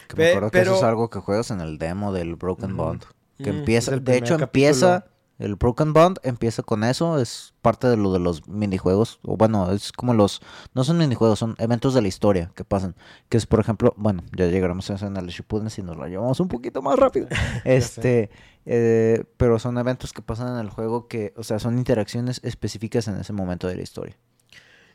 Que 0.08 0.16
Pe- 0.16 0.22
me 0.22 0.28
acuerdo 0.30 0.50
que 0.50 0.60
eso 0.62 0.74
es 0.74 0.82
algo 0.82 1.08
que 1.08 1.20
juegas 1.20 1.50
en 1.52 1.60
el 1.60 1.78
demo 1.78 2.12
del 2.12 2.34
Broken 2.34 2.76
Bond. 2.76 3.04
Que 3.38 3.52
Mm, 3.52 3.56
empieza, 3.58 3.90
de 3.96 4.16
hecho 4.16 4.36
capítulo. 4.38 4.44
empieza, 4.44 5.04
el 5.38 5.56
Broken 5.56 5.92
Bond 5.92 6.18
empieza 6.22 6.62
con 6.62 6.84
eso, 6.84 7.18
es 7.18 7.54
parte 7.60 7.88
de 7.88 7.96
lo 7.96 8.12
de 8.12 8.20
los 8.20 8.46
minijuegos, 8.46 9.18
o 9.22 9.36
bueno, 9.36 9.72
es 9.72 9.90
como 9.90 10.14
los, 10.14 10.40
no 10.74 10.84
son 10.84 10.98
minijuegos, 10.98 11.38
son 11.38 11.56
eventos 11.58 11.94
de 11.94 12.02
la 12.02 12.08
historia 12.08 12.52
que 12.54 12.64
pasan, 12.64 12.94
que 13.28 13.36
es 13.36 13.46
por 13.46 13.58
ejemplo, 13.58 13.94
bueno, 13.96 14.22
ya 14.36 14.46
llegaremos 14.46 14.88
a 14.90 14.94
eso 14.94 15.06
en 15.06 15.16
el 15.16 15.26
Shippuden 15.26 15.70
si 15.70 15.82
nos 15.82 15.96
lo 15.96 16.06
llevamos 16.06 16.38
un 16.38 16.48
poquito 16.48 16.82
más 16.82 16.98
rápido, 16.98 17.26
este, 17.64 18.30
eh, 18.64 19.24
pero 19.36 19.58
son 19.58 19.76
eventos 19.78 20.12
que 20.12 20.22
pasan 20.22 20.54
en 20.54 20.60
el 20.60 20.70
juego 20.70 21.08
que, 21.08 21.34
o 21.36 21.42
sea, 21.42 21.58
son 21.58 21.78
interacciones 21.78 22.40
específicas 22.44 23.08
en 23.08 23.16
ese 23.16 23.32
momento 23.32 23.66
de 23.66 23.76
la 23.76 23.82
historia. 23.82 24.16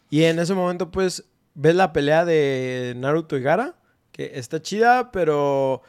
Y 0.09 0.23
en 0.23 0.39
ese 0.39 0.55
momento, 0.55 0.89
pues, 0.89 1.25
ves 1.53 1.75
la 1.75 1.93
pelea 1.93 2.25
de 2.25 2.95
Naruto 2.97 3.37
y 3.37 3.41
Gara, 3.41 3.75
que 4.11 4.31
está 4.39 4.61
chida, 4.61 5.11
pero 5.11 5.83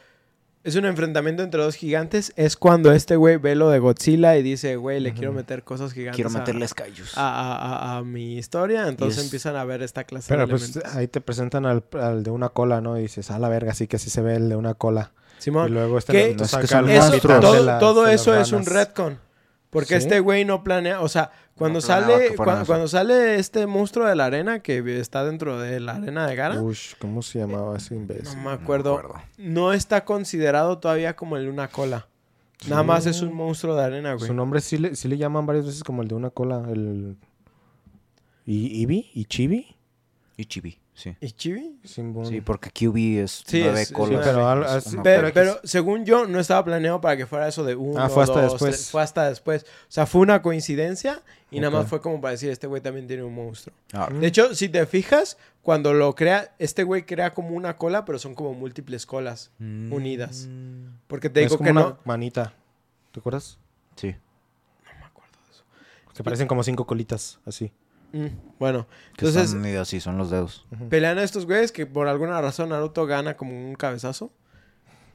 es 0.63 0.75
un 0.75 0.85
enfrentamiento 0.85 1.41
entre 1.43 1.61
dos 1.63 1.75
gigantes. 1.75 2.33
Es 2.35 2.55
cuando 2.55 2.91
este 2.91 3.15
güey 3.15 3.37
ve 3.37 3.55
lo 3.55 3.69
de 3.69 3.79
Godzilla 3.79 4.37
y 4.37 4.43
dice, 4.43 4.75
güey, 4.75 4.99
le 4.99 5.13
quiero 5.13 5.33
meter 5.33 5.63
cosas 5.63 5.91
gigantes 5.93 6.15
Quiero 6.15 6.29
meterles 6.29 6.73
callos. 6.73 7.17
a, 7.17 7.21
a- 7.29 7.55
a- 7.55 7.97
a 7.97 8.03
mi 8.03 8.37
historia. 8.37 8.87
Entonces 8.87 9.17
es- 9.19 9.25
empiezan 9.25 9.55
a 9.55 9.63
ver 9.65 9.81
esta 9.81 10.03
clase 10.03 10.27
Pero 10.29 10.41
de 10.41 10.47
pues 10.47 10.63
elementos. 10.63 10.95
ahí 10.95 11.07
te 11.07 11.21
presentan 11.21 11.65
al, 11.65 11.83
al 11.99 12.23
de 12.23 12.31
una 12.31 12.49
cola, 12.49 12.81
¿no? 12.81 12.97
Y 12.97 13.01
dices, 13.03 13.31
a 13.31 13.39
la 13.39 13.49
verga, 13.49 13.73
sí 13.73 13.87
que 13.87 13.97
sí 13.97 14.09
se 14.09 14.21
ve 14.21 14.35
el 14.35 14.49
de 14.49 14.55
una 14.55 14.73
cola. 14.75 15.11
Y 15.39 15.43
Simón, 15.43 15.73
luego 15.73 15.97
este. 15.97 16.13
Naruto 16.13 16.37
No, 16.37 16.45
es 16.45 16.51
que 16.51 16.67
saca 16.67 16.81
capitán 16.81 17.11
de 17.11 17.19
todo, 17.19 17.63
las- 17.63 17.79
todo 17.79 18.03
de 18.03 18.11
las 18.11 18.21
eso 18.21 18.35
es 18.37 18.51
un 18.51 18.65
retcon. 18.65 19.19
Porque 19.71 19.99
¿Sí? 19.99 20.03
este 20.03 20.19
güey 20.19 20.45
no 20.45 20.63
planea, 20.63 21.01
o 21.01 21.07
sea, 21.07 21.31
cuando 21.55 21.77
No 21.77 21.81
sale, 21.81 22.35
cuando, 22.35 22.87
sale 22.87 23.35
este 23.35 23.65
monstruo 23.65 24.05
de 24.05 24.15
la 24.15 24.25
arena 24.25 24.59
que 24.59 24.99
está 24.99 25.23
dentro 25.23 25.59
de 25.59 25.79
la 25.79 25.93
arena 25.93 26.27
de 26.27 26.35
Gara, 26.35 26.61
Ush, 26.61 26.95
¿cómo 26.99 27.21
se 27.21 27.39
llamaba 27.39 27.77
ese 27.77 27.95
no 27.95 28.01
imbécil? 28.01 28.37
me 28.39 28.51
acuerdo, 28.51 28.97
acuerdo. 28.97 29.21
no 29.37 29.71
está 29.71 30.03
considerado 30.03 30.77
todavía 30.79 31.15
como 31.15 31.37
el 31.37 31.45
de 31.45 31.49
una 31.49 31.69
cola. 31.69 32.07
Nada 32.67 32.83
más 32.83 33.05
es 33.05 33.21
un 33.21 33.33
monstruo 33.33 33.75
de 33.75 33.83
arena, 33.83 34.13
güey. 34.13 34.27
Su 34.27 34.33
nombre 34.33 34.59
sí 34.59 34.77
le, 34.77 34.95
sí 34.95 35.07
le 35.07 35.17
llaman 35.17 35.45
varias 35.45 35.65
veces 35.65 35.83
como 35.83 36.01
el 36.01 36.09
de 36.09 36.15
una 36.15 36.29
cola. 36.31 36.63
El... 36.69 37.17
¿Y 38.45 38.81
Ibi? 38.81 39.09
¿Y 39.13 39.25
Chibi? 39.25 39.75
Y 40.35 40.45
Chibi, 40.45 40.80
sí. 40.93 41.15
¿Y 41.19 41.31
Chibi? 41.31 41.79
Sí, 41.83 42.41
porque 42.41 42.69
QB 42.69 43.23
es 43.23 43.43
Sí, 43.45 43.61
nueve 43.63 43.81
es- 43.81 43.91
colas. 43.91 44.83
Sí, 44.83 44.97
pero 45.03 45.59
según 45.63 46.05
yo, 46.05 46.27
no 46.27 46.39
estaba 46.39 46.63
planeado 46.63 47.01
para 47.01 47.17
que 47.17 47.25
fuera 47.25 47.47
eso 47.47 47.63
de 47.63 47.75
uno, 47.75 47.99
Ah, 48.01 48.09
fue 48.09 48.23
hasta 48.23 48.41
dos, 48.41 48.53
después. 48.53 48.75
tres, 48.75 48.89
fue 48.91 49.01
hasta 49.01 49.27
después. 49.29 49.63
O 49.63 49.67
sea, 49.91 50.05
fue 50.05 50.21
una 50.21 50.41
coincidencia 50.41 51.21
y 51.49 51.59
nada 51.59 51.71
más 51.77 51.87
fue 51.87 52.01
como 52.01 52.21
para 52.21 52.31
decir, 52.33 52.49
este 52.49 52.67
güey 52.67 52.81
también 52.81 53.07
tiene 53.07 53.23
un 53.23 53.33
monstruo. 53.33 53.75
Ah, 53.93 54.09
De 54.11 54.27
hecho, 54.27 54.53
si 54.55 54.69
te 54.69 54.85
fijas, 54.85 55.37
cuando 55.61 55.93
lo 55.93 56.13
crea, 56.15 56.55
este 56.59 56.83
güey 56.83 57.05
crea 57.05 57.33
como 57.33 57.49
una 57.55 57.77
cola, 57.77 58.05
pero 58.05 58.19
son 58.19 58.35
como 58.35 58.53
múltiples 58.53 59.05
colas 59.05 59.51
unidas. 59.59 60.47
Porque 61.07 61.29
te 61.29 61.41
Es 61.43 61.47
digo 61.49 61.57
como 61.57 61.65
que 61.67 61.71
una 61.71 61.81
no... 61.81 61.97
manita. 62.05 62.53
¿Te 63.11 63.19
acuerdas? 63.19 63.57
Sí. 63.95 64.15
Que 66.13 66.23
parecen 66.23 66.47
como 66.47 66.61
cinco 66.63 66.85
colitas, 66.85 67.39
así. 67.45 67.71
Mm, 68.13 68.27
bueno, 68.59 68.87
Que 69.17 69.25
entonces 69.25 69.45
están 69.45 69.59
unidos, 69.61 69.87
sí, 69.87 69.99
son 70.01 70.17
los 70.17 70.29
dedos. 70.29 70.65
pelean 70.89 71.17
a 71.17 71.23
estos 71.23 71.45
güeyes 71.45 71.71
que 71.71 71.85
por 71.85 72.07
alguna 72.07 72.41
razón 72.41 72.69
Naruto 72.69 73.05
gana 73.05 73.37
como 73.37 73.51
un 73.53 73.75
cabezazo. 73.75 74.31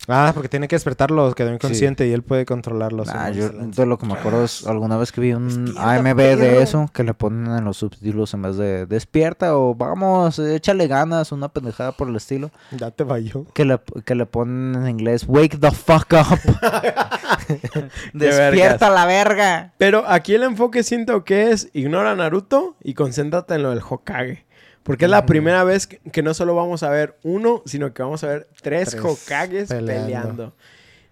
Ah, 0.09 0.31
porque 0.35 0.49
tiene 0.49 0.69
que 0.69 0.77
despertarlo, 0.77 1.35
quedó 1.35 1.53
inconsciente 1.53 2.07
y 2.07 2.13
él 2.13 2.23
puede 2.23 2.47
controlarlos. 2.47 3.09
Ah, 3.09 3.31
yo 3.31 3.49
de 3.49 3.87
lo 3.87 3.99
que 3.99 4.07
me 4.07 4.15
acuerdo 4.15 4.45
es 4.45 4.67
alguna 4.67 4.97
vez 4.97 5.13
que 5.13 5.21
vi 5.21 5.33
un 5.33 5.67
Despierta, 5.67 5.91
AMB 5.91 6.17
de 6.17 6.63
eso 6.63 6.91
que 6.93 7.03
le 7.03 7.15
ponen 7.15 7.57
en 7.57 7.65
los 7.65 7.79
subtítulos 7.79 8.33
en 8.35 8.43
vez 8.43 8.57
de 8.57 8.87
despierta 8.87 9.57
o 9.57 9.75
vamos, 9.75 10.39
échale 10.39 10.87
ganas, 10.87 11.33
una 11.33 11.49
pendejada 11.49 11.93
por 11.93 12.09
el 12.09 12.17
estilo. 12.17 12.51
Ya 12.71 12.91
te 12.91 13.05
vayó. 13.05 13.45
Que 13.53 13.65
le, 13.65 13.81
que 14.05 14.15
le 14.15 14.27
ponen 14.27 14.83
en 14.83 14.89
inglés, 14.89 15.25
wake 15.27 15.59
the 15.59 15.71
fuck 15.71 16.13
up. 16.13 16.39
Despierta 18.13 18.91
la 18.91 19.07
verga. 19.07 19.73
Pero 19.79 20.05
aquí 20.07 20.35
el 20.35 20.43
enfoque 20.43 20.83
siento 20.83 21.25
que 21.25 21.51
es 21.51 21.69
ignora 21.73 22.13
a 22.13 22.17
Naruto 22.17 22.77
y 22.83 22.95
concéntrate 22.95 23.55
en 23.55 23.63
lo 23.63 23.71
del 23.71 23.81
Hokage. 23.89 24.46
Porque 24.87 25.05
es 25.07 25.11
la 25.11 25.27
primera 25.27 25.65
vez 25.65 25.87
que, 25.87 25.99
que 25.99 26.23
no 26.23 26.33
solo 26.33 26.55
vamos 26.55 26.83
a 26.83 26.89
ver 26.91 27.17
uno, 27.25 27.63
sino 27.67 27.93
que 27.93 28.03
vamos 28.03 28.25
a 28.25 28.29
ver 28.29 28.49
tres, 28.63 28.91
Tres 28.91 29.03
Hokages 29.05 29.69
peleando. 29.69 30.05
peleando. 30.07 30.55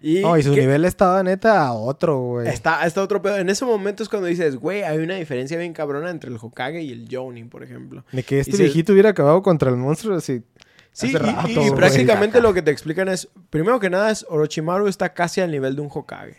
Y, 0.01 0.21
No, 0.21 0.37
y 0.37 0.43
su 0.43 0.53
que- 0.53 0.61
nivel 0.61 0.85
estaba 0.85 1.23
neta 1.23 1.65
a 1.65 1.73
otro, 1.73 2.19
güey. 2.19 2.47
Está, 2.47 2.85
está 2.85 3.01
otro 3.01 3.21
pedo. 3.21 3.37
En 3.37 3.49
ese 3.49 3.65
momento 3.65 4.03
es 4.03 4.09
cuando 4.09 4.27
dices, 4.27 4.55
güey, 4.55 4.83
hay 4.83 4.97
una 4.99 5.15
diferencia 5.15 5.57
bien 5.57 5.73
cabrona 5.73 6.09
entre 6.11 6.29
el 6.29 6.37
Hokage 6.39 6.81
y 6.81 6.91
el 6.91 7.07
Jonin, 7.09 7.49
por 7.49 7.63
ejemplo. 7.63 8.03
De 8.11 8.21
que 8.23 8.39
este 8.39 8.51
y 8.51 8.55
se- 8.55 8.63
viejito 8.63 8.93
hubiera 8.93 9.09
acabado 9.09 9.41
contra 9.41 9.69
el 9.69 9.77
monstruo 9.77 10.15
así. 10.17 10.43
Sí, 10.91 11.07
hace 11.07 11.17
y- 11.17 11.19
rato, 11.19 11.49
y, 11.49 11.55
güey. 11.55 11.71
prácticamente 11.75 12.39
lo 12.39 12.53
que 12.53 12.61
te 12.61 12.71
explican 12.71 13.09
es, 13.09 13.27
primero 13.49 13.79
que 13.81 13.89
nada 13.89 14.11
es 14.11 14.25
Orochimaru 14.29 14.87
está 14.87 15.13
casi 15.13 15.41
al 15.41 15.51
nivel 15.51 15.75
de 15.75 15.81
un 15.81 15.89
Hokage. 15.91 16.37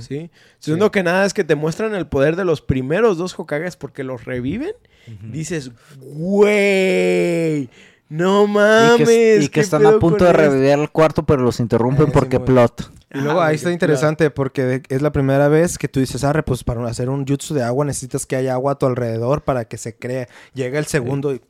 ¿sí? 0.00 0.30
Segundo 0.60 0.90
que 0.90 1.02
nada 1.02 1.26
es 1.26 1.34
que 1.34 1.44
te 1.44 1.56
muestran 1.56 1.94
el 1.94 2.06
poder 2.06 2.34
de 2.36 2.44
los 2.46 2.62
primeros 2.62 3.18
dos 3.18 3.38
Hokages 3.38 3.76
porque 3.76 4.04
los 4.04 4.24
reviven. 4.24 4.72
Dices, 5.30 5.70
güey, 5.98 7.68
no 8.08 8.44
Y 8.44 8.48
mames. 8.48 9.08
que, 9.08 9.36
y 9.36 9.44
que 9.44 9.50
¿qué 9.50 9.60
están 9.60 9.84
a 9.86 9.98
punto 9.98 10.24
de 10.24 10.30
esto?". 10.30 10.42
revivir 10.42 10.70
el 10.70 10.90
cuarto, 10.90 11.24
pero 11.24 11.42
los 11.42 11.60
interrumpen 11.60 12.04
Eh, 12.06 12.06
sí, 12.08 12.12
porque 12.14 12.40
plot. 12.40 12.92
Y 13.12 13.18
luego 13.20 13.40
Ah, 13.40 13.46
ahí 13.46 13.56
está 13.56 13.72
interesante 13.72 14.30
porque 14.30 14.82
es 14.88 15.02
la 15.02 15.12
primera 15.12 15.48
vez 15.48 15.78
que 15.78 15.88
tú 15.88 15.98
dices, 16.00 16.24
arre, 16.24 16.42
pues 16.42 16.62
para 16.64 16.86
hacer 16.86 17.08
un 17.08 17.26
jutsu 17.26 17.54
de 17.54 17.62
agua 17.62 17.84
necesitas 17.86 18.26
que 18.26 18.36
haya 18.36 18.52
agua 18.52 18.72
a 18.72 18.74
tu 18.78 18.84
alrededor 18.86 19.42
para 19.42 19.64
que 19.64 19.78
se 19.78 19.96
cree. 19.96 20.28
Llega 20.54 20.78
el 20.78 20.86
segundo 20.86 21.34
y... 21.34 21.40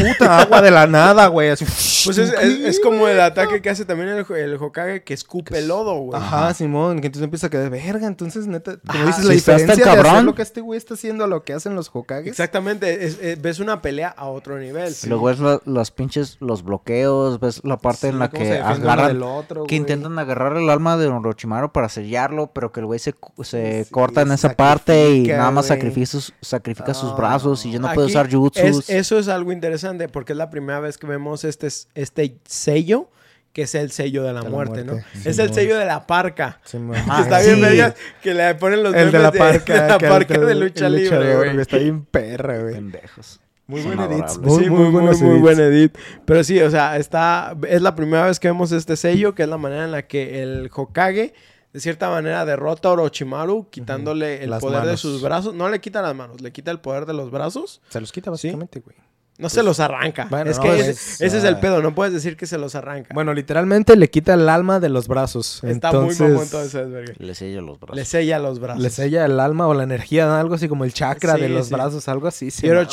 Puta 0.00 0.40
agua 0.40 0.62
de 0.62 0.70
la 0.70 0.86
nada, 0.86 1.26
güey. 1.28 1.50
Así... 1.50 1.64
Pues 2.04 2.16
es, 2.18 2.32
es- 2.32 2.60
es 2.60 2.80
como 2.80 3.06
el 3.08 3.20
ataque 3.20 3.60
que 3.60 3.70
hace 3.70 3.84
también 3.84 4.08
el, 4.10 4.26
el 4.36 4.54
Hokage 4.56 5.02
que 5.04 5.12
escupe 5.14 5.60
lodo, 5.62 5.94
güey. 5.96 6.20
Ajá, 6.20 6.54
Simón, 6.54 7.00
que 7.00 7.06
entonces 7.08 7.24
empieza 7.24 7.48
a 7.48 7.50
quedar 7.50 7.70
verga. 7.70 8.06
Entonces, 8.06 8.46
neta, 8.46 8.78
como 8.78 9.04
dices, 9.06 9.22
si 9.22 9.28
la 9.28 9.34
diferencia 9.34 9.84
de 9.84 9.90
hacer 10.00 10.24
lo 10.24 10.34
que 10.34 10.42
este 10.42 10.60
güey 10.60 10.78
está 10.78 10.94
haciendo 10.94 11.24
a 11.24 11.26
lo 11.26 11.42
que 11.44 11.52
hacen 11.52 11.74
los 11.74 11.90
Hokages. 11.92 12.26
Exactamente, 12.26 13.04
es- 13.04 13.18
es- 13.20 13.40
ves 13.42 13.58
una 13.60 13.82
pelea 13.82 14.08
a 14.08 14.28
otro 14.28 14.58
nivel. 14.58 14.94
Luego 15.06 15.26
ves 15.26 15.38
la- 15.40 15.60
las 15.66 15.90
pinches, 15.90 16.36
los 16.40 16.62
bloqueos, 16.62 17.38
ves 17.40 17.60
la 17.64 17.76
parte 17.76 18.08
en 18.08 18.18
la 18.18 18.30
que 18.30 18.58
agarran, 18.58 19.22
otro, 19.22 19.64
que 19.66 19.74
intentan 19.76 20.18
agarrar 20.18 20.56
el 20.56 20.70
alma 20.70 20.96
de 20.96 21.08
Orochimaru 21.08 21.72
para 21.72 21.88
sellarlo, 21.88 22.50
pero 22.52 22.72
que 22.72 22.80
el 22.80 22.86
güey 22.86 22.98
se, 22.98 23.14
se 23.42 23.84
Sí, 23.84 23.90
corta 23.90 24.22
en 24.22 24.32
esa 24.32 24.54
parte 24.54 25.10
y 25.10 25.26
nada 25.26 25.50
más 25.50 25.66
sacrifica 25.66 26.06
sus, 26.06 26.32
sacrifica 26.40 26.94
sus 26.94 27.10
Ah, 27.12 27.16
brazos 27.16 27.66
y 27.66 27.72
ya 27.72 27.78
no 27.78 27.88
Aquí 27.88 27.94
puede 27.96 28.06
usar 28.08 28.30
jutsus. 28.32 28.62
es- 28.62 28.90
eso 28.90 29.18
es 29.18 29.28
algo 29.28 29.52
interesante 29.52 29.89
porque 30.08 30.32
es 30.32 30.36
la 30.38 30.50
primera 30.50 30.80
vez 30.80 30.98
que 30.98 31.06
vemos 31.06 31.44
este, 31.44 31.68
este 31.94 32.38
sello, 32.46 33.10
que 33.52 33.62
es 33.62 33.74
el 33.74 33.90
sello 33.90 34.22
de 34.22 34.32
la, 34.32 34.40
De 34.40 34.44
la 34.44 34.50
muerte, 34.50 34.84
muerte, 34.84 35.02
¿no? 35.14 35.20
sí, 35.22 35.28
es 35.28 35.38
el 35.38 35.52
sello 35.52 35.76
de 35.76 35.84
la 35.84 36.06
parca. 36.06 36.60
Simón. 36.64 36.96
Ah, 37.08 37.16
que 37.16 37.22
está 37.22 37.40
sí. 37.40 37.46
bien 37.48 37.60
verga, 37.60 37.94
que 38.22 38.34
le 38.34 38.54
ponen 38.54 38.82
los 38.82 38.94
El 38.94 39.10
de 39.10 39.18
la 39.18 39.32
parca. 39.32 39.82
de 39.82 39.88
la 39.88 39.98
que 39.98 40.08
parca 40.08 40.34
el- 40.34 40.46
de 40.46 40.52
el 40.52 40.60
lucha 40.60 40.88
luchador, 40.88 41.24
libre, 41.24 41.36
güey. 41.52 41.60
Está 41.60 41.78
bien 41.78 42.04
perra, 42.04 42.58
güey. 42.60 42.74
Pendejos. 42.74 43.40
Muy 43.66 43.82
buen 43.82 44.00
edit. 44.00 44.24
Muy, 44.40 44.64
sí, 44.64 44.68
muy, 44.70 44.80
muy, 44.80 44.90
buenos 44.90 45.20
muy 45.22 45.38
buen 45.38 45.60
edit. 45.60 45.96
Pero 46.24 46.42
sí, 46.42 46.60
o 46.60 46.70
sea, 46.70 46.96
está, 46.96 47.56
es 47.68 47.80
la 47.82 47.94
primera 47.94 48.26
vez 48.26 48.40
que 48.40 48.48
vemos 48.48 48.72
este 48.72 48.96
sello, 48.96 49.34
que 49.36 49.44
es 49.44 49.48
la 49.48 49.58
manera 49.58 49.84
en 49.84 49.92
la 49.92 50.02
que 50.08 50.42
el 50.42 50.68
Hokage, 50.74 51.34
de 51.72 51.78
cierta 51.80 52.10
manera, 52.10 52.44
derrota 52.44 52.88
a 52.88 52.92
Orochimaru, 52.92 53.68
quitándole 53.70 54.42
el 54.42 54.50
Las 54.50 54.60
poder 54.60 54.80
de 54.80 54.86
manos. 54.86 55.00
sus 55.00 55.22
brazos. 55.22 55.54
No 55.54 55.68
le 55.68 55.80
quita 55.80 56.02
las 56.02 56.16
manos, 56.16 56.40
le 56.40 56.50
quita 56.50 56.72
el 56.72 56.80
poder 56.80 57.06
de 57.06 57.12
los 57.14 57.30
brazos. 57.30 57.80
Se 57.90 58.00
los 58.00 58.10
quita 58.10 58.30
básicamente, 58.32 58.80
güey. 58.80 58.96
No 59.40 59.48
se 59.48 59.62
los 59.62 59.80
arranca. 59.80 60.26
Bueno, 60.30 60.50
es 60.50 60.58
no, 60.58 60.62
que 60.62 60.68
pues, 60.68 60.88
ese, 60.88 61.26
ese 61.26 61.38
es 61.38 61.44
el 61.44 61.54
ah. 61.54 61.60
pedo, 61.60 61.82
no 61.82 61.94
puedes 61.94 62.12
decir 62.12 62.36
que 62.36 62.46
se 62.46 62.58
los 62.58 62.74
arranca. 62.74 63.14
Bueno, 63.14 63.34
literalmente 63.34 63.96
le 63.96 64.10
quita 64.10 64.34
el 64.34 64.48
alma 64.48 64.80
de 64.80 64.88
los 64.88 65.08
brazos. 65.08 65.64
Está 65.64 65.88
entonces, 65.88 66.20
muy 66.20 66.30
mamón 66.30 66.48
todo 66.48 66.62
ese 66.62 66.84
desvergue. 66.84 67.14
Le 67.18 67.34
sella 67.34 67.60
los 67.60 67.80
brazos. 67.80 67.96
Le 67.96 68.04
sella 68.04 68.38
los 68.38 68.60
brazos. 68.60 68.82
Le 68.82 68.90
sella 68.90 69.24
el 69.24 69.40
alma 69.40 69.66
o 69.66 69.74
la 69.74 69.84
energía, 69.84 70.38
algo 70.38 70.54
así 70.54 70.68
como 70.68 70.84
el 70.84 70.92
chakra 70.92 71.34
Sí, 71.34 71.42
de 71.42 71.48
los 71.48 71.68
sí. 71.68 71.74
brazos, 71.74 72.08
algo 72.08 72.28
así. 72.28 72.50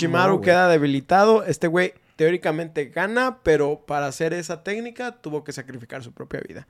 mamó, 0.07 0.33
güey. 0.33 0.41
queda 0.41 0.67
debilitado. 0.67 1.43
Este 1.43 1.67
güey 1.67 1.93
teóricamente 2.17 2.85
gana, 2.85 3.39
pero 3.43 3.83
para 3.85 4.07
hacer 4.07 4.33
esa 4.33 4.63
técnica 4.63 5.21
tuvo 5.21 5.43
que 5.43 5.53
sacrificar 5.53 6.03
su 6.03 6.11
propia 6.11 6.41
vida. 6.45 6.67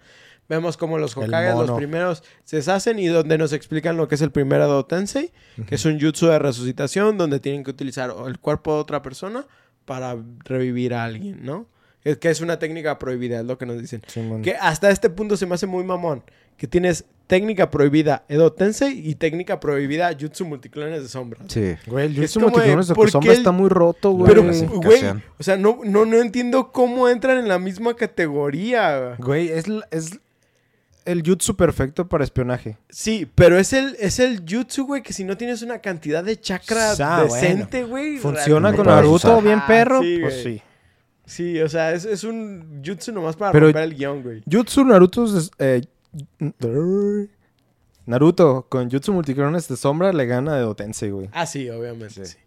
Vemos 0.49 0.77
como 0.77 0.97
los 0.97 1.17
Hokages, 1.17 1.55
los 1.55 1.71
primeros, 1.71 2.23
se 2.45 2.57
deshacen 2.57 2.99
y 2.99 3.07
donde 3.07 3.37
nos 3.37 3.51
explican 3.51 3.97
lo 3.97 4.07
que 4.07 4.15
es 4.15 4.21
el 4.21 4.31
primer 4.31 4.61
Edo 4.61 4.85
Tensei, 4.85 5.31
que 5.67 5.75
es 5.75 5.85
un 5.85 5.99
jutsu 5.99 6.27
de 6.27 6.39
resucitación 6.39 7.17
donde 7.17 7.39
tienen 7.39 7.63
que 7.63 7.71
utilizar 7.71 8.13
el 8.25 8.39
cuerpo 8.39 8.75
de 8.75 8.79
otra 8.81 9.01
persona 9.01 9.45
para 9.87 10.17
revivir 10.43 10.93
a 10.93 11.05
alguien, 11.05 11.39
¿no? 11.43 11.65
Es 12.03 12.17
que 12.17 12.29
es 12.29 12.41
una 12.41 12.59
técnica 12.59 12.99
prohibida, 12.99 13.39
es 13.39 13.45
lo 13.45 13.57
que 13.57 13.65
nos 13.65 13.79
dicen. 13.81 14.01
Que 14.43 14.55
hasta 14.55 14.91
este 14.91 15.09
punto 15.09 15.35
se 15.35 15.45
me 15.47 15.55
hace 15.55 15.65
muy 15.65 15.83
mamón. 15.83 16.23
Que 16.57 16.67
tienes 16.67 17.05
técnica 17.27 17.69
prohibida 17.69 18.23
Edo 18.29 18.51
Tensei 18.53 19.07
y 19.07 19.15
técnica 19.15 19.59
prohibida 19.59 20.15
Jutsu 20.19 20.45
Multiclones 20.45 21.01
de 21.03 21.07
Sombra. 21.09 21.39
Sí. 21.47 21.75
Güey, 21.85 22.07
el 22.07 22.15
jutsu 22.15 22.39
de, 22.39 22.45
multiclones 22.47 22.87
de 22.87 22.95
¿por 22.95 23.05
qué 23.07 23.11
sombra 23.11 23.31
el- 23.31 23.37
está 23.37 23.51
muy 23.51 23.69
roto, 23.69 24.11
güey. 24.11 24.27
Pero, 24.29 24.43
Güey, 24.81 25.01
o 25.37 25.43
sea, 25.43 25.57
no, 25.57 25.79
no, 25.83 26.05
no 26.05 26.17
entiendo 26.17 26.71
cómo 26.71 27.09
entran 27.09 27.37
en 27.37 27.47
la 27.47 27.59
misma 27.59 27.95
categoría. 27.95 29.15
Güey, 29.19 29.49
es, 29.49 29.65
es 29.91 30.19
el 31.07 31.23
jutsu 31.25 31.55
perfecto 31.55 32.07
para 32.07 32.23
espionaje. 32.23 32.77
Sí, 32.89 33.27
pero 33.33 33.57
es 33.57 33.73
el, 33.73 33.95
es 33.99 34.19
el 34.19 34.43
jutsu, 34.47 34.85
güey, 34.85 35.01
que 35.01 35.13
si 35.13 35.23
no 35.23 35.35
tienes 35.37 35.61
una 35.61 35.79
cantidad 35.79 36.23
de 36.23 36.39
chakra 36.39 36.93
Ah, 36.99 37.23
decente, 37.23 37.83
güey. 37.83 38.17
Funciona 38.17 38.73
con 38.75 38.85
Naruto 38.85 39.13
usar. 39.15 39.43
bien 39.43 39.59
Ah, 39.63 39.67
perro, 39.67 40.01
sí, 40.01 40.19
pues 40.21 40.43
güey. 40.43 40.57
sí. 40.57 40.61
Sí, 41.25 41.59
o 41.59 41.67
sea, 41.67 41.91
es, 41.93 42.05
es 42.05 42.23
un 42.23 42.81
jutsu 42.85 43.11
nomás 43.11 43.35
para 43.35 43.51
Pero- 43.51 43.65
romper 43.67 43.83
el 43.83 43.95
guion, 43.95 44.23
güey. 44.23 44.43
Jutsu 44.49 44.85
Naruto 44.85 45.25
es, 45.25 45.51
eh, 45.59 45.81
Naruto 48.05 48.65
con 48.69 48.89
Jutsu 48.89 49.11
multiclones 49.13 49.67
de 49.67 49.75
sombra 49.75 50.13
le 50.13 50.25
gana 50.25 50.55
de 50.57 50.75
Tensei, 50.75 51.09
güey. 51.11 51.29
Ah, 51.33 51.45
sí, 51.45 51.69
obviamente, 51.69 52.25
sí. 52.25 52.37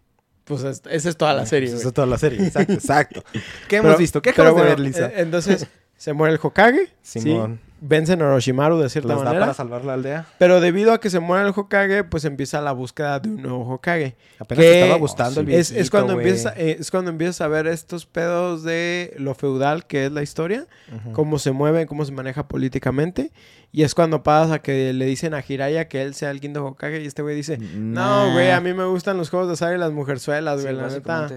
Pues 0.45 0.63
es- 0.63 0.81
esa 0.89 1.09
es 1.09 1.17
toda 1.17 1.33
la 1.33 1.45
serie, 1.45 1.69
Pues 1.69 1.73
güey. 1.73 1.79
Esa 1.81 1.87
es 1.89 1.93
toda 1.93 2.07
la 2.07 2.17
serie, 2.17 2.45
exacto, 2.47 2.73
exacto. 2.73 3.23
¿Qué 3.33 3.41
Pero- 3.77 3.83
hemos 3.89 3.99
visto? 3.99 4.21
¿Qué 4.21 4.31
acabas 4.31 4.55
de 4.55 4.63
ver, 4.63 4.79
Lisa? 4.79 5.07
eh, 5.07 5.13
entonces, 5.17 5.67
se 5.95 6.13
muere 6.13 6.33
el 6.33 6.39
Hokage. 6.41 6.89
Simón. 7.03 7.59
Sí. 7.63 7.70
Vencen 7.83 8.21
a 8.21 8.25
Orochimaru 8.27 8.77
de 8.77 8.89
cierta 8.89 9.09
¿Los 9.13 9.19
da 9.19 9.25
manera. 9.25 9.41
para 9.45 9.53
salvar 9.55 9.83
la 9.83 9.95
aldea? 9.95 10.27
Pero 10.37 10.61
debido 10.61 10.93
a 10.93 10.99
que 10.99 11.09
se 11.09 11.19
muere 11.19 11.47
el 11.47 11.53
Hokage, 11.55 12.03
pues 12.03 12.25
empieza 12.25 12.61
la 12.61 12.73
búsqueda 12.73 13.19
de 13.19 13.29
un 13.29 13.41
nuevo 13.41 13.67
Hokage. 13.67 14.15
Apenas 14.37 14.63
Que 14.63 14.81
estaba 14.83 14.99
gustando 14.99 15.41
el 15.41 15.49
Es, 15.49 15.69
es 15.69 15.71
viejito, 15.71 15.91
cuando 15.97 16.13
güey. 16.13 16.27
empieza, 16.27 16.53
eh, 16.55 16.77
es 16.79 16.91
cuando 16.91 17.09
empiezas 17.09 17.41
a 17.41 17.47
ver 17.47 17.65
estos 17.65 18.05
pedos 18.05 18.63
de 18.63 19.15
lo 19.17 19.33
feudal 19.33 19.87
que 19.87 20.05
es 20.05 20.11
la 20.11 20.21
historia, 20.21 20.67
cómo 21.13 21.39
se 21.39 21.51
mueve, 21.51 21.87
cómo 21.87 22.05
se 22.05 22.11
maneja 22.11 22.47
políticamente. 22.47 23.31
Y 23.71 23.83
es 23.83 23.95
cuando 23.95 24.21
pasa 24.21 24.55
a 24.55 24.59
que 24.61 24.93
le 24.93 25.05
dicen 25.05 25.33
a 25.33 25.41
Jiraiya 25.41 25.87
que 25.87 26.03
él 26.03 26.13
sea 26.13 26.29
el 26.29 26.39
quinto 26.39 26.63
Hokage 26.65 27.01
y 27.01 27.07
este 27.07 27.21
güey 27.23 27.35
dice, 27.35 27.57
no, 27.57 28.31
güey, 28.33 28.51
a 28.51 28.59
mí 28.61 28.73
me 28.73 28.85
gustan 28.85 29.17
los 29.17 29.29
juegos 29.31 29.47
de 29.47 29.53
azar 29.53 29.73
y 29.73 29.77
las 29.79 29.91
mujerzuelas, 29.91 30.59
Sí, 30.61 30.67
güey, 30.67 30.75
la 30.77 30.87
neta. 30.87 31.29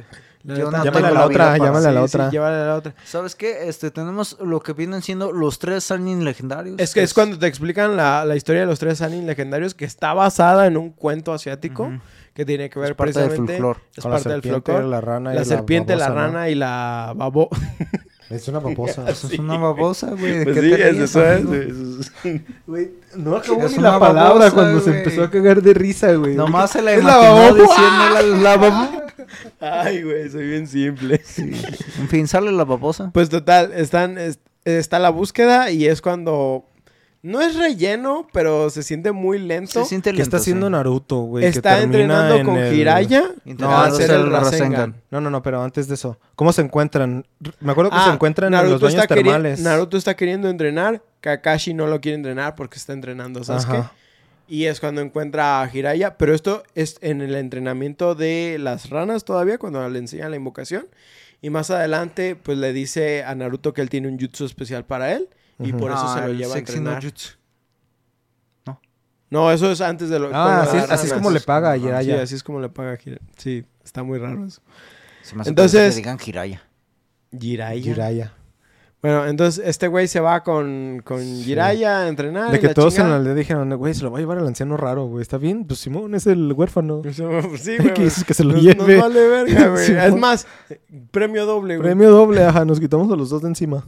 La 0.45 0.55
Yo 0.57 0.71
no 0.71 0.85
Llámale 0.85 1.07
a 1.07 1.11
la 1.11 1.21
la 1.21 1.27
otra, 1.27 1.59
llámale 1.59 1.89
a 1.89 1.93
la 1.93 2.03
otra. 2.03 2.27
Sí, 2.27 2.33
llévale 2.33 2.57
a 2.57 2.67
la 2.67 2.75
otra. 2.77 2.95
¿Sabes 3.05 3.35
qué? 3.35 3.69
Este, 3.69 3.91
tenemos 3.91 4.37
lo 4.41 4.61
que 4.61 4.73
vienen 4.75 5.03
siendo 5.03 5.33
los 5.33 5.59
tres 5.59 5.85
Sanin 5.85 6.25
legendarios. 6.25 6.77
Es 6.79 6.93
que 6.95 7.03
es 7.03 7.15
cuando 7.15 7.39
te 7.39 7.47
explican 7.47 7.97
la, 7.97 8.25
la 8.25 8.37
historia 8.37 8.61
de 8.63 8.67
los 8.67 8.79
tres 8.79 8.99
Sanin 8.99 9.27
legendarios 9.27 9.75
que 9.75 9.85
está 9.85 10.13
basada 10.15 10.67
en 10.67 10.77
un 10.77 10.91
cuento 10.91 11.33
asiático 11.33 11.91
que 12.35 12.45
tiene 12.45 12.69
que 12.69 12.79
ver 12.79 12.91
Es 12.91 12.97
parte 12.97 13.13
del 13.19 13.29
precisamente... 13.29 13.53
folclore. 13.55 13.81
Es 13.97 14.03
Con 14.03 14.11
la 14.11 14.17
parte 14.17 14.29
del 14.29 14.43
serpiente, 14.43 14.73
folclore. 14.73 14.89
la 14.91 15.01
rana 15.01 15.33
y 15.33 15.37
La 15.37 15.45
serpiente, 15.45 15.97
la 15.97 16.09
babosa, 16.09 16.21
¿no? 16.21 16.33
rana 16.33 16.49
y 16.51 16.55
la 16.55 17.13
babo... 17.17 17.49
Es 18.31 18.49
una 18.49 18.59
babosa. 18.59 19.05
Eso 19.11 19.27
es 19.29 19.39
una 19.39 19.57
babosa, 19.59 20.11
güey. 20.11 20.39
¿de 20.39 20.45
Pues 20.45 20.55
qué 20.59 20.63
sí, 20.63 20.83
eso 21.03 21.25
es, 21.25 21.45
güey, 21.47 21.61
eso 21.71 22.01
es. 22.01 22.43
Güey, 22.67 22.91
no 23.17 23.37
acabó 23.37 23.65
Es 23.67 23.77
ni 23.77 23.83
la 23.83 23.99
palabra 23.99 24.25
babosa, 24.31 24.51
cuando 24.53 24.81
se 24.81 24.99
empezó 24.99 25.23
a 25.25 25.31
cagar 25.31 25.63
de 25.63 25.75
risa, 25.75 26.13
güey. 26.15 26.35
Nomás 26.35 26.71
se 26.73 26.83
la 26.83 26.93
Es 26.95 27.05
la 27.05 27.13
imaginó 27.19 27.35
babosa. 27.35 27.63
diciendo 27.63 28.37
la, 28.43 28.43
la 28.43 28.57
babo- 28.57 29.03
Ay, 29.61 30.03
güey, 30.03 30.31
soy 30.31 30.47
bien 30.49 30.67
simple. 30.67 31.21
En 31.99 32.09
fin, 32.09 32.27
sale 32.27 32.51
la 32.53 32.65
babosa. 32.65 33.11
Pues 33.13 33.29
total, 33.29 33.73
están, 33.75 34.17
es- 34.19 34.39
está 34.65 34.99
la 34.99 35.11
búsqueda 35.11 35.71
y 35.71 35.87
es 35.87 36.01
cuando... 36.01 36.67
No 37.25 37.41
es 37.41 37.57
relleno, 37.57 38.29
pero 38.35 38.69
se 38.69 38.83
siente 38.83 39.11
muy 39.11 39.39
lento. 39.39 39.83
Se 39.83 39.87
siente 39.87 40.13
¿Qué 40.13 40.21
está 40.21 40.37
lento, 40.37 40.43
haciendo 40.43 40.67
sí. 40.67 40.73
Naruto, 40.73 41.21
güey? 41.23 41.47
está 41.47 41.81
entrenando 41.81 42.35
en 42.37 42.45
con 42.45 42.59
el- 42.59 42.75
Jiraiya 42.75 43.25
Intentando 43.47 43.71
a 43.77 43.87
hacer 43.87 44.11
el 44.11 44.17
el 44.21 44.31
Rasengan. 44.31 44.43
Rasengan. 44.73 45.03
No, 45.11 45.21
no, 45.23 45.31
no, 45.31 45.43
pero 45.43 45.63
antes 45.63 45.89
de 45.89 45.95
eso. 45.95 46.19
¿Cómo 46.37 46.53
se 46.53 46.61
encuentran? 46.61 47.25
Me 47.61 47.73
acuerdo 47.73 47.91
que 47.93 47.97
Ah, 47.99 48.05
se 48.09 48.13
encuentran 48.13 48.53
en 48.53 48.71
los 48.71 48.79
baños 48.79 49.07
termales. 49.07 49.61
Naruto 49.61 49.97
está 49.97 50.15
queriendo 50.15 50.51
entrenar. 50.51 51.03
Kakashi 51.23 51.73
no 51.73 51.87
lo 51.87 51.99
quiere 52.03 52.17
entrenar 52.17 52.55
porque 52.57 52.77
está 52.77 52.93
entrenando 52.93 53.43
Sasuke. 53.43 53.73
Ajá. 53.79 53.93
Y 54.47 54.67
es 54.67 54.79
cuando 54.79 55.01
encuentra 55.01 55.63
a 55.63 55.69
Jiraiya. 55.69 56.19
Pero 56.19 56.35
esto 56.35 56.63
es 56.75 56.99
en 57.01 57.23
el 57.23 57.35
entrenamiento 57.37 58.15
de 58.15 58.59
las 58.61 58.91
ranas 58.91 59.25
todavía, 59.25 59.57
cuando 59.57 59.89
le 59.89 59.99
enseñan 59.99 60.31
la 60.31 60.37
invocación. 60.37 60.87
Y 61.41 61.49
más 61.49 61.71
adelante, 61.71 62.37
pues 62.37 62.59
le 62.59 62.75
dice 62.75 63.25
a 63.25 63.35
Naruto 63.35 63.73
que 63.73 63.81
él 63.81 63.89
tiene 63.89 64.09
un 64.09 64.19
jutsu 64.21 64.45
especial 64.45 64.85
para 64.85 65.13
él. 65.13 65.31
Y 65.59 65.73
por 65.73 65.91
eso 65.93 66.01
Ah, 66.05 66.15
se 66.15 66.21
lo 66.21 66.27
el 66.33 66.39
lleva 66.39 66.53
a 66.55 66.57
sexy 66.57 66.73
no 66.75 66.79
entrenar. 66.91 67.03
jutsu. 67.05 67.29
No, 69.31 69.51
eso 69.51 69.73
es 69.73 69.81
antes 69.81 70.11
de 70.11 70.19
lo 70.21 70.27
Ah, 70.33 70.63
lo 70.65 70.71
así, 70.71 70.77
las 70.77 70.91
así 70.93 71.07
es 71.09 71.13
como 71.13 71.31
le 71.31 71.41
paga 71.41 71.73
a 71.73 71.75
Sí, 71.75 71.81
Jiraiya. 71.83 72.23
así 72.23 72.35
es 72.37 72.43
como 72.45 72.61
le 72.61 72.69
paga 72.69 72.93
a 72.93 72.97
Jiraiya. 72.97 73.25
Sí, 73.37 73.65
está 73.85 74.03
muy 74.05 74.19
raro 74.19 74.47
eso. 74.47 74.63
Se 75.23 75.35
me 75.35 75.41
hace 75.41 75.51
Entonces- 75.51 75.95
que 75.95 75.97
digan 76.01 76.19
Jiraya. 76.19 76.63
Jiraiya. 77.37 77.83
Jiraiya. 77.83 78.33
Bueno, 79.03 79.27
entonces 79.27 79.63
este 79.67 79.89
güey 79.89 80.07
se 80.09 80.21
va 80.21 80.43
con, 80.45 81.03
con 81.05 81.21
Jiraiya 81.21 82.01
a 82.03 82.09
entrenar. 82.09 82.53
De 82.53 82.61
que 82.61 82.69
la 82.69 82.75
todos 82.75 82.95
en 82.95 82.99
la 83.01 83.05
chingada. 83.07 83.17
aldea 83.21 83.35
dijeron, 83.35 83.75
güey, 83.77 83.93
se 83.93 84.03
lo 84.05 84.11
va 84.13 84.19
a 84.19 84.21
llevar 84.21 84.39
el 84.39 84.47
anciano 84.47 84.77
raro, 84.77 85.07
güey. 85.07 85.21
¿Está 85.23 85.37
bien? 85.37 85.65
Pues 85.67 85.81
Simón 85.81 86.15
es 86.15 86.27
el 86.29 86.53
huérfano. 86.53 87.03
Sí, 87.59 87.73
¿Qué 87.77 87.79
güey. 87.83 87.95
dices 88.05 88.23
que 88.25 88.35
se 88.35 88.45
lo 88.45 88.53
nos, 88.55 88.63
lleve? 88.63 88.95
nos 88.97 89.03
vale 89.03 89.29
verga, 89.29 89.69
güey. 89.71 89.85
Simón. 89.87 90.01
es 90.05 90.15
más, 90.17 90.47
premio 91.11 91.45
doble, 91.45 91.77
güey. 91.77 91.89
Premio 91.89 92.11
doble, 92.11 92.45
ajá, 92.45 92.65
nos 92.65 92.79
quitamos 92.79 93.11
a 93.13 93.17
los 93.17 93.31
dos 93.31 93.43
de 93.43 93.49
encima. 93.49 93.85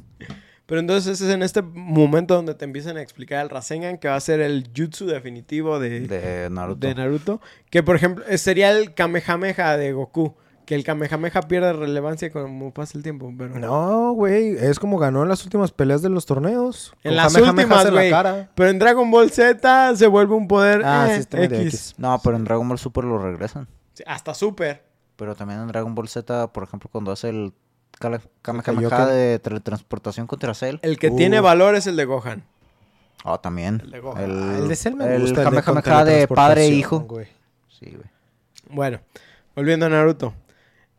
Pero 0.66 0.80
entonces 0.80 1.20
es 1.20 1.28
en 1.30 1.42
este 1.42 1.62
momento 1.62 2.34
donde 2.34 2.54
te 2.54 2.64
empiezan 2.64 2.96
a 2.96 3.02
explicar 3.02 3.42
el 3.44 3.50
Rasengan, 3.50 3.98
que 3.98 4.08
va 4.08 4.16
a 4.16 4.20
ser 4.20 4.40
el 4.40 4.68
jutsu 4.76 5.06
definitivo 5.06 5.78
de, 5.78 6.00
De 6.00 6.50
Naruto. 6.50 6.86
de 6.86 6.94
Naruto. 6.94 7.40
Que 7.70 7.82
por 7.84 7.94
ejemplo, 7.96 8.24
eh, 8.28 8.36
sería 8.36 8.70
el 8.72 8.92
Kamehameha 8.94 9.76
de 9.76 9.92
Goku. 9.92 10.34
Que 10.64 10.74
el 10.74 10.82
Kamehameha 10.82 11.42
pierde 11.42 11.72
relevancia 11.72 12.32
como 12.32 12.74
pasa 12.74 12.98
el 12.98 13.04
tiempo. 13.04 13.32
Pero 13.38 13.56
No, 13.60 14.10
güey. 14.14 14.56
Es 14.58 14.80
como 14.80 14.98
ganó 14.98 15.22
en 15.22 15.28
las 15.28 15.44
últimas 15.44 15.70
peleas 15.70 16.02
de 16.02 16.08
los 16.08 16.26
torneos. 16.26 16.92
En 17.04 17.10
Con 17.10 17.16
las 17.16 17.34
últimas, 17.36 17.84
la 17.84 17.90
güey. 17.92 18.10
cara. 18.10 18.50
Pero 18.56 18.70
en 18.70 18.80
Dragon 18.80 19.08
Ball 19.08 19.30
Z 19.30 19.94
se 19.94 20.06
vuelve 20.08 20.34
un 20.34 20.48
poder 20.48 20.82
Ah, 20.84 21.06
eh, 21.08 21.14
sí, 21.14 21.20
está 21.20 21.36
medio 21.36 21.60
X. 21.60 21.74
X. 21.74 21.94
No, 21.98 22.20
pero 22.24 22.34
en 22.34 22.42
Dragon 22.42 22.68
Ball 22.68 22.80
Super 22.80 23.04
lo 23.04 23.18
regresan. 23.18 23.68
Sí, 23.94 24.02
Hasta 24.04 24.34
Super. 24.34 24.82
Pero 25.14 25.36
también 25.36 25.60
en 25.60 25.68
Dragon 25.68 25.94
Ball 25.94 26.08
Z, 26.08 26.52
por 26.52 26.64
ejemplo, 26.64 26.90
cuando 26.90 27.12
hace 27.12 27.28
el 27.28 27.52
Kamehameha 28.42 29.06
de 29.06 29.38
teletransportación 29.38 30.26
contra 30.26 30.54
Cell. 30.54 30.76
El 30.82 30.98
que 30.98 31.08
Uh. 31.10 31.16
tiene 31.16 31.40
valor 31.40 31.74
es 31.74 31.86
el 31.86 31.96
de 31.96 32.04
Gohan. 32.04 32.44
Ah, 33.24 33.38
también. 33.38 33.80
El 33.84 33.90
de 33.90 34.00
Gohan. 34.00 34.22
El, 34.22 34.30
Ah, 34.42 34.58
el 34.58 34.68
de 34.68 34.76
Cell 34.76 34.94
me 34.94 35.14
el 35.14 35.22
gusta. 35.22 35.42
el 35.42 35.44
Kamehameha 35.62 36.04
de 36.04 36.28
padre 36.28 36.66
e 36.66 36.68
hijo. 36.68 37.00
güey. 37.00 37.26
Sí, 37.68 37.86
güey. 37.90 38.08
Bueno, 38.70 39.00
volviendo 39.54 39.86
a 39.86 39.88
Naruto. 39.88 40.34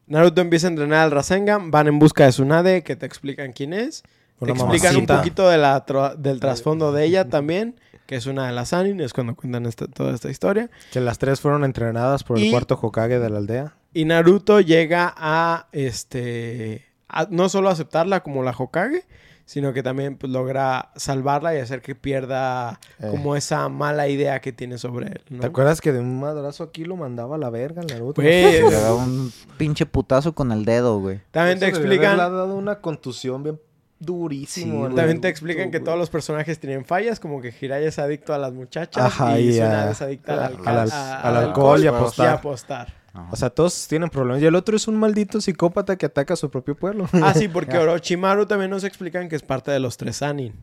Naruto 0.07 0.41
empieza 0.41 0.67
a 0.67 0.69
entrenar 0.69 0.99
al 1.05 1.11
Rasengan, 1.11 1.69
van 1.69 1.87
en 1.87 1.99
busca 1.99 2.23
de 2.25 2.29
Tsunade, 2.29 2.81
que 2.83 2.95
te 2.95 3.05
explican 3.05 3.51
quién 3.51 3.73
es. 3.73 4.03
Te 4.39 4.51
explican 4.51 4.95
un 4.95 5.05
poquito 5.07 5.49
de 5.49 5.57
la 5.57 5.83
tro- 5.85 6.15
del 6.15 6.39
trasfondo 6.39 6.91
de 6.91 7.03
ella 7.05 7.27
también, 7.27 7.79
que 8.05 8.15
es 8.15 8.25
una 8.27 8.45
de 8.47 8.53
las 8.53 8.71
Anin, 8.71 9.01
es 9.01 9.11
cuando 9.11 9.35
cuentan 9.35 9.65
esta- 9.65 9.87
toda 9.87 10.13
esta 10.13 10.29
historia. 10.29 10.69
Que 10.91 11.01
las 11.01 11.17
tres 11.17 11.41
fueron 11.41 11.63
entrenadas 11.65 12.23
por 12.23 12.37
el 12.39 12.49
cuarto 12.51 12.77
Hokage 12.81 13.19
de 13.19 13.29
la 13.29 13.37
aldea. 13.37 13.73
Y 13.93 14.05
Naruto 14.05 14.61
llega 14.61 15.13
a, 15.17 15.67
este, 15.71 16.85
a 17.09 17.27
no 17.29 17.49
solo 17.49 17.69
aceptarla 17.69 18.21
como 18.21 18.43
la 18.43 18.51
Hokage, 18.57 19.03
sino 19.45 19.71
que 19.71 19.81
también 19.81 20.17
pues, 20.17 20.29
logra 20.31 20.91
salvarla 20.97 21.55
y 21.55 21.59
hacer 21.59 21.81
que 21.81 21.95
pierda 21.95 22.79
Eh. 22.99 23.07
como 23.09 23.35
esa 23.37 23.69
mala 23.69 24.09
idea 24.09 24.41
que 24.41 24.51
tiene 24.51 24.77
sobre 24.77 25.07
él. 25.07 25.21
¿no? 25.29 25.39
¿Te 25.39 25.47
acuerdas 25.47 25.79
que 25.79 25.93
de 25.93 25.99
un 26.01 26.19
madrazo 26.19 26.63
aquí 26.65 26.83
lo 26.83 26.97
mandaba 26.97 27.35
a 27.35 27.39
la 27.39 27.49
verga 27.49 27.81
Naruto? 27.83 28.21
Güey, 28.21 28.61
Le 28.61 28.71
da 28.81 28.93
un 28.93 29.31
pinche 29.57 29.85
putazo 29.85 30.33
con 30.33 30.51
el 30.51 30.65
dedo, 30.65 30.99
güey. 30.99 31.21
también 31.31 31.59
te 31.59 31.67
Eso 31.67 31.77
explican... 31.77 32.19
haberle 32.19 32.37
dado 32.39 32.55
una 32.55 32.81
contusión 32.81 33.43
bien 33.43 33.59
durísimo. 33.99 34.89
Sí. 34.89 34.95
También 34.95 35.21
te 35.21 35.27
explican 35.27 35.71
que 35.71 35.77
güey. 35.79 35.85
todos 35.85 35.97
los 35.97 36.09
personajes 36.09 36.59
tienen 36.59 36.85
fallas, 36.85 37.19
como 37.19 37.41
que 37.41 37.51
Jiraiya 37.51 37.87
es 37.87 37.99
adicto 37.99 38.33
a 38.33 38.37
las 38.37 38.53
muchachas 38.53 39.03
Ajá, 39.05 39.39
y 39.39 39.51
Tsunade 39.51 39.91
es 39.91 40.01
adicta 40.01 40.33
al, 40.33 40.39
al 40.39 40.47
alcohol, 40.49 40.67
al- 40.67 40.91
a- 40.91 41.21
al 41.21 41.37
al 41.37 41.43
alcohol 41.45 41.79
y 41.79 41.83
y 41.83 41.87
apostar. 41.87 42.27
apostar. 42.29 42.93
Ajá. 43.17 43.29
O 43.31 43.35
sea, 43.35 43.49
todos 43.49 43.87
tienen 43.87 44.09
problemas. 44.09 44.41
Y 44.41 44.45
el 44.45 44.55
otro 44.55 44.75
es 44.75 44.87
un 44.87 44.95
maldito 44.97 45.41
psicópata 45.41 45.95
que 45.97 46.05
ataca 46.05 46.33
a 46.35 46.37
su 46.37 46.49
propio 46.51 46.75
pueblo. 46.75 47.07
Ah, 47.13 47.33
sí, 47.33 47.47
porque 47.53 47.77
Orochimaru 47.77 48.45
también 48.45 48.69
nos 48.71 48.83
explican 48.83 49.27
que 49.29 49.35
es 49.35 49.43
parte 49.43 49.71
de 49.71 49.79
los 49.79 49.97
tres 49.97 50.21
Anin. 50.21 50.53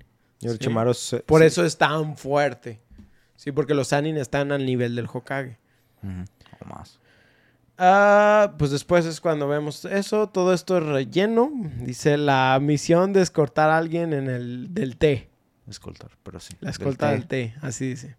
Y 0.40 0.48
Orochimaru 0.48 0.94
se- 0.94 1.20
Por 1.20 1.40
sí. 1.40 1.46
eso 1.46 1.64
es 1.64 1.76
tan 1.78 2.16
fuerte. 2.16 2.80
Sí, 3.36 3.50
porque 3.52 3.74
los 3.74 3.92
Anin 3.92 4.16
están 4.16 4.52
al 4.52 4.64
nivel 4.64 4.94
del 4.94 5.08
Hokage. 5.12 5.58
O 6.02 6.64
más. 6.68 7.00
Ah, 7.76 8.54
pues 8.58 8.70
después 8.70 9.04
es 9.04 9.20
cuando 9.20 9.48
vemos 9.48 9.84
eso. 9.86 10.28
Todo 10.28 10.52
esto 10.54 10.78
es 10.78 10.84
relleno. 10.84 11.50
Dice 11.80 12.16
la 12.16 12.58
misión 12.62 13.12
de 13.12 13.22
escortar 13.22 13.70
a 13.70 13.78
alguien 13.78 14.12
en 14.12 14.28
el 14.30 14.72
del 14.72 14.96
té. 14.96 15.28
Escoltar, 15.68 16.10
pero 16.22 16.40
sí. 16.40 16.52
La 16.60 16.66
Del 16.66 16.70
escolta 16.72 17.06
té. 17.08 17.12
del 17.14 17.26
té, 17.26 17.54
así 17.62 17.88
dice. 17.88 18.16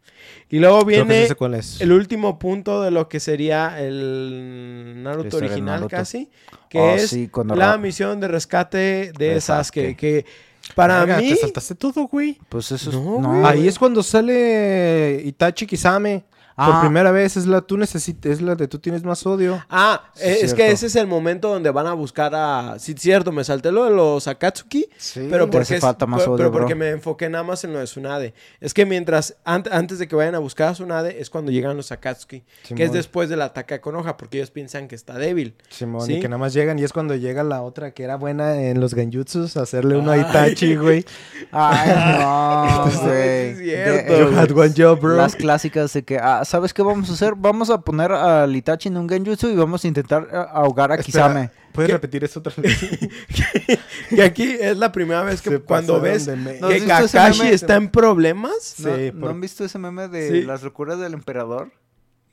Y 0.50 0.58
luego 0.60 0.80
sí 0.82 0.88
viene 0.88 1.28
sé 1.28 1.36
cuál 1.36 1.54
es. 1.54 1.80
el 1.80 1.92
último 1.92 2.40
punto 2.40 2.82
de 2.82 2.90
lo 2.92 3.08
que 3.08 3.20
sería 3.20 3.80
el 3.80 4.96
Naruto 5.04 5.38
original 5.38 5.66
Naruto. 5.82 5.90
casi, 5.96 6.30
que 6.70 6.80
Oh, 6.80 6.96
es 6.96 7.10
sí, 7.12 7.30
la 7.54 7.56
Ra- 7.74 7.78
misión 7.78 8.20
de 8.20 8.28
rescate 8.30 8.78
de 8.78 9.12
De 9.36 9.42
Sasuke, 9.42 9.82
Sasuke. 9.82 9.96
que 9.96 10.26
para 10.74 11.06
mí 11.06 11.30
Te 11.30 11.36
saltaste 11.36 11.76
todo, 11.76 12.08
güey. 12.08 12.40
Pues 12.50 12.72
eso 12.72 12.90
es... 12.90 12.96
No, 12.96 13.22
No, 13.22 13.40
güey. 13.42 13.46
Ahí 13.46 13.68
es 13.68 13.78
cuando 13.78 14.02
sale 14.02 15.22
Itachi 15.24 15.68
Kisame. 15.68 16.24
Por 16.56 16.66
Ah. 16.74 16.80
primera 16.82 17.12
vez 17.12 17.36
es 17.36 17.48
la 17.48 17.60
tú 17.62 17.78
necesitas, 17.78 18.32
es 18.32 18.42
la 18.42 18.56
de 18.56 18.68
tú 18.70 18.80
tienes 18.80 19.04
más 19.04 19.26
odio. 19.26 19.62
Ah, 19.70 20.04
Sí, 20.16 20.22
eh, 20.24 20.38
es 20.42 20.54
que 20.54 20.72
ese 20.72 20.86
es 20.88 20.96
el 20.96 21.06
momento 21.06 21.50
donde 21.50 21.70
van 21.70 21.86
a 21.88 21.94
buscar 21.94 22.32
a... 22.34 22.76
Sí, 22.80 22.96
cierto, 22.98 23.34
me 23.34 23.44
salté 23.44 23.74
lo 23.74 23.84
de 23.84 23.92
los 23.92 24.26
Akatsuki, 24.30 24.88
Sí. 24.98 25.28
pero 25.30 25.46
porque, 25.50 25.58
hace 25.64 25.76
es- 25.76 25.82
falta 25.82 26.06
más 26.06 26.22
pero- 26.22 26.32
odio, 26.34 26.38
pero 26.38 26.52
porque 26.54 26.74
bro. 26.74 26.80
me 26.86 26.90
enfoqué 26.92 27.30
nada 27.30 27.44
más 27.44 27.64
en 27.66 27.74
lo 27.74 27.80
de 27.80 27.86
Tsunade. 27.86 28.34
Es 28.62 28.74
que 28.74 28.86
mientras, 28.86 29.36
ant- 29.44 29.68
antes 29.70 30.00
de 30.00 30.08
que 30.08 30.16
vayan 30.16 30.36
a 30.36 30.40
buscar 30.40 30.70
a 30.70 30.72
Tsunade, 30.74 31.20
es 31.20 31.30
cuando 31.30 31.52
llegan 31.52 31.76
los 31.76 31.92
Akatsuki, 31.92 32.44
que 32.74 32.84
es 32.86 32.94
después 32.94 33.28
del 33.28 33.42
ataque 33.42 33.74
a 33.74 33.82
Konoha, 33.82 34.16
porque 34.16 34.38
ellos 34.38 34.52
piensan 34.52 34.88
que 34.88 34.96
está 34.96 35.18
débil. 35.18 35.56
Simón, 35.70 36.06
¿Sí? 36.06 36.14
y 36.16 36.20
que 36.22 36.30
nada 36.30 36.38
más 36.38 36.54
llegan 36.54 36.80
y 36.80 36.86
es 36.86 36.94
cuando 36.94 37.16
llega 37.16 37.44
la 37.44 37.64
otra 37.64 37.92
que 37.92 38.04
era 38.06 38.16
buena 38.16 38.62
en 38.62 38.80
los 38.80 38.94
genjutsus 38.96 39.58
hacerle 39.58 39.98
uno 39.98 40.12
a. 40.12 40.18
Itachi, 40.18 40.76
güey. 40.78 41.04
Ay, 41.52 41.90
no, 42.22 42.92
Sí, 42.92 42.98
güey. 43.00 43.20
es 43.50 43.58
cierto, 43.60 44.30
You 44.32 44.38
had 44.38 44.52
one 44.52 44.74
job, 44.78 45.00
bro. 45.02 45.16
Las 45.18 45.36
clásicas 45.36 45.92
de 45.92 46.04
que, 46.06 46.18
ah, 46.18 46.45
¿sabes 46.46 46.74
qué 46.74 46.82
vamos 46.84 47.10
a 47.10 47.14
hacer? 47.14 47.34
Vamos 47.36 47.70
a 47.70 47.82
poner 47.82 48.12
a 48.12 48.48
Itachi 48.48 48.88
en 48.90 48.98
un 48.98 49.10
genjutsu 49.10 49.50
y 49.50 49.56
vamos 49.56 49.84
a 49.84 49.88
intentar 49.88 50.28
ah, 50.32 50.48
ahogar 50.54 50.92
a 50.92 50.96
Espera, 50.96 51.06
Kisame. 51.28 51.50
¿Puedes 51.74 51.90
¿Qué? 51.90 51.94
repetir 51.94 52.24
eso 52.24 52.40
otra 52.40 52.54
vez? 52.58 52.78
Y 54.12 54.22
aquí 54.22 54.56
es 54.60 54.78
la 54.78 54.92
primera 54.92 55.24
vez 55.24 55.42
que 55.42 55.50
Se 55.50 55.60
cuando 55.60 56.00
ves 56.00 56.26
de 56.28 56.36
me- 56.36 56.60
¿No 56.60 56.68
has 56.68 56.74
que 56.76 56.86
Kakashi 56.86 57.48
está 57.48 57.76
en 57.76 57.90
problemas. 57.90 58.56
Sí, 58.62 58.84
¿No, 59.14 59.26
¿no 59.26 59.30
han 59.30 59.42
visto 59.42 59.66
ese 59.66 59.78
meme 59.80 60.08
de 60.08 60.30
Sí. 60.30 60.42
las 60.44 60.64
locuras 60.64 61.00
del 61.00 61.14
emperador? 61.14 61.72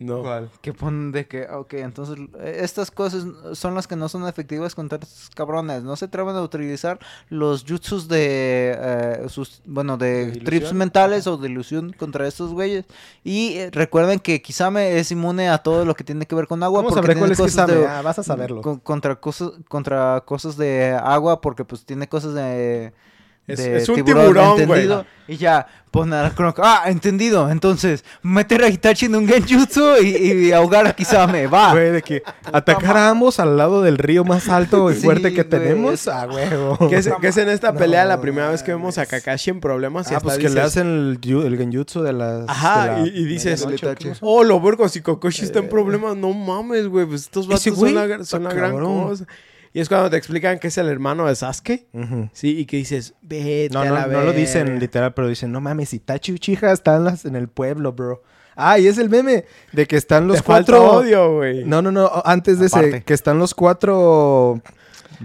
No. 0.02 0.22
Que 0.60 0.72
ponen 0.72 1.12
de 1.12 1.26
que, 1.26 1.46
ok, 1.48 1.74
entonces 1.74 2.16
eh, 2.40 2.58
estas 2.62 2.90
cosas 2.90 3.24
son 3.54 3.74
las 3.74 3.86
que 3.86 3.96
no 3.96 4.08
son 4.08 4.26
efectivas 4.26 4.74
contra 4.74 4.98
estos 4.98 5.30
cabrones. 5.34 5.82
No 5.82 5.96
se 5.96 6.06
atreven 6.06 6.36
a 6.36 6.42
utilizar 6.42 6.98
los 7.28 7.64
jutsus 7.66 8.08
de, 8.08 8.76
eh, 8.78 9.24
sus, 9.28 9.62
bueno, 9.66 9.96
de, 9.96 10.26
¿De 10.32 10.40
trips 10.40 10.72
mentales 10.72 11.26
o 11.26 11.36
de 11.36 11.48
ilusión 11.48 11.92
contra 11.98 12.26
estos 12.26 12.52
güeyes. 12.52 12.84
Y 13.24 13.54
eh, 13.58 13.70
recuerden 13.72 14.18
que 14.18 14.42
Kisame 14.42 14.98
es 14.98 15.10
inmune 15.12 15.48
a 15.48 15.58
todo 15.58 15.84
lo 15.84 15.94
que 15.94 16.04
tiene 16.04 16.26
que 16.26 16.34
ver 16.34 16.46
con 16.46 16.62
agua. 16.62 16.82
¿Cómo 16.82 16.94
porque 16.94 17.14
cuál 17.16 17.32
es 17.32 17.40
Kisame? 17.40 17.74
de- 17.74 17.86
Ah, 17.86 18.02
vas 18.02 18.18
a 18.18 18.22
saberlo. 18.22 18.62
con- 18.62 18.80
contra 18.80 19.16
cosas 19.16 19.52
contra 19.68 20.22
cosas 20.26 20.56
de 20.56 20.92
agua 21.02 21.40
porque 21.40 21.64
pues 21.64 21.84
tiene 21.84 22.08
cosas 22.08 22.34
de 22.34 22.92
Es- 23.46 23.58
de 23.58 23.76
es 23.78 23.88
un 23.88 24.04
tiburón, 24.04 24.34
güey. 24.52 24.62
entendido 24.62 25.04
y 25.28 25.36
ya 25.36 25.66
pone 25.90 26.16
a 26.16 26.22
la 26.22 26.30
Croc, 26.30 26.58
ah 26.62 26.84
entendido 26.86 27.50
entonces 27.50 28.04
meter 28.22 28.62
a 28.64 28.68
Itachi 28.68 29.06
en 29.06 29.14
un 29.16 29.28
genjutsu 29.28 29.96
y, 30.02 30.08
y 30.48 30.52
ahogar 30.52 30.86
a 30.86 30.92
Kisame 30.94 31.46
va 31.48 31.72
Güey, 31.72 31.90
de 31.90 32.02
que 32.02 32.22
atacar 32.44 32.96
a 32.96 33.10
ambos 33.10 33.38
al 33.40 33.56
lado 33.56 33.82
del 33.82 33.98
río 33.98 34.24
más 34.24 34.48
alto 34.48 34.90
y 34.90 34.94
Sí, 34.94 35.00
fuerte 35.02 35.32
que 35.34 35.44
tenemos. 35.44 36.06
Ah, 36.08 36.26
huevo. 36.32 36.78
Que 36.88 36.96
es, 36.96 37.10
que 37.20 37.28
es 37.28 37.36
en 37.36 37.48
esta 37.50 37.72
No 37.72 37.78
pelea 37.78 38.04
la 38.04 38.20
primera 38.20 38.48
vez 38.50 38.62
que 38.62 38.72
vemos 38.72 38.96
a. 38.98 39.06
Kakashi 39.06 39.50
en 39.50 39.60
problemas. 39.60 40.10
y 40.10 40.14
Ah, 40.14 40.20
pues 40.20 40.38
que 40.38 40.48
le 40.48 40.60
hacen 40.60 40.86
el, 41.22 41.44
el 41.44 41.58
genjutsu 41.58 42.02
de 42.02 42.12
las... 42.12 42.48
Ajá, 42.48 42.84
de 42.96 43.02
la 43.02 43.08
y- 43.08 43.10
y 43.20 43.24
dices, 43.24 43.66
medianoche, 43.66 44.18
¿cómo 44.20 44.32
Oh, 44.32 44.44
lo 44.44 44.60
vergo, 44.60 44.88
si 44.88 45.00
Kokoshi 45.02 45.44
está 45.44 45.58
en 45.58 45.68
problemas, 45.68 46.16
no 46.16 46.32
mames, 46.32 46.86
güey. 46.88 47.06
Pues 47.06 47.22
estos 47.22 47.46
vatos 47.46 47.62
son 47.64 47.94
la, 47.94 48.24
son 48.24 48.44
la 48.44 48.54
gran 48.54 48.72
cosa. 48.78 49.24
Y 49.74 49.80
es 49.80 49.88
cuando 49.88 50.10
te 50.10 50.16
explican 50.18 50.58
que 50.58 50.68
es 50.68 50.76
el 50.78 50.88
hermano 50.88 51.26
de 51.26 51.34
Sasuke. 51.34 51.86
Sí, 52.34 52.58
y 52.58 52.66
que 52.66 52.76
dices, 52.76 53.14
vete 53.22 53.68
No, 53.72 53.80
a 53.80 53.84
no, 53.86 53.94
la 53.94 54.06
no 54.06 54.22
lo 54.22 54.32
dicen 54.32 54.78
literal, 54.78 55.14
pero 55.14 55.28
dicen, 55.28 55.50
no 55.50 55.60
mames, 55.62 55.94
Itachi 55.94 56.32
Uchiha 56.32 56.72
están 56.72 57.04
las, 57.04 57.24
en 57.24 57.36
el 57.36 57.48
pueblo, 57.48 57.92
bro. 57.92 58.22
Ah, 58.54 58.78
y 58.78 58.86
es 58.86 58.98
el 58.98 59.08
meme 59.08 59.46
de 59.72 59.86
que 59.86 59.96
están 59.96 60.28
los 60.28 60.36
Te 60.38 60.42
falta 60.42 60.72
cuatro... 60.76 60.98
odio, 60.98 61.36
güey. 61.36 61.64
No, 61.64 61.80
no, 61.80 61.90
no, 61.90 62.10
antes 62.26 62.58
de 62.58 62.66
ese, 62.66 63.02
que 63.02 63.14
están 63.14 63.38
los 63.38 63.54
cuatro 63.54 64.60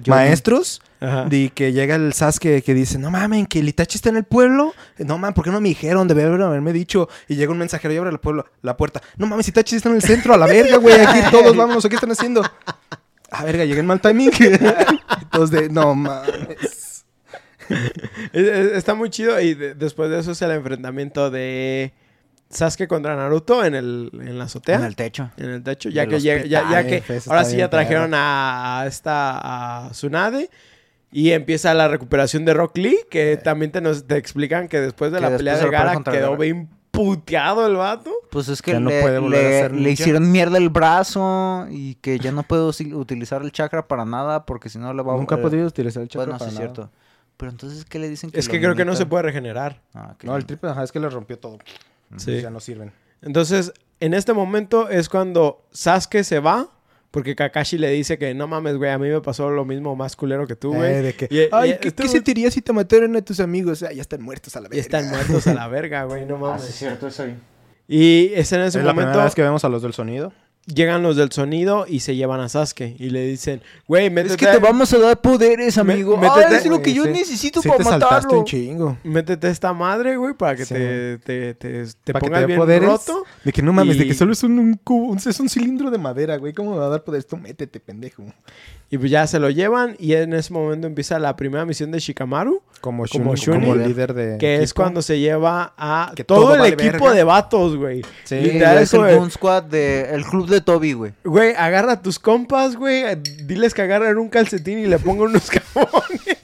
Yo- 0.01 0.11
maestros 0.13 0.81
Ajá. 1.01 1.25
de 1.25 1.49
que 1.53 1.73
llega 1.73 1.95
el 1.95 2.13
Sasuke 2.13 2.63
que 2.63 2.73
dice, 2.73 2.97
no 2.99 3.11
mames, 3.11 3.49
que 3.49 3.59
el 3.59 3.67
Itachi 3.67 3.97
está 3.97 4.07
en 4.07 4.15
el 4.15 4.23
pueblo. 4.23 4.73
No 4.97 5.17
mames, 5.17 5.35
¿por 5.35 5.43
qué 5.43 5.51
no 5.51 5.59
me 5.59 5.67
dijeron? 5.67 6.07
Debieron 6.07 6.41
haberme 6.41 6.71
dicho. 6.71 7.09
Y 7.27 7.35
llega 7.35 7.51
un 7.51 7.57
mensajero 7.57 7.93
y 7.93 7.97
abre 7.97 8.11
el 8.11 8.19
pueblo, 8.19 8.45
la 8.61 8.77
puerta. 8.77 9.01
No 9.17 9.27
mames, 9.27 9.45
Itachi 9.49 9.75
está 9.75 9.89
en 9.89 9.95
el 9.95 10.01
centro, 10.03 10.33
a 10.33 10.37
la 10.37 10.45
verga, 10.45 10.77
güey. 10.77 10.95
Aquí 11.01 11.19
todos, 11.29 11.53
vámonos, 11.53 11.85
¿qué 11.85 11.95
están 11.95 12.11
haciendo? 12.11 12.41
Ah, 13.39 13.43
verga, 13.45 13.65
llegué 13.65 13.79
en 13.81 13.85
mal 13.85 14.01
timing. 14.01 14.31
Entonces, 15.21 15.61
de, 15.61 15.69
no 15.69 15.93
mames. 15.95 17.05
Es- 17.69 18.47
es- 18.47 18.71
Está 18.73 18.93
muy 18.95 19.09
chido. 19.09 19.39
Y 19.41 19.53
de- 19.53 19.75
después 19.75 20.09
de 20.09 20.19
eso 20.19 20.31
es 20.31 20.41
el 20.41 20.51
enfrentamiento 20.51 21.29
de 21.29 21.93
Sasuke 22.49 22.87
contra 22.87 23.15
Naruto 23.15 23.63
en, 23.65 23.75
el, 23.75 24.09
en 24.13 24.37
la 24.37 24.45
azotea. 24.45 24.77
en 24.77 24.83
el 24.85 24.95
techo 24.95 25.29
En 25.37 25.49
el 25.49 25.63
techo, 25.63 25.89
ya 25.89 26.05
que, 26.07 26.19
llega- 26.19 26.45
ya, 26.45 26.69
ya 26.71 26.87
que 26.87 27.03
ahora 27.27 27.43
sí 27.43 27.57
ya 27.57 27.69
trajeron 27.69 28.13
a, 28.13 28.81
a 28.81 28.87
esta 28.87 29.85
a 29.87 29.89
Tsunade 29.91 30.49
y 31.11 31.31
empieza 31.31 31.73
la 31.73 31.87
recuperación 31.87 32.45
de 32.45 32.53
Rock 32.53 32.77
Lee, 32.77 32.99
que 33.09 33.37
también 33.37 33.71
te, 33.71 33.81
nos, 33.81 34.07
te 34.07 34.17
explican 34.17 34.67
que 34.67 34.79
después 34.79 35.11
de 35.11 35.17
Que 35.17 35.21
la 35.23 35.29
después 35.31 35.39
pelea 35.39 35.65
de 35.65 35.69
Gara 35.71 36.03
quedó 36.03 36.37
bien 36.37 36.69
puteado 36.97 37.67
el 37.67 37.75
vato. 37.75 38.11
pues 38.31 38.47
es 38.49 38.61
que 38.61 38.71
Ya 38.71 38.79
no 38.79 38.89
le, 38.89 39.01
puede 39.01 39.19
volver 39.19 39.65
a 39.65 39.69
le- 39.75 39.91
hicieron 39.91 40.31
mierda 40.31 40.57
el 40.57 40.69
brazo 40.69 41.67
y 41.69 41.95
que 41.95 42.19
ya 42.19 42.31
no 42.31 42.43
puedo 42.43 42.69
utilizar 42.93 43.41
el 43.43 43.51
chakra 43.51 43.87
para 43.87 44.03
nada 44.05 44.45
porque 44.45 44.69
si 44.69 44.79
no 44.79 44.93
le 44.93 45.03
va 45.03 45.13
a 45.13 45.17
Nunca 45.17 45.35
he 45.35 45.39
eh, 45.39 45.41
podido 45.41 45.67
utilizar 45.67 46.01
el 46.03 46.09
chakra 46.09 46.25
bueno 46.25 46.39
sí 46.39 46.39
para 46.39 46.49
es 46.51 46.55
nada. 46.55 46.73
cierto 46.73 46.91
pero 47.37 47.51
entonces 47.51 47.85
qué 47.85 47.99
le 47.99 48.09
dicen 48.09 48.31
Es 48.33 48.47
lo 48.47 48.51
que 48.51 48.59
creo 48.59 48.75
que 48.75 48.83
no 48.83 48.95
se 48.95 49.05
puede 49.05 49.21
regenerar. 49.23 49.79
Ah. 49.93 50.15
No, 50.23 50.35
el 50.35 50.45
triple, 50.47 50.71
ajá, 50.71 50.83
es 50.83 50.91
que 50.91 50.99
le 50.99 51.07
rompió 51.07 51.37
todo. 51.37 51.59
Sí. 52.15 52.41
Ya 52.41 52.49
no 52.49 52.59
sirven. 52.59 52.91
Entonces, 53.21 53.73
en 53.99 54.15
este 54.15 54.33
momento 54.33 54.89
es 54.89 55.07
cuando 55.07 55.63
Sasuke 55.71 56.23
se 56.23 56.39
va, 56.39 56.67
Porque 57.17 57.35
Kakashi 57.35 57.79
le 57.79 57.89
dice 57.89 58.19
que 58.19 58.33
no 58.35 58.47
mames, 58.47 58.77
güey, 58.77 58.91
a 58.91 58.99
mí 58.99 59.09
me 59.09 59.21
pasó 59.21 59.49
lo 59.49 59.65
mismo 59.65 59.95
más 59.95 60.15
culero 60.15 60.45
que 60.45 60.55
tú, 60.55 60.73
güey. 60.75 60.93
Eh, 60.93 61.01
de 61.01 61.13
que, 61.15 61.27
Y- 61.31 61.49
Ay, 61.51 61.71
y- 61.71 61.77
¿qué, 61.79 61.87
este 61.87 62.03
qué 62.03 62.09
sentirías 62.09 62.53
si 62.53 62.61
te 62.61 62.71
mataran 62.73 63.15
a 63.15 63.21
tus 63.23 63.39
amigos? 63.39 63.81
Ah, 63.81 63.91
ya 63.91 64.01
están 64.01 64.21
muertos 64.21 64.55
a 64.55 64.61
la 64.61 64.67
Y 64.67 64.69
vez. 64.69 64.79
están 64.81 65.09
muertos 65.09 65.47
a 65.47 65.53
la 65.55 65.67
verga, 65.67 66.03
güey, 66.03 66.25
no 66.27 66.35
Ah, 66.35 66.37
sí, 66.37 66.43
mames. 66.43 66.69
es 66.69 66.75
cierto, 66.75 67.07
eso 67.07 67.23
ahí. 67.23 67.35
Y 67.87 68.31
es 68.35 68.51
en 68.51 68.61
ese 68.61 68.77
Es 68.79 68.85
la 68.85 68.91
momento 68.93 69.09
primera 69.11 69.23
vez 69.23 69.33
que 69.33 69.41
vemos 69.41 69.65
a 69.65 69.69
los 69.69 69.81
del 69.81 69.93
sonido. 69.93 70.31
Llegan 70.67 71.01
los 71.01 71.15
del 71.15 71.31
sonido 71.31 71.85
y 71.87 72.01
se 72.01 72.15
llevan 72.15 72.39
a 72.41 72.49
Sasuke. 72.49 72.95
Y 72.99 73.09
le 73.09 73.25
dicen, 73.25 73.61
güey, 73.87 74.09
métete, 74.09 74.33
Es 74.33 74.37
que 74.37 74.45
te 74.47 74.59
vamos 74.59 74.93
a 74.93 74.97
dar 74.99 75.19
poderes, 75.21 75.75
Me- 75.77 75.93
amigo. 75.93 76.17
métete- 76.17 76.45
Ah, 76.47 76.57
es 76.57 76.65
lo 76.65 76.81
que 76.81 76.93
yo 76.93 77.03
Sí. 77.05 77.09
necesito 77.11 77.61
Sí 77.61 77.67
para 77.69 77.77
te 77.79 77.83
matarlo. 77.85 78.39
un 78.39 78.45
chingo. 78.45 78.97
métete 79.03 79.49
esta 79.49 79.73
madre, 79.73 80.17
güey, 80.17 80.33
para 80.33 80.55
que 80.55 80.65
Sí. 80.65 80.73
te, 80.73 81.17
te, 81.19 81.53
te, 81.55 81.85
te 82.03 82.13
Para 82.13 82.25
que 82.27 82.31
te 82.35 82.45
bien 82.45 82.59
poderes. 82.59 82.87
roto. 82.89 83.23
De 83.43 83.51
que 83.53 83.61
no 83.61 83.73
mames, 83.73 83.97
de 83.97 84.05
que 84.07 84.13
solo 84.13 84.33
es 84.33 84.43
un, 84.43 84.59
un 84.59 84.73
cubo, 84.83 85.07
un- 85.07 85.17
es 85.17 85.39
un 85.39 85.49
cilindro 85.49 85.89
de 85.89 85.97
madera, 85.97 86.37
güey. 86.37 86.53
¿Cómo 86.53 86.71
me 86.73 86.77
va 86.77 86.85
a 86.87 86.89
dar 86.89 87.03
poderes? 87.03 87.25
Tú 87.27 87.37
métete, 87.37 87.79
pendejo. 87.79 88.23
Y 88.89 88.97
pues 88.97 89.11
ya 89.11 89.27
se 89.27 89.37
lo 89.39 89.49
llevan 89.49 89.95
y 89.99 90.13
en 90.13 90.31
ese 90.33 90.53
momento 90.53 90.87
empieza 90.87 91.19
la 91.19 91.35
primera 91.35 91.65
misión 91.65 91.91
de 91.91 91.99
Shikamaru, 91.99 92.61
Como 92.79 93.05
Como 93.07 93.35
Shuni, 93.35 93.65
como, 93.67 93.75
líder 93.75 94.13
de 94.13 94.37
que 94.37 94.61
es 94.63 94.73
cuando 94.73 95.01
se 95.01 95.19
lleva 95.19 95.73
a 95.77 96.13
Que 96.15 96.23
todo, 96.23 96.41
todo 96.41 96.53
el 96.53 96.59
vale 96.59 96.73
equipo 96.75 96.91
verga. 97.05 97.11
de 97.13 97.23
vatos, 97.25 97.75
güey. 97.75 98.01
Sí, 98.23 98.35
Literal, 98.39 98.77
es 98.77 98.93
el 98.93 99.31
Squad 99.31 99.63
del 99.63 100.23
club 100.25 100.47
de 100.47 100.56
Toby, 100.61 100.93
güey. 100.93 101.13
Güey, 101.23 101.53
agarra 101.55 101.93
a 101.93 102.01
tus 102.01 102.19
compas, 102.19 102.75
güey. 102.75 103.03
Diles 103.45 103.73
que 103.73 103.81
agarren 103.81 104.17
un 104.17 104.29
calcetín 104.29 104.79
y 104.79 104.85
le 104.87 104.99
pongan 104.99 105.27
unos 105.29 105.49
cabones. 105.73 106.37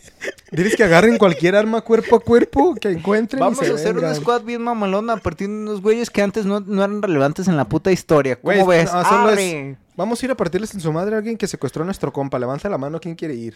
Diles 0.51 0.76
que 0.76 0.84
agarren 0.84 1.18
cualquier 1.18 1.55
arma 1.55 1.82
cuerpo 1.82 2.16
a 2.16 2.20
cuerpo 2.20 2.76
que 2.76 2.89
encuentren. 2.89 3.39
y 3.39 3.43
Vamos 3.43 3.59
se 3.59 3.72
a 3.72 3.76
hacer 3.76 3.97
un 3.97 4.16
squad 4.16 4.43
bien 4.43 4.61
mamalona 4.61 5.14
a 5.14 5.18
partir 5.18 5.47
de 5.47 5.53
unos 5.55 5.82
güeyes 5.82 6.09
que 6.11 6.22
antes 6.22 6.45
no, 6.45 6.59
no 6.59 6.84
eran 6.84 7.01
relevantes 7.01 7.47
en 7.47 7.57
la 7.57 7.66
puta 7.66 7.91
historia. 7.91 8.36
¿Cómo 8.36 8.64
Güey, 8.64 8.80
ves? 8.80 8.93
no, 8.93 9.03
solo 9.03 9.30
es- 9.32 9.38
Arre. 9.39 9.78
Vamos 9.95 10.21
a 10.21 10.25
ir 10.25 10.31
a 10.31 10.35
partirles 10.35 10.73
en 10.73 10.81
su 10.81 10.91
madre 10.91 11.13
a 11.15 11.19
alguien 11.19 11.37
que 11.37 11.45
secuestró 11.47 11.83
a 11.83 11.85
nuestro 11.85 12.11
compa. 12.11 12.39
Levanta 12.39 12.67
la 12.69 12.77
mano, 12.79 12.99
¿quién 12.99 13.13
quiere 13.15 13.35
ir? 13.35 13.55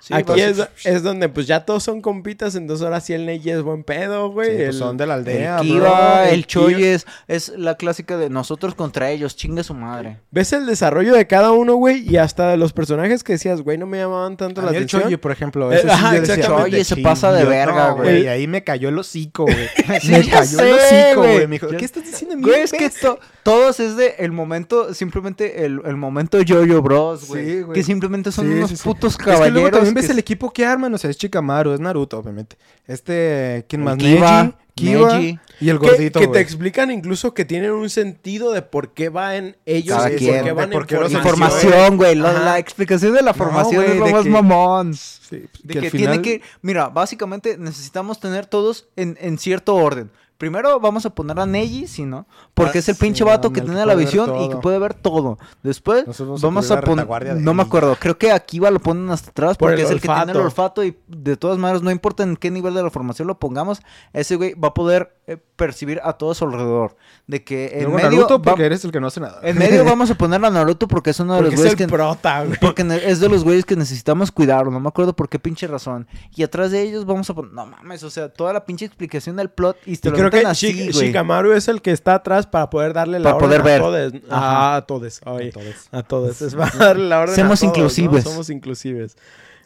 Sí, 0.00 0.12
Aquí 0.14 0.40
es, 0.40 0.58
vas- 0.58 0.70
es 0.84 1.02
donde 1.02 1.28
pues 1.28 1.46
ya 1.46 1.64
todos 1.64 1.82
son 1.84 2.00
compitas, 2.00 2.54
entonces 2.56 2.84
ahora 2.84 3.00
sí 3.00 3.12
el 3.12 3.26
Neji 3.26 3.50
es 3.50 3.62
buen 3.62 3.84
pedo, 3.84 4.30
güey. 4.30 4.50
Sí, 4.50 4.56
pues 4.56 4.68
el- 4.70 4.74
son 4.74 4.96
de 4.96 5.06
la 5.06 5.14
aldea, 5.14 5.60
el 5.60 5.78
bro. 5.78 6.22
El 6.24 6.34
el 6.34 6.46
Choy 6.46 6.84
es, 6.84 7.06
es 7.28 7.50
la 7.56 7.76
clásica 7.76 8.16
de 8.16 8.28
nosotros 8.30 8.74
contra 8.74 9.10
ellos, 9.10 9.36
chinga 9.36 9.62
su 9.62 9.74
madre. 9.74 10.18
Ves 10.30 10.52
el 10.52 10.66
desarrollo 10.66 11.14
de 11.14 11.26
cada 11.26 11.52
uno, 11.52 11.74
güey, 11.76 12.08
y 12.08 12.16
hasta 12.16 12.48
de 12.50 12.56
los 12.56 12.72
personajes 12.72 13.22
que 13.22 13.34
decías, 13.34 13.60
güey, 13.62 13.78
no 13.78 13.86
me 13.86 13.98
llamaban 13.98 14.36
tanto 14.36 14.60
A 14.60 14.64
la 14.64 14.70
mí 14.70 14.76
el 14.78 14.82
atención. 14.82 15.02
Choyi, 15.02 15.16
por 15.16 15.32
ejemplo. 15.32 15.70
Eh, 15.72 15.76
ese 15.76 15.84
sí 15.88 15.90
ajá, 15.94 16.14
yo 16.14 16.20
decía, 16.20 16.34
exactamente. 16.36 16.70
Choyi 16.72 16.84
se 16.84 16.96
pasa 16.98 17.32
de 17.32 17.42
"Yo 17.44 17.48
verga, 17.50 17.88
no, 17.90 17.96
güey". 17.96 18.22
Y 18.24 18.26
ahí 18.28 18.46
me 18.46 18.64
cayó 18.64 18.88
el 18.88 18.98
hocico, 18.98 19.44
güey. 19.44 19.68
Sí, 20.00 20.10
me 20.10 20.28
cayó 20.28 20.58
sé, 20.58 20.68
el 20.70 20.74
hocico, 20.76 21.20
güey. 21.22 21.34
güey. 21.34 21.46
Me 21.46 21.52
dijo, 21.54 21.68
¿qué 21.68 21.84
estás 21.84 22.04
diciendo? 22.04 22.36
Güey, 22.48 22.62
es 22.62 22.72
que 22.72 22.90
to- 22.90 23.18
todos 23.48 23.80
es 23.80 23.96
de 23.96 24.14
el 24.18 24.32
momento, 24.32 24.92
simplemente 24.94 25.64
el, 25.64 25.80
el 25.84 25.96
momento 25.96 26.40
Yo-Yo 26.40 26.82
Bros, 26.82 27.26
güey. 27.28 27.60
Sí, 27.60 27.64
que 27.74 27.82
simplemente 27.82 28.30
son 28.32 28.46
Sí, 28.46 28.52
unos 28.52 28.70
sí, 28.70 28.76
sí. 28.76 28.82
putos 28.84 29.12
Es 29.12 29.18
que 29.18 29.24
caballeros. 29.24 29.52
luego 29.52 29.70
también 29.70 29.94
ves 29.94 30.10
el 30.10 30.18
equipo 30.18 30.52
que 30.52 30.64
arman, 30.66 30.92
o 30.94 30.98
sea, 30.98 31.10
es 31.10 31.16
Chikamaru, 31.18 31.72
es 31.72 31.80
Naruto, 31.80 32.18
obviamente. 32.18 32.56
Este, 32.86 33.64
¿quién 33.68 33.80
El 33.82 33.84
más? 33.86 33.96
Kiba, 33.96 34.42
Neji, 34.42 34.54
Kiba 34.74 35.18
Neji. 35.18 35.38
y 35.60 35.68
el 35.68 35.78
gordito, 35.78 36.20
que, 36.20 36.28
te 36.28 36.40
explican 36.40 36.90
incluso 36.90 37.34
que 37.34 37.44
tienen 37.44 37.72
un 37.72 37.90
sentido 37.90 38.52
de 38.52 38.62
por 38.62 38.94
qué 38.94 39.08
va 39.08 39.36
en 39.36 39.56
ellos 39.66 39.96
Cada 39.96 40.10
quien. 40.10 40.34
por 40.36 40.44
qué 40.44 40.52
van 40.52 40.70
De 40.70 40.76
por 40.76 40.86
qué 40.86 40.94
en 40.96 41.12
Información, 41.12 41.96
güey. 41.96 42.14
La, 42.14 42.58
explicación 42.58 43.12
de 43.12 43.22
la 43.22 43.32
No, 43.32 43.36
formación 43.38 43.76
güey, 43.82 43.90
es 43.92 43.96
lo 43.98 44.06
de 44.06 44.12
más 44.12 44.22
que- 44.24 44.30
mamón. 44.30 44.94
Sí, 44.94 45.44
De 45.62 45.80
que 45.80 45.90
tiene 45.90 46.22
que. 46.22 46.40
Mira, 46.62 46.88
básicamente 46.88 47.58
necesitamos 47.58 48.20
tener 48.20 48.46
todos 48.46 48.88
en, 48.96 49.18
en 49.20 49.36
cierto 49.38 49.74
orden. 49.74 50.10
Primero 50.38 50.78
vamos 50.78 51.04
a 51.04 51.10
poner 51.10 51.38
a 51.40 51.46
Neji, 51.46 51.88
si 51.88 52.04
no, 52.04 52.26
porque 52.54 52.78
Ah, 52.78 52.80
es 52.80 52.88
el 52.88 52.94
pinche 52.94 53.18
sí, 53.18 53.24
vato 53.24 53.52
que 53.52 53.60
tiene 53.60 53.84
la 53.84 53.96
visión 53.96 54.40
y 54.40 54.48
que 54.48 54.56
puede 54.56 54.78
ver 54.78 54.94
todo. 54.94 55.36
Después 55.64 56.06
Nosotros 56.06 56.40
vamos 56.40 56.70
a 56.70 56.80
poner, 56.80 57.08
no 57.36 57.54
me 57.54 57.62
acuerdo, 57.64 57.96
creo 57.98 58.16
que 58.18 58.30
Akiva 58.30 58.70
lo 58.70 58.78
ponen 58.78 59.10
hasta 59.10 59.30
atrás 59.30 59.56
Por 59.58 59.70
porque 59.70 59.80
el 59.82 59.86
es 59.86 59.90
el 59.90 60.00
que 60.00 60.06
tiene 60.06 60.30
el 60.30 60.38
olfato. 60.38 60.84
y 60.84 60.96
de 61.08 61.36
todas 61.36 61.58
maneras 61.58 61.82
no 61.82 61.90
importa 61.90 62.22
en 62.22 62.36
qué 62.36 62.52
nivel 62.52 62.72
de 62.74 62.84
la 62.84 62.90
formación 62.90 63.26
lo 63.26 63.38
pongamos, 63.40 63.82
ese 64.12 64.36
güey 64.36 64.54
va 64.54 64.68
a 64.68 64.74
poder 64.74 65.17
percibir 65.36 66.00
a 66.02 66.14
todo 66.14 66.30
a 66.30 66.34
su 66.34 66.44
alrededor. 66.44 66.96
De 67.26 67.44
que 67.44 67.66
en 67.74 67.84
Luego 67.84 67.96
medio 67.96 68.10
Naruto 68.10 68.38
va- 68.38 68.42
porque 68.42 68.64
eres 68.64 68.84
el 68.84 68.90
que 68.92 69.00
no 69.00 69.08
hace 69.08 69.20
nada. 69.20 69.40
en 69.42 69.58
medio 69.58 69.84
vamos 69.84 70.10
a 70.10 70.14
poner 70.14 70.42
a 70.44 70.50
Naruto 70.50 70.88
porque 70.88 71.10
es 71.10 71.20
uno 71.20 71.34
de 71.34 71.40
Porque 71.40 71.50
los 71.50 71.54
es 71.54 71.60
güeyes 71.60 71.72
el 71.80 71.86
que 71.86 71.92
prota, 71.92 72.44
güey. 72.44 72.58
porque 72.60 72.82
es 73.04 73.20
de 73.20 73.28
los 73.28 73.44
güeyes 73.44 73.64
que 73.66 73.76
necesitamos 73.76 74.32
cuidarlo, 74.32 74.70
no 74.70 74.80
me 74.80 74.88
acuerdo 74.88 75.14
por 75.14 75.28
qué 75.28 75.38
pinche 75.38 75.66
razón. 75.66 76.06
Y 76.34 76.42
atrás 76.42 76.70
de 76.70 76.80
ellos 76.82 77.04
vamos 77.04 77.28
a 77.28 77.34
poner, 77.34 77.52
no 77.52 77.66
mames, 77.66 78.02
o 78.02 78.10
sea, 78.10 78.28
toda 78.32 78.52
la 78.52 78.64
pinche 78.64 78.86
explicación 78.86 79.36
del 79.36 79.50
plot 79.50 79.76
y 79.84 79.96
te 79.98 80.08
Y 80.08 80.12
lo 80.12 80.16
creo 80.16 80.30
que 80.30 80.46
así, 80.46 80.68
Shik- 80.72 80.92
güey. 80.94 81.06
Shikamaru 81.08 81.52
es 81.52 81.68
el 81.68 81.82
que 81.82 81.90
está 81.92 82.14
atrás 82.14 82.46
para 82.46 82.70
poder 82.70 82.94
darle 82.94 83.18
la 83.18 83.24
Para 83.34 83.36
orden 83.36 83.60
poder 83.60 83.60
a 83.60 83.64
ver. 83.90 84.10
todos. 84.12 84.22
Ajá. 84.30 84.76
A 84.76 84.86
todos. 84.86 85.20
Ay, 85.26 85.46
Entonces, 85.48 85.88
a 85.92 86.02
todos. 86.02 86.40
Es 86.40 86.54
para 86.54 86.70
darle 86.78 87.08
la 87.08 87.20
orden 87.20 87.34
Somos 87.36 87.58
a 87.62 87.66
todos, 87.66 87.74
¿no? 87.76 87.80
inclusives. 87.82 88.24
Somos 88.24 88.48
inclusives. 88.50 89.16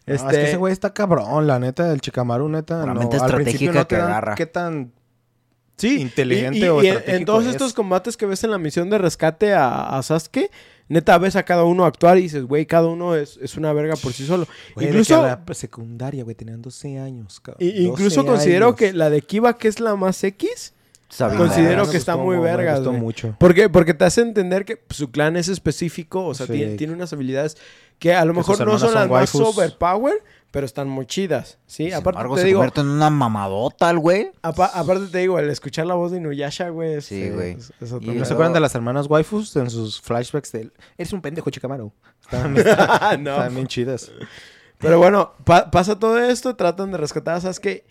no, 0.07 0.15
Este, 0.15 0.27
es 0.29 0.33
que 0.37 0.45
ese 0.49 0.57
güey 0.57 0.73
está 0.73 0.93
cabrón, 0.93 1.47
la 1.47 1.59
neta, 1.59 1.93
el 1.93 2.01
Chikamaru, 2.01 2.49
neta. 2.49 2.85
No, 2.87 3.01
al 3.01 3.35
principio 3.35 3.73
no 3.73 3.87
te 3.87 3.95
que 3.95 4.01
agarra. 4.03 4.35
qué 4.35 4.47
tan 4.47 4.93
sí, 5.77 6.01
inteligente 6.01 6.59
y, 6.59 6.63
y- 6.65 6.69
o 6.69 6.83
y 6.83 6.89
en- 6.89 7.25
todos 7.25 7.45
es. 7.45 7.51
estos 7.53 7.73
combates 7.73 8.17
que 8.17 8.27
ves 8.27 8.45
en 8.45 8.51
la 8.51 8.59
misión 8.59 8.91
de 8.91 8.99
rescate 8.99 9.53
a, 9.53 9.97
a 9.97 10.03
Sasuke, 10.03 10.51
neta 10.89 11.17
ves 11.19 11.37
a 11.37 11.43
cada 11.45 11.65
uno 11.65 11.85
actuar 11.85 12.19
y 12.19 12.23
dices, 12.23 12.45
güey, 12.45 12.67
cada 12.67 12.87
uno 12.89 13.17
es, 13.17 13.39
es 13.43 13.57
una 13.57 13.73
verga 13.73 13.97
por 13.97 14.13
sí 14.13 14.27
solo. 14.27 14.47
Güey, 14.75 14.89
incluso 14.89 15.15
de 15.17 15.21
que 15.23 15.27
a 15.29 15.43
la 15.49 15.55
secundaria, 15.55 16.25
güey, 16.25 16.37
tenían 16.37 16.61
12 16.63 16.99
años, 16.99 17.41
cabrón. 17.41 17.59
y- 17.67 17.71
12 17.73 17.83
incluso 17.83 18.27
considero 18.27 18.67
años. 18.67 18.77
que 18.77 18.93
la 18.93 19.11
de 19.11 19.23
Kiba, 19.23 19.57
que 19.57 19.69
es 19.69 19.81
la 19.81 19.97
más 19.97 20.23
X, 20.23 20.75
bien 21.19 21.37
considero 21.37 21.91
que 21.91 21.97
está 21.97 22.17
muy 22.17 22.37
me 22.37 22.43
vergas, 22.43 22.79
gustó 22.81 22.93
mucho. 22.93 23.37
Porque, 23.39 23.69
porque 23.69 23.93
te 23.95 24.05
hace 24.05 24.21
entender 24.23 24.65
que 24.65 24.77
pues, 24.77 24.97
su 24.99 25.11
clan 25.11 25.37
es 25.37 25.49
específico, 25.49 26.25
o 26.27 26.35
sea, 26.35 26.47
Sí. 26.47 26.53
tiene, 26.55 26.75
tiene 26.77 26.93
unas 26.93 27.13
habilidades 27.13 27.57
que 27.99 28.15
a 28.15 28.25
lo 28.25 28.33
Que 28.33 28.39
mejor 28.39 28.59
no 28.67 28.79
son 28.79 28.95
las 28.95 29.03
son 29.05 29.11
más 29.11 29.35
overpower, 29.35 30.15
pero 30.53 30.65
están 30.65 30.89
muy 30.89 31.07
chidas, 31.07 31.59
¿sí? 31.67 31.87
Sin 31.87 31.95
aparte 31.95 32.11
embargo, 32.11 32.35
te 32.37 32.43
se 32.43 32.47
digo, 32.47 32.59
convierte 32.61 32.81
en 32.83 32.89
una 32.89 33.11
mamadota 33.11 33.91
el 33.91 33.99
güey. 33.99 34.31
apa- 34.43 34.71
aparte 34.73 35.07
te 35.07 35.19
digo, 35.19 35.39
el 35.41 35.51
escuchar 35.51 35.87
la 35.87 35.95
voz 35.95 36.13
de 36.13 36.19
Inuyasha, 36.19 36.69
güey, 36.69 36.95
es- 36.95 37.07
Sí, 37.07 37.31
güey. 37.31 37.53
es- 37.55 37.73
es 37.81 37.91
otro 37.93 38.13
Y 38.13 38.15
¿No 38.17 38.25
se 38.25 38.35
acuerdan 38.35 38.53
de 38.53 38.61
las 38.61 38.75
hermanas 38.77 39.09
waifus 39.09 39.57
en 39.57 39.69
sus 39.71 40.01
flashbacks 40.01 40.53
de 40.53 40.61
él? 40.61 40.73
Eres 40.97 41.13
un 41.13 41.21
pendejo, 41.21 41.51
Chikamaru. 41.51 41.91
Estaban 42.23 42.55
bien, 42.55 42.65
no. 43.25 43.31
estaban 43.33 43.55
bien 43.55 43.67
chidas. 43.67 44.13
Pero 44.79 44.99
bueno, 44.99 45.33
pa- 45.45 45.71
pasa 45.71 45.99
todo 45.99 46.19
esto, 46.19 46.55
tratan 46.57 46.93
de 46.93 46.99
rescatar 46.99 47.35
a 47.37 47.41
Sasuke. 47.41 47.85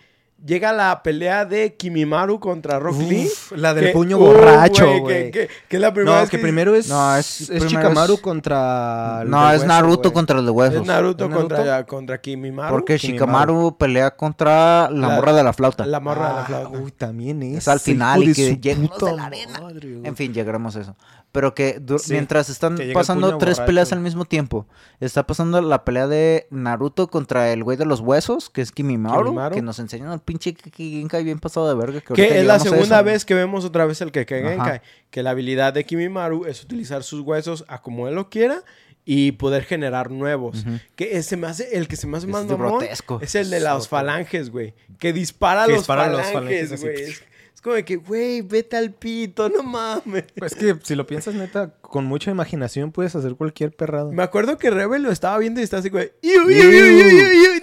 Llega 0.44 0.74
la 0.74 1.04
pelea 1.04 1.46
de 1.46 1.76
Kimimaru 1.76 2.40
contra 2.40 2.80
Rock 2.80 2.98
Lee. 2.98 3.30
La 3.56 3.76
del 3.76 3.86
que- 3.86 3.92
puño 3.92 4.18
uh, 4.18 4.20
borracho, 4.20 4.88
güey. 5.02 5.30
Que, 5.30 5.48
que 5.68 5.76
es 5.76 5.82
la 5.82 5.94
primera 5.94 6.16
No, 6.16 6.22
vez 6.22 6.30
que 6.32 6.40
primero 6.40 6.74
es, 6.76 6.90
No, 6.90 7.16
es, 7.16 7.50
es- 7.50 7.68
Chikamaru 7.68 8.16
es- 8.16 8.22
contra... 8.22 9.20
el 9.22 9.30
No, 9.30 9.42
de 9.50 9.56
es 9.56 9.62
hueso, 9.62 9.68
Naruto 9.68 10.12
contra 10.14 10.40
el 10.40 10.46
de 10.46 10.52
huesos. 10.52 10.82
Es 10.82 10.88
Naruto, 10.88 11.26
¿Es 11.26 11.30
Naruto? 11.30 11.56
Contra, 11.56 11.86
contra 11.86 12.22
Kimimaru. 12.22 12.74
Porque 12.74 12.98
Kimimaru. 12.98 13.14
Shikamaru 13.26 13.78
pelea 13.78 14.16
contra 14.18 14.90
la, 14.90 15.08
La- 15.10 15.16
morra 15.16 15.34
de 15.34 15.44
la 15.44 15.54
flauta. 15.54 15.86
La 15.86 16.00
morra 16.00 16.28
de 16.30 16.34
la 16.34 16.42
Ah, 16.42 16.46
flauta. 16.46 16.80
Uy, 16.80 16.92
también 16.92 17.44
es. 17.44 17.58
Es 17.60 17.68
al 17.68 17.80
final 17.80 18.24
y 18.24 18.34
que 18.34 18.76
los 18.76 18.98
de 19.00 19.16
la 19.16 19.26
arena. 19.26 19.60
madre, 19.62 19.94
güey. 19.94 20.08
En 20.08 20.16
fin, 20.16 20.34
llegaremos 20.34 20.76
a 20.76 20.82
eso. 20.82 20.96
Pero 21.32 21.56
que 21.56 21.82
Sí, 22.00 22.12
mientras 22.12 22.50
están 22.50 22.78
pasando 22.94 23.38
tres 23.38 23.56
borracho. 23.56 23.66
peleas 23.68 23.94
al 23.94 24.02
mismo 24.02 24.26
tiempo, 24.26 24.66
está 25.00 25.26
pasando 25.26 25.62
la 25.62 25.86
pelea 25.86 26.06
de 26.08 26.46
Naruto 26.50 27.08
contra 27.08 27.54
el 27.54 27.64
güey 27.64 27.78
de 27.78 27.86
los 27.86 28.02
huesos, 28.02 28.50
que 28.50 28.62
es 28.62 28.74
Kimimaru, 28.74 29.24
Kimimaru. 29.26 29.56
que 29.56 29.62
nos 29.62 29.80
enseñan 29.80 30.10
al 30.10 30.20
pinche 30.32 30.56
Genkai 30.76 31.24
bien 31.24 31.40
pasado 31.40 31.68
de 31.68 31.76
verga. 31.76 32.02
Que, 32.02 32.40
es 32.40 32.46
la 32.46 32.60
segunda 32.60 32.98
eso. 32.98 33.04
vez 33.06 33.26
que 33.26 33.34
vemos 33.34 33.66
otra 33.66 33.86
vez 33.86 34.00
el 34.02 34.12
Kekkei. 34.12 34.44
Genkai. 34.44 34.82
Que 35.10 35.24
la 35.24 35.32
habilidad 35.32 35.74
de 35.74 35.84
Kimimaru 35.84 36.46
es 36.46 36.64
utilizar 36.64 37.04
sus 37.04 37.22
huesos 37.22 37.66
a 37.68 37.82
como 37.82 38.08
él 38.08 38.16
lo 38.16 38.30
quiera 38.30 38.64
y 39.04 39.34
poder 39.34 39.64
generar 39.64 40.12
nuevos. 40.12 40.60
Ujú. 40.66 40.80
Que 40.96 41.18
ese 41.18 41.36
me 41.38 41.48
hace, 41.48 41.76
el 41.78 41.88
que 41.88 41.96
se 41.96 42.08
me 42.08 42.18
hace 42.18 42.28
Es 42.28 42.32
más 42.32 42.46
mamón 42.46 42.80
grotesco. 42.80 43.20
es 43.22 43.36
el 43.36 43.50
de 43.50 43.58
Es 43.58 43.64
las 43.64 43.88
falanges, 43.88 44.50
güey. 44.52 44.74
Que 45.00 45.12
dispara 45.12 45.66
Que 45.66 45.72
los 45.72 45.80
dispara 45.82 46.08
los 46.08 46.22
falanges, 46.28 46.70
falanges 46.70 46.72
así. 46.72 46.84
güey. 46.84 47.31
Es, 47.62 47.64
como 47.64 47.76
de 47.76 47.86
que, 47.86 47.98
güey, 47.98 48.42
vete 48.42 48.76
al 48.76 48.92
pito, 48.92 49.48
no 49.50 49.62
mames. 49.62 50.24
Pues 50.36 50.56
que 50.56 50.76
si 50.82 50.96
lo 50.96 51.06
piensas 51.06 51.36
neta, 51.36 51.70
con 51.82 52.06
mucha 52.06 52.32
imaginación 52.32 52.92
puedes 52.92 53.16
hacer 53.16 53.36
cualquier 53.36 53.72
perrado. 53.72 54.12
Me 54.12 54.24
acuerdo 54.24 54.58
que 54.58 54.72
Rebel 54.72 55.04
lo 55.04 55.12
estaba 55.12 55.38
viendo 55.38 55.62
y 55.62 55.64
estaba 55.64 55.82
así, 55.82 55.90
güey. 55.90 56.12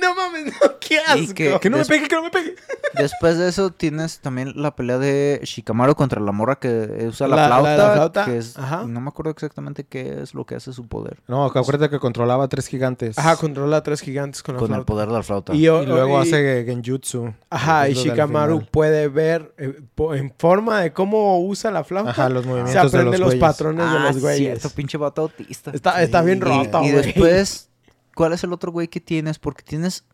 No 0.01 0.15
mames, 0.15 0.47
no, 0.47 0.79
qué 0.81 0.99
asco. 1.01 1.35
que- 1.35 1.59
Que 1.61 1.69
no 1.71 1.79
me 1.79 1.85
pegue, 1.85 2.07
que 2.09 2.15
no 2.15 2.23
me 2.23 2.31
pegue. 2.31 2.55
Después 2.95 3.37
de 3.37 3.49
eso 3.49 3.71
tienes 3.71 4.21
también 4.21 4.53
la 4.55 4.75
pelea 4.77 4.99
de 4.99 5.41
Shikamaru 5.43 5.95
contra 5.97 6.21
la 6.21 6.33
morra 6.33 6.57
que 6.57 7.07
usa 7.09 7.27
la, 7.29 7.37
La- 7.37 7.49
la 7.49 7.49
flauta, 7.59 7.77
la 7.89 7.93
flauta, 7.95 8.25
que 8.25 8.39
es- 8.39 8.57
ajá. 8.57 8.85
no 8.87 9.01
me 9.01 9.09
acuerdo 9.09 9.33
exactamente 9.33 9.85
qué 9.85 10.23
es 10.23 10.33
lo 10.35 10.47
que 10.47 10.55
hace 10.55 10.73
su 10.73 10.87
poder. 10.87 11.19
No, 11.27 11.45
acuérdate 11.45 11.91
que 11.91 11.99
controlaba 11.99 12.45
a 12.45 12.49
tres 12.49 12.69
gigantes. 12.69 13.19
Ajá, 13.19 13.37
controla 13.37 13.79
a 13.79 13.83
tres 13.83 14.01
gigantes 14.01 14.43
con 14.43 14.55
la 14.55 14.61
Con 14.61 14.69
el 14.71 14.75
flauta. 14.77 14.87
poder 14.87 15.09
de 15.09 15.15
la 15.15 15.23
flauta. 15.23 15.55
Y, 15.55 15.65
luego 15.67 16.19
y- 16.19 16.23
hace 16.23 16.65
genjutsu. 16.65 17.35
Ajá, 17.51 17.89
y 17.89 17.95
Shikamaru 17.95 18.65
puede 18.71 19.09
ver 19.09 19.53
eh, 19.59 19.81
en 20.15 20.33
forma 20.39 20.81
de 20.81 20.93
cómo 20.93 21.41
usa 21.41 21.71
la 21.71 21.85
flauta. 21.85 22.11
Ajá, 22.11 22.29
los 22.29 22.45
se 22.45 22.51
de 22.73 22.79
aprende 22.79 23.19
los 23.19 23.35
patrones 23.37 23.91
de 23.91 23.97
Ah, 23.99 24.05
los 24.13 24.21
güeyes. 24.21 24.39
cierto, 24.61 24.71
pinche 24.71 24.97
vato 24.99 25.23
autista. 25.23 25.71
Está, 25.73 26.03
está 26.03 26.23
bien 26.23 26.41
roto, 26.41 26.83
y 26.85 26.93
güey. 26.93 27.03
después, 27.05 27.69
¿cuál 28.15 28.33
es 28.33 28.45
el 28.45 28.53
otro 28.53 28.71
güey 28.73 28.89
que 28.89 29.01
tienes? 29.01 29.39
Porque 29.39 29.63
tienes... 29.63 30.05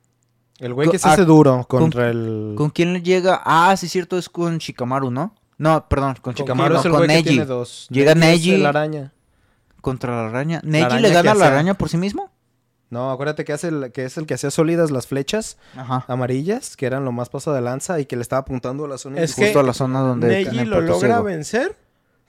El 0.58 0.72
güey 0.74 0.88
que 0.88 0.98
se 0.98 1.08
hace 1.08 1.24
duro 1.24 1.66
contra 1.68 2.08
el... 2.10 2.54
¿Con 2.56 2.70
quién 2.70 2.92
le 2.92 3.02
llega? 3.02 3.42
Ah, 3.44 3.76
sí, 3.76 3.88
cierto, 3.88 4.16
es 4.16 4.28
con 4.28 4.58
Shikamaru, 4.58 5.10
¿no? 5.10 5.34
No, 5.58 5.86
perdón, 5.88 6.16
con 6.20 6.34
Shikamaru 6.34 6.76
Shikamaru, 6.76 6.78
es 6.78 6.84
el 6.84 6.92
con 6.92 7.06
Neji. 7.06 7.94
Llega 7.94 8.14
Neji 8.14 8.64
araña. 8.64 9.12
contra 9.80 10.14
la 10.22 10.28
araña. 10.28 10.60
¿Neji 10.64 11.00
le 11.00 11.10
gana 11.10 11.32
a 11.32 11.34
la 11.34 11.46
araña 11.48 11.74
por 11.74 11.88
sí 11.88 11.96
mismo? 11.96 12.30
No, 12.94 13.10
acuérdate 13.10 13.44
que, 13.44 13.52
hace 13.52 13.68
el- 13.68 13.90
que 13.92 14.04
es 14.04 14.16
el 14.16 14.24
que 14.26 14.34
hacía 14.34 14.50
sólidas 14.50 14.90
las 14.92 15.06
flechas 15.08 15.56
Ajá. 15.76 16.04
amarillas, 16.08 16.76
que 16.76 16.86
eran 16.86 17.04
lo 17.04 17.10
más 17.12 17.28
paso 17.28 17.52
de 17.52 17.60
lanza 17.60 17.98
y 17.98 18.06
que 18.06 18.14
le 18.16 18.22
estaba 18.22 18.40
apuntando 18.40 18.84
a 18.84 18.88
la 18.88 18.98
zona 18.98 19.20
Es. 19.20 19.34
Justo 19.34 19.58
a 19.58 19.62
la 19.64 19.72
zona 19.74 19.98
donde... 20.00 20.28
Neji 20.28 20.64
lo 20.64 20.80
logra 20.80 21.08
ciego. 21.08 21.22
vencer 21.24 21.76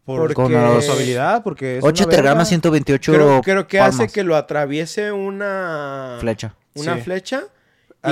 por, 0.05 0.19
porque- 0.21 0.33
con 0.33 0.51
la- 0.51 0.81
su 0.81 0.91
habilidad, 0.91 1.43
porque 1.43 1.77
es 1.77 1.83
8 1.83 1.87
una 1.87 2.07
verga. 2.07 2.09
tetragramas, 2.09 2.47
128 2.49 3.13
creo, 3.13 3.41
creo 3.41 3.67
que 3.67 3.79
hace 3.79 4.07
que 4.07 4.23
lo 4.23 4.35
atraviese 4.35 5.11
una 5.11 6.17
Flecha. 6.19 6.55
una 6.75 6.95
Sí. 6.95 7.01
flecha 7.01 7.43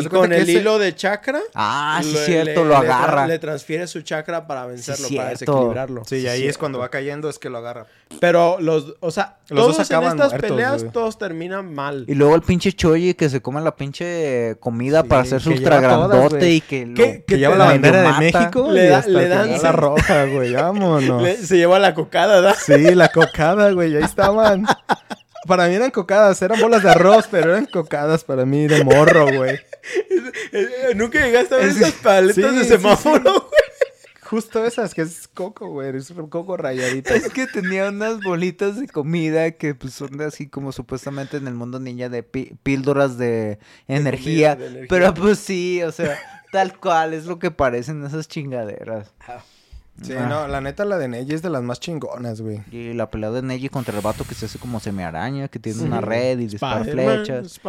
y 0.01 0.05
con 0.05 0.29
que 0.29 0.35
el 0.37 0.41
ese- 0.43 0.53
hilo 0.53 0.79
de 0.79 0.95
chakra 0.95 1.39
Ah, 1.53 1.99
sí, 2.03 2.13
le- 2.13 2.25
cierto, 2.25 2.63
le- 2.63 2.69
lo 2.69 2.77
agarra. 2.77 3.27
Le, 3.27 3.39
transfiere 3.39 3.87
su 3.87 4.01
chakra 4.01 4.47
para 4.47 4.65
vencerlo, 4.65 5.07
Sí, 5.07 5.15
para 5.17 5.29
desequilibrarlo. 5.29 6.03
Sí, 6.05 6.15
y 6.17 6.21
Sí, 6.21 6.27
ahí 6.27 6.47
es 6.47 6.57
cuando 6.57 6.79
va 6.79 6.89
cayendo, 6.89 7.29
es 7.29 7.39
que 7.39 7.49
lo 7.49 7.57
agarra. 7.59 7.85
Pero 8.19 8.57
los, 8.59 8.95
o 8.99 9.11
sea, 9.11 9.37
Los 9.49 9.67
dos 9.67 9.75
todos 9.77 9.89
en 9.89 9.95
acaban 9.95 10.15
estas 10.17 10.31
muertos, 10.31 10.49
peleas 10.51 10.81
güey. 10.81 10.93
todos 10.93 11.17
terminan 11.17 11.73
mal. 11.73 12.05
Y 12.07 12.13
luego 12.15 12.35
el 12.35 12.41
pinche 12.41 12.71
Choji 12.73 13.13
que 13.15 13.29
se 13.29 13.41
come 13.41 13.61
la 13.61 13.75
pinche 13.75 14.55
comida 14.59 15.01
Sí, 15.01 15.07
para 15.07 15.21
hacerse 15.23 15.49
que 15.49 15.55
ultra 15.57 15.79
lleva 15.79 15.93
todas, 15.95 16.09
grandote 16.09 16.37
güey. 16.37 16.55
y 16.55 16.61
que 16.61 16.85
lo... 16.85 16.93
¿Qué- 16.95 17.03
Que 17.27 17.33
te 17.35 17.37
lleva 17.39 17.55
la 17.55 17.65
bandera 17.65 18.01
de. 18.01 18.19
México 18.19 18.71
Le 18.71 18.87
da- 18.89 19.03
le 19.07 19.27
dan- 19.27 19.61
la 19.61 19.71
roja, 19.71 20.25
güey. 20.25 20.53
Vámonos. 20.53 21.21
Le- 21.23 21.37
se 21.37 21.57
lleva 21.57 21.79
la 21.79 21.93
cocada, 21.93 22.35
¿verdad? 22.41 22.55
Sí, 22.63 22.93
la 22.95 23.09
cocada, 23.09 23.71
güey. 23.71 23.95
Ahí 23.95 24.03
estaban. 24.03 24.65
Para 25.47 25.67
mí 25.67 25.75
eran 25.75 25.91
cocadas, 25.91 26.41
eran 26.41 26.59
bolas 26.61 26.83
de 26.83 26.89
arroz, 26.91 27.27
pero 27.29 27.51
eran 27.51 27.65
cocadas 27.65 28.23
para 28.23 28.45
mí 28.45 28.67
de 28.67 28.83
morro, 28.83 29.25
güey. 29.35 29.59
Nunca 30.95 31.19
llegaste 31.25 31.55
a 31.55 31.57
ver 31.59 31.67
Es- 31.69 31.77
esas 31.77 31.91
paletas 31.93 32.35
sí, 32.53 32.57
de 32.59 32.63
semáforo, 32.65 33.17
sí. 33.17 33.23
güey. 33.39 33.63
Justo 34.21 34.65
esas, 34.65 34.95
que 34.95 35.01
es 35.03 35.27
coco, 35.27 35.67
güey. 35.67 35.95
Es 35.95 36.11
coco 36.29 36.57
rayadito. 36.57 37.13
Es 37.13 37.29
que 37.29 37.45
tenía 37.45 37.89
unas 37.89 38.19
bolitas 38.23 38.79
de 38.79 38.87
comida 38.87 39.51
que 39.51 39.75
pues 39.75 39.93
son 39.93 40.17
de 40.17 40.25
así 40.25 40.47
como 40.47 40.71
supuestamente 40.71 41.37
en 41.37 41.47
el 41.47 41.53
mundo 41.53 41.79
ninja 41.79 42.09
de 42.09 42.23
pi- 42.23 42.55
píldoras 42.63 43.17
de 43.19 43.59
energía. 43.87 44.55
de 44.55 44.67
energía. 44.67 44.87
Pero 44.89 45.13
pues 45.13 45.37
sí, 45.37 45.83
o 45.83 45.91
sea, 45.91 46.17
tal 46.51 46.79
cual 46.79 47.13
es 47.13 47.25
lo 47.25 47.37
que 47.37 47.51
parecen 47.51 48.03
esas 48.05 48.27
chingaderas. 48.27 49.11
Sí, 50.01 50.13
Ah. 50.13 50.25
no, 50.27 50.47
la 50.47 50.59
neta, 50.59 50.85
la 50.85 50.97
de 50.97 51.07
Neji 51.07 51.33
es 51.33 51.41
de 51.43 51.49
las 51.49 51.61
más 51.61 51.79
chingonas, 51.79 52.41
güey. 52.41 52.61
Y 52.71 52.93
la 52.93 53.09
pelea 53.11 53.29
de 53.29 53.41
Neji 53.43 53.69
contra 53.69 53.95
el 53.95 54.01
vato 54.01 54.25
que 54.25 54.33
se 54.33 54.47
hace 54.47 54.57
como 54.57 54.79
semiaraña, 54.79 55.47
que 55.47 55.59
tiene 55.59 55.83
una 55.83 56.01
red 56.01 56.39
y 56.39 56.47
dispara 56.47 56.83
flechas. 56.83 57.59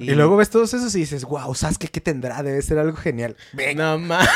Y, 0.00 0.10
luego 0.10 0.36
ves 0.36 0.50
todos 0.50 0.74
esos 0.74 0.94
y 0.96 1.00
dices, 1.00 1.24
wow, 1.24 1.54
Sasuke, 1.54 1.88
¿qué 1.88 2.00
tendrá? 2.00 2.42
Debe 2.42 2.60
ser 2.62 2.78
algo 2.78 2.96
genial. 2.96 3.36
No 3.76 3.98
más. 3.98 4.28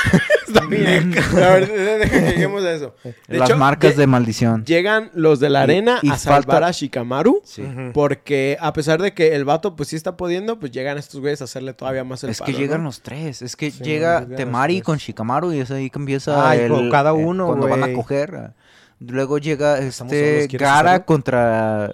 Está 0.55 0.67
bien. 0.67 1.15
A 1.35 1.51
ver, 1.55 1.73
deja 1.73 2.11
que 2.11 2.21
lleguemos 2.33 2.63
a 2.65 2.73
eso. 2.73 2.95
De 3.29 3.39
Las 3.39 3.51
hecho, 3.51 3.59
marcas 3.59 3.97
de 3.97 4.07
maldición. 4.07 4.65
Llegan 4.65 5.11
los 5.15 5.41
de 5.41 5.51
la 5.51 5.61
Y- 5.61 5.63
arena 5.63 5.99
y 6.03 6.11
a 6.11 6.19
salvar 6.19 6.45
falta- 6.45 6.67
a 6.69 6.71
Shikamaru. 6.71 7.41
Sí. 7.45 7.65
Porque 7.95 8.57
a 8.61 8.73
pesar 8.73 9.01
de 9.01 9.15
que 9.15 9.35
el 9.35 9.45
vato 9.45 9.75
pues 9.77 9.89
sí 9.91 9.97
está 9.97 10.17
pudiendo, 10.17 10.59
pues 10.59 10.73
llegan 10.73 10.99
estos 10.99 11.21
güeyes 11.21 11.41
a 11.41 11.45
hacerle 11.45 11.73
todavía 11.75 12.05
más 12.05 12.23
el 12.25 12.31
Es 12.31 12.41
que 12.41 12.53
llegan 12.53 12.81
¿no? 12.83 12.89
los 12.89 13.03
tres. 13.03 13.43
Es 13.43 13.57
que 13.57 13.71
Sí, 13.71 13.83
llega 13.83 14.27
Temari 14.27 14.81
con 14.83 14.99
Shikamaru 14.99 15.53
y 15.53 15.61
es 15.61 15.71
ahí 15.71 15.89
que 15.91 15.99
empieza 15.99 16.49
Ay, 16.51 16.61
el, 16.61 16.71
con 16.73 16.91
cada 16.91 17.11
eh, 17.11 17.15
uno, 17.15 17.47
cuando 17.47 17.69
van 17.69 17.83
a 17.85 17.93
coger. 17.93 18.53
Luego 19.01 19.39
llega 19.39 19.79
este 19.79 19.91
solos, 19.93 20.11
¿quieres 20.49 20.61
Gara 20.61 21.05
contra 21.05 21.91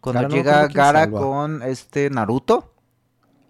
cuando 0.00 0.20
Gara 0.22 0.28
no, 0.28 0.34
llega 0.34 0.52
¿cómo 0.54 0.66
quién 0.68 0.76
Gara 0.76 1.10
con 1.10 1.62
este 1.62 2.10
Naruto. 2.10 2.72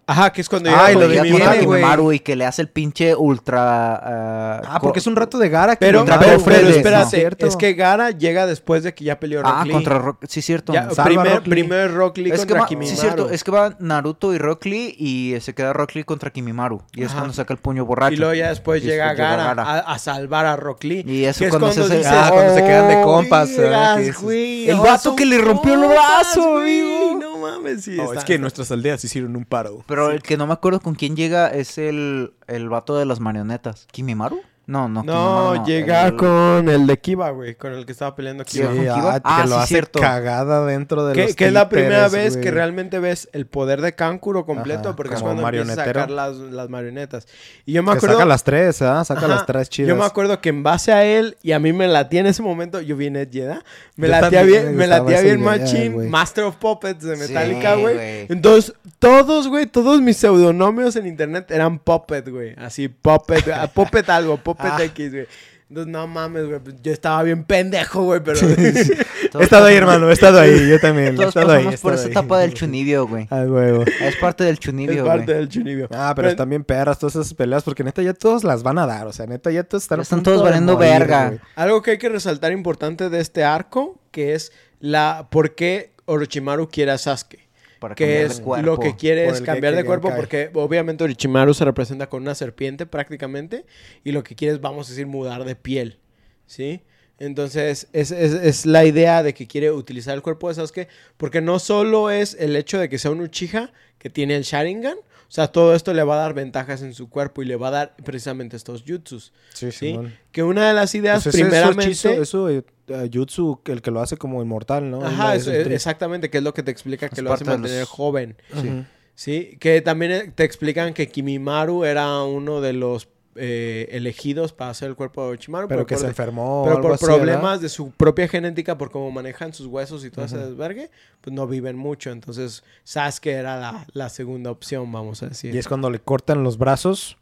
Ajá, 0.09 0.33
que 0.33 0.41
es 0.41 0.49
cuando 0.49 0.71
Ay, 0.71 0.95
llega 0.95 0.95
lo 0.95 1.01
con 1.01 1.09
Llega 1.11 1.23
de 1.23 1.29
Kimi 1.29 1.31
contra 1.41 1.51
viene, 1.51 1.57
Maru. 1.57 1.67
güey. 1.67 1.81
Kimemaru 1.81 2.13
y 2.13 2.19
que 2.21 2.37
le 2.37 2.47
hace 2.47 2.63
el 2.63 2.69
pinche 2.69 3.17
ultra 3.17 3.97
ah, 3.97 4.63
Ah, 4.65 4.79
porque 4.81 5.01
es 5.01 5.07
un 5.09 5.17
rato 5.17 5.37
de 5.37 5.49
Gara. 5.49 5.75
que 5.75 5.85
Pero, 5.85 5.99
contra 6.01 6.19
pero, 6.21 6.31
pero 6.33 6.45
Fredes, 6.45 6.77
espérate, 6.77 7.17
¿cierto? 7.17 7.47
es 7.47 7.57
que 7.57 7.75
Gara 7.75 8.11
llega 8.13 8.47
después 8.47 8.85
de 8.85 8.95
que 8.95 9.05
ya 9.05 9.19
peleó 9.19 9.43
Rock 9.43 9.53
Ah, 9.53 9.65
Lee. 9.65 9.73
contra 9.73 9.99
Rock, 9.99 10.25
sí 10.29 10.43
cierto. 10.43 10.73
Ya, 10.73 10.89
primer, 10.89 11.27
Rock 11.35 11.47
Lee. 11.47 11.51
primero 11.51 11.95
Rock 11.97 12.19
Lee 12.19 12.31
es 12.31 12.47
que 12.47 12.55
contra 12.55 12.61
va, 12.61 12.69
sí, 12.69 12.97
cierto, 12.97 13.31
es 13.31 13.43
que 13.43 13.51
va 13.51 13.77
Naruto 13.81 14.33
y 14.33 14.39
Rock 14.39 14.67
Lee 14.67 14.95
y 14.97 15.35
se 15.41 15.55
queda 15.55 15.73
Rock 15.73 15.95
Lee 15.97 16.05
contra 16.05 16.31
Kimimaru. 16.31 16.83
Y 16.95 17.03
es 17.03 17.09
Ajá. 17.09 17.19
cuando 17.19 17.35
saca 17.35 17.53
el 17.53 17.59
puño 17.59 17.85
borracho. 17.85 18.15
Y 18.15 18.17
luego 18.17 18.35
ya 18.35 18.51
después 18.51 18.85
Y 18.85 18.87
llega 18.87 19.09
después 19.09 19.19
llega 19.29 19.37
Gara, 19.37 19.55
Gara. 19.65 19.81
A, 19.81 19.93
a 19.95 19.99
salvar 19.99 20.47
a 20.47 20.55
Rock 20.55 20.85
Lee. 20.85 21.05
Y 21.05 21.25
eso 21.25 21.45
es 21.45 21.51
cuando 21.51 21.73
se 21.73 21.81
Ah, 22.07 22.31
cuando 22.33 22.55
se 22.55 22.63
quedan 22.63 22.89
de 22.89 22.97
"Oh, 22.97 23.03
compas, 23.03 23.51
El 23.51 24.77
no, 24.77 24.83
vato 24.85 25.17
que 25.17 25.27
le 25.27 25.39
rompió 25.39 25.75
el 25.75 25.81
brazo, 25.89 26.59
amigo. 26.59 27.19
No 27.21 27.39
mames. 27.39 27.89
Oh, 27.99 28.13
es 28.15 28.25
que 28.25 28.39
nuestras 28.39 28.71
aldeas 28.71 29.03
hicieron 29.03 29.35
un 29.35 29.45
paro. 29.45 29.85
Pero 29.97 30.11
el 30.11 30.23
que 30.23 30.37
no 30.37 30.47
me 30.47 30.53
acuerdo 30.53 30.81
con 30.81 30.95
quién 30.95 31.17
llega 31.17 31.49
es 31.49 31.79
el, 31.79 32.35
el 32.49 32.69
vato 32.69 32.99
de 32.99 33.07
las 33.07 33.19
marionetas. 33.19 33.87
¿Kimimaru? 33.91 34.43
No, 34.69 34.89
no, 34.89 35.05
No, 35.05 35.13
Kimimaru 35.53 35.65
llega 35.65 36.07
El- 36.09 36.17
con 36.17 36.69
el 36.69 36.87
de 36.89 36.99
Kiba, 36.99 37.31
güey, 37.31 37.55
con 37.55 37.73
el 37.73 37.87
que 37.87 37.93
estaba 37.93 38.17
peleando 38.17 38.43
Sí, 38.47 38.59
Kiba. 38.59 38.69
¿con 38.71 38.81
Kiba? 38.81 39.15
ah, 39.15 39.21
Ah, 39.23 39.43
que 39.43 39.49
lo 39.49 39.55
sí, 39.57 39.61
hace 39.63 39.69
cierto. 39.69 40.01
cagada 40.01 40.67
dentro 40.67 41.07
de 41.07 41.15
los 41.15 41.37
que 41.37 41.47
es 41.47 41.53
la 41.53 41.69
primera 41.69 42.09
vez 42.09 42.33
güey. 42.35 42.43
que 42.45 42.51
realmente 42.51 42.99
ves 42.99 43.29
el 43.33 43.47
poder 43.47 43.81
de 43.81 43.95
Kankuro 43.95 44.45
completo, 44.45 44.89
Ajá, 44.89 44.97
porque 44.97 45.15
es 45.15 45.23
cuando 45.23 45.47
empieza 45.47 45.73
a 45.73 45.85
sacar 45.85 46.11
las, 46.11 46.35
las 46.37 46.69
marionetas. 46.69 47.29
Y 47.65 47.75
yo 47.75 47.85
me 47.85 47.93
Que 47.93 47.99
acuerdo... 47.99 48.17
saca 48.17 48.27
las 48.27 48.43
tres, 48.43 48.83
¿ah? 48.83 49.05
Saca 49.05 49.21
Ajá, 49.27 49.29
las 49.29 49.47
tres 49.47 49.69
chidas. 49.71 49.89
Yo 49.89 49.95
me 49.95 50.05
acuerdo 50.05 50.41
que 50.41 50.49
en 50.49 50.65
base 50.65 50.93
a 50.93 51.05
él, 51.05 51.37
y 51.43 51.53
a 51.53 51.61
mí 51.61 51.73
me 51.73 51.87
latía 51.87 52.19
en 52.21 52.27
ese 52.27 52.43
momento, 52.43 52.81
yo 52.81 52.97
vi 52.97 53.09
Ned 53.09 53.29
Jedi, 53.31 53.59
me 53.95 54.09
Yo 54.09 54.13
latía 54.21 54.43
bien, 54.43 54.67
me 54.73 54.73
me 54.73 54.87
latía 54.89 55.21
bien 55.21 55.41
machín. 55.45 56.11
Master 56.11 56.43
of 56.43 56.57
Puppets 56.57 57.05
de 57.05 57.15
Sí, 57.15 57.23
Metallica, 57.33 57.77
güey. 57.77 57.95
güey. 57.95 58.27
Entonces, 58.31 58.75
todos, 58.99 59.47
güey, 59.47 59.67
todos 59.67 60.01
mis 60.01 60.17
pseudonomios 60.17 60.97
en 60.97 61.07
internet 61.07 61.53
eran 61.53 61.79
Puppet, 61.79 62.29
güey. 62.29 62.55
Así, 62.59 62.89
Puppet, 62.89 63.47
ah, 63.55 63.69
Puppet 63.73 64.09
algo, 64.11 64.37
Puppet 64.39 64.56
Ah. 64.59 64.83
X, 64.83 65.13
güey. 65.13 65.27
Entonces, 65.69 65.93
no 65.93 66.07
mames, 66.07 66.47
güey, 66.47 66.61
pues, 66.61 66.77
yo 66.81 66.93
estaba 66.93 67.25
bien 67.25 67.43
pendejo, 67.43 68.05
güey, 68.05 68.21
pero... 68.23 68.39
He 69.39 69.43
estado 69.43 69.67
ahí, 69.67 69.75
hermano, 69.75 70.09
he 70.09 70.13
estado 70.13 70.39
ahí, 70.39 70.69
yo 70.69 70.79
también. 70.79 71.09
he 71.09 71.17
Todos 71.17 71.29
estado 71.29 71.53
ahí, 71.53 71.65
pasamos 71.65 71.75
he 71.75 71.83
por 71.83 71.95
esa 71.95 72.09
etapa 72.09 72.39
del 72.39 72.55
chunibio, 72.55 73.07
güey. 73.07 73.27
Ah, 73.37 73.43
huevo. 73.43 73.83
Es 73.83 74.17
parte 74.17 74.45
del 74.45 74.55
es 74.55 74.61
chunibio, 74.61 75.05
parte 75.05 75.25
güey. 75.25 75.39
del 75.39 75.49
chunibio. 75.49 75.89
Ah, 75.93 76.13
pero 76.15 76.29
están 76.29 76.49
bien 76.49 76.63
perras 76.63 76.99
todas 76.99 77.17
esas 77.17 77.35
peleas 77.35 77.65
porque 77.65 77.83
neta 77.83 78.01
ya 78.01 78.15
todos 78.15 78.45
las 78.45 78.63
van 78.63 78.79
a 78.79 78.87
dar. 78.87 79.07
O 79.09 79.13
sea, 79.13 79.27
neta 79.27 79.51
ya 79.51 79.65
todos 79.65 79.83
están 79.83 80.01
están 80.01 80.23
todos 80.23 80.43
valiendo 80.43 80.75
morir, 80.75 80.91
verga. 80.91 81.39
Algo 81.57 81.83
que 81.83 81.93
hay 81.93 81.99
que 81.99 82.09
resaltar 82.09 82.53
importante 82.53 83.11
de 83.11 83.21
este 83.21 83.43
arco, 83.43 84.01
que 84.13 84.35
es 84.35 84.53
la... 84.79 85.27
¿Por 85.31 85.55
qué 85.55 85.93
Orochimaru 86.05 86.69
quiere 86.69 86.93
a 86.93 86.99
Sasuke? 86.99 87.46
Para 87.81 87.95
que 87.95 88.23
es 88.23 88.41
cuerpo. 88.41 88.67
lo 88.67 88.79
que 88.79 88.97
quiere 88.97 89.27
es 89.27 89.41
cambiar 89.47 89.75
de 89.75 89.85
cuerpo 89.85 90.09
porque 90.17 90.51
obviamente 90.55 91.05
Orochimaru 91.05 91.53
se 91.55 91.65
representa 91.65 92.09
con 92.09 92.23
una 92.23 92.35
serpiente 92.35 92.87
prácticamente 92.87 93.65
y 94.05 94.13
lo 94.13 94.23
que 94.25 94.35
quiere 94.35 94.55
es, 94.55 94.61
vamos 94.61 94.87
a 94.89 94.91
decir, 94.91 95.07
mudar 95.07 95.45
de 95.45 95.57
piel, 95.57 95.99
¿sí? 96.47 96.83
Entonces 97.19 97.89
es, 97.93 98.11
es- 98.11 98.33
es 98.35 98.67
la 98.67 98.85
idea 98.85 99.23
de 99.23 99.33
que 99.35 99.47
quiere 99.47 99.71
utilizar 99.71 100.15
el 100.15 100.23
cuerpo 100.23 100.49
de 100.49 100.55
Sasuke 100.55 100.89
porque 101.17 101.41
no 101.41 101.59
solo 101.59 102.11
es 102.11 102.35
el 102.39 102.57
hecho 102.57 102.79
de 102.79 102.89
que 102.89 102.99
sea 102.99 103.11
un 103.11 103.21
Uchiha 103.23 103.73
que 103.99 104.11
tiene 104.11 104.37
el 104.37 104.43
Sharingan, 104.43 104.97
o 105.29 105.31
sea, 105.31 105.49
todo 105.49 105.75
esto 105.75 105.93
le 105.93 106.03
va 106.05 106.15
a 106.15 106.19
dar 106.19 106.35
ventajas 106.35 106.83
en 106.83 106.95
su 106.95 107.09
cuerpo 107.09 107.43
y 107.43 107.47
le 107.47 107.57
va 107.57 107.69
a 107.69 107.71
dar 107.73 107.97
precisamente 108.05 108.57
estos 108.57 108.85
jutsus, 108.87 109.33
Sí, 109.53 109.71
¿sí? 109.73 109.89
Simón. 109.91 110.15
Que 110.33 110.43
una 110.43 110.69
de 110.69 110.75
las 110.75 110.95
ideas 110.95 111.23
Pues 111.25 111.35
primeramente... 111.35 111.85
hechizo, 111.87 112.11
eso, 112.11 112.49
eh, 112.49 112.63
eh, 112.89 113.11
Jutsu, 113.13 113.61
el 113.67 113.83
que 113.83 113.91
lo 113.91 114.01
hace 114.01 114.17
como 114.17 114.41
inmortal, 114.43 114.91
¿no? 114.91 115.05
Ajá, 115.05 115.35
eso- 115.35 115.51
tri- 115.51 115.73
exactamente, 115.73 116.31
que 116.31 116.39
es 116.39 116.45
lo 116.45 116.55
que 116.55 116.63
te 116.63 116.71
explica 116.71 117.09
que 117.09 117.23
lo 117.23 117.33
hace 117.33 117.45
mantener 117.45 117.85
joven. 117.85 118.37
Ujú. 118.57 118.85
Sí, 119.15 119.57
que 119.61 119.81
también 119.81 120.13
eh, 120.13 120.33
te 120.35 120.45
explican 120.45 120.93
que 120.93 121.09
Kimimaru 121.09 121.85
era 121.85 122.23
uno 122.23 122.61
de 122.61 122.75
los 122.75 123.09
eh, 123.39 123.89
elegidos 123.93 124.53
para 124.53 124.71
hacer 124.71 124.89
el 124.89 124.97
cuerpo 124.97 125.23
de 125.23 125.29
Orochimaru. 125.29 125.69
Pero 125.69 125.87
que 125.87 125.95
por, 125.95 126.03
se 126.03 126.09
enfermó. 126.09 126.63
o 126.63 126.65
pero 126.65 126.77
algo 126.77 126.89
por 126.89 126.95
así, 126.97 127.05
problemas 127.05 127.43
¿verdad? 127.43 127.61
de 127.61 127.69
su 127.69 127.91
propia 127.91 128.29
genética, 128.29 128.77
por 128.79 128.91
cómo 128.91 129.11
manejan 129.11 129.53
sus 129.53 129.67
huesos 129.67 130.05
y 130.05 130.11
todo 130.11 130.25
ese 130.25 130.37
Ujú. 130.37 130.47
desvergue, 130.47 130.91
pues 131.21 131.35
no 131.35 131.47
viven 131.47 131.77
mucho. 131.77 132.11
Entonces, 132.11 132.63
Sasuke 132.85 133.27
era 133.33 133.59
la, 133.59 133.87
la 133.93 134.09
segunda 134.09 134.51
opción, 134.51 134.91
vamos 134.93 135.23
a 135.23 135.29
decir. 135.29 135.55
Y 135.55 135.59
es 135.59 135.69
cuando 135.69 135.91
le 135.91 135.99
cortan 136.01 136.43
los 136.43 136.59
brazos. 136.59 137.17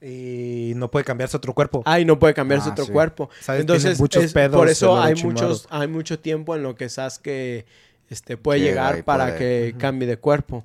Y 0.00 0.72
no 0.76 0.90
puede 0.90 1.04
cambiarse 1.04 1.36
otro 1.36 1.54
cuerpo. 1.54 1.82
Ah, 1.86 1.98
y 1.98 2.04
no 2.04 2.18
puede 2.18 2.34
cambiarse 2.34 2.68
Ah, 2.68 2.72
otro 2.72 2.84
sí. 2.84 2.92
cuerpo. 2.92 3.30
¿Sabes? 3.40 3.62
Entonces, 3.62 3.98
muchos 3.98 4.24
es- 4.24 4.32
pedos 4.34 4.54
por 4.56 4.68
eso 4.68 5.00
hay, 5.00 5.14
muchos, 5.14 5.66
hay 5.70 5.88
mucho 5.88 6.18
tiempo 6.18 6.54
en 6.54 6.62
lo 6.62 6.74
que 6.74 6.88
Sasuke 6.90 7.64
este, 8.10 8.36
puede 8.36 8.60
Llega 8.60 8.70
llegar 8.90 9.04
para 9.04 9.28
puede. 9.28 9.38
que 9.72 9.74
cambie 9.78 10.06
de 10.06 10.18
cuerpo. 10.18 10.62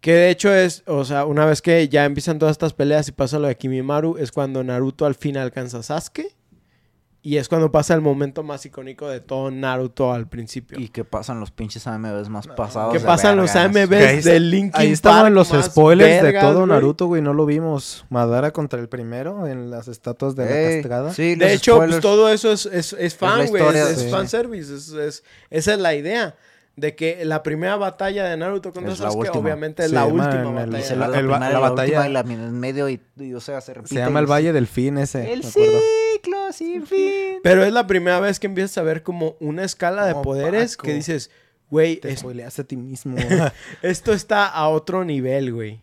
Que 0.00 0.12
de 0.12 0.30
hecho 0.30 0.54
es, 0.54 0.84
o 0.86 1.04
sea, 1.04 1.24
una 1.26 1.44
vez 1.44 1.60
que 1.60 1.88
ya 1.88 2.04
empiezan 2.04 2.38
todas 2.38 2.52
estas 2.52 2.72
peleas 2.72 3.08
y 3.08 3.12
pasa 3.12 3.38
lo 3.38 3.48
de 3.48 3.56
Kimimaru, 3.56 4.16
es 4.18 4.30
cuando 4.30 4.62
Naruto 4.62 5.06
al 5.06 5.14
fin 5.16 5.36
alcanza 5.36 5.78
a 5.78 5.82
Sasuke. 5.82 6.36
Y 7.20 7.36
es 7.36 7.48
cuando 7.48 7.72
pasa 7.72 7.94
el 7.94 8.00
momento 8.00 8.44
más 8.44 8.64
icónico 8.64 9.08
de 9.08 9.18
todo 9.20 9.50
Naruto 9.50 10.12
al 10.12 10.28
principio. 10.28 10.78
Y 10.78 10.88
que 10.88 11.04
pasan 11.04 11.40
los 11.40 11.50
pinches 11.50 11.86
AMVs 11.88 12.28
más 12.28 12.46
pasados. 12.46 12.92
que 12.92 13.00
de 13.00 13.04
pasan 13.04 13.36
los 13.36 13.46
está- 13.56 14.30
de 14.30 14.40
Linkin 14.40 14.70
Ahí 14.80 14.92
estaban 14.92 15.34
Park 15.34 15.34
los 15.34 15.64
spoilers 15.64 16.22
vergas, 16.22 16.42
de 16.44 16.48
todo 16.48 16.60
güey. 16.60 16.68
Naruto, 16.70 17.06
güey. 17.06 17.20
No 17.20 17.34
lo 17.34 17.44
vimos. 17.44 18.06
Madara 18.08 18.52
contra 18.52 18.78
el 18.78 18.88
primero 18.88 19.48
en 19.48 19.68
las 19.68 19.88
estatuas 19.88 20.36
de 20.36 20.44
la 20.44 20.50
Ey, 20.58 20.74
castigada. 20.76 21.12
Sí, 21.12 21.34
De 21.34 21.52
hecho, 21.52 21.76
pues, 21.78 21.98
todo 22.00 22.30
eso 22.32 22.52
es, 22.52 22.66
es, 22.66 22.92
es 22.92 23.16
fan, 23.16 23.40
la 23.40 23.46
güey. 23.46 23.62
Es, 23.66 23.74
es 23.90 23.98
sí. 24.02 24.10
fanservice. 24.10 24.72
Es, 24.76 24.88
es- 24.90 25.24
esa 25.50 25.74
es 25.74 25.80
la 25.80 25.94
idea. 25.96 26.36
De 26.78 26.94
que 26.94 27.24
la 27.24 27.42
primera 27.42 27.74
batalla 27.76 28.24
de 28.26 28.36
Naruto 28.36 28.72
contra 28.72 28.94
Sasuke, 28.94 29.26
última. 29.26 29.42
obviamente 29.44 29.84
es 29.84 29.90
la 29.90 30.04
última 30.06 30.44
batalla. 30.52 30.78
De 30.78 30.92
el- 30.92 30.98
la 31.00 31.06
el- 31.06 31.12
la 31.28 31.50
y 31.50 31.52
la 31.52 31.58
batalla- 31.58 32.02
última 32.02 32.08
y 32.08 32.12
la 32.12 32.20
en 32.20 32.60
medio 32.60 32.88
y, 32.88 33.00
y, 33.18 33.34
o 33.34 33.40
sea, 33.40 33.60
se 33.60 33.74
repite. 33.74 33.96
Se 33.96 34.00
llama 34.00 34.20
el 34.20 34.26
Valle 34.30 34.52
del 34.52 34.68
Fin 34.68 34.96
ese. 34.98 35.32
El 35.32 35.40
me 35.42 35.44
ciclo 35.50 36.52
sin 36.52 36.86
fin. 36.86 37.40
Pero 37.42 37.64
es 37.64 37.72
la 37.72 37.86
primera 37.88 38.20
vez 38.20 38.38
que 38.38 38.46
empiezas 38.46 38.78
a 38.78 38.82
ver 38.82 39.02
como 39.02 39.34
una 39.40 39.64
escala 39.64 40.06
de 40.06 40.14
poderes 40.14 40.76
Paco. 40.76 40.86
que 40.86 40.94
dices, 40.94 41.30
güey, 41.68 41.96
Te 41.96 42.12
es- 42.12 42.20
spoileaste 42.20 42.62
a 42.62 42.64
ti 42.64 42.76
mismo. 42.76 43.16
esto 43.82 44.12
está 44.12 44.46
a 44.46 44.68
otro 44.68 45.04
nivel, 45.04 45.52
güey. 45.52 45.80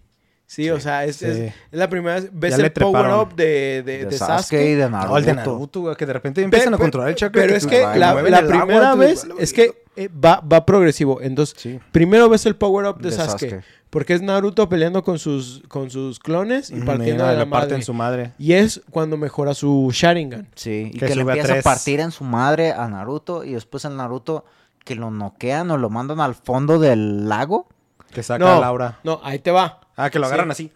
Sí, 0.47 0.69
o 0.69 0.80
sea, 0.80 1.03
es, 1.05 1.17
sí. 1.17 1.26
es- 1.26 1.38
es 1.39 1.53
la 1.72 1.89
primera 1.89 2.15
vez. 2.22 2.30
Ves 2.31 2.55
Ya 2.55 2.63
el 2.65 2.72
power 2.72 3.07
up 3.15 3.35
de, 3.35 3.84
de, 3.84 3.97
De 3.97 4.05
de 4.05 4.11
Sasuke, 4.17 4.38
Sasuke. 4.43 4.61
y 4.69 4.73
de 4.76 4.89
Naruto. 4.89 5.17
el 5.17 5.26
de 5.26 5.34
Naruto, 5.34 5.81
güey, 5.81 5.95
que 5.97 6.05
de 6.05 6.13
repente 6.13 6.41
empiezan 6.41 6.69
Pe- 6.72 6.76
a 6.76 6.80
controlar 6.80 7.09
el 7.09 7.15
chakra. 7.15 7.41
Pero 7.41 7.51
que 7.53 7.57
es 7.57 7.67
que 7.67 7.81
la, 7.81 8.15
primera 8.47 8.95
vez 8.95 9.27
es 9.39 9.51
que 9.51 9.84
eh, 9.95 10.09
va, 10.09 10.41
va 10.41 10.65
progresivo. 10.65 11.22
Entonces, 11.22 11.55
Sí. 11.59 11.80
primero 11.91 12.30
ves 12.30 12.45
el 12.45 12.55
power 12.55 12.85
up 12.88 12.97
de, 12.99 13.09
De 13.09 13.15
Sasuke, 13.15 13.49
Sasuke. 13.49 13.63
Porque 13.89 14.13
es 14.13 14.22
Naruto 14.22 14.67
peleando 14.67 15.03
con 15.03 15.19
sus, 15.19 15.63
con 15.69 15.89
sus 15.89 16.19
clones 16.19 16.69
y 16.69 16.81
partiendo 16.81 17.23
mira, 17.23 17.30
de 17.31 17.38
la 17.38 17.45
le 17.45 17.49
parten 17.49 17.72
madre. 17.76 17.84
su 17.85 17.93
madre. 17.93 18.34
Y 18.38 18.53
es 18.53 18.81
cuando 18.89 19.15
mejora 19.15 19.53
su 19.53 19.89
Sharingan. 19.93 20.49
Sí, 20.55 20.91
y 20.93 20.97
Que 20.99 21.05
que, 21.07 21.15
le 21.15 21.22
a 21.22 21.23
empieza 21.23 21.47
a 21.47 21.51
tres. 21.53 21.63
partir 21.63 21.99
en 22.01 22.11
su 22.11 22.23
madre 22.26 22.72
a 22.73 22.88
Naruto 22.89 23.43
y 23.45 23.53
después 23.53 23.85
el 23.85 23.95
Naruto 23.95 24.43
que 24.84 24.95
lo 24.95 25.11
noquean 25.11 25.72
o 25.72 25.77
lo 25.77 25.89
mandan 25.89 26.19
al 26.19 26.35
fondo 26.35 26.77
del 26.77 27.30
lago. 27.30 27.67
Que 28.11 28.22
saca 28.22 28.43
No. 28.43 28.51
a 28.51 28.59
Laura. 28.59 28.99
No, 29.03 29.19
ahí 29.23 29.39
te 29.39 29.51
va. 29.51 29.80
Ah, 29.95 30.09
que 30.09 30.19
lo 30.19 30.26
Sí. 30.26 30.34
agarran 30.34 30.51
así. 30.51 30.72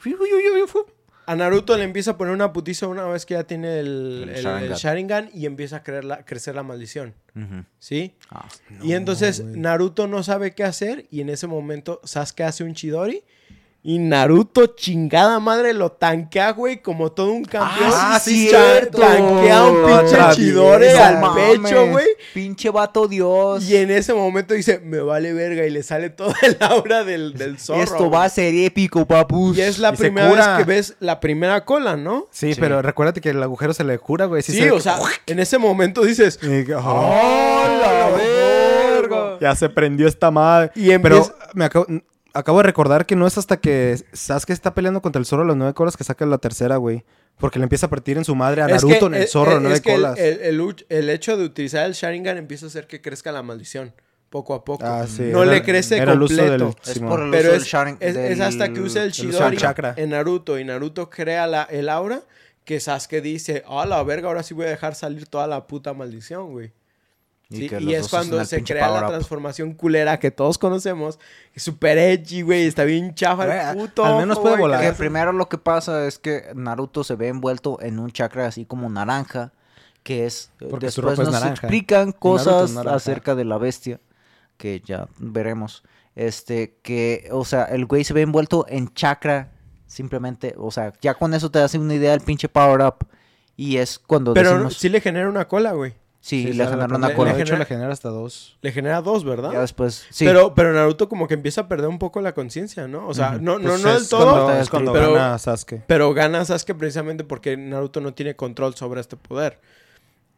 A 1.32 1.36
Naruto 1.36 1.78
le 1.78 1.84
empieza 1.84 2.12
a 2.12 2.18
poner 2.18 2.34
una 2.34 2.52
putiza 2.54 2.88
una 2.88 3.06
vez 3.06 3.26
que 3.26 3.36
ya 3.36 3.44
tiene 3.44 3.80
el, 3.80 4.24
El 4.24 4.30
el- 4.30 4.64
el 4.64 4.74
Sharingan. 4.74 5.30
Y 5.34 5.46
empieza 5.46 5.78
a 5.78 5.84
creer 5.84 6.04
la- 6.04 6.26
crecer 6.26 6.56
la 6.56 6.64
maldición. 6.64 7.14
¿Sí? 7.78 8.16
Ah, 8.32 8.48
y 8.82 8.94
entonces. 8.94 9.44
Naruto 9.44 10.08
no 10.08 10.24
sabe 10.24 10.54
qué 10.56 10.64
hacer 10.64 11.06
y 11.12 11.22
en 11.22 11.30
ese 11.30 11.46
momento 11.48 12.02
Sasuke 12.04 12.42
hace 12.44 12.64
un 12.64 12.74
Chidori 12.74 13.24
y 13.82 13.98
Naruto 13.98 14.68
chingada 14.68 15.40
madre 15.40 15.74
lo 15.74 15.92
tanquea, 15.94 16.52
güey, 16.52 16.82
como 16.82 17.14
todo 17.14 17.32
un 17.32 17.46
campeón. 17.46 17.92
Ah, 17.94 18.20
sí, 18.22 18.48
cierto. 18.50 19.00
Tanquea 19.00 19.64
un 19.64 19.86
pinche 19.86 20.54
vez, 20.78 20.98
al 21.00 21.34
pecho, 21.34 21.88
güey. 21.88 22.06
Pinche 22.34 22.70
vato 22.72 23.08
Dios. 23.08 23.64
Y 23.70 23.78
en 23.78 23.90
ese 23.90 24.14
momento 24.14 24.54
dice, 24.54 24.80
me 24.80 25.00
vale 25.00 25.32
verga 25.32 25.66
y 25.66 25.70
le 25.70 25.82
sale 25.84 26.10
toda 26.10 26.36
el 26.42 26.58
aura 26.60 27.06
del, 27.06 27.34
del 27.36 27.58
zorro. 27.58 27.82
Esto 27.82 28.12
va 28.12 28.26
a 28.26 28.30
ser 28.30 28.54
épico, 28.54 29.06
papus. 29.06 29.58
Y 29.58 29.62
es 29.62 29.80
la 29.80 29.94
Y 29.94 29.96
primera 29.98 30.30
vez 30.30 30.48
que 30.58 30.64
ves 30.66 30.96
la 31.00 31.20
primera 31.22 31.64
cola, 31.64 31.96
¿no? 31.96 32.28
Sí, 32.32 32.54
Sí. 32.54 32.60
pero 32.60 32.82
recuérdate 32.82 33.22
que 33.22 33.30
el 33.30 33.42
agujero 33.42 33.74
se 33.74 33.86
le 33.86 33.98
cura, 33.98 34.26
güey. 34.26 34.42
Sí, 34.42 34.54
se- 34.58 34.72
o 34.72 34.80
sea, 34.82 35.00
en 35.26 35.40
ese 35.40 35.58
momento 35.58 36.04
dices, 36.04 36.38
que- 36.38 36.76
¡Oh, 36.76 37.64
la 37.82 38.10
verga! 38.18 39.38
Ya 39.40 39.56
se 39.56 39.70
prendió 39.70 40.08
esta 40.08 40.32
madre. 40.32 40.72
Y 40.76 40.88
Pero 40.98 41.16
empieza- 41.18 41.34
me 41.54 41.66
acabo, 41.66 41.86
acabo 42.34 42.60
de 42.60 42.64
recordar 42.64 43.06
que 43.06 43.16
no 43.16 43.28
es 43.28 43.38
hasta 43.38 43.58
que 43.58 43.98
Sasuke 44.14 44.52
está 44.54 44.74
peleando 44.74 45.02
contra 45.02 45.20
el 45.20 45.26
zorro 45.26 45.44
a 45.44 45.48
las 45.48 45.56
nueve 45.58 45.74
colas 45.74 45.98
que 45.98 46.04
saca 46.04 46.26
la 46.26 46.38
tercera, 46.38 46.78
güey. 46.78 47.04
Porque 47.38 47.58
le 47.60 47.64
empieza 47.64 47.86
a 47.86 47.90
partir 47.90 48.18
en 48.18 48.26
su 48.26 48.36
madre 48.36 48.62
a 48.62 48.66
Es 48.66 48.84
Naruto 48.84 49.00
que, 49.10 49.16
en 49.16 49.22
el 49.22 49.28
zorro 49.28 49.58
a 49.58 49.60
nueve 49.62 49.78
el- 49.78 49.94
colas. 49.94 50.20
El, 50.20 50.40
el 50.42 50.76
el 50.90 51.10
hecho 51.10 51.38
de 51.38 51.46
utilizar 51.46 51.86
el 51.86 51.94
Sharingan 51.94 52.38
empieza 52.38 52.66
a 52.66 52.70
hacer 52.70 52.86
que 52.88 53.02
crezca 53.02 53.32
la 53.32 53.42
maldición, 53.44 53.94
poco 54.30 54.54
a 54.54 54.66
poco. 54.66 54.84
Ah, 54.86 55.06
sí, 55.08 55.24
no 55.32 55.44
era- 55.44 55.54
le 55.54 55.64
crece 55.64 55.98
era 55.98 56.12
el 56.14 56.22
uso 56.22 56.36
completo. 56.36 56.66
del- 56.66 56.92
Es 56.92 57.00
por 57.00 57.22
el 57.22 57.32
Pero 57.32 57.48
uso 57.50 57.56
es, 57.56 57.62
del 57.64 57.70
Sharing- 57.72 57.98
es- 58.02 58.16
es 58.18 58.40
hasta 58.42 58.74
que 58.74 58.82
usa 58.82 59.04
el 59.04 59.12
Chidori 59.14 59.56
chakra. 59.58 59.94
en 59.96 60.10
Naruto 60.10 60.60
y 60.60 60.66
Naruto 60.66 61.10
crea 61.10 61.48
la, 61.48 61.64
el 61.64 61.88
aura 61.88 62.22
que 62.66 62.80
Sasuke 62.82 63.22
dice, 63.22 63.64
ah, 63.68 63.86
la 63.88 64.04
verga, 64.04 64.28
ahora 64.28 64.44
sí 64.44 64.54
voy 64.54 64.66
a 64.66 64.70
dejar 64.70 64.94
salir 64.94 65.26
toda 65.26 65.48
la 65.48 65.66
puta 65.66 65.94
maldición, 65.94 66.52
güey. 66.52 66.74
Y 67.52 67.68
Sí, 67.68 67.76
Y, 67.80 67.96
es 67.96 68.08
cuando 68.10 68.44
se 68.46 68.64
crea 68.64 68.90
la 68.90 69.02
up. 69.06 69.08
transformación 69.08 69.74
culera 69.74 70.20
que 70.20 70.30
todos 70.30 70.60
conocemos. 70.60 71.18
Es 71.54 71.64
súper 71.64 71.98
edgy, 71.98 72.44
güey. 72.44 72.68
Está 72.68 72.84
bien 72.84 73.16
chafa 73.16 73.72
el 73.72 73.78
puto. 73.78 74.06
al 74.06 74.18
menos 74.18 74.38
puede 74.40 74.58
volar. 74.58 74.82
que 74.82 74.94
primero 74.94 75.32
lo 75.34 75.50
que 75.50 75.58
pasa 75.58 76.06
es 76.06 76.20
que 76.20 76.52
Naruto 76.54 77.04
se 77.04 77.16
ve 77.16 77.30
envuelto 77.30 77.80
en 77.82 77.98
un 78.00 78.12
chakra 78.12 78.46
así 78.46 78.66
como 78.66 78.88
naranja, 78.88 79.52
que 80.04 80.28
es 80.28 80.52
Porque 80.70 80.88
después 80.88 81.18
nos 81.18 81.32
naranja. 81.32 81.50
explican 81.50 82.12
cosas 82.12 82.78
acerca 82.78 83.34
de 83.34 83.46
la 83.46 83.58
bestia 83.58 84.00
que 84.58 84.82
ya 84.86 85.08
veremos. 85.18 85.84
Este 86.16 86.78
que, 86.84 87.30
o 87.32 87.46
sea, 87.46 87.64
el 87.66 87.86
güey 87.88 88.04
se 88.04 88.14
ve 88.14 88.22
envuelto 88.22 88.66
en 88.70 88.94
chakra 88.94 89.52
simplemente, 89.88 90.54
o 90.58 90.70
sea, 90.70 90.94
ya 91.02 91.16
con 91.16 91.34
eso 91.34 91.50
te 91.50 91.60
hace 91.60 91.80
una 91.80 91.96
idea 91.96 92.12
del 92.12 92.22
pinche 92.22 92.48
power 92.48 92.82
up 92.82 93.08
y 93.56 93.78
es 93.78 93.98
cuando 93.98 94.34
Pero 94.36 94.52
decimos 94.52 94.78
sí 94.78 94.90
le 94.90 95.02
genera 95.02 95.28
una 95.30 95.48
cola, 95.48 95.72
güey. 95.72 95.94
Sí, 96.30 96.44
Sí, 96.44 96.54
le 96.54 96.64
sale 96.64 96.70
genera 96.78 96.88
la- 96.88 96.96
una 96.98 97.14
cola. 97.14 97.34
De 97.34 97.42
hecho, 97.42 97.48
genera- 97.54 97.60
le 97.60 97.66
genera 97.66 97.92
hasta 97.94 98.10
dos. 98.10 98.58
Le 98.62 98.72
genera 98.72 99.02
dos, 99.02 99.24
¿verdad? 99.24 99.52
Ya 99.52 99.62
después, 99.62 100.06
sí. 100.10 100.26
Pero, 100.26 100.54
pero 100.54 100.72
Naruto 100.74 101.10
como 101.10 101.28
que 101.28 101.34
empieza 101.34 101.62
a 101.62 101.68
perder 101.68 101.88
un 101.90 102.00
poco 102.00 102.22
la 102.22 102.34
conciencia, 102.34 102.88
¿no? 102.88 103.08
O 103.08 103.14
sea, 103.14 103.32
Ujú. 103.32 103.42
no, 103.42 103.60
no, 103.60 103.70
Pues 103.70 103.84
no 103.84 103.94
del 103.94 104.08
todo, 104.08 104.32
Cuando, 104.46 104.62
es 104.62 104.70
cuando 104.70 104.94
pero, 104.94 105.14
gana 105.14 105.38
Sasuke. 105.38 105.82
pero 105.88 106.14
gana 106.14 106.46
Sasuke 106.46 106.76
precisamente 106.76 107.24
porque 107.24 107.58
Naruto 107.58 108.00
no 108.02 108.14
tiene 108.14 108.36
control 108.36 108.76
sobre 108.76 109.02
este 109.02 109.18
poder. 109.18 109.60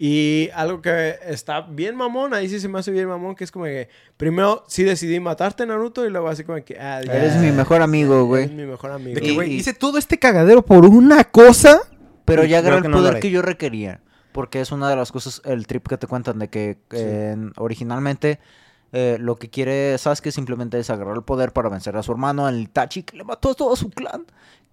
Y 0.04 0.50
algo 0.56 0.82
que 0.82 1.16
está 1.28 1.62
bien 1.62 1.96
mamón, 1.96 2.34
ahí 2.34 2.50
sí 2.50 2.60
se 2.60 2.68
me 2.68 2.80
hace 2.80 2.90
bien 2.90 3.08
mamón, 3.08 3.36
que 3.36 3.44
es 3.44 3.52
como 3.52 3.66
que 3.66 3.88
primero 4.18 4.64
sí 4.68 4.84
decidí 4.84 5.20
matarte 5.20 5.64
Naruto 5.68 6.08
y 6.08 6.10
luego 6.10 6.28
así 6.28 6.44
como 6.44 6.64
que... 6.66 6.76
Ah, 6.80 7.02
ya, 7.06 7.14
Eres 7.14 7.36
mi 7.36 7.52
mejor 7.52 7.84
amigo, 7.84 8.26
güey. 8.26 8.46
Eres 8.46 8.56
mi 8.56 8.66
mejor 8.66 8.90
amigo. 8.92 9.14
De 9.14 9.22
que, 9.22 9.34
güey, 9.34 9.54
hice 9.54 9.76
todo 9.76 10.00
este 10.00 10.18
cagadero 10.18 10.64
por 10.64 10.88
una 10.88 11.24
cosa. 11.26 11.82
Pero 12.26 12.44
ya 12.46 12.64
que 12.64 12.70
el 12.70 12.90
poder 12.90 13.20
que 13.20 13.30
yo 13.30 13.44
requería. 13.44 14.02
Porque 14.32 14.62
es 14.62 14.72
una 14.72 14.90
de 14.90 14.96
las 14.96 15.12
cosas, 15.12 15.42
el 15.46 15.68
trip 15.68 15.88
que 15.88 15.98
te 15.98 16.08
cuentan 16.08 16.40
de 16.40 16.50
que 16.50 16.78
eh, 16.92 17.36
originalmente 17.58 18.40
eh, 18.94 19.18
lo 19.20 19.36
que 19.38 19.50
quiere 19.50 19.98
Sasuke 19.98 20.32
simplemente 20.32 20.80
es 20.80 20.90
agarrar 20.90 21.16
el 21.16 21.24
poder 21.24 21.52
para 21.54 21.70
vencer 21.70 21.96
a 21.98 22.04
su 22.04 22.12
hermano, 22.12 22.48
el 22.50 22.62
Itachi, 22.62 23.04
que 23.04 23.18
le 23.18 23.24
mató 23.24 23.52
a 23.52 23.54
todo 23.54 23.76
su 23.76 23.90
clan. 23.90 24.26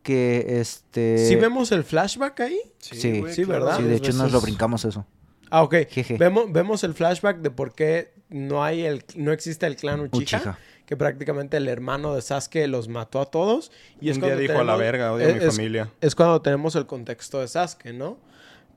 Que 0.03 0.61
este. 0.61 1.19
¿Sí 1.29 1.35
vemos 1.37 1.73
el 1.73 1.83
flashback 1.85 2.41
ahí? 2.41 2.61
Sí, 2.79 3.23
sí, 3.31 3.45
¿verdad? 3.45 3.77
Sí, 3.79 3.83
de 3.83 3.97
hecho 3.97 4.13
nos 4.13 4.31
lo 4.33 4.41
brincamos 4.41 4.85
eso. 4.85 5.05
Ah, 5.51 5.63
ok. 5.63 5.75
Jeje. 5.89 6.17
Vemos, 6.19 6.53
vemos 6.53 6.85
el 6.85 6.95
flashback 6.95 7.39
de 7.39 7.51
por 7.51 7.75
qué 7.75 8.13
no 8.29 8.63
hay 8.63 8.83
el, 8.85 9.05
no 9.17 9.33
existe 9.33 9.67
el 9.67 9.77
clan 9.77 10.01
Uchiha, 10.01 10.39
Uchiha. 10.39 10.59
que 10.87 10.97
prácticamente 10.97 11.57
el 11.57 11.69
hermano 11.69 12.15
de 12.15 12.23
Sasuke 12.23 12.67
los 12.69 12.89
mató 12.89 13.21
a 13.21 13.27
todos. 13.27 13.73
Y 14.01 14.11
es 14.11 14.17
un 14.19 14.23
día 14.23 14.29
cuando 14.35 14.41
dijo 14.41 14.59
a 14.61 14.65
la 14.65 14.77
verga, 14.77 15.13
odio 15.13 15.31
a 15.31 15.33
mi 15.33 15.39
es- 15.45 15.57
familia. 15.57 15.91
es 16.01 16.15
cuando 16.15 16.41
tenemos 16.43 16.77
el 16.77 16.87
contexto 16.87 17.41
de 17.41 17.49
Sasuke, 17.49 17.93
¿no? 17.93 18.19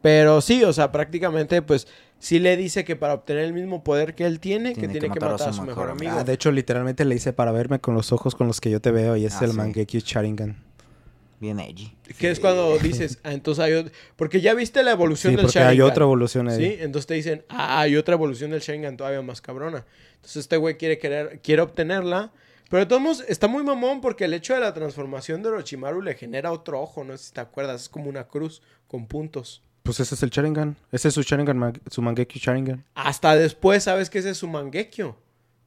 Pero 0.01 0.41
sí, 0.41 0.63
o 0.63 0.73
sea, 0.73 0.91
prácticamente, 0.91 1.61
pues, 1.61 1.87
sí 2.19 2.39
le 2.39 2.57
dice 2.57 2.83
que 2.83 2.95
para 2.95 3.13
obtener 3.13 3.45
el 3.45 3.53
mismo 3.53 3.83
poder 3.83 4.15
que 4.15 4.25
él 4.25 4.39
tiene, 4.39 4.73
que 4.73 4.87
tiene 4.87 5.09
que 5.11 5.19
matar 5.19 5.49
a 5.49 5.53
su 5.53 5.61
mejor 5.61 5.89
amigo. 5.91 6.11
Ah, 6.15 6.23
de 6.23 6.33
hecho, 6.33 6.51
literalmente 6.51 7.05
le 7.05 7.15
hice 7.15 7.33
para 7.33 7.51
verme 7.51 7.79
con 7.79 7.93
los 7.93 8.11
ojos 8.11 8.33
con 8.35 8.47
los 8.47 8.59
que 8.61 8.69
yo 8.71 8.81
te 8.81 8.91
veo 8.91 9.15
y 9.15 9.25
es 9.25 9.35
Ah, 9.41 9.45
el 9.45 9.51
sí. 9.51 9.57
Mangekyo 9.57 9.99
Sharingan. 10.03 10.63
Bien 11.39 11.59
edgy. 11.59 11.91
Que 12.19 12.29
es 12.29 12.39
cuando 12.39 12.77
dices, 12.77 13.17
ah, 13.23 13.33
entonces 13.33 13.63
hay 13.63 13.73
otro... 13.73 13.91
Porque 14.15 14.41
ya 14.41 14.53
viste 14.53 14.83
la 14.83 14.91
evolución 14.91 15.31
Sí, 15.31 15.37
del 15.37 15.45
porque 15.45 15.59
Sharingan. 15.59 15.71
hay 15.73 15.81
otra 15.81 16.03
evolución 16.05 16.49
ahí. 16.49 16.57
Sí, 16.57 16.77
entonces 16.79 17.07
te 17.07 17.13
dicen, 17.15 17.43
ah, 17.49 17.79
hay 17.81 17.95
otra 17.95 18.13
evolución 18.13 18.51
del 18.51 18.59
Sharingan 18.61 18.95
todavía 18.97 19.21
más 19.23 19.41
cabrona. 19.41 19.85
Entonces 20.15 20.37
este 20.37 20.57
güey 20.57 20.77
quiere 20.77 20.97
querer, 20.99 21.39
quiere 21.43 21.61
obtenerla. 21.63 22.31
Pero 22.69 22.81
de 22.81 22.85
todos 22.85 23.01
modos, 23.01 23.25
está 23.27 23.47
muy 23.47 23.63
mamón 23.63 24.01
porque 24.01 24.25
el 24.25 24.33
hecho 24.33 24.53
de 24.53 24.59
la 24.61 24.73
transformación 24.73 25.41
de 25.43 25.49
Orochimaru 25.49 26.01
le 26.03 26.13
genera 26.13 26.51
otro 26.51 26.79
ojo, 26.79 27.03
no 27.03 27.17
sé 27.17 27.25
si 27.25 27.33
te 27.33 27.41
acuerdas, 27.41 27.81
es 27.83 27.89
como 27.89 28.07
una 28.09 28.27
cruz 28.27 28.61
con 28.87 29.07
puntos. 29.07 29.63
Pues 29.83 29.99
ese 29.99 30.13
es 30.15 30.23
el 30.23 30.29
Sharingan. 30.29 30.75
Ese 30.91 31.07
es 31.07 31.13
su 31.13 31.23
Sharingan, 31.23 31.81
su 31.89 32.01
Mangekyo 32.01 32.39
Sharingan. 32.39 32.85
Hasta 32.93 33.35
después 33.35 33.83
sabes 33.83 34.09
que 34.09 34.19
ese 34.19 34.29
es 34.31 34.37
su 34.37 34.47
Mangekyo. 34.47 35.17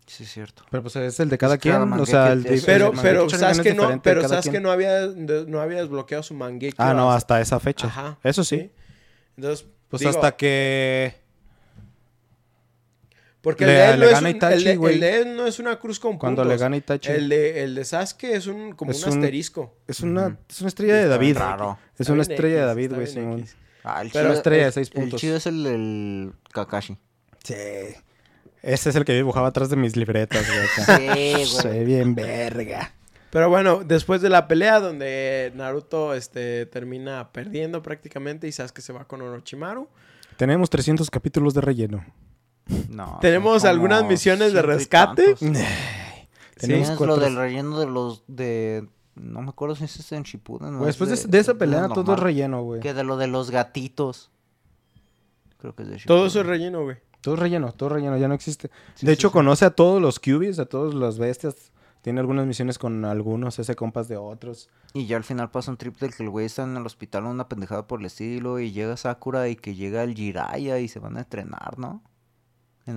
Sí, 0.07 0.23
es 0.25 0.33
cierto. 0.33 0.65
Pero 0.71 0.83
pues 0.83 0.95
es 0.97 1.19
el 1.19 1.29
de 1.31 1.39
cada 1.39 1.55
Es 1.55 1.61
que 1.61 1.71
cada 1.71 1.85
quien. 1.87 2.01
O 2.01 2.07
sea, 2.07 2.33
el, 2.33 2.47
el 2.47 2.63
Pero, 2.65 2.93
pero 3.01 3.27
Sharingan 3.29 3.41
Sasuke 3.55 3.67
es 3.71 3.77
no, 3.77 4.03
pero 4.03 4.29
Sasuke 4.29 4.51
quien. 4.53 4.63
no 4.63 4.71
había, 4.71 5.09
de- 5.09 5.47
no 5.47 5.61
había 5.61 5.79
desbloqueado 5.81 6.23
su 6.23 6.35
Mangekyo. 6.35 6.77
Ah, 6.79 6.93
no, 6.95 7.11
hasta- 7.11 7.37
hasta 7.37 7.41
esa 7.41 7.61
fecha. 7.61 7.87
Ajá. 7.89 8.19
Eso 8.23 8.45
sí. 8.45 8.71
Entonces, 9.37 9.67
Pues 9.89 10.01
digo, 10.01 10.11
hasta 10.11 10.37
que... 10.37 11.15
Porque 13.41 13.67
le- 13.67 13.73
el 13.73 13.79
de 13.79 13.95
él 13.95 14.01
no 14.01 14.07
es 14.17 14.23
un- 14.23 14.29
Itachi, 14.29 14.55
el 14.55 14.65
de- 14.65 14.77
güey. 14.77 14.95
el 14.95 15.01
de 15.01 15.17
él 15.21 15.37
no 15.37 15.47
es 15.47 15.59
una 15.59 15.79
cruz 15.79 16.01
con 16.01 16.17
Cuando 16.19 16.43
le 16.45 16.51
puntos. 16.51 16.61
gana 16.63 16.77
Itachi. 16.77 17.11
El 17.11 17.29
de, 17.29 17.63
el 17.65 17.75
de 17.75 17.85
Sasuke 17.85 18.25
es 18.25 18.47
un, 18.47 18.73
como 18.73 18.91
Es 18.91 19.03
un 19.05 19.13
un- 19.13 19.19
asterisco. 19.19 19.75
Es 19.87 20.01
una, 20.01 20.39
es 20.49 20.61
una 20.61 20.69
estrella 20.69 20.95
de 20.97 21.09
David. 21.09 21.37
raro. 21.37 21.79
Es 21.95 22.01
Está 22.03 22.13
una 22.15 22.23
estrella 22.23 22.61
de 22.61 22.65
David, 22.67 22.93
güey. 22.95 23.45
Ah, 23.85 24.01
el 24.03 24.11
Pero 24.11 24.31
chido- 24.31 24.35
estrella 24.37 24.65
de 24.65 24.73
seis 24.73 24.91
puntos. 24.91 25.15
El 25.15 25.21
chido 25.21 25.37
es 25.37 25.47
el, 25.47 25.67
el 25.67 26.33
Kakashi. 26.53 26.97
Sí. 27.45 27.55
Ese 28.63 28.89
es 28.91 28.97
el 28.97 29.05
que 29.05 29.13
dibujaba 29.13 29.49
atrás 29.49 29.69
de 29.69 29.77
mis 29.77 29.95
libretas, 29.97 30.47
güey. 30.47 31.15
Sí, 31.45 31.45
Soy 31.45 31.85
bien 31.85 32.15
verga. 32.15 32.95
Pero 33.31 33.51
bueno, 33.51 33.83
después 33.85 34.23
de 34.23 34.31
la 34.31 34.49
pelea 34.49 34.81
donde 34.81 35.53
Naruto 35.55 36.15
este, 36.15 36.67
termina 36.67 37.31
perdiendo 37.33 37.83
prácticamente 37.83 38.47
y 38.49 38.53
Sasuke 38.53 38.81
se 38.81 38.93
va 38.93 39.05
con 39.07 39.21
Orochimaru. 39.23 39.89
Tenemos 40.37 40.71
300 40.71 41.11
capítulos 41.11 41.53
de 41.53 41.61
relleno. 41.61 42.05
No, 42.89 43.19
Tenemos 43.21 43.65
algunas 43.67 44.05
misiones 44.05 44.53
de 44.55 44.63
rescate. 44.63 45.35
tantos. 45.35 45.61
Tenemos 46.57 46.89
lo 46.91 46.97
cuatro- 46.97 47.17
del 47.19 47.37
relleno 47.37 47.79
de 47.81 47.87
los 47.87 48.23
de 48.29 48.89
no 49.17 49.43
me 49.43 49.51
acuerdo 49.51 49.77
si 49.77 49.85
es 49.85 50.13
en 50.13 50.23
Shippuden. 50.23 50.81
después 50.81 51.11
de, 51.11 51.31
de 51.31 51.39
esa 51.39 51.55
pelea 51.55 51.83
normal. 51.83 52.05
todo 52.05 52.15
es 52.15 52.21
relleno, 52.21 52.63
güey. 52.63 52.81
Que 52.81 52.95
de 52.95 53.05
lo 53.05 53.17
de 53.17 53.27
los 53.27 53.51
gatitos. 53.51 54.31
Creo 55.59 55.75
que 55.75 55.83
es 55.83 55.89
de 55.89 55.99
Shippuden. 55.99 56.19
Todo 56.19 56.27
eso 56.27 56.41
es 56.41 56.47
relleno, 56.47 56.83
güey. 56.83 56.97
Todo 57.21 57.35
es 57.35 57.41
relleno, 57.41 57.73
todo 57.73 57.89
es 57.89 57.93
relleno, 57.95 58.19
ya 58.19 58.29
no 58.29 58.35
existe. 58.35 58.71
Sí, 58.95 59.07
de 59.07 59.13
sí, 59.13 59.15
hecho, 59.15 59.29
sí. 59.29 59.33
conoce 59.33 59.65
a 59.65 59.71
todos 59.71 60.03
los 60.03 60.19
cubies, 60.19 60.59
a 60.59 60.67
todas 60.67 60.95
las 60.95 61.19
bestias. 61.19 61.73
Tiene 62.03 62.21
algunas 62.21 62.47
misiones 62.47 62.79
con 62.79 63.07
algunos, 63.07 63.59
ese 63.59 63.75
compas 63.75 64.09
de 64.09 64.19
otros. 64.19 64.69
Y 64.93 65.07
ya 65.07 65.17
al 65.17 65.25
final 65.25 65.51
pasa 65.51 65.71
un 65.71 65.79
trip 65.79 65.97
del 65.97 66.15
que 66.15 66.23
el 66.23 66.29
güey 66.29 66.45
está 66.45 66.65
en 66.65 66.77
el 66.77 66.85
hospital, 66.85 67.25
una 67.25 67.49
pendejada 67.49 67.87
por 67.87 68.01
el 68.01 68.07
estilo, 68.07 68.61
y 68.61 68.73
llega 68.73 68.97
Sakura 68.99 69.49
y 69.49 69.57
que 69.57 69.75
llega 69.75 70.03
el 70.03 70.15
Jiraiya 70.15 70.81
y 70.81 70.89
se 70.89 70.99
van 70.99 71.17
a 71.17 71.21
entrenar, 71.21 71.79
¿no? 71.79 72.03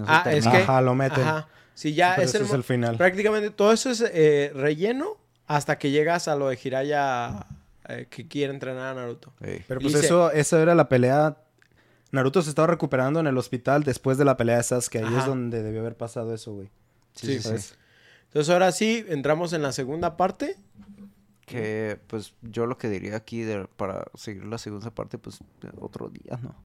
Ah, 0.06 0.26
es 0.30 0.46
que... 0.46 0.58
Ajá, 0.58 0.82
lo 0.82 0.94
meten. 0.94 1.24
Ajá. 1.24 1.48
Sí, 1.74 1.94
ya 1.94 2.16
Pero 2.16 2.24
es 2.24 2.30
ese 2.36 2.40
el, 2.40 2.46
es 2.46 2.54
el 2.54 2.64
final. 2.64 2.98
Prácticamente 2.98 3.50
todo 3.50 3.72
eso 3.72 3.90
es 3.90 4.02
eh, 4.02 4.52
relleno 4.54 5.16
hasta 5.48 5.78
que 5.80 5.92
llegas 5.92 6.28
a 6.28 6.36
lo 6.36 6.50
de 6.50 6.58
Jiraiya 6.58 7.46
eh, 7.88 8.08
que 8.10 8.28
quiere 8.28 8.54
entrenar 8.54 8.98
a 8.98 9.02
Naruto. 9.02 9.34
Pero 9.40 9.80
pues 9.80 9.96
eso, 9.96 10.30
esa 10.32 10.62
era 10.62 10.76
la 10.76 10.90
pelea. 10.90 11.38
Naruto 12.12 12.42
se 12.42 12.50
estaba 12.50 12.68
recuperando 12.68 13.20
en 13.20 13.28
el 13.28 13.38
hospital 13.38 13.84
después 13.84 14.18
de 14.18 14.26
la 14.26 14.36
pelea 14.38 14.58
de 14.58 14.64
Sasuke. 14.64 14.98
Ahí 14.98 15.16
es 15.16 15.26
donde 15.26 15.64
debió 15.64 15.82
haber 15.82 15.96
pasado 15.96 16.34
eso, 16.34 16.54
güey. 16.54 16.70
Sí, 17.14 17.40
sí. 17.40 17.50
Entonces 18.26 18.50
ahora 18.50 18.72
sí, 18.72 19.06
entramos 19.08 19.54
en 19.54 19.62
la 19.62 19.72
segunda 19.72 20.18
parte. 20.18 20.58
Que 21.46 21.98
pues 22.08 22.34
yo 22.42 22.66
lo 22.66 22.78
que 22.78 22.90
diría 22.90 23.16
aquí 23.16 23.46
para 23.78 24.06
seguir 24.16 24.44
la 24.46 24.58
segunda 24.58 24.90
parte, 24.90 25.18
pues 25.18 25.40
otro 25.80 26.10
día, 26.10 26.38
¿no? 26.44 26.56